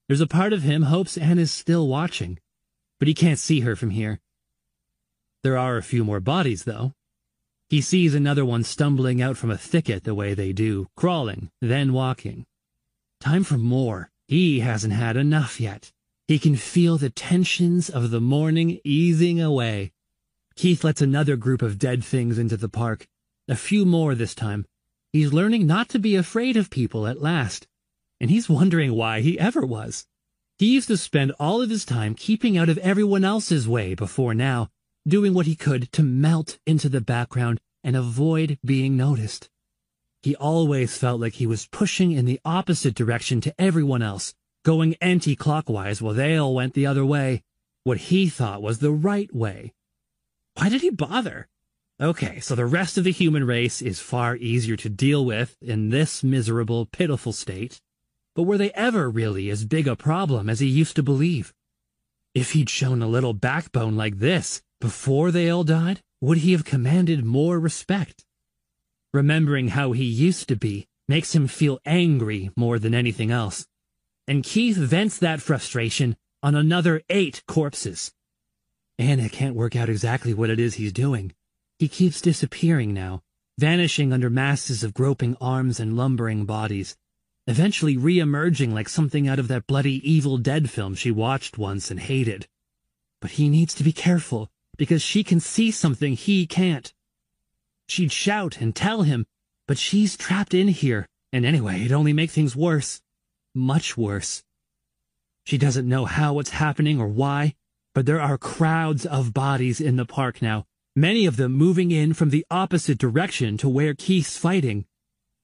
[0.08, 2.38] There's a part of him hopes Anne Anna's still watching,
[2.98, 4.20] but he can't see her from here.
[5.42, 6.92] There are a few more bodies, though.
[7.68, 11.92] He sees another one stumbling out from a thicket the way they do, crawling, then
[11.92, 12.46] walking.
[13.20, 14.10] Time for more.
[14.28, 15.92] He hasn't had enough yet.
[16.28, 19.92] He can feel the tensions of the morning easing away.
[20.54, 23.08] Keith lets another group of dead things into the park.
[23.48, 24.66] A few more this time.
[25.12, 27.66] He's learning not to be afraid of people at last.
[28.20, 30.06] And he's wondering why he ever was.
[30.58, 34.34] He used to spend all of his time keeping out of everyone else's way before
[34.34, 34.70] now,
[35.06, 39.48] doing what he could to melt into the background and avoid being noticed.
[40.22, 44.96] He always felt like he was pushing in the opposite direction to everyone else, going
[45.00, 47.44] anti-clockwise while they all went the other way,
[47.84, 49.72] what he thought was the right way.
[50.54, 51.46] Why did he bother?
[52.00, 55.90] Okay, so the rest of the human race is far easier to deal with in
[55.90, 57.80] this miserable, pitiful state.
[58.34, 61.54] But were they ever really as big a problem as he used to believe?
[62.34, 66.64] If he'd shown a little backbone like this before they all died, would he have
[66.64, 68.24] commanded more respect?
[69.12, 73.66] Remembering how he used to be makes him feel angry more than anything else.
[74.26, 78.12] And Keith vents that frustration on another eight corpses.
[78.98, 81.34] Anna can't work out exactly what it is he's doing.
[81.78, 83.22] He keeps disappearing now,
[83.58, 86.96] vanishing under masses of groping arms and lumbering bodies,
[87.46, 92.00] eventually re-emerging like something out of that bloody Evil Dead film she watched once and
[92.00, 92.48] hated.
[93.20, 96.92] But he needs to be careful, because she can see something he can't.
[97.88, 99.26] She'd shout and tell him,
[99.66, 103.00] but she's trapped in here, and anyway, it'd only make things worse.
[103.54, 104.42] Much worse.
[105.44, 107.54] She doesn't know how what's happening or why,
[107.94, 112.14] but there are crowds of bodies in the park now, many of them moving in
[112.14, 114.84] from the opposite direction to where Keith's fighting.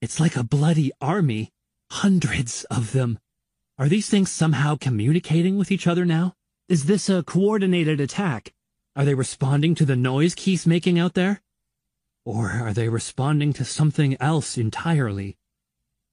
[0.01, 1.51] It's like a bloody army.
[1.91, 3.19] Hundreds of them.
[3.79, 6.35] Are these things somehow communicating with each other now?
[6.69, 8.53] Is this a coordinated attack?
[8.95, 11.43] Are they responding to the noise Keith's making out there?
[12.25, 15.37] Or are they responding to something else entirely?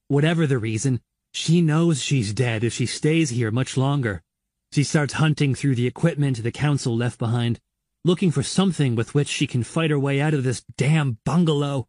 [0.08, 1.02] Whatever the reason,
[1.34, 4.24] she knows she's dead if she stays here much longer.
[4.72, 7.60] She starts hunting through the equipment the council left behind
[8.06, 11.88] looking for something with which she can fight her way out of this damn bungalow.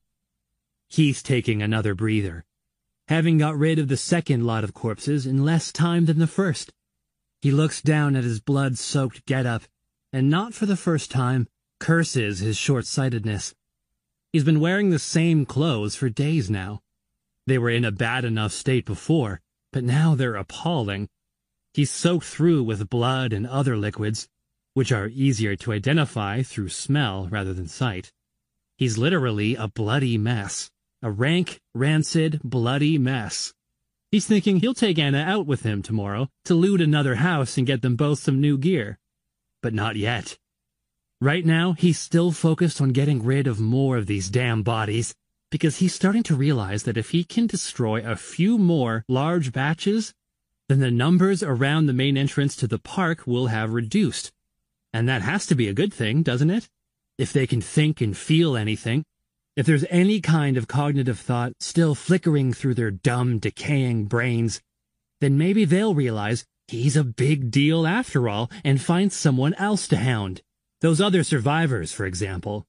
[0.89, 2.45] He's taking another breather,
[3.07, 6.73] having got rid of the second lot of corpses in less time than the first.
[7.43, 9.63] He looks down at his blood-soaked get-up,
[10.13, 11.47] and not for the first time,
[11.79, 13.55] curses his short-sightedness.
[14.33, 16.81] He's been wearing the same clothes for days now.
[17.47, 19.41] They were in a bad enough state before,
[19.73, 21.09] but now they're appalling.
[21.75, 24.29] He's soaked through with blood and other liquids,
[24.75, 28.13] which are easier to identify through smell rather than sight.
[28.77, 30.71] He's literally a bloody mess.
[31.03, 33.55] A rank, rancid, bloody mess.
[34.11, 37.81] He's thinking he'll take Anna out with him tomorrow to loot another house and get
[37.81, 38.99] them both some new gear.
[39.63, 40.39] But not yet.
[41.21, 45.15] Right now, he's still focused on getting rid of more of these damn bodies,
[45.51, 50.15] because he's starting to realize that if he can destroy a few more large batches,
[50.69, 54.33] then the numbers around the main entrance to the park will have reduced,
[54.93, 56.69] and that has to be a good thing, doesn't it?
[57.19, 59.05] If they can think and feel anything.
[59.57, 64.63] If there's any kind of cognitive thought still flickering through their dumb, decaying brains,
[65.21, 69.97] then maybe they'll realize he's a big deal after all and finds someone else to
[69.97, 70.43] hound.
[70.81, 72.67] Those other survivors, for example.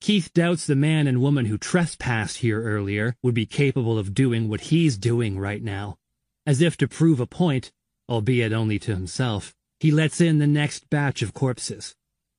[0.00, 4.48] Keith doubts the man and woman who trespassed here earlier would be capable of doing
[4.48, 5.98] what he's doing right now,
[6.46, 7.70] as if to prove a point,
[8.08, 9.54] albeit only to himself.
[9.78, 11.94] He lets in the next batch of corpses.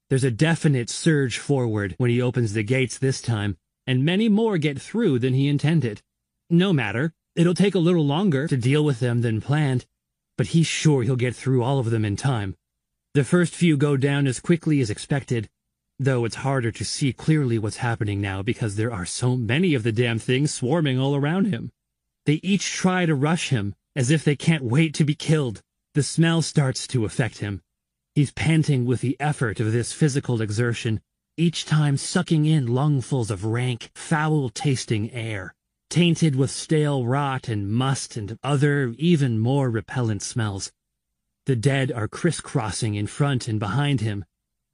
[0.10, 4.58] There's a definite surge forward when he opens the gates this time, and many more
[4.58, 6.01] get through than he intended.
[6.50, 9.85] No matter, it'll take a little longer to deal with them than planned,
[10.38, 12.56] but he's sure he'll get through all of them in time.
[13.14, 15.50] The first few go down as quickly as expected,
[16.00, 19.84] though it's harder to see clearly what's happening now because there are so many of
[19.84, 21.72] the damn things swarming all around him.
[22.26, 25.61] They each try to rush him, as if they can't wait to be killed.
[25.93, 27.61] The smell starts to affect him.
[28.16, 31.01] He's panting with the effort of this physical exertion,
[31.38, 35.53] each time sucking in lungfuls of rank, foul-tasting air,
[35.91, 40.71] tainted with stale rot and must and other, even more repellent smells.
[41.45, 44.23] The dead are crisscrossing in front and behind him,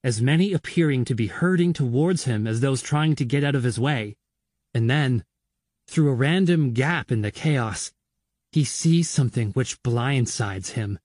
[0.04, 3.64] as many appearing to be herding towards him as those trying to get out of
[3.64, 4.16] his way.
[4.76, 5.26] And then,
[5.88, 7.92] through a random gap in the chaos,
[8.52, 11.00] he sees something which blindsides him.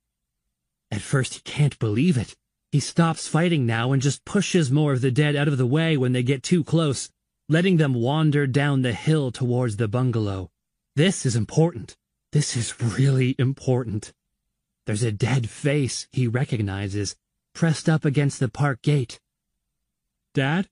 [0.90, 2.36] At first he can't believe it.
[2.70, 5.96] He stops fighting now and just pushes more of the dead out of the way
[5.96, 7.10] when they get too close,
[7.48, 10.50] letting them wander down the hill towards the bungalow.
[10.96, 11.96] This is important.
[12.32, 14.12] This is really important.
[14.86, 17.16] There's a dead face he recognizes,
[17.54, 19.20] pressed up against the park gate.
[20.34, 20.68] Dad?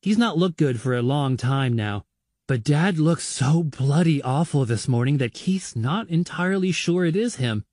[0.00, 2.04] He's not looked good for a long time now,
[2.46, 7.36] but Dad looks so bloody awful this morning that Keith's not entirely sure it is
[7.36, 7.64] him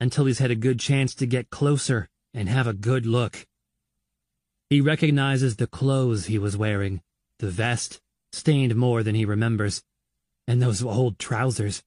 [0.00, 3.46] until he's had a good chance to get closer and have a good look.
[4.70, 7.00] He recognizes the clothes he was wearing,
[7.38, 8.00] the vest,
[8.32, 9.82] stained more than he remembers,
[10.46, 11.82] and those old trousers.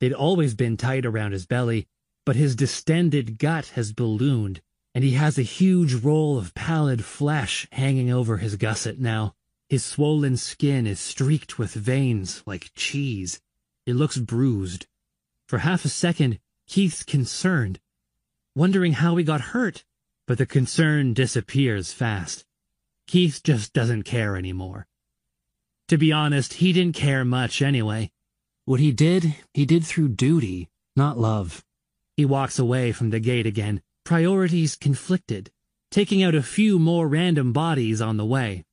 [0.00, 1.86] They'd always been tight around his belly,
[2.24, 4.60] but his distended gut has ballooned,
[4.94, 9.34] and he has a huge roll of pallid flesh hanging over his gusset now.
[9.68, 13.40] His swollen skin is streaked with veins like cheese.
[13.86, 14.86] It looks bruised.
[15.48, 17.80] For half a second, Keith's concerned,
[18.54, 19.84] wondering how he got hurt,
[20.26, 22.44] but the concern disappears fast.
[23.06, 24.86] Keith just doesn't care anymore.
[25.90, 28.12] To be honest, he didn't care much anyway.
[28.64, 31.64] What he did, he did through duty, not love.
[32.16, 35.50] He walks away from the gate again, priorities conflicted,
[35.90, 38.64] taking out a few more random bodies on the way.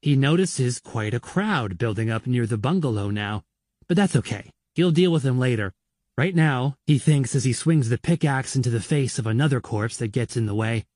[0.00, 3.44] He notices quite a crowd building up near the bungalow now,
[3.86, 4.50] but that's okay.
[4.76, 5.74] He'll deal with them later.
[6.16, 9.98] Right now, he thinks as he swings the pickaxe into the face of another corpse
[9.98, 10.86] that gets in the way,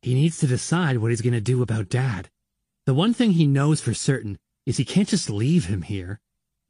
[0.00, 2.30] he needs to decide what he's going to do about Dad.
[2.86, 6.20] The one thing he knows for certain is he can't just leave him here.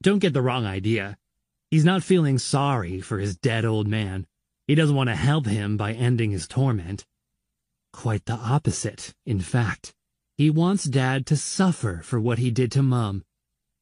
[0.03, 1.19] Don't get the wrong idea.
[1.71, 4.27] He's not feeling sorry for his dead old man.
[4.67, 7.05] He doesn't want to help him by ending his torment.
[7.93, 9.95] Quite the opposite, in fact.
[10.37, 13.25] He wants Dad to suffer for what he did to Mum.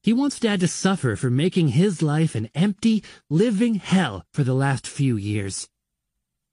[0.03, 4.55] He wants Dad to suffer for making his life an empty, living hell for the
[4.55, 5.69] last few years.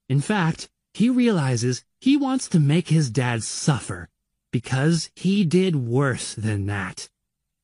[0.08, 4.08] In fact, he realizes he wants to make his dad suffer
[4.50, 7.08] because he did worse than that.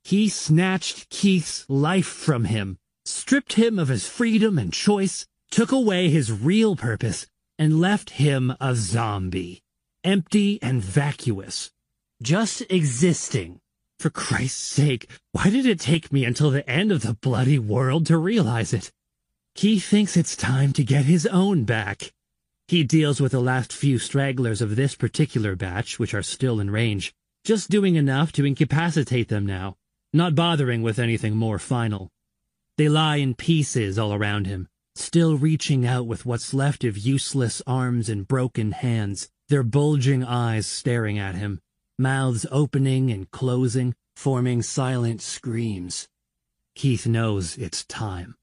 [0.04, 2.76] He snatched Keith's life from him,
[3.06, 7.26] stripped him of his freedom and choice, took away his real purpose,
[7.58, 9.62] and left him a zombie,
[10.04, 11.70] empty and vacuous,
[12.22, 13.60] just existing.
[13.98, 18.04] For Christ's sake, why did it take me until the end of the bloody world
[18.06, 18.92] to realize it?
[19.54, 22.12] Keith thinks it's time to get his own back.
[22.68, 26.70] He deals with the last few stragglers of this particular batch, which are still in
[26.70, 29.76] range, just doing enough to incapacitate them now,
[30.14, 32.08] not bothering with anything more final.
[32.78, 37.60] They lie in pieces all around him, still reaching out with what's left of useless
[37.66, 41.60] arms and broken hands, their bulging eyes staring at him,
[41.98, 46.08] mouths opening and closing, forming silent screams.
[46.76, 48.36] Keith knows it's time.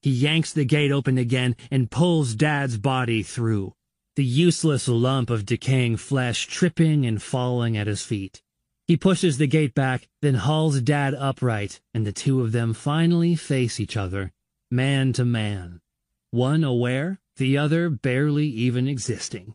[0.00, 3.74] He yanks the gate open again and pulls Dad's body through,
[4.16, 8.42] the useless lump of decaying flesh tripping and falling at his feet.
[8.86, 13.34] He pushes the gate back, then hauls Dad upright, and the two of them finally
[13.34, 14.32] face each other,
[14.70, 15.80] man to man.
[16.30, 19.54] One aware, the other barely even existing.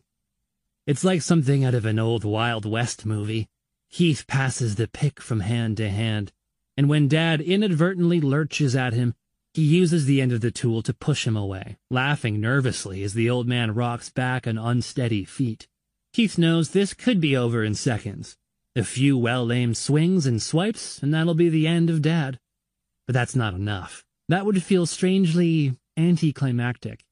[0.86, 3.48] It's like something out of an old Wild West movie.
[3.90, 6.32] Keith passes the pick from hand to hand,
[6.76, 9.14] and when Dad inadvertently lurches at him,
[9.54, 13.30] he uses the end of the tool to push him away, laughing nervously as the
[13.30, 15.68] old man rocks back on unsteady feet.
[16.12, 18.36] Keith knows this could be over in seconds.
[18.76, 22.38] A few well-aimed swings and swipes, and that'll be the end of Dad.
[23.06, 24.04] But that's not enough.
[24.28, 27.04] That would feel strangely anticlimactic.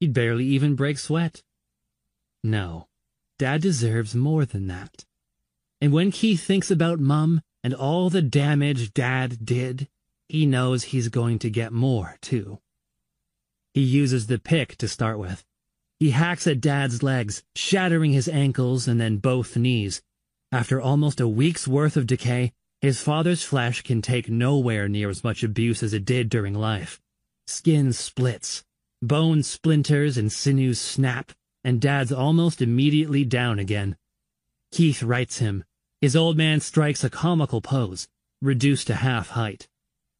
[0.00, 1.42] He'd barely even break sweat.
[2.44, 2.88] No,
[3.38, 5.06] Dad deserves more than that.
[5.80, 9.88] And when Keith thinks about Mum and all the damage Dad did,
[10.28, 12.58] he knows he's going to get more, too.
[13.74, 15.44] He uses the pick to start with.
[15.98, 20.02] He hacks at Dad's legs, shattering his ankles and then both knees.
[20.52, 25.24] After almost a week's worth of decay, his father's flesh can take nowhere near as
[25.24, 27.00] much abuse as it did during life.
[27.46, 28.62] Skin splits,
[29.00, 31.32] bone splinters and sinews snap,
[31.64, 33.96] and Dad's almost immediately down again.
[34.72, 35.64] Keith rights him.
[36.02, 38.06] His old man strikes a comical pose,
[38.42, 39.68] reduced to half height.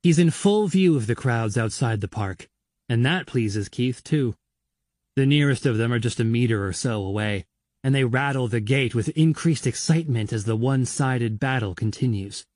[0.03, 2.49] He's in full view of the crowds outside the park,
[2.89, 4.35] and that pleases Keith, too.
[5.15, 7.45] The nearest of them are just a meter or so away,
[7.85, 12.47] and they rattle the gate with increased excitement as the one-sided battle continues.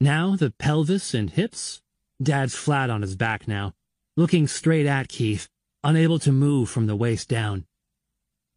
[0.00, 1.82] Now the pelvis and hips?
[2.22, 3.74] Dad's flat on his back now,
[4.16, 5.48] looking straight at Keith,
[5.84, 7.66] unable to move from the waist down.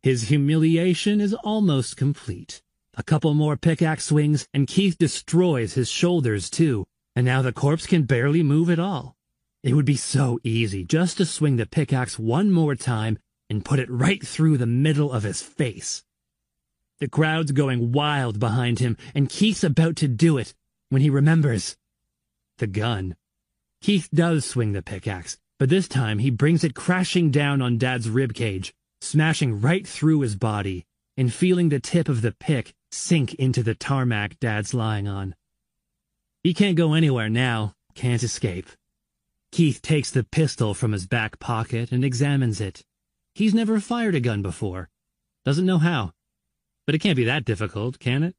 [0.01, 2.61] His humiliation is almost complete.
[2.95, 6.85] A couple more pickaxe swings, and Keith destroys his shoulders, too,
[7.15, 9.15] and now the corpse can barely move at all.
[9.63, 13.17] It would be so easy just to swing the pickaxe one more time
[13.49, 16.03] and put it right through the middle of his face.
[16.99, 20.53] The crowd's going wild behind him, and Keith's about to do it
[20.89, 21.75] when he remembers
[22.57, 23.15] the gun.
[23.81, 28.09] Keith does swing the pickaxe, but this time he brings it crashing down on Dad's
[28.09, 30.85] rib cage, smashing right through his body,
[31.17, 35.35] and feeling the tip of the pick sink into the tarmac Dad's lying on.
[36.43, 38.67] He can't go anywhere now, can't escape.
[39.51, 42.83] Keith takes the pistol from his back pocket and examines it.
[43.35, 44.89] He's never fired a gun before.
[45.45, 46.13] Doesn't know how.
[46.85, 48.35] But it can't be that difficult, can it?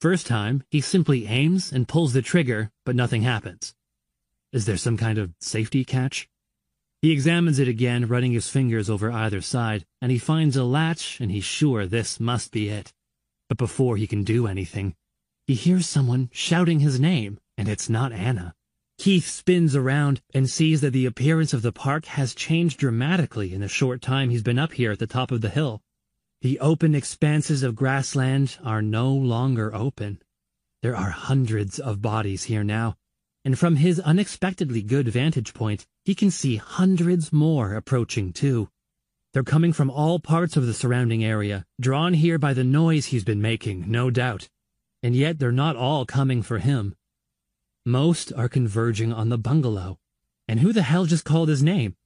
[0.00, 3.74] First time, he simply aims and pulls the trigger, but nothing happens.
[4.52, 6.28] Is there some kind of safety catch?
[7.02, 11.20] He examines it again, running his fingers over either side, and he finds a latch
[11.20, 12.92] and he's sure this must be it.
[13.48, 14.94] But before he can do anything,
[15.46, 18.54] he hears someone shouting his name, and it's not Anna.
[18.96, 23.60] Keith spins around and sees that the appearance of the park has changed dramatically in
[23.60, 25.82] the short time he's been up here at the top of the hill.
[26.44, 30.20] The open expanses of grassland are no longer open.
[30.82, 32.96] There are hundreds of bodies here now,
[33.46, 38.68] and from his unexpectedly good vantage point, he can see hundreds more approaching too.
[39.32, 43.24] They're coming from all parts of the surrounding area, drawn here by the noise he's
[43.24, 44.50] been making, no doubt.
[45.02, 46.94] And yet they're not all coming for him.
[47.86, 49.98] Most are converging on the bungalow.
[50.46, 51.96] And who the hell just called his name?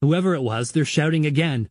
[0.00, 1.68] Whoever it was, they're shouting again.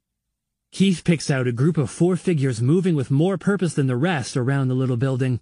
[0.72, 4.38] Keith picks out a group of four figures moving with more purpose than the rest
[4.38, 5.39] around the little building.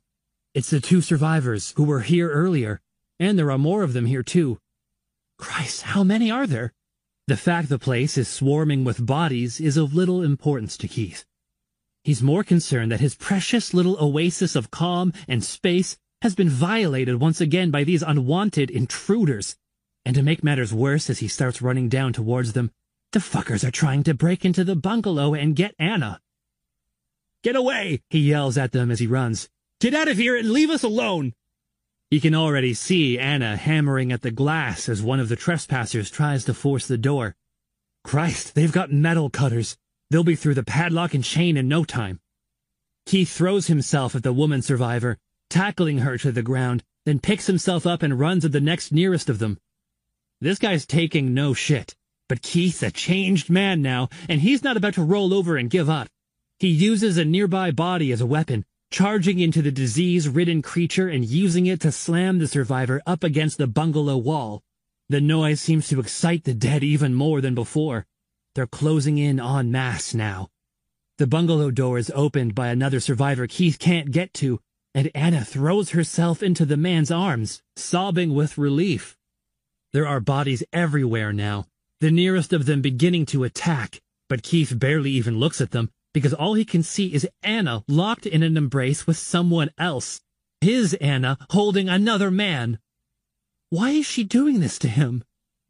[0.53, 2.79] It's the two survivors who were here earlier,
[3.19, 4.59] and there are more of them here too.
[5.37, 6.73] Christ, how many are there?
[7.27, 11.25] The fact the place is swarming with bodies is of little importance to Keith.
[12.05, 17.19] He's more concerned that his precious little oasis of calm and space has been violated
[17.19, 19.57] once again by these unwanted intruders.
[20.05, 22.71] And to make matters worse as he starts running down towards them,
[23.11, 26.21] the fuckers are trying to break into the bungalow and get Anna.
[27.43, 29.49] Get away, he yells at them as he runs.
[29.79, 31.33] Get out of here and leave us alone.
[32.09, 36.45] He can already see Anna hammering at the glass as one of the trespassers tries
[36.45, 37.35] to force the door.
[38.03, 39.77] Christ, they've got metal cutters.
[40.09, 42.19] They'll be through the padlock and chain in no time.
[43.05, 45.17] Keith throws himself at the woman survivor,
[45.49, 49.29] tackling her to the ground, then picks himself up and runs at the next nearest
[49.29, 49.59] of them.
[50.39, 51.95] This guy's taking no shit,
[52.27, 55.89] but Keith's a changed man now, and he's not about to roll over and give
[55.89, 56.09] up.
[56.59, 61.65] He uses a nearby body as a weapon, charging into the disease-ridden creature and using
[61.65, 64.63] it to slam the survivor up against the bungalow wall.
[65.09, 68.05] The noise seems to excite the dead even more than before.
[68.55, 70.49] They're closing in en masse now.
[71.17, 74.59] The bungalow door is opened by another survivor Keith can't get to,
[74.93, 79.17] and Anna throws herself into the man's arms, sobbing with relief.
[79.93, 81.67] There are bodies everywhere now,
[81.99, 86.33] the nearest of them beginning to attack, but Keith barely even looks at them, because
[86.33, 90.21] all he can see is Anna locked in an embrace with someone else.
[90.61, 92.79] His Anna holding another man.
[93.69, 95.23] Why is she doing this to him?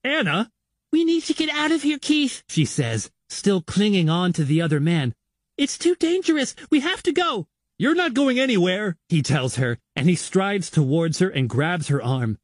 [0.03, 0.51] Anna?
[0.91, 4.61] We need to get out of here, Keith, she says, still clinging on to the
[4.61, 5.13] other man.
[5.57, 6.55] It's too dangerous.
[6.69, 7.47] We have to go.
[7.79, 12.01] You're not going anywhere, he tells her, and he strides towards her and grabs her
[12.01, 12.37] arm.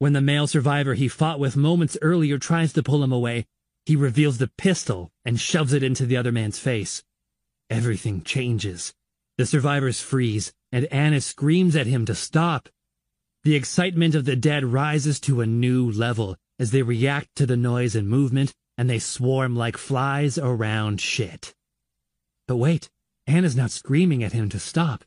[0.00, 3.44] When the male survivor he fought with moments earlier tries to pull him away,
[3.84, 7.04] he reveals the pistol and shoves it into the other man's face.
[7.68, 8.94] Everything changes.
[9.36, 12.70] The survivors freeze, and Anna screams at him to stop.
[13.44, 17.58] The excitement of the dead rises to a new level as they react to the
[17.58, 21.54] noise and movement, and they swarm like flies around shit.
[22.48, 22.88] But wait,
[23.26, 25.04] Anna's not screaming at him to stop.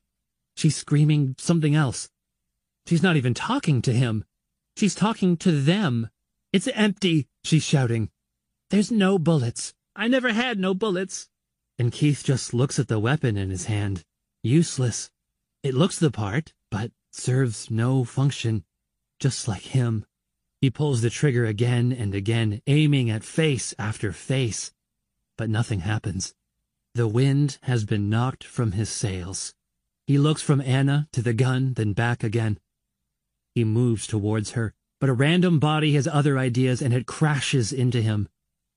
[0.56, 2.12] She's screaming something else.
[2.86, 4.24] She's not even talking to him.
[4.78, 6.10] She's talking to them.
[6.52, 8.10] It's empty, she's shouting.
[8.70, 9.74] There's no bullets.
[9.96, 11.30] I never had no bullets
[11.80, 14.04] and Keith just looks at the weapon in his hand.
[14.44, 15.10] Useless.
[15.64, 18.64] It looks the part, but serves no function.
[19.20, 20.06] Just like him.
[20.62, 24.72] He pulls the trigger again and again, aiming at face after face.
[25.38, 26.34] But nothing happens.
[26.96, 29.54] The wind has been knocked from his sails.
[30.06, 32.60] He looks from Anna to the gun, then back again.
[33.56, 38.02] He moves towards her, but a random body has other ideas and it crashes into
[38.02, 38.28] him.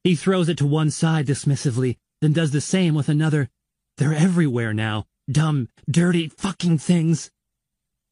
[0.04, 3.48] He throws it to one side dismissively, then does the same with another.
[3.96, 5.06] They're everywhere now.
[5.30, 7.30] Dumb, dirty fucking things.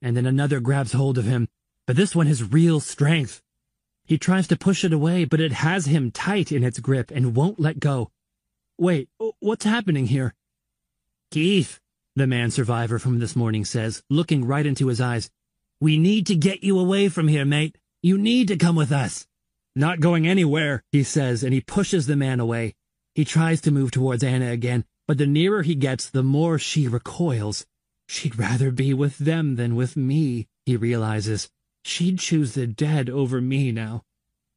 [0.03, 1.49] And then another grabs hold of him,
[1.87, 3.43] but this one has real strength.
[4.07, 7.37] He tries to push it away, but it has him tight in its grip and
[7.37, 8.11] won't let go.
[8.77, 10.35] Wait, what's happening here?
[11.31, 11.81] Keith,
[12.17, 15.31] the man survivor from this morning says, looking right into his eyes.
[15.85, 17.77] We need to get you away from here, mate.
[18.03, 19.27] You need to come with us.
[19.77, 22.73] Not going anywhere, he says, and he pushes the man away.
[23.15, 26.89] He tries to move towards Anna again, but the nearer he gets, the more she
[26.89, 27.67] recoils.
[28.09, 31.51] She'd rather be with them than with me, he realizes.
[31.85, 34.05] She'd choose the dead over me now.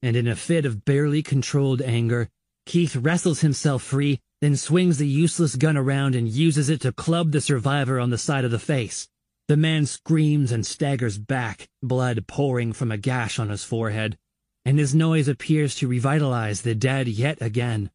[0.01, 2.29] And in a fit of barely controlled anger,
[2.65, 7.33] Keith wrestles himself free, then swings the useless gun around and uses it to club
[7.33, 9.09] the survivor on the side of the face.
[9.47, 14.17] The man screams and staggers back, blood pouring from a gash on his forehead,
[14.65, 17.89] and his noise appears to revitalize the dead yet again.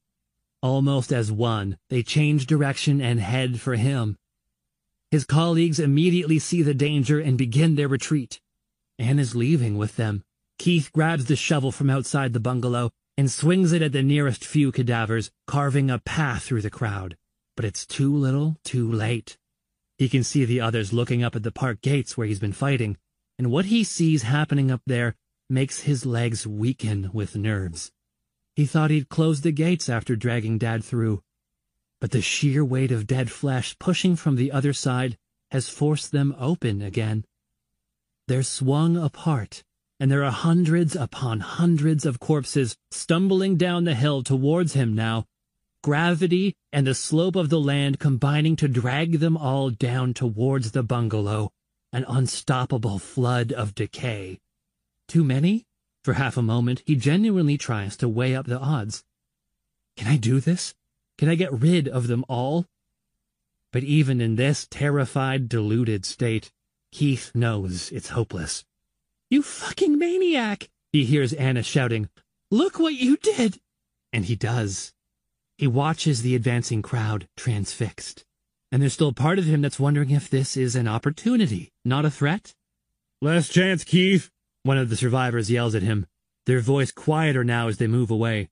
[0.63, 4.17] Almost as one, they change direction and head for him.
[5.11, 8.41] His colleagues immediately see the danger and begin their retreat.
[8.99, 10.25] Anna is leaving with them.
[10.59, 14.73] Keith grabs the shovel from outside the bungalow, and swings it at the nearest few
[14.73, 17.19] cadavers, carving a path through the crowd.
[17.57, 19.37] But it's too little, too late.
[20.03, 22.97] He can see the others looking up at the park gates where he's been fighting,
[23.39, 25.15] and what he sees happening up there
[25.49, 27.93] makes his legs weaken with nerves.
[28.57, 31.23] He thought he'd close the gates after dragging Dad through,
[32.01, 35.19] but the sheer weight of dead flesh pushing from the other side
[35.53, 37.25] has forced them open again.
[38.27, 39.63] They're swung apart,
[40.01, 45.27] and there are hundreds upon hundreds of corpses stumbling down the hill towards him now,
[45.83, 50.83] gravity and the slope of the land combining to drag them all down towards the
[50.83, 51.53] bungalow,
[51.93, 54.39] an unstoppable flood of decay.
[55.09, 55.67] Too many?
[56.05, 59.05] For half a moment, he genuinely tries to weigh up the odds.
[59.97, 60.75] Can I do this?
[61.19, 62.67] Can I get rid of them all?
[63.73, 66.51] But even in this terrified, deluded state,
[66.91, 68.65] Keith knows it's hopeless.
[69.31, 70.69] You fucking maniac!
[70.93, 72.09] He hears Anna shouting,
[72.51, 73.61] Look what you did!
[74.13, 74.93] And he does.
[75.59, 78.25] He watches the advancing crowd, transfixed.
[78.71, 82.11] And there's still part of him that's wondering if this is an opportunity, not a
[82.11, 82.55] threat.
[83.21, 84.31] Last chance, Keith,
[84.63, 86.07] one of the survivors yells at him,
[86.47, 88.49] their voice quieter now as they move away.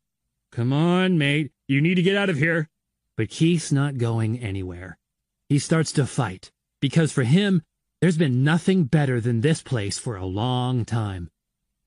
[0.53, 2.69] Come on, mate, you need to get out of here.
[3.17, 4.99] But Keith's not going anywhere.
[5.49, 7.63] He starts to fight, because for him,
[8.01, 11.31] there's been nothing better than this place for a long time.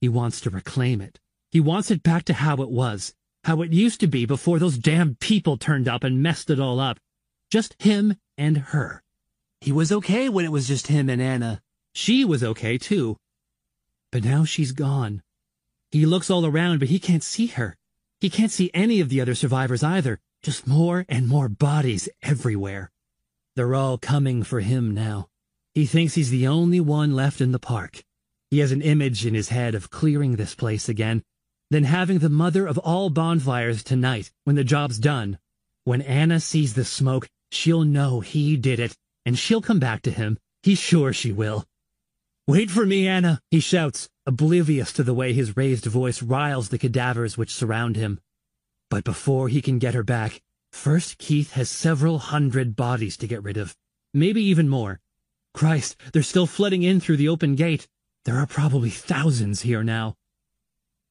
[0.01, 1.19] He wants to reclaim it.
[1.49, 4.77] He wants it back to how it was, how it used to be before those
[4.77, 6.99] damn people turned up and messed it all up.
[7.51, 9.03] Just him and her.
[9.61, 11.61] He was okay when it was just him and Anna.
[11.93, 13.17] She was okay, too.
[14.11, 15.21] But now she's gone.
[15.91, 17.75] He looks all around, but he can't see her.
[18.19, 20.19] He can't see any of the other survivors either.
[20.41, 22.91] Just more and more bodies everywhere.
[23.55, 25.27] They're all coming for him now.
[25.73, 28.03] He thinks he's the only one left in the park.
[28.49, 31.23] He has an image in his head of clearing this place again,
[31.73, 35.39] then having the mother of all bonfires tonight when the job's done.
[35.85, 38.95] When Anna sees the smoke, she'll know he did it,
[39.25, 40.37] and she'll come back to him.
[40.61, 41.65] He's sure she will.
[42.47, 46.77] Wait for me, Anna, he shouts, oblivious to the way his raised voice riles the
[46.77, 48.19] cadavers which surround him.
[48.89, 53.43] But before he can get her back, first Keith has several hundred bodies to get
[53.43, 53.75] rid of,
[54.13, 54.99] maybe even more.
[55.53, 57.87] Christ, they're still flooding in through the open gate.
[58.25, 60.15] There are probably thousands here now.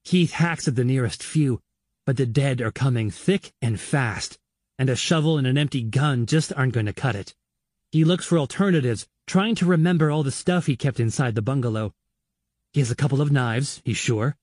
[0.04, 1.60] Keith hacks at the nearest few,
[2.06, 4.38] but the dead are coming thick and fast,
[4.78, 7.34] and a shovel and an empty gun just aren't going to cut it.
[7.90, 11.94] He looks for alternatives, trying to remember all the stuff he kept inside the bungalow.
[12.72, 14.36] He has a couple of knives, he's sure,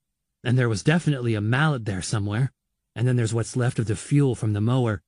[0.44, 2.52] and there was definitely a mallet there somewhere,
[2.96, 5.02] and then there's what's left of the fuel from the mower.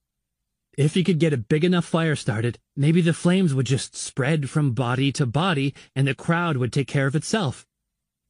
[0.77, 4.49] If he could get a big enough fire started, maybe the flames would just spread
[4.49, 7.65] from body to body and the crowd would take care of itself.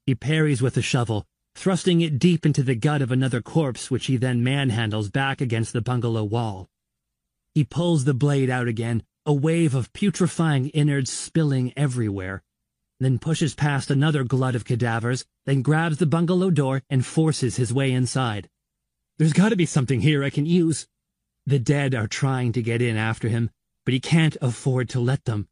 [0.05, 4.07] He parries with the shovel, thrusting it deep into the gut of another corpse which
[4.07, 6.69] he then manhandles back against the bungalow wall.
[7.53, 12.43] He pulls the blade out again, a wave of putrefying innards spilling everywhere,
[12.99, 17.73] then pushes past another glut of cadavers, then grabs the bungalow door and forces his
[17.73, 18.47] way inside.
[19.17, 20.87] There's gotta be something here I can use.
[21.45, 23.49] The dead are trying to get in after him,
[23.85, 25.47] but he can't afford to let them.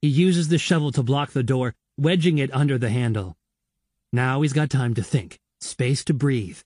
[0.00, 3.36] He uses the shovel to block the door, wedging it under the handle.
[4.12, 6.60] Now he's got time to think, space to breathe.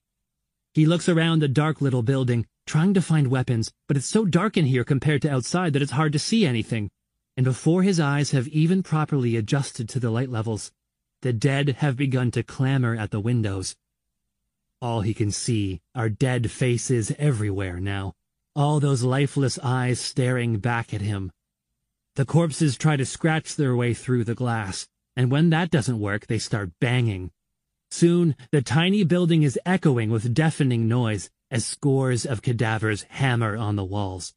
[0.75, 4.57] He looks around the dark little building, trying to find weapons, but it's so dark
[4.57, 6.91] in here compared to outside that it's hard to see anything.
[7.37, 10.73] And before his eyes have even properly adjusted to the light levels,
[11.23, 13.77] the dead have begun to clamor at the windows.
[14.83, 18.15] All he can see are dead faces everywhere now
[18.57, 21.31] all those lifeless eyes staring back at him.
[22.15, 26.27] The corpses try to scratch their way through the glass, and when that doesn't work,
[26.27, 27.31] they start banging.
[27.91, 33.77] Soon, the tiny building is echoing with deafening noise as scores of cadavers hammer on
[33.77, 34.35] the walls.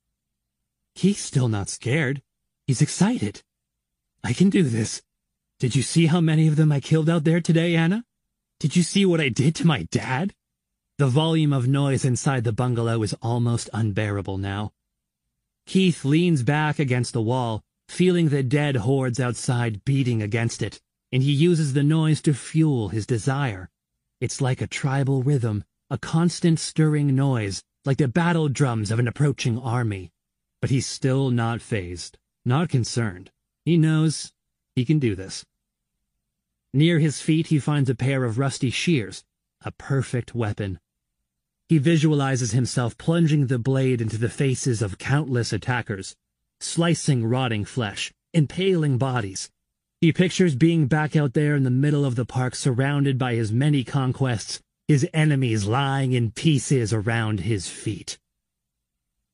[0.95, 2.21] He's still not scared.
[2.67, 3.41] He's excited.
[4.23, 5.01] I can do this.
[5.59, 8.05] Did you see how many of them I killed out there today, Anna?
[8.59, 10.33] Did you see what I did to my dad?
[10.97, 14.73] The volume of noise inside the bungalow is almost unbearable now.
[15.65, 21.23] Keith leans back against the wall, feeling the dead hordes outside beating against it, and
[21.23, 23.69] he uses the noise to fuel his desire.
[24.21, 29.07] It's like a tribal rhythm, a constant stirring noise, like the battle drums of an
[29.07, 30.11] approaching army.
[30.61, 33.31] But he's still not fazed, not concerned.
[33.65, 34.33] He knows
[34.75, 35.45] he can do this.
[36.73, 39.23] Near his feet he finds a pair of rusty shears,
[39.61, 40.79] a perfect weapon.
[41.67, 46.15] He visualizes himself plunging the blade into the faces of countless attackers,
[46.59, 49.49] slicing rotting flesh, impaling bodies.
[50.01, 53.51] He pictures being back out there in the middle of the park surrounded by his
[53.51, 58.17] many conquests, his enemies lying in pieces around his feet.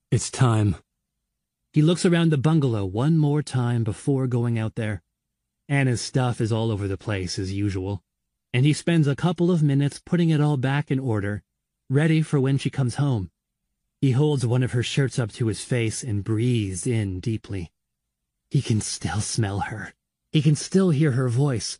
[0.09, 0.77] It's time.
[1.71, 5.03] He looks around the bungalow one more time before going out there.
[5.69, 8.01] Anna's stuff is all over the place as usual,
[8.51, 11.43] and he spends a couple of minutes putting it all back in order,
[11.91, 13.29] ready for when she comes home.
[14.01, 17.71] He holds one of her shirts up to his face and breathes in deeply.
[18.49, 19.93] He can still smell her.
[20.35, 21.79] He can still hear her voice.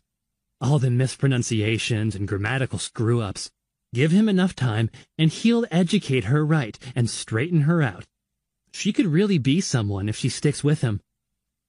[0.62, 3.50] All the mispronunciations and grammatical screw-ups.
[3.92, 8.06] Give him enough time, and he'll educate her right and straighten her out.
[8.72, 11.02] She could really be someone if she sticks with him.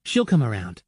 [0.06, 0.82] She'll come around.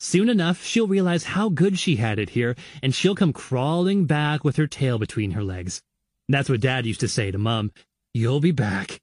[0.00, 4.42] Soon enough, she'll realize how good she had it here, and she'll come crawling back
[4.42, 5.82] with her tail between her legs.
[6.30, 7.72] That's what Dad used to say to Mum.
[8.14, 9.02] You'll be back.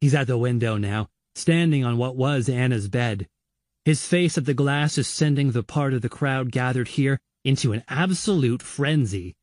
[0.00, 3.26] He's at the window now, standing on what was Anna's bed.
[3.84, 7.72] His face at the glass is sending the part of the crowd gathered here into
[7.72, 9.34] an absolute frenzy.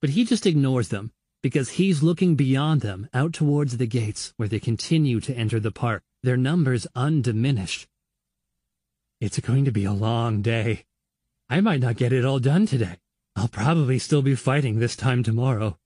[0.00, 1.12] But he just ignores them,
[1.42, 5.72] because he's looking beyond them, out towards the gates, where they continue to enter the
[5.72, 7.88] park, their numbers undiminished.
[9.20, 10.84] It's going to be a long day.
[11.50, 12.98] I might not get it all done today.
[13.34, 15.78] I'll probably still be fighting this time tomorrow.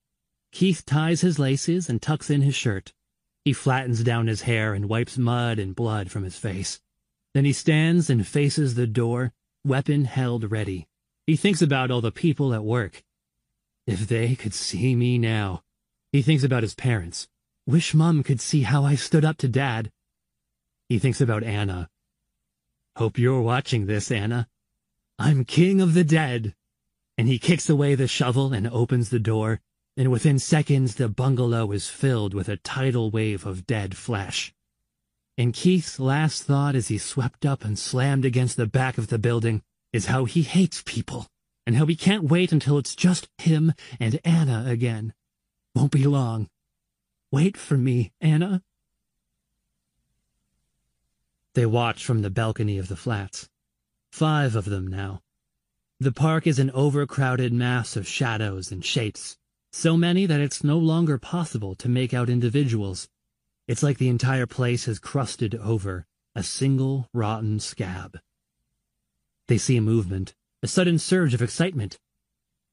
[0.52, 2.92] Keith ties his laces and tucks in his shirt.
[3.44, 6.80] He flattens down his hair and wipes mud and blood from his face.
[7.34, 9.32] Then he stands and faces the door,
[9.64, 10.88] weapon held ready.
[11.26, 13.02] He thinks about all the people at work.
[13.86, 15.62] If they could see me now.
[16.12, 17.28] He thinks about his parents.
[17.66, 19.92] Wish Mum could see how I stood up to Dad.
[20.88, 21.90] He thinks about Anna.
[22.96, 24.48] Hope you're watching this, Anna.
[25.18, 26.54] I'm king of the dead.
[27.18, 29.60] And he kicks away the shovel and opens the door,
[29.96, 34.54] and within seconds the bungalow is filled with a tidal wave of dead flesh.
[35.38, 39.20] And Keith's last thought as he swept up and slammed against the back of the
[39.20, 41.28] building is how he hates people,
[41.64, 45.14] and how he can't wait until it's just him and Anna again.
[45.76, 46.48] Won't be long.
[47.30, 48.64] Wait for me, Anna.
[51.54, 53.48] They watch from the balcony of the flats.
[54.10, 55.22] Five of them now.
[56.00, 59.36] The park is an overcrowded mass of shadows and shapes,
[59.70, 63.08] so many that it's no longer possible to make out individuals.
[63.68, 68.18] It's like the entire place has crusted over, a single rotten scab.
[69.46, 71.98] They see a movement, a sudden surge of excitement,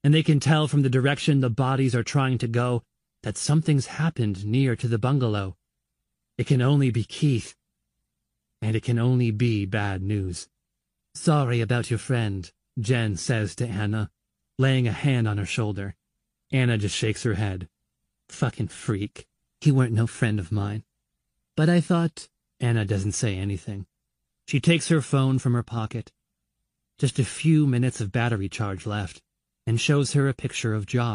[0.05, 2.81] and they can tell from the direction the bodies are trying to go
[3.23, 5.57] that something's happened near to the bungalow.
[6.37, 7.55] It can only be Keith,
[8.61, 10.47] and it can only be bad news.
[11.13, 12.49] Sorry about your friend,
[12.79, 14.11] Jen says to Anna,
[14.57, 15.95] laying a hand on her shoulder.
[16.51, 17.67] Anna just shakes her head.
[18.29, 19.27] Fucking freak.
[19.65, 20.83] He weren't no friend of mine.
[21.55, 22.29] But I thought...
[22.59, 23.87] Anna doesn't say anything.
[24.47, 26.11] She takes her phone from her pocket.
[26.99, 29.23] Just a few minutes of battery charge left,
[29.65, 31.13] and shows her a picture of Josh.